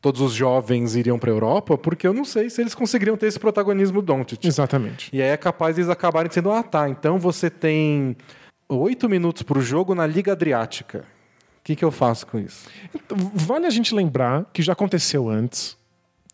todos 0.02 0.20
os 0.20 0.32
jovens 0.32 0.96
iriam 0.96 1.16
para 1.16 1.30
a 1.30 1.32
Europa, 1.32 1.78
porque 1.78 2.06
eu 2.06 2.12
não 2.12 2.24
sei 2.24 2.50
se 2.50 2.60
eles 2.60 2.74
conseguiriam 2.74 3.16
ter 3.16 3.26
esse 3.26 3.38
protagonismo 3.38 4.02
do 4.02 4.06
Doncic. 4.06 4.44
Exatamente. 4.44 5.08
E 5.12 5.22
aí 5.22 5.28
é 5.28 5.36
capaz 5.36 5.76
de 5.76 5.82
eles 5.82 5.90
acabarem 5.90 6.28
dizendo: 6.28 6.50
ah, 6.50 6.62
tá, 6.62 6.88
então 6.88 7.18
você 7.18 7.48
tem 7.48 8.16
oito 8.68 9.08
minutos 9.08 9.44
para 9.44 9.58
o 9.58 9.62
jogo 9.62 9.94
na 9.94 10.04
Liga 10.04 10.32
Adriática. 10.32 11.04
O 11.60 11.64
que, 11.64 11.76
que 11.76 11.84
eu 11.84 11.92
faço 11.92 12.26
com 12.26 12.40
isso? 12.40 12.68
Então, 12.92 13.16
Vale 13.32 13.66
a 13.66 13.70
gente 13.70 13.94
lembrar 13.94 14.44
que 14.52 14.60
já 14.60 14.72
aconteceu 14.72 15.28
antes. 15.30 15.76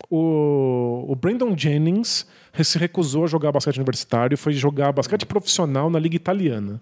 O, 0.09 1.05
o 1.07 1.15
Brandon 1.15 1.55
Jennings 1.55 2.25
se 2.63 2.77
recusou 2.79 3.25
a 3.25 3.27
jogar 3.27 3.51
basquete 3.51 3.77
universitário 3.77 4.33
e 4.33 4.37
foi 4.37 4.53
jogar 4.53 4.91
basquete 4.91 5.27
profissional 5.27 5.89
na 5.89 5.99
liga 5.99 6.15
italiana. 6.15 6.81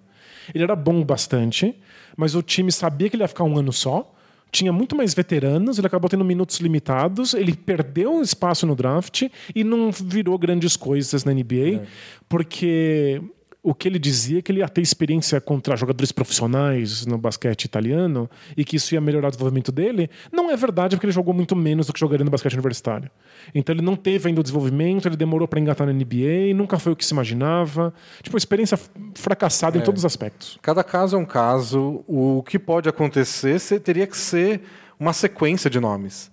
Ele 0.55 0.63
era 0.63 0.75
bom 0.75 1.03
bastante, 1.03 1.75
mas 2.15 2.35
o 2.35 2.41
time 2.41 2.71
sabia 2.71 3.09
que 3.09 3.17
ele 3.17 3.23
ia 3.23 3.27
ficar 3.27 3.43
um 3.43 3.57
ano 3.57 3.73
só. 3.73 4.15
Tinha 4.51 4.71
muito 4.71 4.95
mais 4.95 5.13
veteranos, 5.13 5.77
ele 5.77 5.87
acabou 5.87 6.09
tendo 6.09 6.23
minutos 6.23 6.59
limitados, 6.59 7.33
ele 7.33 7.55
perdeu 7.55 8.21
espaço 8.21 8.65
no 8.65 8.75
draft 8.75 9.23
e 9.53 9.63
não 9.63 9.91
virou 9.91 10.37
grandes 10.37 10.75
coisas 10.75 11.23
na 11.23 11.33
NBA, 11.33 11.83
porque 12.29 13.21
o 13.67 13.75
que 13.75 13.85
ele 13.85 13.99
dizia 13.99 14.39
é 14.39 14.41
que 14.41 14.49
ele 14.49 14.59
ia 14.59 14.69
ter 14.69 14.79
experiência 14.79 15.41
contra 15.41 15.75
jogadores 15.75 16.13
profissionais 16.13 17.05
no 17.05 17.17
basquete 17.17 17.65
italiano 17.65 18.29
e 18.55 18.63
que 18.63 18.77
isso 18.77 18.93
ia 18.93 19.01
melhorar 19.01 19.27
o 19.27 19.31
desenvolvimento 19.31 19.73
dele, 19.73 20.09
não 20.31 20.49
é 20.49 20.55
verdade 20.55 20.95
porque 20.95 21.05
ele 21.05 21.11
jogou 21.11 21.33
muito 21.33 21.53
menos 21.53 21.85
do 21.85 21.91
que 21.91 21.99
jogaria 21.99 22.23
no 22.23 22.31
basquete 22.31 22.53
universitário. 22.53 23.11
Então 23.53 23.75
ele 23.75 23.81
não 23.81 23.97
teve 23.97 24.29
ainda 24.29 24.39
o 24.39 24.43
desenvolvimento, 24.43 25.09
ele 25.09 25.17
demorou 25.17 25.49
para 25.49 25.59
engatar 25.59 25.85
na 25.85 25.91
NBA, 25.91 26.53
nunca 26.55 26.79
foi 26.79 26.93
o 26.93 26.95
que 26.95 27.05
se 27.05 27.13
imaginava. 27.13 27.93
Tipo, 28.23 28.37
experiência 28.37 28.79
fracassada 29.15 29.77
em 29.77 29.81
todos 29.81 29.99
os 29.99 30.05
aspectos. 30.05 30.57
Cada 30.61 30.81
caso 30.81 31.17
é 31.17 31.19
um 31.19 31.25
caso. 31.25 32.05
O 32.07 32.41
que 32.43 32.57
pode 32.57 32.87
acontecer 32.87 33.59
teria 33.81 34.07
que 34.07 34.15
ser 34.15 34.61
uma 34.97 35.11
sequência 35.11 35.69
de 35.69 35.77
nomes. 35.77 36.31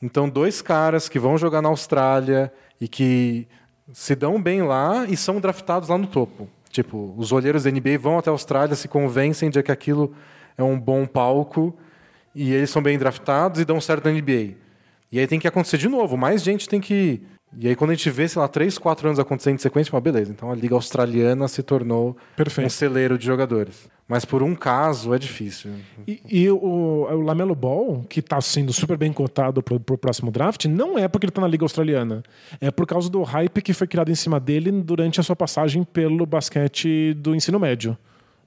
Então, 0.00 0.28
dois 0.28 0.62
caras 0.62 1.08
que 1.08 1.18
vão 1.18 1.36
jogar 1.36 1.60
na 1.60 1.68
Austrália 1.68 2.52
e 2.80 2.86
que 2.86 3.48
se 3.92 4.14
dão 4.14 4.40
bem 4.40 4.62
lá 4.62 5.04
e 5.08 5.16
são 5.16 5.40
draftados 5.40 5.88
lá 5.88 5.98
no 5.98 6.06
topo. 6.06 6.48
Tipo, 6.70 7.14
os 7.16 7.32
olheiros 7.32 7.64
da 7.64 7.70
NBA 7.70 7.98
vão 7.98 8.18
até 8.18 8.30
a 8.30 8.32
Austrália, 8.32 8.74
se 8.74 8.88
convencem 8.88 9.50
de 9.50 9.62
que 9.62 9.72
aquilo 9.72 10.14
é 10.56 10.62
um 10.62 10.78
bom 10.78 11.06
palco 11.06 11.76
e 12.34 12.52
eles 12.52 12.70
são 12.70 12.82
bem 12.82 12.98
draftados 12.98 13.60
e 13.60 13.64
dão 13.64 13.80
certo 13.80 14.04
na 14.04 14.12
NBA. 14.12 14.54
E 15.10 15.18
aí 15.18 15.26
tem 15.26 15.38
que 15.38 15.48
acontecer 15.48 15.78
de 15.78 15.88
novo, 15.88 16.16
mais 16.16 16.42
gente 16.42 16.68
tem 16.68 16.80
que. 16.80 17.22
E 17.58 17.68
aí, 17.68 17.74
quando 17.76 17.90
a 17.90 17.94
gente 17.94 18.10
vê, 18.10 18.28
sei 18.28 18.40
lá, 18.40 18.48
três, 18.48 18.76
quatro 18.76 19.08
anos 19.08 19.18
acontecendo 19.18 19.54
em 19.54 19.58
sequência, 19.58 19.90
fala, 19.90 20.00
beleza, 20.00 20.30
então 20.30 20.50
a 20.50 20.54
Liga 20.54 20.74
Australiana 20.74 21.48
se 21.48 21.62
tornou 21.62 22.16
Perfeito. 22.36 22.66
um 22.66 22.70
celeiro 22.70 23.16
de 23.16 23.24
jogadores. 23.24 23.88
Mas 24.08 24.24
por 24.24 24.42
um 24.42 24.54
caso 24.54 25.12
é 25.12 25.18
difícil. 25.18 25.72
E, 26.06 26.20
e 26.28 26.50
o, 26.50 26.56
o 26.56 27.20
Lamelo 27.22 27.56
Ball, 27.56 28.04
que 28.08 28.20
está 28.20 28.40
sendo 28.40 28.72
super 28.72 28.96
bem 28.96 29.12
cotado 29.12 29.62
pro, 29.62 29.80
pro 29.80 29.98
próximo 29.98 30.30
draft, 30.30 30.66
não 30.66 30.96
é 30.96 31.08
porque 31.08 31.26
ele 31.26 31.30
está 31.30 31.40
na 31.40 31.48
Liga 31.48 31.64
Australiana. 31.64 32.22
É 32.60 32.70
por 32.70 32.86
causa 32.86 33.10
do 33.10 33.22
hype 33.22 33.60
que 33.62 33.72
foi 33.72 33.86
criado 33.86 34.10
em 34.10 34.14
cima 34.14 34.38
dele 34.38 34.70
durante 34.70 35.18
a 35.18 35.24
sua 35.24 35.34
passagem 35.34 35.82
pelo 35.82 36.24
basquete 36.24 37.14
do 37.14 37.34
ensino 37.34 37.58
médio. 37.58 37.98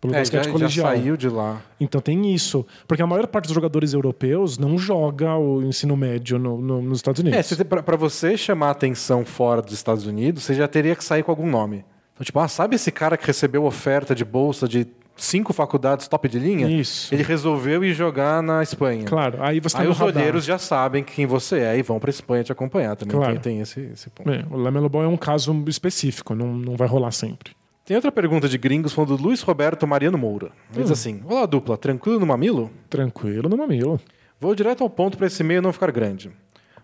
Pelo 0.01 0.13
É, 0.13 0.17
já, 0.17 0.19
basquete 0.21 0.45
já 0.45 0.51
colegial. 0.51 0.87
saiu 0.87 1.17
de 1.17 1.27
lá. 1.27 1.61
Então 1.79 1.99
tem 1.99 2.33
isso. 2.33 2.65
Porque 2.87 3.03
a 3.03 3.07
maior 3.07 3.27
parte 3.27 3.45
dos 3.47 3.53
jogadores 3.53 3.93
europeus 3.93 4.57
não 4.57 4.77
joga 4.77 5.35
o 5.35 5.61
ensino 5.61 5.97
médio 5.97 6.39
no- 6.39 6.59
no- 6.61 6.81
nos 6.81 6.99
Estados 6.99 7.19
Unidos. 7.19 7.51
É, 7.51 7.63
pra 7.63 7.97
você 7.97 8.37
chamar 8.37 8.69
atenção 8.71 9.25
fora 9.25 9.61
dos 9.61 9.73
Estados 9.73 10.05
Unidos, 10.05 10.43
você 10.43 10.53
já 10.53 10.67
teria 10.69 10.95
que 10.95 11.03
sair 11.03 11.21
com 11.23 11.31
algum 11.31 11.49
nome. 11.49 11.83
Então, 12.13 12.23
tipo, 12.23 12.39
ah, 12.39 12.47
sabe 12.47 12.75
esse 12.75 12.91
cara 12.91 13.17
que 13.17 13.27
recebeu 13.27 13.65
oferta 13.65 14.15
de 14.15 14.23
bolsa 14.23 14.67
de 14.69 14.87
cinco 15.17 15.51
faculdades 15.51 16.07
top 16.07 16.29
de 16.29 16.39
linha? 16.39 16.67
Isso. 16.69 17.13
Ele 17.13 17.23
resolveu 17.23 17.83
ir 17.83 17.93
jogar 17.93 18.41
na 18.41 18.63
Espanha. 18.63 19.03
Claro, 19.03 19.37
aí 19.41 19.59
você 19.59 19.75
tá 19.75 19.83
Aí 19.83 19.89
os 19.89 19.97
radar. 19.97 20.15
olheiros 20.15 20.45
já 20.45 20.57
sabem 20.57 21.03
quem 21.03 21.25
você 21.25 21.59
é 21.59 21.77
e 21.77 21.81
vão 21.81 21.99
pra 21.99 22.09
Espanha 22.09 22.41
te 22.43 22.51
acompanhar. 22.53 22.95
Também 22.95 23.17
Claro. 23.17 23.33
tem, 23.33 23.41
tem 23.55 23.59
esse, 23.61 23.81
esse 23.93 24.09
ponto. 24.09 24.29
É, 24.31 24.45
o 24.49 24.55
Lamelo 24.57 24.87
Ball 24.87 25.03
é 25.03 25.07
um 25.07 25.17
caso 25.17 25.53
específico, 25.67 26.33
não, 26.33 26.53
não 26.53 26.77
vai 26.77 26.87
rolar 26.87 27.11
sempre. 27.11 27.51
Tem 27.89 27.95
outra 27.95 28.11
pergunta 28.11 28.47
de 28.47 28.55
gringos 28.55 28.93
falando 28.93 29.17
do 29.17 29.23
Luiz 29.23 29.41
Roberto 29.41 29.87
Mariano 29.87 30.15
Moura. 30.15 30.51
Ele 30.71 30.81
Hum. 30.81 30.83
diz 30.83 30.91
assim: 30.91 31.23
Olá, 31.25 31.47
dupla, 31.47 31.75
tranquilo 31.75 32.19
no 32.19 32.25
mamilo? 32.27 32.69
Tranquilo 32.87 33.49
no 33.49 33.57
mamilo. 33.57 33.99
Vou 34.39 34.53
direto 34.53 34.83
ao 34.83 34.89
ponto 34.91 35.17
para 35.17 35.25
esse 35.25 35.41
e-mail 35.41 35.59
não 35.59 35.73
ficar 35.73 35.89
grande. 35.91 36.29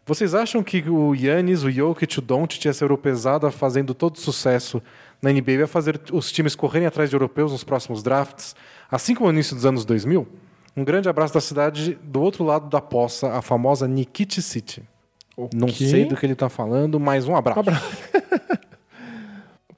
Vocês 0.03 0.33
acham 0.33 0.63
que 0.63 0.83
o 0.89 1.13
Yannis, 1.13 1.61
o 1.61 1.69
Jokic, 1.69 2.17
o 2.17 2.21
Doncic, 2.23 2.65
essa 2.65 2.83
europezada 2.83 3.51
fazendo 3.51 3.93
todo 3.93 4.17
sucesso 4.19 4.81
na 5.21 5.31
NBA 5.31 5.57
vai 5.59 5.67
fazer 5.67 6.01
os 6.11 6.31
times 6.31 6.55
correrem 6.55 6.87
atrás 6.87 7.07
de 7.11 7.15
europeus 7.15 7.51
nos 7.51 7.63
próximos 7.63 8.01
drafts, 8.01 8.55
assim 8.89 9.13
como 9.13 9.27
no 9.27 9.33
início 9.35 9.55
dos 9.55 9.63
anos 9.67 9.85
2000? 9.85 10.27
Um 10.75 10.83
grande 10.83 11.07
abraço 11.07 11.35
da 11.35 11.39
cidade 11.41 11.99
do 12.01 12.19
outro 12.19 12.43
lado 12.43 12.67
da 12.67 12.81
poça, 12.81 13.31
a 13.31 13.43
famosa 13.43 13.87
Nikit 13.87 14.41
City. 14.41 14.81
Não 15.53 15.67
Ok. 15.67 15.87
sei 15.87 16.05
do 16.05 16.15
que 16.15 16.25
ele 16.25 16.33
está 16.33 16.49
falando, 16.49 16.99
mas 16.99 17.27
um 17.27 17.35
abraço. 17.35 17.61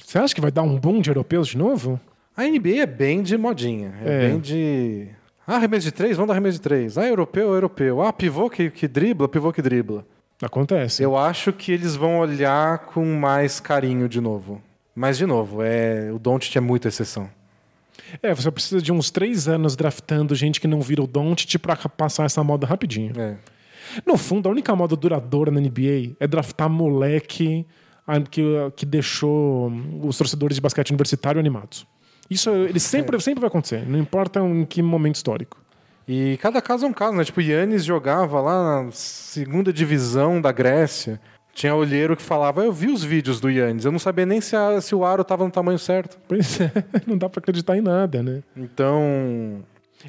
Você 0.08 0.18
acha 0.20 0.34
que 0.34 0.40
vai 0.40 0.50
dar 0.50 0.62
um 0.62 0.80
boom 0.80 1.02
de 1.02 1.10
europeus 1.10 1.50
de 1.50 1.58
novo? 1.58 2.00
A 2.34 2.46
NBA 2.46 2.78
é 2.78 2.86
bem 2.86 3.22
de 3.22 3.38
modinha. 3.38 3.94
É, 4.06 4.10
É. 4.10 4.30
bem 4.30 4.40
de. 4.40 5.10
Ah, 5.46 5.58
arremesso 5.58 5.84
de 5.88 5.92
três? 5.92 6.16
Vamos 6.16 6.30
dar 6.30 6.34
arremesso 6.34 6.60
de 6.60 6.62
três. 6.62 6.98
Ah, 6.98 7.06
europeu, 7.06 7.54
europeu. 7.54 8.02
Ah, 8.02 8.14
pivô 8.14 8.50
que, 8.50 8.70
que 8.70 8.88
dribla, 8.88 9.28
pivô 9.28 9.52
que 9.52 9.62
dribla. 9.62 10.06
Acontece. 10.42 11.04
Eu 11.04 11.18
acho 11.18 11.52
que 11.52 11.74
eles 11.74 11.98
vão 11.98 12.20
olhar 12.20 12.86
com 12.86 13.04
mais 13.18 13.60
carinho 13.60 14.08
de 14.08 14.22
novo. 14.22 14.62
Mas, 14.96 15.18
de 15.18 15.26
novo, 15.26 15.62
é... 15.62 16.10
o 16.14 16.18
Doncic 16.18 16.56
é 16.56 16.62
muita 16.62 16.88
exceção. 16.88 17.30
É, 18.24 18.34
você 18.34 18.50
precisa 18.50 18.82
de 18.82 18.94
uns 18.94 19.12
três 19.12 19.46
anos 19.50 19.76
draftando 19.76 20.34
gente 20.36 20.62
que 20.62 20.68
não 20.70 20.80
vira 20.80 21.04
o 21.04 21.08
Doncic 21.08 21.58
pra 21.60 21.76
passar 21.76 22.24
essa 22.24 22.42
moda 22.46 22.66
rapidinho. 22.66 23.12
É. 23.20 23.36
No 24.06 24.16
fundo, 24.16 24.48
a 24.48 24.54
única 24.54 24.74
moda 24.74 24.96
duradoura 24.96 25.52
na 25.52 25.60
NBA 25.60 26.16
é 26.18 26.26
draftar 26.26 26.70
moleque 26.70 27.66
que, 28.30 28.44
que 28.76 28.86
deixou 28.86 29.72
os 30.04 30.18
torcedores 30.18 30.56
de 30.56 30.62
basquete 30.62 30.90
universitário 30.92 31.40
animados. 31.40 31.86
Isso 32.30 32.50
ele 32.50 32.80
sempre, 32.80 33.20
sempre 33.22 33.42
vai 33.42 33.48
acontecer, 33.48 33.88
não 33.88 34.00
importa 34.00 34.40
em 34.42 34.66
que 34.66 34.82
momento 34.82 35.16
histórico. 35.16 35.58
E 36.08 36.38
cada 36.42 36.62
caso 36.62 36.86
é 36.86 36.90
um 36.90 36.94
caso, 36.94 37.16
né? 37.18 37.24
Tipo, 37.26 37.40
o 37.40 37.44
Yannis 37.44 37.84
jogava 37.84 38.40
lá 38.40 38.84
na 38.86 38.92
segunda 38.92 39.74
divisão 39.74 40.40
da 40.40 40.52
Grécia. 40.54 41.20
Tinha 41.54 41.74
olheiro 41.76 42.16
que 42.16 42.22
falava, 42.22 42.64
eu 42.64 42.72
vi 42.72 42.88
os 42.88 43.04
vídeos 43.04 43.40
do 43.42 43.50
Yannis, 43.50 43.84
eu 43.84 43.92
não 43.92 43.98
sabia 44.00 44.26
nem 44.26 44.40
se, 44.40 44.56
a- 44.56 44.80
se 44.80 44.94
o 44.94 45.04
aro 45.04 45.24
tava 45.24 45.44
no 45.44 45.52
tamanho 45.52 45.80
certo. 45.80 46.18
Pois 46.28 46.62
é, 46.62 46.72
não 47.08 47.18
dá 47.18 47.28
pra 47.28 47.40
acreditar 47.40 47.76
em 47.76 47.82
nada, 47.82 48.22
né? 48.24 48.42
Então, 48.56 49.64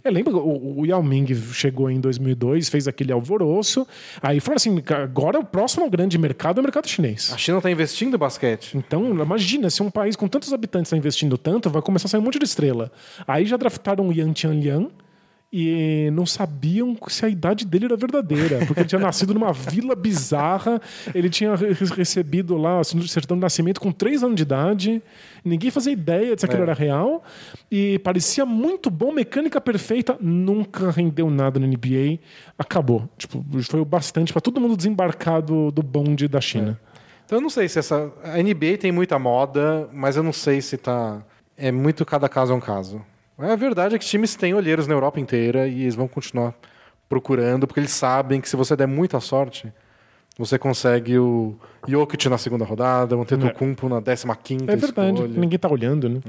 É, 0.04 0.10
lembra 0.10 0.36
o, 0.36 0.80
o 0.80 0.86
Yao 0.86 1.02
Ming 1.02 1.34
chegou 1.52 1.90
em 1.90 2.00
2002, 2.00 2.68
fez 2.68 2.86
aquele 2.86 3.12
alvoroço, 3.12 3.86
aí 4.22 4.38
falou 4.38 4.56
assim, 4.56 4.82
agora 5.02 5.38
o 5.38 5.44
próximo 5.44 5.88
grande 5.88 6.18
mercado 6.18 6.58
é 6.58 6.60
o 6.60 6.62
mercado 6.62 6.86
chinês. 6.86 7.32
a 7.32 7.38
China 7.38 7.60
tá 7.60 7.70
investindo 7.70 8.14
em 8.14 8.18
basquete. 8.18 8.76
Então, 8.76 9.10
imagina, 9.10 9.70
se 9.70 9.82
um 9.82 9.90
país 9.90 10.14
com 10.14 10.28
tantos 10.28 10.52
habitantes 10.52 10.88
está 10.88 10.96
investindo 10.96 11.38
tanto, 11.38 11.70
vai 11.70 11.80
começar 11.80 12.06
a 12.06 12.08
sair 12.10 12.20
um 12.20 12.24
monte 12.24 12.38
de 12.38 12.44
estrela. 12.44 12.92
Aí 13.26 13.46
já 13.46 13.56
draftaram 13.56 14.08
o 14.08 14.12
Yan 14.12 14.32
Tianliang 14.32 14.88
e 15.52 16.10
não 16.12 16.26
sabiam 16.26 16.94
se 17.08 17.24
a 17.24 17.28
idade 17.28 17.64
dele 17.66 17.86
era 17.86 17.96
verdadeira, 17.96 18.58
porque 18.66 18.80
ele 18.80 18.88
tinha 18.88 19.00
nascido 19.00 19.32
numa 19.32 19.52
vila 19.52 19.94
bizarra, 19.96 20.80
ele 21.14 21.30
tinha 21.30 21.54
re- 21.54 21.72
recebido 21.72 22.56
lá 22.56 22.80
assim, 22.80 22.98
o 22.98 23.08
certidão 23.08 23.36
de 23.36 23.40
nascimento 23.42 23.80
com 23.80 23.90
3 23.90 24.22
anos 24.22 24.36
de 24.36 24.42
idade, 24.42 25.02
ninguém 25.44 25.70
fazia 25.70 25.92
ideia 25.92 26.34
de 26.34 26.42
se 26.42 26.44
aquilo 26.46 26.60
É. 26.60 26.64
era 26.64 26.74
real, 26.74 27.24
e 27.70 27.98
parecia 28.00 28.44
muito 28.44 28.90
bom, 28.90 29.10
mecânica 29.10 29.58
perfeita, 29.60 30.16
nunca 30.20 30.90
rendeu 30.90 31.30
nada 31.30 31.58
na 31.58 31.66
NBA, 31.66 32.18
acabou. 32.58 33.08
Tipo, 33.16 33.42
foi 33.62 33.80
o 33.80 33.84
bastante 33.84 34.32
para 34.32 34.40
todo 34.42 34.60
mundo 34.60 34.76
desembarcar 34.76 35.40
do, 35.40 35.70
do 35.70 35.82
bonde 35.82 36.28
da 36.28 36.40
China. 36.40 36.78
Então 37.24 37.38
eu 37.38 37.42
não 37.42 37.50
sei 37.50 37.68
se 37.68 37.78
essa. 37.78 38.10
A 38.24 38.38
NBA 38.42 38.78
tem 38.80 38.90
muita 38.90 39.18
moda, 39.18 39.88
mas 39.92 40.16
eu 40.16 40.22
não 40.22 40.32
sei 40.32 40.60
se 40.62 40.76
tá. 40.78 41.22
É 41.58 41.70
muito 41.70 42.04
cada 42.06 42.26
caso 42.28 42.52
é 42.52 42.56
um 42.56 42.60
caso. 42.60 43.02
A 43.38 43.54
verdade 43.54 43.94
é 43.94 43.98
que 43.98 44.04
times 44.04 44.34
têm 44.34 44.52
olheiros 44.52 44.88
na 44.88 44.94
Europa 44.94 45.20
inteira 45.20 45.68
e 45.68 45.82
eles 45.82 45.94
vão 45.94 46.08
continuar 46.08 46.54
procurando, 47.08 47.66
porque 47.66 47.78
eles 47.78 47.92
sabem 47.92 48.40
que 48.40 48.48
se 48.48 48.56
você 48.56 48.74
der 48.74 48.88
muita 48.88 49.20
sorte, 49.20 49.72
você 50.36 50.58
consegue 50.58 51.18
o 51.18 51.56
Jokic 51.86 52.28
na 52.28 52.36
segunda 52.36 52.64
rodada, 52.64 53.16
o 53.16 53.22
Antetokounmpo 53.22 53.88
na 53.88 54.02
15 54.02 54.64
É 54.66 54.76
verdade, 54.76 55.12
escolha. 55.12 55.40
ninguém 55.40 55.58
tá 55.58 55.68
olhando, 55.68 56.08
né? 56.08 56.20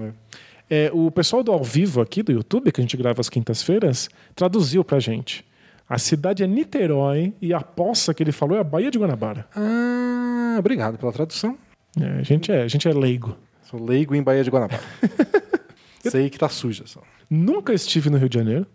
É, 0.69 0.91
o 0.93 1.09
pessoal 1.09 1.41
do 1.43 1.51
ao 1.51 1.63
vivo 1.63 1.99
aqui 1.99 2.21
do 2.21 2.31
YouTube, 2.31 2.71
que 2.71 2.79
a 2.79 2.83
gente 2.83 2.95
grava 2.95 3.19
às 3.19 3.29
quintas-feiras, 3.29 4.07
traduziu 4.35 4.83
pra 4.83 4.99
gente. 4.99 5.43
A 5.89 5.97
cidade 5.97 6.43
é 6.43 6.47
Niterói 6.47 7.33
e 7.41 7.51
a 7.51 7.61
poça 7.61 8.13
que 8.13 8.21
ele 8.21 8.31
falou 8.31 8.55
é 8.55 8.61
a 8.61 8.63
Baía 8.63 8.91
de 8.91 8.99
Guanabara. 8.99 9.47
Ah, 9.55 10.57
obrigado 10.59 10.99
pela 10.99 11.11
tradução. 11.11 11.57
É, 11.99 12.19
a, 12.19 12.23
gente 12.23 12.51
é, 12.51 12.61
a 12.61 12.67
gente 12.67 12.87
é 12.87 12.93
leigo. 12.93 13.35
Sou 13.63 13.83
leigo 13.83 14.13
em 14.13 14.21
Baía 14.21 14.43
de 14.43 14.51
Guanabara. 14.51 14.81
sei 16.09 16.29
que 16.29 16.37
tá 16.37 16.49
suja 16.49 16.83
só. 16.85 17.01
Nunca 17.29 17.73
estive 17.73 18.09
no 18.09 18.17
Rio 18.17 18.29
de 18.29 18.37
Janeiro. 18.37 18.65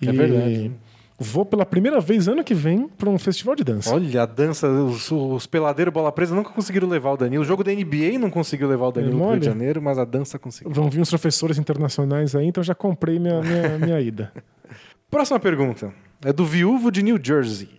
É 0.00 0.06
e 0.06 0.12
verdade. 0.12 0.72
Vou 1.18 1.46
pela 1.46 1.64
primeira 1.64 1.98
vez 1.98 2.28
ano 2.28 2.44
que 2.44 2.52
vem 2.52 2.88
para 2.88 3.08
um 3.08 3.18
festival 3.18 3.56
de 3.56 3.64
dança. 3.64 3.92
Olha, 3.92 4.22
a 4.22 4.26
dança, 4.26 4.68
os, 4.68 5.10
os 5.10 5.46
peladeiros 5.46 5.92
bola 5.92 6.12
presa 6.12 6.34
nunca 6.34 6.50
conseguiram 6.50 6.86
levar 6.86 7.12
o 7.12 7.16
Danilo. 7.16 7.42
O 7.42 7.46
jogo 7.46 7.64
da 7.64 7.72
NBA 7.72 8.18
não 8.18 8.28
conseguiu 8.28 8.68
levar 8.68 8.88
o 8.88 8.92
Danilo 8.92 9.18
pro 9.18 9.30
Rio 9.30 9.40
de? 9.40 9.46
Janeiro, 9.46 9.80
mas 9.80 9.98
a 9.98 10.04
dança 10.04 10.38
conseguiu. 10.38 10.70
Vão 10.72 10.90
vir 10.90 11.00
uns 11.00 11.08
professores 11.08 11.56
internacionais 11.56 12.34
aí, 12.34 12.46
então 12.46 12.62
já 12.62 12.74
comprei 12.74 13.18
minha, 13.18 13.40
minha, 13.40 13.78
minha 13.78 14.00
ida. 14.00 14.30
Próxima 15.10 15.40
pergunta. 15.40 15.92
É 16.22 16.32
do 16.34 16.44
viúvo 16.44 16.90
de 16.90 17.02
New 17.02 17.18
Jersey. 17.22 17.70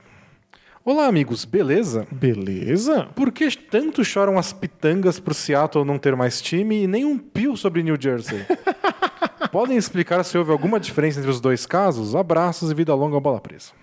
Olá, 0.90 1.08
amigos, 1.08 1.44
beleza? 1.44 2.08
Beleza? 2.10 3.10
Por 3.14 3.30
que 3.30 3.52
tanto 3.58 4.06
choram 4.06 4.38
as 4.38 4.54
pitangas 4.54 5.20
pro 5.20 5.34
Seattle 5.34 5.84
não 5.84 6.00
ter 6.00 6.16
mais 6.16 6.42
time 6.42 6.84
e 6.84 6.88
nem 6.88 7.04
um 7.04 7.18
pio 7.18 7.58
sobre 7.58 7.84
New 7.84 7.98
Jersey? 8.00 8.46
Podem 9.52 9.76
explicar 9.76 10.24
se 10.24 10.38
houve 10.38 10.50
alguma 10.50 10.80
diferença 10.80 11.20
entre 11.20 11.30
os 11.30 11.42
dois 11.42 11.66
casos? 11.66 12.16
Abraços 12.16 12.72
e 12.72 12.74
vida 12.74 12.96
longa 12.96 13.20
bola 13.20 13.42
presa. 13.42 13.74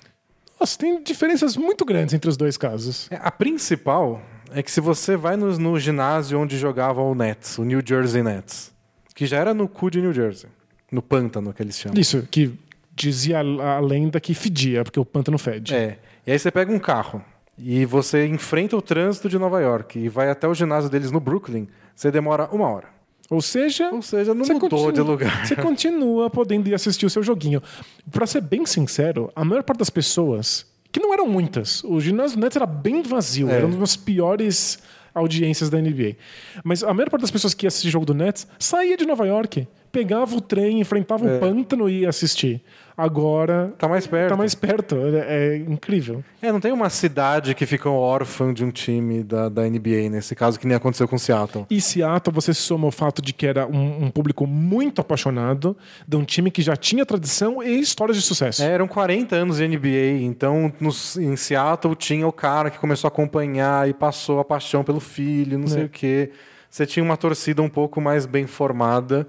Nossa, 0.59 0.79
tem 0.79 1.03
diferenças 1.03 1.59
muito 1.59 1.85
grandes 1.85 2.15
entre 2.15 2.31
os 2.31 2.39
dois 2.39 2.57
casos. 2.57 3.07
É, 3.11 3.19
A 3.21 3.31
principal 3.31 4.23
é 4.51 4.63
que 4.63 4.71
se 4.71 4.81
você 4.81 5.15
vai 5.15 5.37
no, 5.37 5.59
no 5.59 5.79
ginásio 5.79 6.41
onde 6.41 6.57
jogava 6.57 7.03
o 7.03 7.15
Nets, 7.15 7.59
o 7.59 7.65
New 7.65 7.83
Jersey 7.85 8.23
Nets, 8.23 8.73
que 9.15 9.27
já 9.27 9.37
era 9.37 9.53
no 9.53 9.69
cu 9.69 9.91
de 9.91 10.01
New 10.01 10.15
Jersey, 10.15 10.49
no 10.91 11.03
pântano 11.03 11.53
que 11.53 11.63
eles 11.63 11.79
chamam. 11.79 12.01
Isso, 12.01 12.27
que 12.31 12.59
dizia 12.97 13.41
a 13.41 13.77
a 13.77 13.81
lenda 13.81 14.19
que 14.19 14.33
fedia, 14.33 14.85
porque 14.85 14.99
o 14.99 15.05
pântano 15.05 15.37
fede. 15.37 15.75
É. 15.75 15.99
E 16.27 16.33
aí 16.33 16.39
você 16.39 16.51
pega 16.51 16.73
um 16.73 16.79
carro 16.79 17.23
e 17.59 17.85
você 17.85 18.27
enfrenta 18.27 18.77
o 18.77 18.83
trânsito 18.83 19.29
de 19.29 19.39
Nova 19.39 19.61
York 19.61 19.99
e 19.99 20.09
vai 20.09 20.31
até 20.31 20.49
o 20.49 20.55
ginásio 20.55 20.91
deles 20.91 21.11
no 21.11 21.21
Brooklyn, 21.21 21.69
você 21.95 22.11
demora 22.11 22.49
uma 22.51 22.69
hora. 22.69 22.89
Ou 23.31 23.41
seja, 23.41 23.91
Ou 23.91 24.03
seja, 24.03 24.35
não 24.35 24.45
mudou 24.47 24.61
continua- 24.61 24.93
de 24.93 25.01
lugar. 25.01 25.47
Você 25.47 25.57
continua 25.57 26.29
podendo 26.29 26.69
ir 26.69 26.75
assistir 26.75 27.07
o 27.07 27.11
seu 27.11 27.23
joguinho. 27.23 27.63
Pra 28.11 28.27
ser 28.27 28.41
bem 28.43 28.67
sincero, 28.67 29.31
a 29.35 29.45
maior 29.45 29.63
parte 29.63 29.79
das 29.79 29.89
pessoas, 29.91 30.67
que 30.93 31.01
não 31.01 31.13
eram 31.13 31.27
muitas, 31.27 31.83
o 31.85 31.99
ginásio 32.01 32.37
do 32.37 32.43
Nets 32.43 32.57
era 32.57 32.67
bem 32.67 33.03
vazio, 33.03 33.49
É. 33.51 33.55
era 33.55 33.67
uma 33.67 33.77
das 33.79 33.97
piores 33.97 34.79
audiências 35.15 35.71
da 35.71 35.79
NBA. 35.79 36.17
Mas 36.63 36.83
a 36.83 36.93
maior 36.93 37.09
parte 37.09 37.23
das 37.23 37.31
pessoas 37.31 37.55
que 37.55 37.65
ia 37.65 37.69
assistir 37.69 37.89
jogo 37.89 38.05
do 38.05 38.15
Nets 38.15 38.47
saía 38.59 38.97
de 38.97 39.07
Nova 39.07 39.27
York, 39.27 39.67
pegava 39.95 40.35
o 40.37 40.41
trem, 40.41 40.81
enfrentava 40.81 41.25
o 41.25 41.39
pântano 41.39 41.89
e 41.89 42.01
ia 42.01 42.09
assistir. 42.09 42.61
Agora 42.97 43.73
Tá 43.79 43.89
mais 43.89 44.07
perto. 44.07 44.29
tá 44.31 44.37
mais 44.37 44.55
perto, 44.55 44.97
é, 44.97 45.55
é 45.55 45.57
incrível. 45.57 46.23
É, 46.41 46.51
não 46.53 46.61
tem 46.61 46.73
uma 46.73 46.89
cidade 46.91 47.55
que 47.55 47.67
fica 47.67 47.89
órfã 47.91 48.53
de 48.55 48.65
um 48.65 48.71
time 48.71 49.23
da, 49.25 49.49
da 49.49 49.63
NBA, 49.69 50.09
nesse 50.11 50.35
caso, 50.35 50.59
que 50.59 50.67
nem 50.67 50.77
aconteceu 50.77 51.07
com 51.09 51.17
o 51.17 51.19
Seattle. 51.19 51.67
E 51.71 51.81
Seattle, 51.81 52.33
você 52.35 52.53
soma 52.55 52.87
o 52.87 52.91
fato 52.93 53.21
de 53.21 53.33
que 53.33 53.47
era 53.47 53.67
um, 53.67 54.05
um 54.07 54.11
público 54.11 54.47
muito 54.47 55.01
apaixonado, 55.01 55.77
de 56.07 56.17
um 56.17 56.25
time 56.25 56.51
que 56.51 56.63
já 56.63 56.77
tinha 56.77 57.05
tradição 57.05 57.63
e 57.63 57.79
histórias 57.81 58.17
de 58.17 58.23
sucesso. 58.23 58.63
É, 58.63 58.67
eram 58.67 58.87
40 58.89 59.35
anos 59.37 59.57
de 59.59 59.65
NBA, 59.67 60.23
então 60.23 60.73
nos- 60.81 61.17
em 61.17 61.35
Seattle 61.37 61.95
tinha 61.97 62.27
o 62.27 62.33
cara 62.33 62.71
que 62.71 62.79
começou 62.79 63.09
a 63.09 63.13
acompanhar 63.13 63.89
e 63.89 63.93
passou 63.95 64.39
a 64.41 64.45
paixão 64.45 64.83
pelo 64.85 65.01
filho, 65.01 65.59
não 65.59 65.67
sei 65.67 65.83
É. 65.83 65.87
o 65.87 65.89
quê. 65.89 66.31
Você 66.71 66.87
tinha 66.87 67.05
uma 67.05 67.17
torcida 67.17 67.63
um 67.63 67.69
pouco 67.69 68.01
mais 68.01 68.25
bem 68.27 68.47
formada 68.47 69.27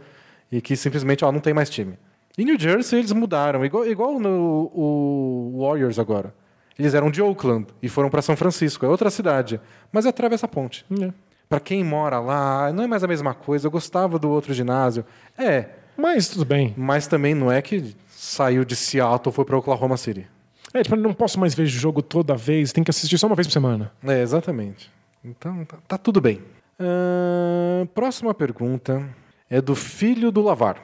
e 0.51 0.61
que 0.61 0.75
simplesmente, 0.75 1.23
ó, 1.25 1.31
não 1.31 1.39
tem 1.39 1.53
mais 1.53 1.69
time. 1.69 1.97
Em 2.37 2.43
New 2.45 2.59
Jersey 2.59 2.99
eles 2.99 3.11
mudaram, 3.11 3.63
igual, 3.65 3.85
igual 3.87 4.19
no 4.19 4.69
o 4.73 5.61
Warriors 5.61 5.97
agora. 5.99 6.33
Eles 6.77 6.93
eram 6.93 7.09
de 7.09 7.21
Oakland 7.21 7.67
e 7.81 7.87
foram 7.87 8.09
para 8.09 8.21
São 8.21 8.35
Francisco, 8.35 8.85
é 8.85 8.89
outra 8.89 9.09
cidade, 9.09 9.61
mas 9.91 10.05
atravessa 10.05 10.45
a 10.45 10.49
ponte. 10.49 10.85
É. 11.01 11.13
Pra 11.47 11.59
quem 11.59 11.83
mora 11.83 12.19
lá, 12.19 12.73
não 12.73 12.83
é 12.83 12.87
mais 12.87 13.03
a 13.03 13.07
mesma 13.07 13.33
coisa. 13.33 13.67
Eu 13.67 13.71
gostava 13.71 14.17
do 14.19 14.29
outro 14.29 14.53
ginásio. 14.53 15.05
É, 15.37 15.69
Mas 15.95 16.27
tudo 16.27 16.43
bem. 16.43 16.73
mas 16.75 17.05
também 17.07 17.33
não 17.35 17.51
é 17.51 17.61
que 17.61 17.95
saiu 18.09 18.65
de 18.65 18.75
Seattle 18.75 19.31
e 19.31 19.35
foi 19.35 19.45
para 19.45 19.55
Oklahoma 19.57 19.95
City. 19.95 20.27
É, 20.73 20.81
tipo, 20.83 20.95
não 20.97 21.13
posso 21.13 21.39
mais 21.39 21.53
ver 21.55 21.67
jogo 21.67 22.01
toda 22.01 22.35
vez, 22.35 22.73
tem 22.73 22.83
que 22.83 22.89
assistir 22.89 23.17
só 23.17 23.27
uma 23.27 23.35
vez 23.35 23.47
por 23.47 23.53
semana. 23.53 23.91
É, 24.03 24.21
exatamente. 24.21 24.91
Então, 25.23 25.63
tá, 25.63 25.77
tá 25.87 25.97
tudo 25.97 26.19
bem. 26.19 26.41
Ahn, 26.77 27.85
próxima 27.93 28.33
pergunta 28.33 29.07
é 29.49 29.61
do 29.61 29.75
filho 29.75 30.31
do 30.31 30.41
Lavar. 30.41 30.77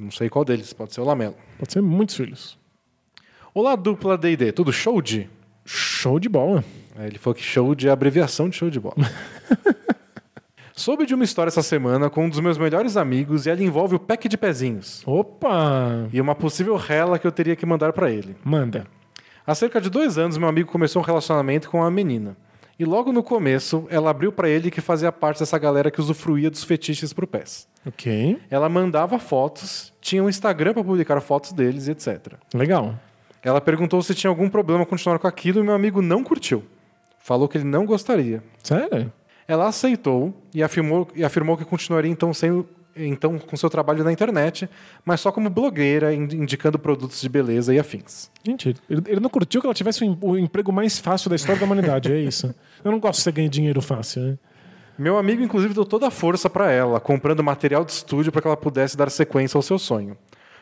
Não 0.00 0.10
sei 0.10 0.28
qual 0.28 0.44
deles, 0.44 0.72
pode 0.72 0.94
ser 0.94 1.00
o 1.00 1.04
Lamelo. 1.04 1.36
Pode 1.58 1.72
ser 1.72 1.80
muitos 1.80 2.16
filhos. 2.16 2.58
Olá, 3.54 3.76
dupla 3.76 4.16
D&D. 4.16 4.52
Tudo 4.52 4.72
show 4.72 5.00
de? 5.00 5.28
Show 5.64 6.18
de 6.18 6.28
bola. 6.28 6.64
É, 6.98 7.06
Ele 7.06 7.18
falou 7.18 7.34
que 7.34 7.42
show 7.42 7.74
de 7.74 7.88
é 7.88 7.90
abreviação 7.90 8.48
de 8.48 8.56
show 8.56 8.70
de 8.70 8.80
bola. 8.80 8.96
Soube 10.74 11.04
de 11.04 11.14
uma 11.14 11.22
história 11.22 11.48
essa 11.48 11.62
semana 11.62 12.08
com 12.08 12.24
um 12.24 12.28
dos 12.30 12.40
meus 12.40 12.56
melhores 12.56 12.96
amigos 12.96 13.44
e 13.44 13.50
ela 13.50 13.62
envolve 13.62 13.94
o 13.94 13.98
pack 14.00 14.26
de 14.26 14.38
pezinhos. 14.38 15.02
Opa! 15.06 16.08
E 16.10 16.20
uma 16.20 16.34
possível 16.34 16.76
rela 16.76 17.18
que 17.18 17.26
eu 17.26 17.30
teria 17.30 17.54
que 17.54 17.66
mandar 17.66 17.92
pra 17.92 18.10
ele. 18.10 18.34
Manda. 18.42 18.86
Há 19.46 19.54
cerca 19.54 19.80
de 19.80 19.90
dois 19.90 20.16
anos, 20.16 20.38
meu 20.38 20.48
amigo 20.48 20.70
começou 20.72 21.02
um 21.02 21.04
relacionamento 21.04 21.68
com 21.68 21.78
uma 21.78 21.90
menina. 21.90 22.36
E 22.82 22.84
logo 22.84 23.12
no 23.12 23.22
começo, 23.22 23.86
ela 23.88 24.10
abriu 24.10 24.32
pra 24.32 24.48
ele 24.48 24.68
que 24.68 24.80
fazia 24.80 25.12
parte 25.12 25.38
dessa 25.38 25.56
galera 25.56 25.88
que 25.88 26.00
usufruía 26.00 26.50
dos 26.50 26.64
fetiches 26.64 27.12
pro 27.12 27.28
pés. 27.28 27.68
Ok. 27.86 28.40
Ela 28.50 28.68
mandava 28.68 29.20
fotos, 29.20 29.92
tinha 30.00 30.20
um 30.20 30.28
Instagram 30.28 30.74
pra 30.74 30.82
publicar 30.82 31.20
fotos 31.20 31.52
deles 31.52 31.86
e 31.86 31.92
etc. 31.92 32.32
Legal. 32.52 32.98
Ela 33.40 33.60
perguntou 33.60 34.02
se 34.02 34.16
tinha 34.16 34.28
algum 34.28 34.48
problema 34.48 34.84
continuar 34.84 35.20
com 35.20 35.28
aquilo 35.28 35.60
e 35.60 35.62
meu 35.62 35.74
amigo 35.76 36.02
não 36.02 36.24
curtiu. 36.24 36.64
Falou 37.20 37.46
que 37.46 37.56
ele 37.56 37.64
não 37.64 37.86
gostaria. 37.86 38.42
Sério? 38.64 39.12
Ela 39.46 39.68
aceitou 39.68 40.34
e 40.52 40.60
afirmou, 40.60 41.06
e 41.14 41.24
afirmou 41.24 41.56
que 41.56 41.64
continuaria 41.64 42.10
então 42.10 42.34
sendo 42.34 42.68
então 42.96 43.38
com 43.38 43.56
seu 43.56 43.70
trabalho 43.70 44.02
na 44.04 44.12
internet, 44.12 44.68
mas 45.04 45.20
só 45.20 45.30
como 45.32 45.48
blogueira, 45.48 46.14
in- 46.14 46.28
indicando 46.34 46.78
produtos 46.78 47.20
de 47.20 47.28
beleza 47.28 47.74
e 47.74 47.78
afins. 47.78 48.30
Gente, 48.44 48.74
ele, 48.88 49.20
não 49.20 49.30
curtiu 49.30 49.60
que 49.60 49.66
ela 49.66 49.74
tivesse 49.74 50.02
o, 50.02 50.06
em- 50.06 50.18
o 50.20 50.38
emprego 50.38 50.72
mais 50.72 50.98
fácil 50.98 51.30
da 51.30 51.36
história 51.36 51.58
da 51.60 51.66
humanidade, 51.66 52.12
é 52.12 52.18
isso. 52.20 52.54
Eu 52.84 52.90
não 52.92 52.98
gosto 53.00 53.18
de 53.18 53.22
você 53.24 53.32
ganhar 53.32 53.48
dinheiro 53.48 53.80
fácil, 53.82 54.22
né? 54.22 54.38
Meu 54.98 55.16
amigo, 55.16 55.42
inclusive, 55.42 55.72
deu 55.72 55.86
toda 55.86 56.06
a 56.08 56.10
força 56.10 56.50
pra 56.50 56.70
ela, 56.70 57.00
comprando 57.00 57.42
material 57.42 57.84
de 57.84 57.92
estúdio 57.92 58.30
para 58.30 58.42
que 58.42 58.46
ela 58.46 58.56
pudesse 58.56 58.96
dar 58.96 59.10
sequência 59.10 59.56
ao 59.56 59.62
seu 59.62 59.78
sonho. 59.78 60.16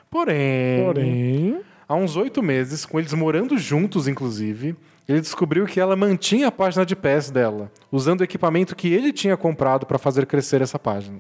Porém, 0.09 0.85
Porém. 0.85 1.61
há 1.89 1.95
uns 1.95 2.17
oito 2.17 2.43
meses, 2.43 2.85
com 2.87 2.99
eles 2.99 3.13
morando 3.13 3.59
juntos, 3.59 4.09
inclusive, 4.09 4.75
ele 5.09 5.21
descobriu 5.21 5.67
que 5.67 5.81
ela 5.81 5.97
mantinha 5.97 6.49
a 6.49 6.53
página 6.53 6.87
de 6.87 6.95
pés 6.95 7.31
dela, 7.31 7.71
usando 7.91 8.21
o 8.21 8.25
equipamento 8.25 8.75
que 8.77 8.93
ele 8.93 9.13
tinha 9.13 9.37
comprado 9.37 9.85
para 9.87 9.99
fazer 9.99 10.27
crescer 10.27 10.63
essa 10.63 10.79
página. 10.79 11.19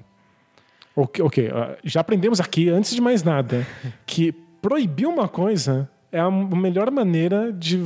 Ok, 0.94 1.24
ok, 1.24 1.50
ah, 1.54 1.76
já 1.84 2.00
aprendemos 2.00 2.40
aqui, 2.40 2.68
antes 2.68 2.94
de 2.94 3.00
mais 3.00 3.22
nada, 3.22 3.66
que 4.04 4.32
proibir 4.60 5.06
uma 5.06 5.28
coisa 5.28 5.88
é 6.12 6.18
a 6.18 6.30
melhor 6.30 6.90
maneira 6.90 7.52
de 7.52 7.80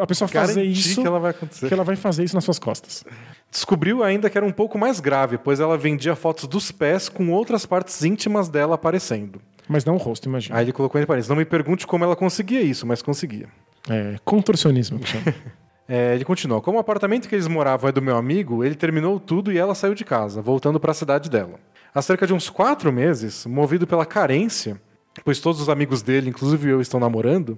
a 0.00 0.06
pessoa 0.06 0.28
fazer 0.28 0.62
isso. 0.62 1.00
que 1.00 1.06
ela 1.06 1.18
vai 1.18 1.30
acontecer. 1.30 1.68
que 1.68 1.74
ela 1.74 1.84
vai 1.84 1.96
fazer 1.96 2.24
isso 2.24 2.34
nas 2.34 2.44
suas 2.44 2.58
costas. 2.58 3.04
Descobriu 3.50 4.02
ainda 4.02 4.28
que 4.28 4.36
era 4.36 4.46
um 4.46 4.52
pouco 4.52 4.78
mais 4.78 5.00
grave, 5.00 5.38
pois 5.38 5.60
ela 5.60 5.78
vendia 5.78 6.14
fotos 6.14 6.46
dos 6.46 6.70
pés 6.70 7.08
com 7.08 7.30
outras 7.30 7.64
partes 7.64 8.04
íntimas 8.04 8.48
dela 8.48 8.74
aparecendo. 8.74 9.40
Mas 9.66 9.84
não 9.84 9.94
o 9.94 9.98
rosto, 9.98 10.28
imagina. 10.28 10.58
Aí 10.58 10.64
ele 10.64 10.72
colocou 10.72 10.98
entre 10.98 11.06
parênteses: 11.06 11.28
Não 11.30 11.36
me 11.36 11.44
pergunte 11.44 11.86
como 11.86 12.04
ela 12.04 12.14
conseguia 12.14 12.60
isso, 12.60 12.86
mas 12.86 13.00
conseguia. 13.00 13.48
É, 13.88 14.16
contorcionismo 14.24 14.98
que 14.98 15.08
chama. 15.08 15.34
É, 15.86 16.14
ele 16.14 16.24
continua: 16.24 16.62
Como 16.62 16.78
o 16.78 16.80
apartamento 16.80 17.28
que 17.28 17.34
eles 17.34 17.46
moravam 17.46 17.90
é 17.90 17.92
do 17.92 18.00
meu 18.00 18.16
amigo, 18.16 18.64
ele 18.64 18.74
terminou 18.74 19.20
tudo 19.20 19.52
e 19.52 19.58
ela 19.58 19.74
saiu 19.74 19.94
de 19.94 20.02
casa, 20.02 20.40
voltando 20.40 20.80
para 20.80 20.92
a 20.92 20.94
cidade 20.94 21.28
dela. 21.28 21.60
Há 21.94 22.02
cerca 22.02 22.26
de 22.26 22.34
uns 22.34 22.50
quatro 22.50 22.92
meses, 22.92 23.46
movido 23.46 23.86
pela 23.86 24.04
carência, 24.04 24.80
pois 25.24 25.38
todos 25.40 25.60
os 25.60 25.68
amigos 25.68 26.02
dele, 26.02 26.28
inclusive 26.30 26.68
eu, 26.68 26.80
estão 26.80 26.98
namorando, 26.98 27.56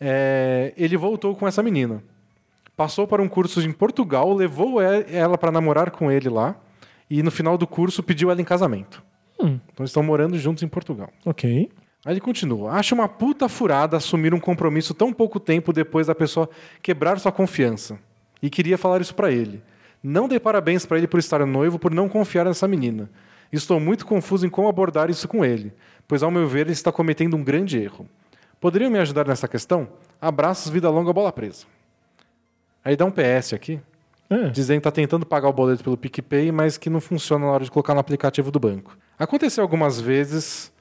é, 0.00 0.72
ele 0.76 0.96
voltou 0.96 1.34
com 1.34 1.46
essa 1.48 1.62
menina. 1.62 2.02
Passou 2.76 3.06
para 3.06 3.22
um 3.22 3.28
curso 3.28 3.60
em 3.62 3.72
Portugal, 3.72 4.32
levou 4.34 4.82
e- 4.82 5.06
ela 5.10 5.38
para 5.38 5.50
namorar 5.50 5.90
com 5.90 6.10
ele 6.12 6.28
lá 6.28 6.54
e 7.08 7.22
no 7.22 7.30
final 7.30 7.56
do 7.56 7.66
curso 7.66 8.02
pediu 8.02 8.30
ela 8.30 8.40
em 8.40 8.44
casamento. 8.44 9.02
Então 9.38 9.60
eles 9.80 9.90
estão 9.90 10.02
morando 10.02 10.38
juntos 10.38 10.62
em 10.62 10.68
Portugal. 10.68 11.10
ok. 11.24 11.70
Aí 12.04 12.12
ele 12.12 12.20
continua. 12.20 12.70
Acho 12.72 12.94
uma 12.94 13.08
puta 13.08 13.48
furada 13.48 13.96
assumir 13.96 14.32
um 14.32 14.38
compromisso 14.38 14.94
tão 14.94 15.12
pouco 15.12 15.40
tempo 15.40 15.72
depois 15.72 16.06
da 16.06 16.14
pessoa 16.14 16.48
quebrar 16.80 17.18
sua 17.18 17.32
confiança. 17.32 17.98
E 18.40 18.48
queria 18.48 18.78
falar 18.78 19.00
isso 19.00 19.12
pra 19.12 19.32
ele. 19.32 19.60
Não 20.00 20.28
dei 20.28 20.38
parabéns 20.38 20.86
pra 20.86 20.98
ele 20.98 21.08
por 21.08 21.18
estar 21.18 21.44
noivo, 21.44 21.80
por 21.80 21.92
não 21.92 22.08
confiar 22.08 22.44
nessa 22.44 22.68
menina. 22.68 23.10
Estou 23.52 23.78
muito 23.80 24.04
confuso 24.06 24.46
em 24.46 24.50
como 24.50 24.68
abordar 24.68 25.08
isso 25.10 25.26
com 25.28 25.44
ele, 25.44 25.72
pois 26.06 26.22
ao 26.22 26.30
meu 26.30 26.46
ver 26.46 26.60
ele 26.62 26.72
está 26.72 26.90
cometendo 26.92 27.36
um 27.36 27.42
grande 27.44 27.78
erro. 27.78 28.08
Poderiam 28.60 28.90
me 28.90 28.98
ajudar 28.98 29.26
nessa 29.26 29.46
questão? 29.46 29.88
Abraços, 30.20 30.70
vida 30.70 30.88
longa, 30.90 31.12
bola 31.12 31.30
presa. 31.32 31.64
Aí 32.84 32.96
dá 32.96 33.04
um 33.04 33.10
PS 33.10 33.52
aqui, 33.52 33.80
É. 34.30 34.48
dizendo 34.48 34.76
que 34.78 34.88
está 34.88 34.90
tentando 34.90 35.26
pagar 35.26 35.48
o 35.48 35.52
boleto 35.52 35.82
pelo 35.84 35.96
PicPay, 35.96 36.50
mas 36.52 36.76
que 36.78 36.88
não 36.90 37.00
funciona 37.00 37.44
na 37.46 37.52
hora 37.52 37.64
de 37.64 37.70
colocar 37.70 37.94
no 37.94 38.00
aplicativo 38.00 38.50
do 38.50 38.58
banco. 38.60 38.96
Aconteceu 39.18 39.62
algumas 39.62 40.00
vezes, 40.00 40.72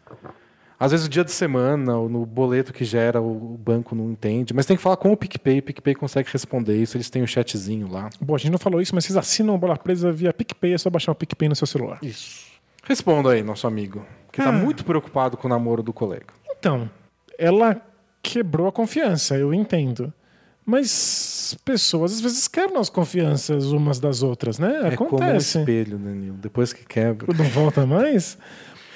às 0.80 0.92
vezes 0.92 1.06
o 1.06 1.10
dia 1.10 1.24
de 1.24 1.32
semana, 1.32 1.98
ou 1.98 2.10
no 2.10 2.26
boleto 2.26 2.74
que 2.74 2.84
gera, 2.86 3.22
o 3.22 3.54
o 3.56 3.58
banco 3.58 3.96
não 3.96 4.12
entende, 4.12 4.54
mas 4.54 4.66
tem 4.66 4.76
que 4.78 4.84
falar 4.84 4.98
com 4.98 5.12
o 5.12 5.18
PicPay, 5.18 5.60
o 5.60 5.64
PicPay 5.64 5.96
consegue 5.96 6.30
responder 6.32 6.76
isso, 6.78 6.98
eles 6.98 7.10
têm 7.10 7.24
um 7.24 7.28
chatzinho 7.28 7.90
lá. 7.92 8.10
Bom, 8.22 8.36
a 8.36 8.38
gente 8.38 8.52
não 8.52 8.60
falou 8.60 8.80
isso, 8.82 8.94
mas 8.94 9.06
vocês 9.06 9.18
assinam 9.18 9.56
o 9.56 9.58
Bola 9.58 9.78
Presa 9.78 10.12
via 10.12 10.32
PicPay, 10.34 10.74
é 10.74 10.78
só 10.78 10.90
baixar 10.90 11.12
o 11.12 11.16
PicPay 11.16 11.50
no 11.50 11.56
seu 11.56 11.66
celular. 11.66 12.00
Isso. 12.04 12.46
Responda 12.86 13.32
aí, 13.32 13.44
nosso 13.44 13.68
amigo, 13.68 14.06
que 14.32 14.40
está 14.40 14.50
Ah. 14.50 14.54
muito 14.54 14.86
preocupado 14.86 15.36
com 15.36 15.48
o 15.48 15.50
namoro 15.50 15.84
do 15.84 15.92
colega. 15.92 16.28
Então, 16.58 16.90
ela 17.38 17.82
quebrou 18.24 18.68
a 18.68 18.72
confiança, 18.72 19.36
eu 19.38 19.54
entendo. 19.54 20.12
Mas 20.66 21.56
pessoas 21.64 22.14
às 22.14 22.22
vezes 22.22 22.48
quebram 22.48 22.80
as 22.80 22.90
confianças 22.90 23.66
umas 23.72 24.00
das 24.00 24.24
outras, 24.24 24.58
né? 24.58 24.80
É 24.92 24.96
como 24.96 25.12
um 25.12 25.16
Acontece. 25.18 25.60
espelho, 25.60 25.98
Danilo. 26.00 26.38
Depois 26.38 26.74
que 26.74 26.84
quebra, 26.86 27.28
não 27.36 27.46
volta 27.46 27.86
mais? 27.86 28.36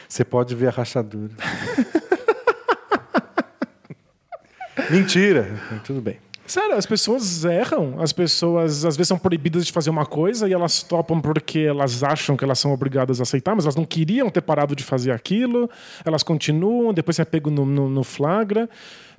você 0.08 0.24
pode 0.26 0.56
ver 0.56 0.68
a 0.68 0.72
rachadura. 0.72 1.34
Mentira. 4.90 5.48
Tudo 5.84 6.02
bem. 6.02 6.18
Sério, 6.50 6.76
as 6.76 6.86
pessoas 6.88 7.46
erram. 7.46 8.02
As 8.02 8.12
pessoas 8.12 8.84
às 8.84 8.98
vezes 8.98 9.08
são 9.08 9.20
proibidas 9.20 9.68
de 9.68 9.72
fazer 9.72 9.92
uma 9.92 10.04
coisa 10.04 10.50
e 10.50 10.54
elas 10.54 10.82
topam 10.82 11.22
porque 11.22 11.60
elas 11.60 12.02
acham 12.02 12.36
que 12.36 12.44
elas 12.44 12.58
são 12.58 12.74
obrigadas 12.74 13.20
a 13.20 13.24
aceitar, 13.24 13.56
mas 13.56 13.66
elas 13.66 13.76
não 13.76 13.86
queriam 13.86 14.32
ter 14.32 14.42
parado 14.42 14.76
de 14.76 14.84
fazer 14.84 15.12
aquilo. 15.12 15.70
Elas 16.04 16.24
continuam, 16.24 16.92
depois 16.92 17.18
você 17.18 17.22
é 17.22 17.26
pego 17.26 17.52
no, 17.52 17.68
no, 17.68 17.88
no 17.88 18.04
flagra. 18.04 18.68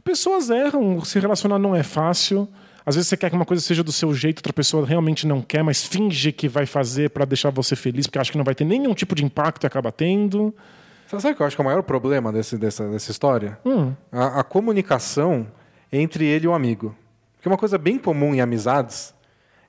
Pessoas 0.02 0.50
erram, 0.50 1.04
se 1.04 1.20
relacionar 1.20 1.56
não 1.56 1.72
é 1.72 1.84
fácil. 1.84 2.48
Às 2.84 2.96
vezes 2.96 3.08
você 3.08 3.16
quer 3.16 3.30
que 3.30 3.36
uma 3.36 3.44
coisa 3.44 3.62
seja 3.62 3.84
do 3.84 3.92
seu 3.92 4.12
jeito, 4.12 4.40
outra 4.40 4.52
pessoa 4.52 4.84
realmente 4.84 5.24
não 5.24 5.40
quer, 5.40 5.62
mas 5.62 5.84
finge 5.84 6.32
que 6.32 6.48
vai 6.48 6.66
fazer 6.66 7.10
para 7.10 7.24
deixar 7.24 7.50
você 7.50 7.76
feliz, 7.76 8.08
porque 8.08 8.18
acha 8.18 8.32
que 8.32 8.38
não 8.38 8.44
vai 8.44 8.56
ter 8.56 8.64
nenhum 8.64 8.92
tipo 8.92 9.14
de 9.14 9.24
impacto 9.24 9.62
e 9.62 9.68
acaba 9.68 9.92
tendo. 9.92 10.52
Sabe 11.06 11.32
o 11.32 11.36
que 11.36 11.42
eu 11.42 11.46
acho 11.46 11.54
que 11.54 11.62
é 11.62 11.64
o 11.64 11.66
maior 11.66 11.84
problema 11.84 12.32
desse, 12.32 12.58
dessa, 12.58 12.88
dessa 12.88 13.12
história? 13.12 13.56
Hum. 13.64 13.92
A, 14.10 14.40
a 14.40 14.42
comunicação 14.42 15.46
entre 15.92 16.24
ele 16.24 16.46
e 16.46 16.48
o 16.48 16.54
amigo. 16.54 16.92
Porque 17.40 17.48
uma 17.48 17.56
coisa 17.56 17.78
bem 17.78 17.96
comum 17.96 18.34
em 18.34 18.42
amizades 18.42 19.14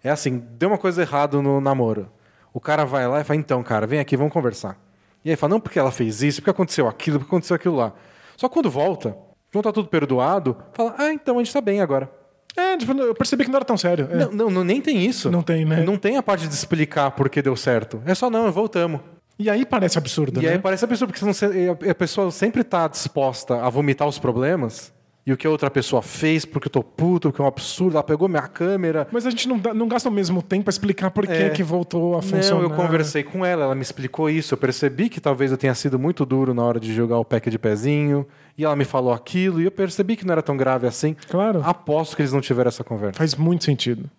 é 0.03 0.09
assim: 0.09 0.43
deu 0.57 0.67
uma 0.67 0.77
coisa 0.77 1.01
errada 1.01 1.41
no 1.41 1.61
namoro. 1.61 2.11
O 2.53 2.59
cara 2.59 2.83
vai 2.83 3.07
lá 3.07 3.21
e 3.21 3.23
fala: 3.23 3.39
então, 3.39 3.63
cara, 3.63 3.87
vem 3.87 3.97
aqui, 3.97 4.17
vamos 4.17 4.33
conversar. 4.33 4.77
E 5.23 5.29
aí 5.29 5.37
fala: 5.37 5.51
não, 5.51 5.59
porque 5.61 5.79
ela 5.79 5.89
fez 5.89 6.21
isso, 6.21 6.41
porque 6.41 6.49
aconteceu 6.49 6.85
aquilo, 6.85 7.19
porque 7.19 7.29
aconteceu 7.29 7.55
aquilo 7.55 7.77
lá. 7.77 7.93
Só 8.35 8.49
que 8.49 8.53
quando 8.53 8.69
volta, 8.69 9.15
não 9.55 9.61
tá 9.61 9.71
tudo 9.71 9.87
perdoado, 9.87 10.57
fala: 10.73 10.95
ah, 10.97 11.13
então 11.13 11.39
a 11.39 11.43
gente 11.43 11.53
tá 11.53 11.61
bem 11.61 11.79
agora. 11.79 12.11
É, 12.57 12.75
tipo, 12.75 12.91
eu 12.91 13.15
percebi 13.15 13.45
que 13.45 13.49
não 13.49 13.55
era 13.55 13.63
tão 13.63 13.77
sério. 13.77 14.09
É. 14.11 14.15
Não, 14.17 14.31
não, 14.33 14.49
não, 14.49 14.63
nem 14.65 14.81
tem 14.81 15.05
isso. 15.05 15.31
Não 15.31 15.41
tem, 15.41 15.63
né? 15.63 15.81
Não 15.81 15.95
tem 15.95 16.17
a 16.17 16.23
parte 16.23 16.49
de 16.49 16.53
explicar 16.53 17.11
por 17.11 17.29
que 17.29 17.41
deu 17.41 17.55
certo. 17.55 18.01
É 18.05 18.13
só, 18.13 18.29
não, 18.29 18.51
voltamos. 18.51 18.99
E 19.39 19.49
aí 19.49 19.65
parece 19.65 19.97
absurdo, 19.97 20.41
E 20.41 20.45
né? 20.45 20.51
aí 20.51 20.59
parece 20.59 20.83
absurdo, 20.83 21.13
porque 21.13 21.23
você 21.23 21.69
a 21.89 21.95
pessoa 21.95 22.29
sempre 22.31 22.61
está 22.61 22.85
disposta 22.89 23.63
a 23.63 23.69
vomitar 23.69 24.05
os 24.09 24.19
problemas 24.19 24.93
e 25.25 25.31
o 25.31 25.37
que 25.37 25.45
a 25.45 25.49
outra 25.49 25.69
pessoa 25.69 26.01
fez, 26.01 26.45
porque 26.45 26.67
eu 26.67 26.71
tô 26.71 26.81
puto, 26.83 27.29
porque 27.29 27.41
é 27.41 27.45
um 27.45 27.47
absurdo, 27.47 27.93
ela 27.95 28.03
pegou 28.03 28.27
minha 28.27 28.47
câmera. 28.47 29.07
Mas 29.11 29.25
a 29.25 29.29
gente 29.29 29.47
não, 29.47 29.59
dá- 29.59 29.73
não 29.73 29.87
gasta 29.87 30.09
o 30.09 30.11
mesmo 30.11 30.41
tempo 30.41 30.63
pra 30.63 30.71
explicar 30.71 31.11
por 31.11 31.27
que, 31.27 31.33
É. 31.33 31.49
que 31.49 31.61
voltou 31.61 32.17
a 32.17 32.21
funcionar. 32.21 32.61
Não, 32.63 32.69
eu 32.69 32.75
conversei 32.75 33.23
com 33.23 33.45
ela, 33.45 33.63
ela 33.65 33.75
me 33.75 33.81
explicou 33.83 34.29
isso, 34.29 34.53
eu 34.53 34.57
percebi 34.57 35.09
que 35.09 35.21
talvez 35.21 35.51
eu 35.51 35.57
tenha 35.57 35.75
sido 35.75 35.99
muito 35.99 36.25
duro 36.25 36.53
na 36.55 36.63
hora 36.63 36.79
de 36.79 36.91
jogar 36.93 37.19
o 37.19 37.25
pack 37.25 37.49
de 37.51 37.59
pezinho, 37.59 38.25
e 38.57 38.65
ela 38.65 38.75
me 38.75 38.83
falou 38.85 39.13
aquilo, 39.13 39.61
e 39.61 39.65
eu 39.65 39.71
percebi 39.71 40.15
que 40.15 40.25
não 40.25 40.31
era 40.31 40.41
tão 40.41 40.57
grave 40.57 40.87
assim. 40.87 41.15
Claro. 41.29 41.61
Aposto 41.63 42.15
que 42.15 42.21
eles 42.23 42.33
não 42.33 42.41
tiveram 42.41 42.69
essa 42.69 42.83
conversa. 42.83 43.17
Faz 43.19 43.35
muito 43.35 43.63
sentido. 43.63 44.09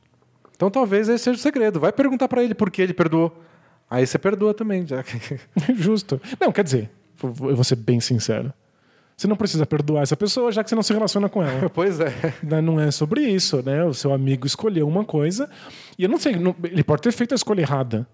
Então 0.55 0.71
talvez 0.71 1.09
esse 1.09 1.25
seja 1.25 1.37
o 1.37 1.43
segredo. 1.43 1.81
Vai 1.81 1.91
perguntar 1.91 2.29
pra 2.29 2.45
ele 2.45 2.55
por 2.55 2.71
que 2.71 2.81
ele 2.81 2.95
perdoou. 2.95 3.37
Aí 3.91 4.07
você 4.07 4.17
perdoa 4.19 4.55
também, 4.55 4.87
já 4.87 5.03
que... 5.03 5.19
Justo. 5.75 6.21
Não, 6.41 6.53
quer 6.53 6.63
dizer, 6.63 6.89
eu 7.23 7.33
vou 7.57 7.65
ser 7.65 7.75
bem 7.77 7.99
sincero. 7.99 8.53
Você 9.23 9.29
não 9.29 9.37
precisa 9.37 9.65
perdoar 9.65 10.03
essa 10.03 10.17
pessoa, 10.17 10.51
já 10.51 10.65
que 10.65 10.71
você 10.71 10.75
não 10.75 10.83
se 10.83 10.93
relaciona 10.93 11.29
com 11.29 11.45
ela. 11.45 11.71
pois 11.71 12.01
é. 12.01 12.35
Né, 12.43 12.61
Não 12.61 12.81
é 12.81 12.91
sobre 12.91 13.21
isso, 13.21 13.63
né? 13.65 13.85
O 13.85 13.95
seu 13.95 14.13
amigo 14.13 14.49
escolheu 14.49 14.89
uma 14.89 15.05
coisa. 15.05 15.49
E 15.97 16.03
eu 16.03 16.09
não 16.09 16.19
sei, 16.19 16.35
ele 16.65 16.83
pode 16.83 17.03
ter 17.03 17.13
feito 17.13 17.31
a 17.31 17.37
escolha 17.37 17.61
errada. 17.61 18.05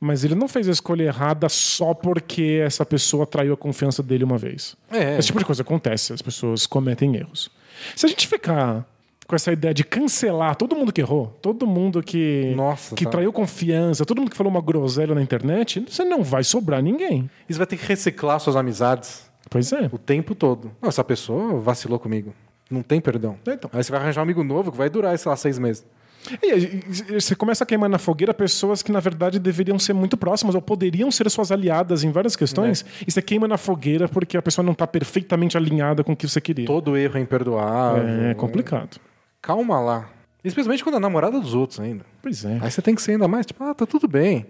Mas 0.00 0.24
ele 0.24 0.34
não 0.34 0.48
fez 0.48 0.66
a 0.66 0.72
escolha 0.72 1.02
errada 1.02 1.46
só 1.50 1.92
porque 1.92 2.62
essa 2.64 2.86
pessoa 2.86 3.26
traiu 3.26 3.52
a 3.52 3.56
confiança 3.56 4.02
dele 4.02 4.24
uma 4.24 4.38
vez. 4.38 4.74
É. 4.90 5.18
Esse 5.18 5.26
tipo 5.26 5.38
de 5.38 5.44
coisa 5.44 5.60
acontece, 5.60 6.14
as 6.14 6.22
pessoas 6.22 6.66
cometem 6.66 7.14
erros. 7.16 7.50
Se 7.94 8.06
a 8.06 8.08
gente 8.08 8.26
ficar 8.26 8.86
com 9.26 9.36
essa 9.36 9.52
ideia 9.52 9.74
de 9.74 9.84
cancelar 9.84 10.56
todo 10.56 10.74
mundo 10.74 10.90
que 10.90 11.02
errou, 11.02 11.36
todo 11.42 11.66
mundo 11.66 12.02
que, 12.02 12.54
Nossa, 12.56 12.94
que 12.94 13.04
tá. 13.04 13.10
traiu 13.10 13.30
confiança, 13.30 14.06
todo 14.06 14.20
mundo 14.20 14.30
que 14.30 14.36
falou 14.38 14.50
uma 14.50 14.62
groselha 14.62 15.14
na 15.14 15.20
internet, 15.20 15.84
você 15.86 16.02
não 16.02 16.24
vai 16.24 16.42
sobrar 16.42 16.82
ninguém. 16.82 17.28
E 17.46 17.52
você 17.52 17.58
vai 17.58 17.66
ter 17.66 17.76
que 17.76 17.84
reciclar 17.84 18.40
suas 18.40 18.56
amizades 18.56 19.25
Pois 19.48 19.72
é. 19.72 19.88
o 19.92 19.98
tempo 19.98 20.34
todo. 20.34 20.70
Não, 20.80 20.88
essa 20.88 21.04
pessoa 21.04 21.58
vacilou 21.60 21.98
comigo. 21.98 22.34
Não 22.70 22.82
tem 22.82 23.00
perdão. 23.00 23.36
Então. 23.46 23.70
Aí 23.72 23.82
você 23.82 23.92
vai 23.92 24.00
arranjar 24.00 24.20
um 24.20 24.24
amigo 24.24 24.42
novo 24.42 24.72
que 24.72 24.78
vai 24.78 24.90
durar, 24.90 25.16
sei 25.18 25.28
lá, 25.28 25.36
seis 25.36 25.58
meses. 25.58 25.84
E 26.42 27.14
você 27.20 27.36
começa 27.36 27.62
a 27.62 27.66
queimar 27.66 27.88
na 27.88 27.98
fogueira 27.98 28.34
pessoas 28.34 28.82
que, 28.82 28.90
na 28.90 28.98
verdade, 28.98 29.38
deveriam 29.38 29.78
ser 29.78 29.92
muito 29.92 30.16
próximas 30.16 30.56
ou 30.56 30.62
poderiam 30.62 31.10
ser 31.10 31.30
suas 31.30 31.52
aliadas 31.52 32.02
em 32.02 32.10
várias 32.10 32.34
questões. 32.34 32.84
E 33.06 33.10
você 33.10 33.22
queima 33.22 33.46
na 33.46 33.56
fogueira 33.56 34.08
porque 34.08 34.36
a 34.36 34.42
pessoa 34.42 34.64
não 34.64 34.72
está 34.72 34.86
perfeitamente 34.86 35.56
alinhada 35.56 36.02
com 36.02 36.12
o 36.12 36.16
que 36.16 36.28
você 36.28 36.40
queria. 36.40 36.66
Todo 36.66 36.96
erro 36.96 37.16
é 37.18 37.20
imperdoável. 37.20 38.08
É 38.24 38.34
complicado. 38.34 38.98
Calma 39.40 39.78
lá. 39.78 40.10
Especialmente 40.46 40.84
quando 40.84 40.96
é 40.96 40.98
namorada 41.00 41.40
dos 41.40 41.54
outros 41.54 41.80
ainda. 41.80 42.04
Pois 42.22 42.44
é. 42.44 42.58
Aí 42.60 42.70
você 42.70 42.80
tem 42.80 42.94
que 42.94 43.02
ser 43.02 43.12
ainda 43.12 43.26
mais, 43.26 43.44
tipo, 43.44 43.62
ah, 43.64 43.74
tá 43.74 43.84
tudo 43.84 44.06
bem. 44.06 44.46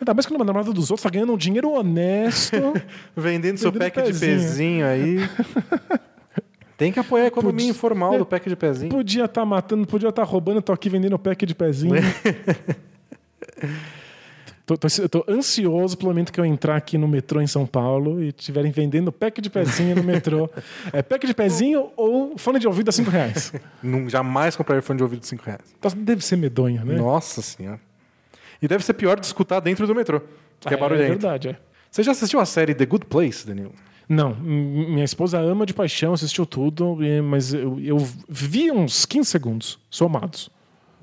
Ainda 0.00 0.14
mais 0.14 0.26
quando 0.26 0.40
a 0.40 0.44
namorada 0.44 0.72
dos 0.72 0.90
outros 0.90 1.02
tá 1.02 1.10
ganhando 1.10 1.32
um 1.32 1.36
dinheiro 1.36 1.70
honesto. 1.70 2.56
Vendendo 3.16 3.58
seu 3.58 3.72
Vendendo 3.72 3.92
pack 3.92 4.02
de 4.12 4.18
pezinho. 4.18 4.38
pezinho 4.38 4.86
aí. 4.86 5.16
tem 6.78 6.92
que 6.92 6.98
apoiar 7.00 7.24
a 7.24 7.26
economia 7.28 7.52
Podia- 7.66 7.70
informal 7.70 8.14
é. 8.14 8.18
do 8.18 8.26
pack 8.26 8.48
de 8.48 8.56
pezinho. 8.56 8.90
podia 8.90 9.24
estar 9.24 9.44
matando, 9.44 9.86
podia 9.86 10.08
estar 10.08 10.22
roubando, 10.24 10.62
tô 10.62 10.72
aqui 10.72 10.88
vendendo 10.88 11.18
pack 11.18 11.44
de 11.46 11.54
pezinho. 11.54 11.94
tô, 14.66 14.76
tô- 14.76 14.88
eu 15.00 15.08
tô 15.08 15.24
ansioso 15.28 15.96
pelo 15.96 16.10
momento 16.10 16.32
que 16.32 16.40
eu 16.40 16.44
entrar 16.44 16.76
aqui 16.76 16.96
no 16.98 17.06
metrô 17.08 17.40
em 17.40 17.46
São 17.46 17.66
Paulo 17.66 18.22
e 18.22 18.28
estiverem 18.28 18.70
vendendo 18.72 19.10
pack 19.12 19.40
de 19.40 19.50
pezinho 19.50 19.96
no 19.96 20.02
metrô. 20.04 20.48
É 20.92 21.02
pack 21.02 21.26
de 21.26 21.34
pezinho 21.34 21.90
ou 21.96 22.36
fone 22.38 22.58
de 22.58 22.66
ouvido 22.66 22.88
a 22.88 22.92
5 22.92 23.10
reais. 23.10 23.52
Não, 23.82 24.08
jamais 24.08 24.56
comprar 24.56 24.80
fone 24.82 24.98
de 24.98 25.02
ouvido 25.02 25.20
de 25.20 25.26
5 25.26 25.44
reais. 25.44 25.60
Então, 25.78 25.90
Deve 25.96 26.24
ser 26.24 26.36
medonho, 26.36 26.84
né? 26.84 26.96
Nossa 26.96 27.42
senhora. 27.42 27.80
E 28.62 28.68
deve 28.68 28.84
ser 28.84 28.94
pior 28.94 29.18
de 29.20 29.26
escutar 29.26 29.60
dentro 29.60 29.86
do 29.86 29.94
metrô. 29.94 30.20
Que 30.60 30.68
é, 30.68 30.74
É 30.74 30.76
barulhento. 30.76 31.08
verdade, 31.08 31.48
é. 31.48 31.56
Você 31.90 32.02
já 32.02 32.12
assistiu 32.12 32.40
a 32.40 32.46
série 32.46 32.74
The 32.74 32.86
Good 32.86 33.06
Place, 33.06 33.46
Danilo? 33.46 33.72
Não, 34.08 34.34
minha 34.34 35.04
esposa 35.04 35.38
ama 35.38 35.64
de 35.64 35.72
paixão, 35.72 36.12
assistiu 36.12 36.44
tudo, 36.44 36.98
mas 37.24 37.54
eu, 37.54 37.78
eu 37.80 37.96
vi 38.28 38.70
uns 38.70 39.06
15 39.06 39.30
segundos 39.30 39.78
somados. 39.88 40.50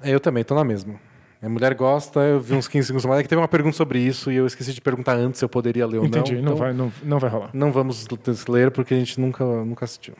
É, 0.03 0.11
Eu 0.11 0.19
também, 0.19 0.43
tô 0.43 0.53
na 0.53 0.63
mesma. 0.63 0.95
Minha 1.41 1.49
mulher 1.49 1.73
gosta, 1.73 2.19
eu 2.19 2.39
vi 2.39 2.53
uns 2.53 2.67
15 2.67 2.87
segundos 2.87 3.05
mais. 3.05 3.19
É 3.19 3.23
que 3.23 3.29
teve 3.29 3.41
uma 3.41 3.47
pergunta 3.47 3.75
sobre 3.75 3.99
isso 3.99 4.31
e 4.31 4.35
eu 4.35 4.45
esqueci 4.45 4.73
de 4.73 4.79
perguntar 4.81 5.13
antes 5.15 5.39
se 5.39 5.45
eu 5.45 5.49
poderia 5.49 5.87
ler 5.87 5.97
ou 5.97 6.05
Entendi, 6.05 6.35
não. 6.35 6.41
não, 6.41 6.43
então 6.53 6.55
vai, 6.55 6.73
não, 6.73 6.93
não 7.03 7.19
vai 7.19 7.29
rolar. 7.29 7.49
Não 7.53 7.71
vamos 7.71 8.07
ler 8.47 8.69
porque 8.71 8.93
a 8.93 8.97
gente 8.97 9.19
nunca, 9.19 9.43
nunca 9.43 9.85
assistiu. 9.85 10.13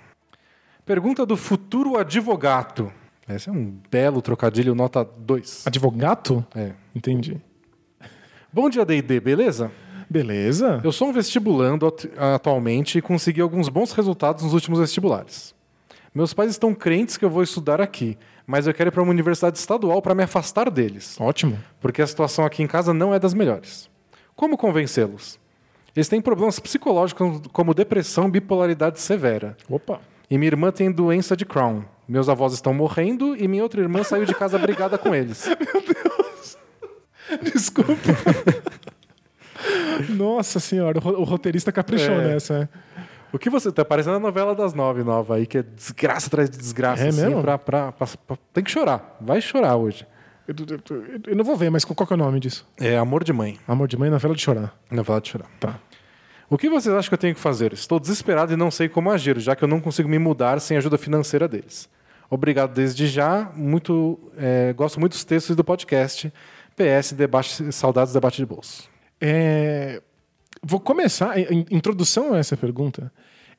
Pergunta 0.86 1.26
do 1.26 1.38
futuro 1.38 1.98
advogado. 1.98 2.92
Esse 3.30 3.50
é 3.50 3.52
um 3.52 3.78
belo 3.90 4.20
trocadilho, 4.22 4.74
nota 4.74 5.04
2. 5.06 5.68
Advogato? 5.68 6.44
É. 6.56 6.72
Entendi. 6.96 7.38
Bom 8.52 8.68
dia, 8.70 8.84
D&D, 8.84 9.20
beleza? 9.20 9.72
Beleza. 10.10 10.82
Eu 10.84 10.92
sou 10.92 11.10
um 11.10 11.14
vestibulando 11.14 11.86
atu- 11.88 12.10
atualmente 12.18 12.98
e 12.98 13.02
consegui 13.02 13.40
alguns 13.42 13.70
bons 13.70 13.92
resultados 13.94 14.44
nos 14.44 14.54
últimos 14.54 14.80
vestibulares. 14.80 15.54
Meus 16.14 16.34
pais 16.34 16.52
estão 16.52 16.74
crentes 16.74 17.16
que 17.16 17.24
eu 17.24 17.30
vou 17.30 17.42
estudar 17.42 17.80
aqui, 17.80 18.18
mas 18.52 18.68
eu 18.68 18.74
quero 18.74 18.90
ir 18.90 18.92
para 18.92 19.02
uma 19.02 19.12
universidade 19.12 19.58
estadual 19.58 20.02
para 20.02 20.14
me 20.14 20.24
afastar 20.24 20.70
deles, 20.70 21.16
Ótimo. 21.20 21.58
porque 21.80 22.02
a 22.02 22.08
situação 22.08 22.44
aqui 22.46 22.62
em 22.62 22.68
casa 22.68 22.94
não 22.94 23.14
é 23.14 23.18
das 23.20 23.34
melhores. 23.34 23.90
Como 24.36 24.58
convencê-los? 24.58 25.40
Eles 25.96 26.10
têm 26.10 26.22
problemas 26.22 26.60
psicológicos 26.60 27.42
como 27.54 27.74
depressão 27.74 28.30
bipolaridade 28.30 29.00
severa. 29.00 29.56
Opa. 29.70 30.02
E 30.30 30.38
minha 30.38 30.48
irmã 30.50 30.72
tem 30.72 30.92
doença 30.92 31.36
de 31.36 31.46
Crohn. 31.46 31.82
Meus 32.08 32.28
avós 32.28 32.52
estão 32.54 32.74
morrendo 32.74 33.36
e 33.38 33.48
minha 33.48 33.64
outra 33.64 33.80
irmã 33.82 34.04
saiu 34.04 34.26
de 34.26 34.34
casa 34.36 34.58
brigada 34.58 34.98
com 34.98 35.16
eles. 35.16 35.48
Desculpa. 37.54 37.94
Nossa 40.10 40.60
senhora, 40.60 40.98
o 40.98 41.02
ro- 41.02 41.20
o 41.22 41.24
roteirista 41.24 41.72
caprichou 41.72 42.16
É. 42.20 42.28
nessa. 42.34 42.70
O 43.34 43.40
que 43.40 43.50
você 43.50 43.72
tá 43.72 43.86
parecendo 43.86 44.18
a 44.18 44.20
novela 44.20 44.54
das 44.54 44.74
nove 44.74 45.04
nova 45.04 45.36
aí, 45.36 45.46
que 45.48 45.58
é 45.60 45.64
desgraça 45.64 46.28
atrás 46.28 46.50
de 46.50 46.58
desgraça. 46.58 47.04
É 47.04 47.08
assim, 47.10 47.22
mesmo? 47.22 47.42
pra- 47.42 47.58
pra- 47.58 47.92
pra- 47.94 48.08
Tem 48.54 48.64
que 48.64 48.70
chorar. 48.72 49.18
Vai 49.22 49.40
chorar 49.42 49.76
hoje. 49.78 50.06
Eu, 50.48 50.56
eu- 50.68 51.22
eu- 51.28 51.36
não 51.36 51.44
vou 51.46 51.56
ver, 51.56 51.70
mas 51.70 51.86
qual 51.86 51.96
que 52.06 52.12
é 52.14 52.16
o 52.16 52.18
nome 52.20 52.40
disso? 52.40 52.68
É 52.80 52.98
Amor 52.98 53.24
de 53.24 53.32
Mãe. 53.32 53.58
Amor 53.68 53.88
de 53.88 53.98
mãe, 53.98 54.10
novela 54.10 54.36
de 54.36 54.42
chorar. 54.42 54.76
Novela 54.90 55.22
de 55.22 55.30
chorar. 55.30 55.48
Tá. 55.60 55.80
O 56.50 56.58
que 56.58 56.70
vocês 56.70 56.94
acham 56.94 57.08
que 57.08 57.14
eu 57.14 57.18
tenho 57.18 57.34
que 57.36 57.40
fazer? 57.40 57.72
Estou 57.72 58.00
desesperado 58.00 58.52
e 58.52 58.58
não 58.58 58.70
sei 58.70 58.90
como 58.90 59.10
agir, 59.10 59.40
já 59.40 59.56
que 59.56 59.64
eu 59.64 59.68
não 59.68 59.80
consigo 59.80 60.10
me 60.10 60.20
mudar 60.20 60.60
sem 60.60 60.76
a 60.76 60.80
ajuda 60.80 60.98
financeira 60.98 61.48
deles. 61.48 61.88
Obrigado 62.30 62.74
desde 62.74 63.08
já. 63.08 63.50
Muito, 63.56 64.20
é, 64.38 64.74
gosto 64.74 65.00
muito 65.00 65.14
dos 65.14 65.24
textos 65.24 65.56
do 65.56 65.64
podcast. 65.64 66.34
PS, 66.76 67.14
debate, 67.14 67.72
saudades 67.72 68.12
debate 68.14 68.38
de 68.38 68.46
bolso. 68.46 68.90
É, 69.22 70.02
Vou 70.64 70.80
começar. 70.80 71.34
Introdução 71.72 72.34
a 72.34 72.38
essa 72.38 72.56
pergunta 72.56 73.12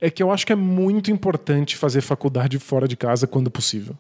é 0.03 0.11
que 0.11 0.23
eu 0.23 0.31
acho 0.33 0.45
que 0.45 0.53
é 0.53 0.57
muito 0.57 1.11
importante 1.11 1.77
fazer 1.77 2.01
faculdade 2.01 2.59
fora 2.59 2.87
de 2.89 2.97
casa 2.97 3.27
quando 3.27 3.51
possível. 3.51 3.97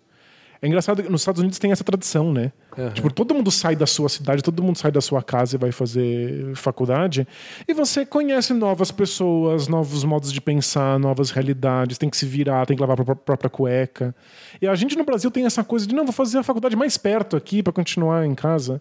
É 0.60 0.68
engraçado 0.68 1.02
que 1.02 1.08
nos 1.08 1.22
Estados 1.22 1.40
Unidos 1.40 1.58
tem 1.58 1.72
essa 1.72 1.82
tradição, 1.82 2.32
né? 2.32 2.52
Tipo, 2.90 3.12
todo 3.12 3.34
mundo 3.34 3.50
sai 3.50 3.74
da 3.74 3.84
sua 3.86 4.08
cidade, 4.08 4.42
todo 4.42 4.62
mundo 4.62 4.78
sai 4.78 4.92
da 4.92 5.00
sua 5.00 5.20
casa 5.20 5.56
e 5.56 5.58
vai 5.58 5.72
fazer 5.72 6.54
faculdade. 6.54 7.26
E 7.66 7.74
você 7.74 8.06
conhece 8.06 8.52
novas 8.52 8.92
pessoas, 8.92 9.66
novos 9.66 10.04
modos 10.04 10.32
de 10.32 10.40
pensar, 10.40 11.00
novas 11.00 11.30
realidades, 11.32 11.98
tem 11.98 12.08
que 12.08 12.16
se 12.16 12.26
virar, 12.26 12.64
tem 12.64 12.76
que 12.76 12.80
lavar 12.80 13.00
a 13.00 13.04
pró- 13.04 13.14
própria 13.16 13.50
cueca. 13.50 14.14
E 14.60 14.68
a 14.68 14.74
gente 14.76 14.96
no 14.96 15.02
Brasil 15.04 15.32
tem 15.32 15.44
essa 15.46 15.64
coisa 15.64 15.84
de, 15.84 15.94
não, 15.96 16.04
vou 16.04 16.12
fazer 16.12 16.38
a 16.38 16.44
faculdade 16.44 16.76
mais 16.76 16.96
perto 16.96 17.36
aqui 17.36 17.60
para 17.60 17.72
continuar 17.72 18.24
em 18.24 18.34
casa. 18.34 18.80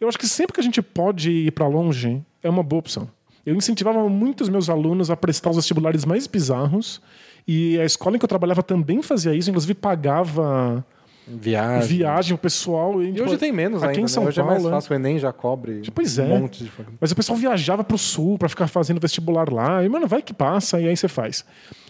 Eu 0.00 0.08
acho 0.08 0.18
que 0.18 0.26
sempre 0.26 0.54
que 0.54 0.60
a 0.60 0.64
gente 0.64 0.80
pode 0.80 1.30
ir 1.30 1.50
para 1.52 1.66
longe, 1.66 2.22
é 2.42 2.48
uma 2.48 2.62
boa 2.62 2.80
opção. 2.80 3.06
Eu 3.46 3.54
incentivava 3.54 4.08
muito 4.08 4.42
os 4.42 4.48
meus 4.48 4.68
alunos 4.68 5.10
a 5.10 5.16
prestar 5.16 5.50
os 5.50 5.56
vestibulares 5.56 6.04
mais 6.04 6.26
bizarros. 6.26 7.00
E 7.46 7.78
a 7.80 7.84
escola 7.84 8.16
em 8.16 8.18
que 8.18 8.24
eu 8.24 8.28
trabalhava 8.28 8.62
também 8.62 9.00
fazia 9.02 9.34
isso, 9.34 9.48
inclusive 9.48 9.72
pagava 9.74 10.84
Viagem. 11.26 11.98
viagem, 11.98 12.34
o 12.34 12.38
pessoal. 12.38 13.02
E 13.02 13.20
hoje 13.20 13.36
tem 13.36 13.52
menos 13.52 13.82
aqui 13.82 13.90
ainda, 13.90 14.00
em 14.00 14.02
né? 14.02 14.08
São 14.08 14.24
Hoje 14.24 14.36
Paulo. 14.36 14.50
é 14.50 14.54
mais 14.54 14.64
né? 14.64 14.70
fácil, 14.70 14.92
o 14.92 14.94
Enem 14.96 15.18
já 15.18 15.30
cobre 15.32 15.82
Pois 15.94 16.18
um 16.18 16.22
é. 16.24 16.38
monte 16.38 16.64
de. 16.64 16.70
Mas 17.00 17.10
o 17.12 17.16
pessoal 17.16 17.38
viajava 17.38 17.84
pro 17.84 17.98
sul 17.98 18.38
pra 18.38 18.48
ficar 18.48 18.66
fazendo 18.66 18.98
vestibular 19.00 19.50
lá. 19.52 19.84
E, 19.84 19.88
mano, 19.90 20.06
vai 20.06 20.22
que 20.22 20.32
passa, 20.32 20.80
e 20.80 20.88
aí 20.88 20.96
você 20.96 21.06
faz. 21.08 21.44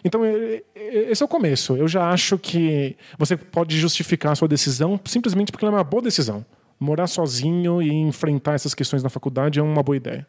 Então, 0.04 0.24
e- 0.26 0.62
e- 0.76 1.06
esse 1.10 1.22
é 1.22 1.26
o 1.26 1.28
começo. 1.28 1.76
Eu 1.76 1.86
já 1.88 2.08
acho 2.10 2.36
que 2.38 2.96
você 3.16 3.36
pode 3.36 3.78
justificar 3.78 4.32
a 4.32 4.34
sua 4.34 4.48
decisão 4.48 4.98
simplesmente 5.04 5.52
porque 5.52 5.64
ela 5.64 5.74
é 5.74 5.76
uma 5.78 5.84
boa 5.84 6.02
decisão. 6.02 6.44
Morar 6.80 7.06
sozinho 7.06 7.80
e 7.82 7.92
enfrentar 7.92 8.54
essas 8.54 8.74
questões 8.74 9.02
na 9.02 9.08
faculdade 9.08 9.58
é 9.58 9.62
uma 9.62 9.82
boa 9.82 9.96
ideia. 9.96 10.26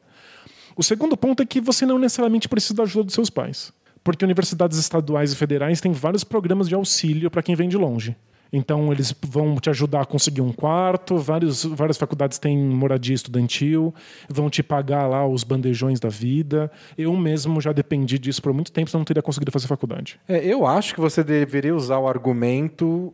O 0.79 0.83
segundo 0.83 1.17
ponto 1.17 1.43
é 1.43 1.45
que 1.45 1.59
você 1.59 1.85
não 1.85 1.99
necessariamente 1.99 2.47
precisa 2.47 2.73
da 2.73 2.83
ajuda 2.83 3.03
dos 3.03 3.13
seus 3.13 3.29
pais. 3.29 3.73
Porque 4.01 4.23
universidades 4.23 4.77
estaduais 4.77 5.33
e 5.33 5.35
federais 5.35 5.81
têm 5.81 5.91
vários 5.91 6.23
programas 6.23 6.69
de 6.69 6.73
auxílio 6.73 7.29
para 7.29 7.43
quem 7.43 7.53
vem 7.53 7.67
de 7.67 7.75
longe. 7.75 8.15
Então, 8.51 8.89
eles 8.89 9.13
vão 9.21 9.57
te 9.57 9.69
ajudar 9.69 10.03
a 10.03 10.05
conseguir 10.05 10.39
um 10.39 10.53
quarto, 10.53 11.17
vários, 11.17 11.65
várias 11.65 11.97
faculdades 11.97 12.39
têm 12.39 12.57
moradia 12.57 13.13
estudantil, 13.13 13.93
vão 14.29 14.49
te 14.49 14.63
pagar 14.63 15.05
lá 15.05 15.27
os 15.27 15.43
bandejões 15.43 15.99
da 15.99 16.07
vida. 16.07 16.71
Eu 16.97 17.13
mesmo 17.13 17.59
já 17.59 17.73
dependi 17.73 18.17
disso 18.17 18.41
por 18.41 18.53
muito 18.53 18.71
tempo, 18.71 18.89
senão 18.89 19.01
não 19.01 19.05
teria 19.05 19.21
conseguido 19.21 19.51
fazer 19.51 19.67
faculdade. 19.67 20.17
É, 20.29 20.45
eu 20.45 20.65
acho 20.65 20.95
que 20.95 21.01
você 21.01 21.25
deveria 21.25 21.75
usar 21.75 21.99
o 21.99 22.07
argumento 22.07 23.13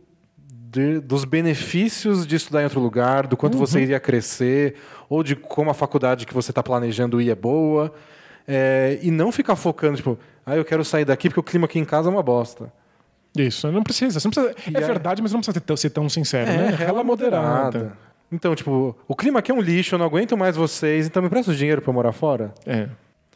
de- 0.76 1.00
dos 1.00 1.24
benefícios 1.24 2.26
de 2.26 2.36
estudar 2.36 2.60
em 2.60 2.64
outro 2.64 2.80
lugar, 2.80 3.26
do 3.26 3.36
quanto 3.36 3.54
Uhum. 3.54 3.60
você 3.60 3.80
iria 3.80 3.98
crescer, 3.98 4.74
ou 5.08 5.22
de 5.22 5.34
como 5.34 5.70
a 5.70 5.74
faculdade 5.74 6.26
que 6.26 6.34
você 6.34 6.50
está 6.50 6.62
planejando 6.62 7.18
ir 7.20 7.30
é 7.30 7.34
boa, 7.34 7.92
é, 8.46 8.98
e 9.02 9.10
não 9.10 9.32
ficar 9.32 9.56
focando, 9.56 9.96
tipo, 9.96 10.18
ah, 10.44 10.54
eu 10.54 10.64
quero 10.64 10.84
sair 10.84 11.04
daqui 11.06 11.28
porque 11.30 11.40
o 11.40 11.42
clima 11.42 11.64
aqui 11.64 11.78
em 11.78 11.84
casa 11.84 12.08
é 12.08 12.12
uma 12.12 12.22
bosta. 12.22 12.70
Isso, 13.36 13.70
não 13.72 13.82
precisa. 13.82 14.20
Você 14.20 14.28
não 14.28 14.32
precisa 14.32 14.54
é 14.74 14.78
aí- 14.78 14.84
verdade, 14.86 15.20
mas 15.22 15.32
não 15.32 15.40
precisa 15.40 15.76
ser 15.76 15.90
tão 15.90 16.08
sincero, 16.08 16.50
né? 16.50 16.68
Rela 16.78 17.02
moderada. 17.02 17.92
Então, 18.30 18.54
tipo, 18.54 18.96
o 19.08 19.14
clima 19.16 19.38
aqui 19.38 19.50
é 19.50 19.54
um 19.54 19.60
lixo, 19.60 19.94
eu 19.94 19.98
não 19.98 20.06
aguento 20.06 20.36
mais 20.36 20.56
vocês, 20.56 21.06
então 21.06 21.22
me 21.22 21.28
presta 21.30 21.52
o 21.52 21.54
dinheiro 21.54 21.80
para 21.80 21.92
morar 21.92 22.12
fora. 22.12 22.52
É. 22.66 22.88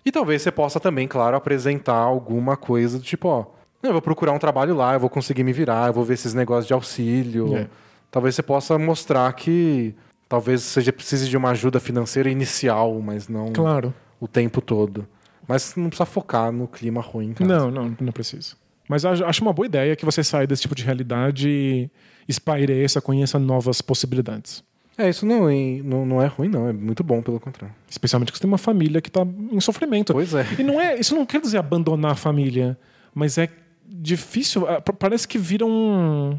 E 0.05 0.11
talvez 0.11 0.43
você 0.43 0.51
possa 0.51 0.79
também, 0.81 1.07
claro, 1.07 1.37
apresentar 1.37 1.95
alguma 1.95 2.57
coisa 2.57 2.99
do 2.99 3.05
tipo, 3.05 3.29
ó, 3.29 3.45
não, 3.83 3.91
eu 3.91 3.93
vou 3.95 4.03
procurar 4.03 4.33
um 4.33 4.39
trabalho 4.39 4.75
lá, 4.75 4.95
eu 4.95 5.01
vou 5.01 5.11
conseguir 5.11 5.43
me 5.45 5.53
virar, 5.53 5.89
eu 5.89 5.93
vou 5.93 6.05
ver 6.05 6.15
esses 6.15 6.35
negócios 6.35 6.67
de 6.67 6.73
auxílio. 6.73 7.57
É. 7.57 7.67
Talvez 8.11 8.35
você 8.35 8.43
possa 8.43 8.79
mostrar 8.79 9.33
que 9.33 9.95
talvez 10.29 10.63
você 10.63 10.91
precise 10.93 11.29
de 11.29 11.37
uma 11.37 11.51
ajuda 11.51 11.79
financeira 11.81 12.29
inicial, 12.31 13.01
mas 13.01 13.29
não 13.29 13.53
Claro. 13.53 13.95
o 14.21 14.27
tempo 14.29 14.61
todo. 14.61 15.07
Mas 15.49 15.75
não 15.77 15.89
precisa 15.89 16.07
focar 16.07 16.53
no 16.53 16.69
clima 16.69 17.01
ruim. 17.01 17.35
Não, 17.41 17.71
não, 17.71 17.97
não 18.01 18.13
precisa. 18.13 18.55
Mas 18.89 19.05
acho 19.05 19.25
acho 19.25 19.43
uma 19.43 19.53
boa 19.53 19.67
ideia 19.67 19.95
que 19.97 20.05
você 20.05 20.23
saia 20.23 20.47
desse 20.47 20.63
tipo 20.63 20.75
de 20.75 20.85
realidade 20.85 21.49
e 21.49 21.91
espaireça, 22.29 23.01
conheça 23.01 23.39
novas 23.39 23.81
possibilidades. 23.81 24.63
É, 24.99 25.09
isso 25.09 25.25
não, 25.25 25.49
é- 25.49 25.81
não, 25.83 26.05
não 26.05 26.21
é 26.23 26.27
ruim, 26.27 26.49
não. 26.49 26.69
É 26.69 26.73
muito 26.73 27.03
bom, 27.03 27.23
pelo 27.23 27.41
contrário. 27.41 27.75
Especialmente 27.89 28.31
que 28.33 28.39
você 28.39 28.43
tem 28.43 28.51
uma 28.51 28.59
família 28.59 29.01
que 29.01 29.09
está 29.09 29.23
em 29.51 29.61
sofrimento. 29.61 30.13
Pois 30.13 30.35
é. 30.35 30.45
E 30.59 30.63
não 30.63 30.81
é, 30.81 30.99
isso 30.99 31.15
não 31.15 31.25
quer 31.25 31.41
dizer 31.41 31.59
abandonar 31.59 32.13
a 32.13 32.17
família, 32.17 32.77
mas 33.15 33.39
é 33.39 33.49
difícil. 33.91 34.67
ah, 34.69 34.81
pa- 34.81 34.93
Parece 34.93 35.27
que 35.27 35.39
vira 35.39 35.65
um- 35.67 36.39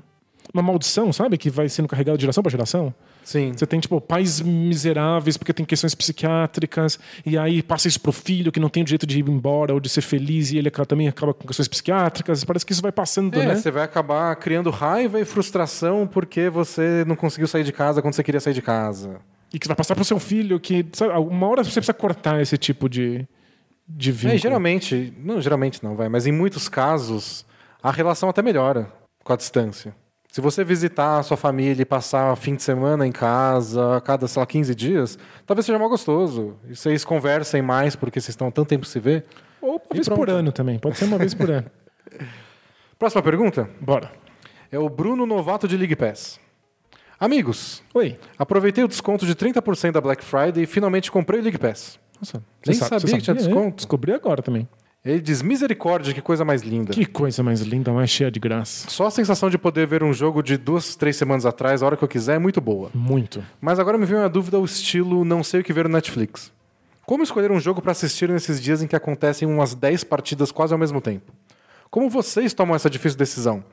uma 0.53 0.64
maldição, 0.64 1.11
sabe? 1.14 1.38
Que 1.38 1.49
vai 1.49 1.68
sendo 1.69 1.88
carregada 1.88 2.18
de 2.18 2.22
geração 2.22 2.41
para 2.44 2.49
geração. 2.52 2.94
Sim. 3.23 3.53
Você 3.56 3.65
tem, 3.68 3.80
tipo, 3.80 4.02
pais 4.02 4.41
miseráveis 4.41 5.38
porque 5.38 5.53
tem 5.53 5.64
questões 5.65 5.94
psiquiátricas, 5.94 6.99
e 7.26 7.38
aí 7.38 7.61
passa 7.61 7.88
isso 7.88 8.02
pro 8.02 8.11
filho 8.11 8.52
que 8.52 8.60
não 8.60 8.68
tem 8.68 8.82
o 8.82 8.86
direito 8.86 9.06
de 9.06 9.19
ir 9.19 9.30
embora 9.30 9.73
ou 9.73 9.80
de 9.80 9.88
ser 9.90 10.02
feliz, 10.02 10.52
e 10.52 10.57
ele 10.57 10.68
acaba- 10.69 10.86
também 10.86 11.07
acaba 11.07 11.34
com 11.34 11.45
questões 11.48 11.68
psiquiátricas. 11.68 12.44
Parece 12.44 12.65
que 12.65 12.73
isso 12.73 12.82
vai 12.82 12.91
passando, 12.91 13.40
É, 13.40 13.45
né? 13.45 13.56
você 13.56 13.69
vai 13.69 13.84
acabar 13.84 14.36
criando 14.38 14.69
raiva 14.72 15.19
e 15.19 15.26
frustração 15.26 16.07
porque 16.07 16.49
você 16.49 17.06
não 17.07 17.15
conseguiu 17.15 17.48
sair 17.48 17.64
de 17.64 17.72
casa 17.72 18.02
quando 18.02 18.14
você 18.15 18.23
queria 18.23 18.40
sair 18.41 18.53
de 18.56 18.61
casa. 18.61 19.18
E 19.53 19.60
que 19.60 19.68
vai 19.68 19.76
passar 19.76 19.95
pro 19.95 20.03
seu 20.06 20.18
filho, 20.19 20.60
que 20.60 20.86
sabe, 20.94 21.14
uma 21.14 21.48
hora 21.48 21.64
você 21.64 21.72
precisa 21.73 21.94
cortar 21.94 22.41
esse 22.41 22.57
tipo 22.57 22.90
de, 22.90 23.28
de 23.96 24.12
vínculo. 24.12 24.34
É, 24.34 24.38
geralmente, 24.38 25.14
não, 25.18 25.42
geralmente 25.42 25.84
não, 25.84 25.96
vai, 25.96 26.10
mas 26.10 26.26
em 26.28 26.32
muitos 26.32 26.68
casos 26.70 27.46
a 27.82 27.92
relação 27.92 28.30
até 28.30 28.42
melhora 28.42 28.92
com 29.24 29.34
a 29.34 29.36
distância. 29.36 29.96
Se 30.32 30.40
você 30.40 30.64
visitar 30.64 31.20
a 31.20 31.24
sua 31.24 31.36
família 31.36 31.82
e 31.82 31.86
passar 31.86 32.34
fim 32.38 32.56
de 32.56 32.64
semana 32.64 33.06
em 33.06 33.12
casa, 33.12 33.98
a 33.98 34.02
cada, 34.02 34.28
sei 34.30 34.40
lá, 34.40 34.46
15 34.46 34.74
dias, 34.74 35.20
talvez 35.46 35.66
seja 35.66 35.78
mais 35.78 35.92
gostoso. 35.92 36.56
E 36.70 36.76
vocês 36.76 37.04
conversem 37.04 37.62
mais 37.62 37.98
porque 37.98 38.22
vocês 38.22 38.30
estão 38.30 38.48
há 38.48 38.52
tanto 38.52 38.70
tempo 38.70 38.86
se 38.86 38.98
ver. 38.98 39.26
Ou 39.62 39.72
uma 39.72 39.82
E 39.92 39.96
vez 39.96 40.08
pronto. 40.08 40.20
por 40.20 40.30
ano 40.30 40.52
também. 40.54 40.80
Pode 40.80 40.98
ser 40.98 41.04
uma 41.06 41.18
vez 41.18 41.34
por 41.34 41.50
ano. 41.52 41.70
Próxima 42.98 43.22
pergunta 43.22 43.70
Bora. 43.82 44.12
é 44.72 44.80
o 44.80 44.88
Bruno 44.88 45.26
Novato 45.26 45.68
de 45.68 45.76
League 45.76 45.96
Pass. 45.98 46.40
Amigos, 47.20 47.84
Oi. 47.94 48.18
aproveitei 48.40 48.84
o 48.84 48.88
desconto 48.88 49.26
de 49.26 49.36
30% 49.36 49.92
da 49.92 50.02
Black 50.02 50.24
Friday 50.24 50.64
e 50.64 50.66
finalmente 50.68 51.12
comprei 51.12 51.40
o 51.40 51.44
League 51.44 51.58
Pass. 51.60 52.00
Nossa, 52.22 52.43
Nem 52.65 52.76
você 52.76 52.85
sabia 52.85 53.18
que 53.18 53.23
tinha 53.23 53.35
desconto. 53.35 53.77
Descobri 53.77 54.14
agora 54.14 54.41
também. 54.41 54.68
Ele 55.03 55.19
diz: 55.19 55.41
misericórdia, 55.41 56.14
que 56.14 56.22
coisa 56.22 56.45
mais 56.45 56.61
linda. 56.61 56.93
Que 56.93 57.06
coisa 57.06 57.41
mais 57.41 57.61
linda, 57.61 57.91
mais 57.91 58.10
cheia 58.10 58.30
de 58.30 58.39
graça. 58.39 58.88
Só 58.88 59.07
a 59.07 59.11
sensação 59.11 59.49
de 59.49 59.57
poder 59.57 59.88
ver 59.88 60.03
um 60.03 60.14
jogo 60.14 60.43
de 60.43 60.57
duas, 60.57 60.95
três 60.95 61.15
semanas 61.15 61.45
atrás, 61.45 61.81
a 61.81 61.85
hora 61.88 61.98
que 61.98 62.03
eu 62.03 62.07
quiser, 62.07 62.35
é 62.35 62.39
muito 62.39 62.61
boa. 62.61 62.91
Muito. 62.93 63.43
Mas 63.60 63.80
agora 63.80 63.98
me 63.98 64.06
veio 64.06 64.22
uma 64.22 64.30
dúvida 64.30 64.57
ao 64.57 64.64
estilo 64.64 65.26
não 65.26 65.43
sei 65.43 65.61
o 65.61 65.64
que 65.64 65.73
ver 65.73 65.85
no 65.85 65.95
Netflix. 65.95 66.52
Como 67.03 67.23
escolher 67.23 67.52
um 67.52 67.60
jogo 67.60 67.81
para 67.81 67.91
assistir 67.91 68.30
nesses 68.30 68.61
dias 68.61 68.84
em 68.84 68.88
que 68.88 68.95
acontecem 68.95 69.48
umas 69.48 69.73
10 69.73 70.03
partidas 70.03 70.52
quase 70.52 70.72
ao 70.72 70.80
mesmo 70.80 71.02
tempo? 71.02 71.34
Como 71.89 72.07
vocês 72.07 72.53
tomam 72.53 72.76
essa 72.76 72.89
difícil 72.89 73.18
decisão? 73.18 73.64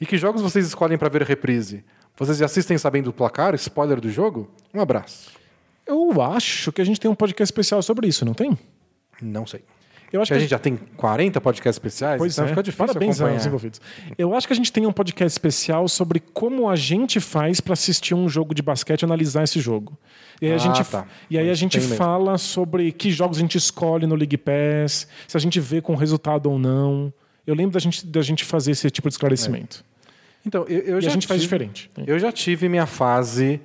E 0.00 0.06
que 0.06 0.16
jogos 0.16 0.40
vocês 0.40 0.66
escolhem 0.66 0.96
para 0.96 1.08
ver 1.08 1.22
reprise? 1.22 1.84
Vocês 2.16 2.38
já 2.38 2.46
assistem 2.46 2.78
sabendo 2.78 3.10
o 3.10 3.12
placar, 3.12 3.54
spoiler 3.54 4.00
do 4.00 4.10
jogo? 4.10 4.50
Um 4.74 4.80
abraço. 4.80 5.30
Eu 5.88 6.20
acho 6.22 6.70
que 6.70 6.80
a 6.80 6.84
gente 6.84 7.00
tem 7.00 7.10
um 7.10 7.14
podcast 7.14 7.50
especial 7.50 7.82
sobre 7.82 8.06
isso, 8.06 8.24
não 8.24 8.34
tem? 8.34 8.56
Não 9.22 9.46
sei. 9.46 9.62
Eu 10.10 10.22
acho 10.22 10.30
Que 10.30 10.36
a 10.38 10.40
gente 10.40 10.48
já 10.50 10.58
tem 10.58 10.76
40 10.96 11.38
podcasts 11.38 11.74
especiais, 11.76 12.16
Pois 12.18 12.32
então 12.32 12.46
é. 12.46 12.48
fica 12.48 12.62
difícil 12.62 12.86
Parabéns 12.86 13.16
acompanhar. 13.16 13.36
aos 13.36 13.46
envolvidos. 13.46 13.80
Eu 14.16 14.34
acho 14.34 14.46
que 14.46 14.52
a 14.54 14.56
gente 14.56 14.72
tem 14.72 14.86
um 14.86 14.92
podcast 14.92 15.34
especial 15.34 15.86
sobre 15.86 16.18
como 16.18 16.66
a 16.68 16.76
gente 16.76 17.20
faz 17.20 17.60
para 17.60 17.74
assistir 17.74 18.14
um 18.14 18.26
jogo 18.26 18.54
de 18.54 18.62
basquete 18.62 19.02
e 19.02 19.04
analisar 19.04 19.44
esse 19.44 19.60
jogo. 19.60 19.98
E 20.40 20.46
aí 20.46 20.52
a 20.52 20.54
Ah, 20.54 20.58
gente, 20.58 20.82
tá. 20.84 21.06
e 21.28 21.36
aí 21.36 21.50
a 21.50 21.54
gente 21.54 21.72
tem 21.72 21.80
mesmo. 21.82 21.96
fala 21.96 22.38
sobre 22.38 22.90
que 22.92 23.10
jogos 23.10 23.36
a 23.36 23.40
gente 23.42 23.58
escolhe 23.58 24.06
no 24.06 24.14
League 24.14 24.38
Pass, 24.38 25.06
se 25.26 25.36
a 25.36 25.40
gente 25.40 25.60
vê 25.60 25.82
com 25.82 25.94
resultado 25.94 26.50
ou 26.50 26.58
não. 26.58 27.12
Eu 27.46 27.54
lembro 27.54 27.72
da 27.72 27.80
gente, 27.80 28.06
da 28.06 28.22
gente 28.22 28.44
fazer 28.46 28.70
esse 28.70 28.90
tipo 28.90 29.08
de 29.08 29.14
esclarecimento. 29.14 29.84
Então, 30.46 30.64
eu, 30.68 30.78
eu 30.80 30.98
E 30.98 31.02
já 31.02 31.10
a 31.10 31.12
gente 31.12 31.26
faz 31.26 31.42
tive- 31.42 31.46
diferente. 31.58 31.90
Eu 32.06 32.18
já 32.18 32.32
tive 32.32 32.66
minha 32.68 32.86
fase 32.86 33.60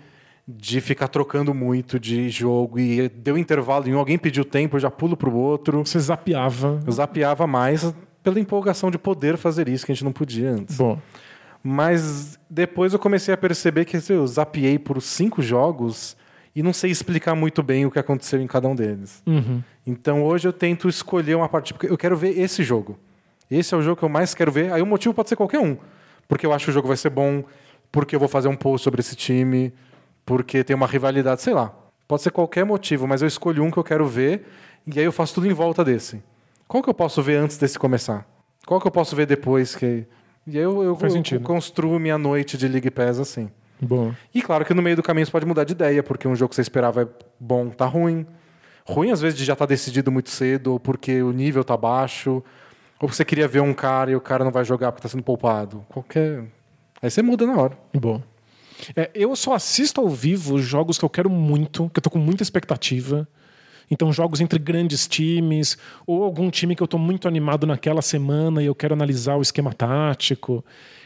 de 0.47 0.81
ficar 0.81 1.07
trocando 1.07 1.53
muito 1.53 1.99
de 1.99 2.29
jogo 2.29 2.79
e 2.79 3.07
deu 3.09 3.37
intervalo 3.37 3.87
em 3.87 3.93
um, 3.93 3.97
alguém 3.97 4.17
pediu 4.17 4.43
tempo, 4.43 4.75
eu 4.75 4.79
já 4.79 4.91
pulo 4.91 5.15
pro 5.15 5.33
outro. 5.33 5.85
Você 5.85 5.99
zapeava. 5.99 6.81
Eu 6.85 6.91
zapeava 6.91 7.47
mais 7.47 7.93
pela 8.21 8.39
empolgação 8.39 8.91
de 8.91 8.97
poder 8.97 9.37
fazer 9.37 9.67
isso, 9.69 9.85
que 9.85 9.91
a 9.91 9.95
gente 9.95 10.03
não 10.03 10.11
podia 10.11 10.51
antes. 10.51 10.77
Bom, 10.77 10.97
Mas 11.61 12.37
depois 12.49 12.93
eu 12.93 12.99
comecei 12.99 13.33
a 13.33 13.37
perceber 13.37 13.85
que 13.85 13.97
assim, 13.97 14.13
eu 14.13 14.27
zapeei 14.27 14.77
por 14.77 15.01
cinco 15.01 15.41
jogos 15.41 16.15
e 16.55 16.61
não 16.61 16.73
sei 16.73 16.91
explicar 16.91 17.35
muito 17.35 17.63
bem 17.63 17.85
o 17.85 17.91
que 17.91 17.99
aconteceu 17.99 18.41
em 18.41 18.47
cada 18.47 18.67
um 18.67 18.75
deles. 18.75 19.23
Então 19.87 20.23
hoje 20.23 20.47
eu 20.47 20.53
tento 20.53 20.87
escolher 20.89 21.35
uma 21.35 21.49
parte, 21.49 21.73
porque 21.73 21.87
eu 21.87 21.97
quero 21.97 22.15
ver 22.15 22.37
esse 22.37 22.63
jogo. 22.63 22.97
Esse 23.49 23.73
é 23.73 23.77
o 23.77 23.81
jogo 23.81 23.97
que 23.97 24.03
eu 24.03 24.09
mais 24.09 24.33
quero 24.33 24.51
ver. 24.51 24.71
Aí 24.73 24.81
o 24.81 24.85
motivo 24.85 25.13
pode 25.13 25.29
ser 25.29 25.35
qualquer 25.35 25.59
um. 25.59 25.77
Porque 26.27 26.45
eu 26.45 26.53
acho 26.53 26.65
que 26.65 26.71
o 26.71 26.73
jogo 26.73 26.87
vai 26.87 26.97
ser 26.97 27.09
bom, 27.09 27.43
porque 27.91 28.15
eu 28.15 28.19
vou 28.19 28.29
fazer 28.29 28.47
um 28.47 28.55
post 28.55 28.83
sobre 28.83 28.99
esse 29.01 29.15
time, 29.15 29.73
porque 30.25 30.63
tem 30.63 30.75
uma 30.75 30.87
rivalidade, 30.87 31.41
sei 31.41 31.53
lá. 31.53 31.73
Pode 32.07 32.21
ser 32.21 32.31
qualquer 32.31 32.65
motivo, 32.65 33.07
mas 33.07 33.21
eu 33.21 33.27
escolho 33.27 33.63
um 33.63 33.71
que 33.71 33.77
eu 33.77 33.83
quero 33.83 34.05
ver 34.07 34.45
e 34.85 34.99
aí 34.99 35.05
eu 35.05 35.11
faço 35.11 35.35
tudo 35.35 35.47
em 35.47 35.53
volta 35.53 35.83
desse. 35.83 36.21
Qual 36.67 36.83
que 36.83 36.89
eu 36.89 36.93
posso 36.93 37.21
ver 37.21 37.37
antes 37.37 37.57
desse 37.57 37.77
começar? 37.79 38.27
Qual 38.65 38.79
que 38.79 38.87
eu 38.87 38.91
posso 38.91 39.15
ver 39.15 39.25
depois 39.25 39.75
que 39.75 40.05
e 40.45 40.57
aí 40.57 40.63
eu, 40.63 40.83
eu, 40.83 40.97
eu 41.31 41.39
construo 41.41 41.97
minha 41.97 42.17
noite 42.17 42.57
de 42.57 42.67
League 42.67 42.91
Pass 42.91 43.17
assim. 43.19 43.49
bom. 43.81 44.13
E 44.33 44.41
claro 44.41 44.65
que 44.65 44.73
no 44.73 44.81
meio 44.81 44.95
do 44.95 45.03
caminho 45.03 45.25
você 45.25 45.31
pode 45.31 45.45
mudar 45.45 45.63
de 45.63 45.71
ideia, 45.71 46.03
porque 46.03 46.27
um 46.27 46.35
jogo 46.35 46.49
que 46.49 46.55
você 46.55 46.61
esperava 46.61 47.03
é 47.03 47.07
bom, 47.39 47.69
tá 47.69 47.85
ruim. 47.85 48.25
Ruim 48.85 49.11
às 49.11 49.21
vezes 49.21 49.37
de 49.37 49.45
já 49.45 49.53
estar 49.53 49.65
decidido 49.65 50.11
muito 50.11 50.29
cedo, 50.29 50.73
ou 50.73 50.79
porque 50.79 51.21
o 51.21 51.31
nível 51.31 51.63
tá 51.63 51.77
baixo, 51.77 52.31
ou 52.31 52.43
porque 52.99 53.15
você 53.15 53.23
queria 53.23 53.47
ver 53.47 53.61
um 53.61 53.73
cara 53.73 54.11
e 54.11 54.15
o 54.15 54.21
cara 54.21 54.43
não 54.43 54.51
vai 54.51 54.65
jogar 54.65 54.91
porque 54.91 55.03
tá 55.03 55.09
sendo 55.09 55.23
poupado. 55.23 55.85
Qualquer. 55.87 56.43
Aí 57.01 57.09
você 57.09 57.21
muda 57.21 57.45
na 57.45 57.55
hora. 57.55 57.77
Bom. 57.93 58.21
É, 58.95 59.11
eu 59.13 59.35
só 59.35 59.53
assisto 59.53 60.01
ao 60.01 60.09
vivo 60.09 60.59
jogos 60.59 60.97
que 60.97 61.05
eu 61.05 61.09
quero 61.09 61.29
muito, 61.29 61.89
que 61.89 61.99
eu 61.99 62.01
tô 62.01 62.09
com 62.09 62.19
muita 62.19 62.43
expectativa. 62.43 63.27
Então, 63.89 64.11
jogos 64.11 64.41
entre 64.41 64.57
grandes 64.57 65.07
times, 65.07 65.77
ou 66.07 66.23
algum 66.23 66.49
time 66.49 66.75
que 66.75 66.81
eu 66.81 66.87
tô 66.87 66.97
muito 66.97 67.27
animado 67.27 67.67
naquela 67.67 68.01
semana 68.01 68.61
e 68.61 68.65
eu 68.65 68.73
quero 68.73 68.93
analisar 68.93 69.35
o 69.35 69.41
esquema 69.41 69.73
tático. 69.73 70.63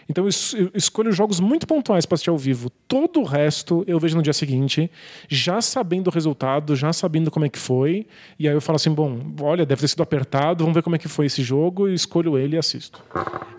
Então, 0.10 0.26
eu 0.26 0.32
eu 0.58 0.72
escolho 0.74 1.12
jogos 1.12 1.40
muito 1.40 1.68
pontuais 1.68 2.06
para 2.06 2.16
assistir 2.16 2.30
ao 2.30 2.38
vivo. 2.38 2.70
Todo 2.88 3.20
o 3.20 3.24
resto 3.24 3.84
eu 3.88 4.00
vejo 4.00 4.16
no 4.16 4.22
dia 4.22 4.34
seguinte, 4.34 4.90
já 5.28 5.62
sabendo 5.62 6.08
o 6.08 6.12
resultado, 6.12 6.76
já 6.76 6.94
sabendo 6.94 7.30
como 7.30 7.46
é 7.46 7.50
que 7.50 7.60
foi. 7.60 8.08
E 8.40 8.48
aí 8.48 8.54
eu 8.54 8.62
falo 8.62 8.78
assim: 8.78 8.92
bom, 8.92 9.20
olha, 9.42 9.66
deve 9.66 9.82
ter 9.82 9.88
sido 9.88 10.04
apertado, 10.04 10.64
vamos 10.64 10.76
ver 10.76 10.82
como 10.82 10.96
é 10.96 11.00
que 11.00 11.08
foi 11.08 11.26
esse 11.26 11.44
jogo, 11.44 11.88
e 11.90 11.94
escolho 11.94 12.38
ele 12.38 12.56
e 12.56 12.60
assisto. 12.60 13.04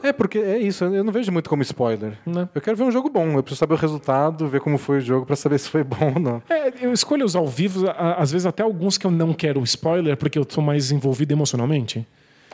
É, 0.03 0.13
porque 0.13 0.39
é 0.39 0.59
isso, 0.59 0.85
eu 0.85 1.05
não 1.05 1.13
vejo 1.13 1.31
muito 1.33 1.51
como 1.51 1.63
spoiler. 1.63 2.19
Né? 2.25 2.49
Eu 2.55 2.61
quero 2.61 2.77
ver 2.77 2.85
um 2.85 2.91
jogo 2.91 3.11
bom, 3.11 3.33
eu 3.33 3.43
preciso 3.43 3.59
saber 3.59 3.75
o 3.75 3.77
resultado, 3.77 4.49
ver 4.49 4.61
como 4.61 4.79
foi 4.79 4.99
o 4.99 5.01
jogo 5.01 5.27
pra 5.27 5.37
saber 5.37 5.59
se 5.61 5.69
foi 5.69 5.85
bom 5.85 6.15
ou 6.15 6.21
não. 6.21 6.43
É, 6.49 6.73
eu 6.81 6.93
escolho 6.93 7.25
os 7.25 7.37
ao 7.37 7.47
vivo, 7.47 7.87
às 7.97 8.33
vezes 8.33 8.47
até 8.47 8.63
alguns 8.63 8.97
que 8.97 9.07
eu 9.07 9.11
não 9.11 9.35
quero 9.35 9.63
spoiler, 9.65 10.17
porque 10.17 10.39
eu 10.39 10.45
tô 10.45 10.61
mais 10.61 10.91
envolvido 10.91 11.33
emocionalmente. 11.33 12.07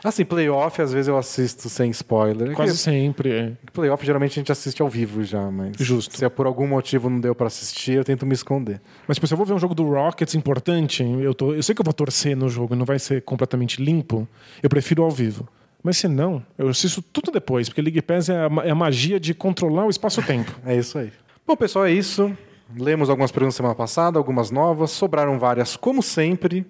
Assim, 0.07 0.23
playoff 0.23 0.79
às 0.81 0.93
vezes 0.93 1.07
eu 1.07 1.17
assisto 1.17 1.67
sem 1.67 1.89
spoiler. 1.89 2.53
Quase 2.53 2.77
sempre. 2.77 3.31
é. 3.31 3.51
Playoff 3.73 4.05
geralmente 4.05 4.33
a 4.33 4.35
gente 4.35 4.51
assiste 4.51 4.79
ao 4.81 4.87
vivo 4.87 5.23
já, 5.23 5.49
mas 5.49 5.75
Justo. 5.79 6.15
se 6.15 6.23
é 6.23 6.29
por 6.29 6.45
algum 6.45 6.67
motivo 6.67 7.09
não 7.09 7.19
deu 7.19 7.33
pra 7.33 7.47
assistir, 7.47 7.93
eu 7.93 8.03
tento 8.03 8.23
me 8.23 8.33
esconder. 8.35 8.79
Mas 9.07 9.17
tipo, 9.17 9.25
se 9.25 9.33
eu 9.33 9.37
vou 9.37 9.47
ver 9.47 9.53
um 9.53 9.59
jogo 9.59 9.73
do 9.73 9.83
Rockets 9.83 10.35
importante, 10.35 11.03
eu, 11.03 11.33
tô, 11.33 11.53
eu 11.53 11.63
sei 11.63 11.73
que 11.73 11.81
eu 11.81 11.83
vou 11.83 11.93
torcer 11.93 12.37
no 12.37 12.47
jogo, 12.47 12.75
não 12.75 12.85
vai 12.85 12.99
ser 12.99 13.23
completamente 13.23 13.81
limpo, 13.83 14.27
eu 14.61 14.69
prefiro 14.69 15.01
ao 15.01 15.09
vivo. 15.09 15.49
Mas 15.81 15.97
se 15.97 16.07
não, 16.07 16.43
eu 16.55 16.67
assisto 16.69 17.01
tudo 17.01 17.31
depois, 17.31 17.67
porque 17.67 17.81
League 17.81 18.01
Pass 18.03 18.29
é 18.29 18.35
a, 18.35 18.49
é 18.63 18.69
a 18.69 18.75
magia 18.75 19.19
de 19.19 19.33
controlar 19.33 19.85
o 19.85 19.89
espaço-tempo. 19.89 20.51
É 20.65 20.75
isso 20.75 20.99
aí. 20.99 21.11
Bom, 21.47 21.55
pessoal, 21.55 21.85
é 21.85 21.91
isso. 21.91 22.31
Lemos 22.77 23.09
algumas 23.09 23.31
perguntas 23.31 23.55
semana 23.55 23.73
passada, 23.75 24.19
algumas 24.19 24.51
novas, 24.51 24.91
sobraram 24.91 25.37
várias, 25.39 25.75
como 25.75 26.03
sempre, 26.03 26.65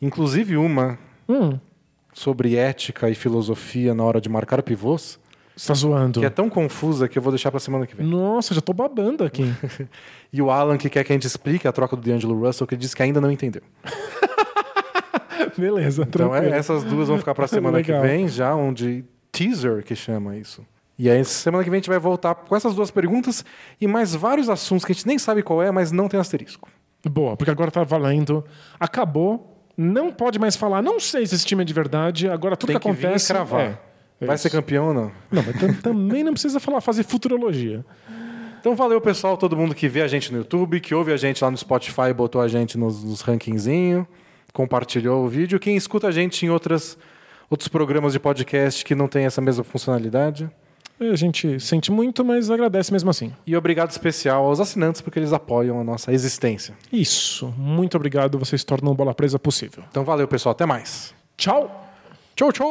inclusive 0.00 0.56
uma 0.56 0.98
hum, 1.28 1.58
sobre 2.14 2.56
ética 2.56 3.10
e 3.10 3.14
filosofia 3.14 3.92
na 3.94 4.02
hora 4.04 4.20
de 4.20 4.28
marcar 4.30 4.62
pivôs, 4.62 5.18
você 5.56 5.68
tá 5.68 5.74
zoando. 5.74 6.20
que 6.20 6.26
é 6.26 6.30
tão 6.30 6.48
confusa 6.48 7.06
que 7.08 7.18
eu 7.18 7.22
vou 7.22 7.30
deixar 7.32 7.50
pra 7.50 7.60
semana 7.60 7.86
que 7.86 7.94
vem. 7.94 8.06
Nossa, 8.06 8.54
já 8.54 8.60
tô 8.62 8.72
babando 8.72 9.22
aqui. 9.24 9.44
E 10.32 10.42
o 10.42 10.50
Alan, 10.50 10.76
que 10.76 10.90
quer 10.90 11.04
que 11.04 11.12
a 11.12 11.14
gente 11.14 11.28
explique 11.28 11.68
a 11.68 11.70
troca 11.70 11.94
do 11.94 12.02
D'Angelo 12.02 12.36
Russell, 12.44 12.66
que 12.66 12.76
diz 12.76 12.92
que 12.92 13.00
ainda 13.04 13.20
não 13.20 13.30
entendeu. 13.30 13.62
Beleza, 15.56 16.02
Então, 16.02 16.28
tranquilo. 16.30 16.52
é, 16.54 16.58
essas 16.58 16.82
duas 16.82 17.06
vão 17.08 17.18
ficar 17.18 17.34
pra 17.34 17.46
semana 17.46 17.80
que 17.82 17.92
vem, 18.00 18.26
já 18.26 18.54
onde 18.54 19.04
teaser 19.30 19.84
que 19.84 19.94
chama 19.94 20.36
isso. 20.36 20.66
E 20.98 21.08
aí, 21.10 21.24
semana 21.24 21.62
que 21.62 21.70
vem 21.70 21.78
a 21.78 21.80
gente 21.80 21.88
vai 21.88 21.98
voltar 21.98 22.34
com 22.34 22.54
essas 22.56 22.74
duas 22.74 22.90
perguntas 22.90 23.44
e 23.80 23.86
mais 23.86 24.14
vários 24.14 24.48
assuntos 24.48 24.84
que 24.84 24.92
a 24.92 24.94
gente 24.94 25.06
nem 25.06 25.18
sabe 25.18 25.42
qual 25.42 25.62
é, 25.62 25.70
mas 25.70 25.92
não 25.92 26.08
tem 26.08 26.18
asterisco. 26.18 26.68
Boa, 27.08 27.36
porque 27.36 27.50
agora 27.50 27.70
tá 27.70 27.84
valendo. 27.84 28.44
Acabou. 28.80 29.53
Não 29.76 30.12
pode 30.12 30.38
mais 30.38 30.54
falar. 30.56 30.80
Não 30.82 31.00
sei 31.00 31.26
se 31.26 31.34
esse 31.34 31.44
time 31.44 31.62
é 31.62 31.64
de 31.64 31.72
verdade. 31.74 32.28
Agora 32.28 32.56
tudo 32.56 32.68
Tem 32.68 32.78
que 32.78 32.82
que 32.88 32.92
vir 32.94 33.02
e 33.02 33.06
acontece. 33.06 33.26
cravar. 33.32 33.60
é, 33.60 33.78
é 34.20 34.26
vai 34.26 34.34
isso. 34.36 34.42
ser 34.42 34.50
campeão 34.50 34.88
ou 34.88 34.94
não? 34.94 35.12
Não, 35.30 35.42
mas 35.42 35.60
tam- 35.60 35.74
também 35.82 36.22
não 36.22 36.32
precisa 36.32 36.60
falar, 36.60 36.80
fazer 36.80 37.02
futurologia. 37.02 37.84
Então 38.60 38.74
valeu, 38.74 39.00
pessoal, 39.00 39.36
todo 39.36 39.56
mundo 39.56 39.74
que 39.74 39.88
vê 39.88 40.00
a 40.00 40.08
gente 40.08 40.32
no 40.32 40.38
YouTube, 40.38 40.80
que 40.80 40.94
ouve 40.94 41.12
a 41.12 41.16
gente 41.18 41.42
lá 41.44 41.50
no 41.50 41.56
Spotify, 41.56 42.12
botou 42.16 42.40
a 42.40 42.48
gente 42.48 42.78
nos, 42.78 43.04
nos 43.04 43.20
rankingzinho, 43.20 44.06
compartilhou 44.54 45.24
o 45.24 45.28
vídeo. 45.28 45.58
Quem 45.60 45.76
escuta 45.76 46.06
a 46.08 46.10
gente 46.10 46.46
em 46.46 46.48
outras, 46.48 46.96
outros 47.50 47.68
programas 47.68 48.12
de 48.14 48.20
podcast 48.20 48.82
que 48.84 48.94
não 48.94 49.06
tem 49.08 49.26
essa 49.26 49.40
mesma 49.42 49.64
funcionalidade. 49.64 50.48
A 51.12 51.16
gente 51.16 51.60
sente 51.60 51.90
muito, 51.90 52.24
mas 52.24 52.50
agradece 52.50 52.92
mesmo 52.92 53.10
assim. 53.10 53.32
E 53.46 53.56
obrigado 53.56 53.90
especial 53.90 54.44
aos 54.44 54.60
assinantes, 54.60 55.00
porque 55.00 55.18
eles 55.18 55.32
apoiam 55.32 55.80
a 55.80 55.84
nossa 55.84 56.12
existência. 56.12 56.74
Isso. 56.92 57.52
Muito 57.56 57.96
obrigado. 57.96 58.38
Vocês 58.38 58.64
tornam 58.64 58.92
o 58.92 58.94
Bola 58.94 59.14
Presa 59.14 59.38
possível. 59.38 59.84
Então 59.90 60.04
valeu, 60.04 60.26
pessoal. 60.28 60.52
Até 60.52 60.66
mais. 60.66 61.14
Tchau! 61.36 61.82
Tchau, 62.34 62.50
tchau! 62.52 62.64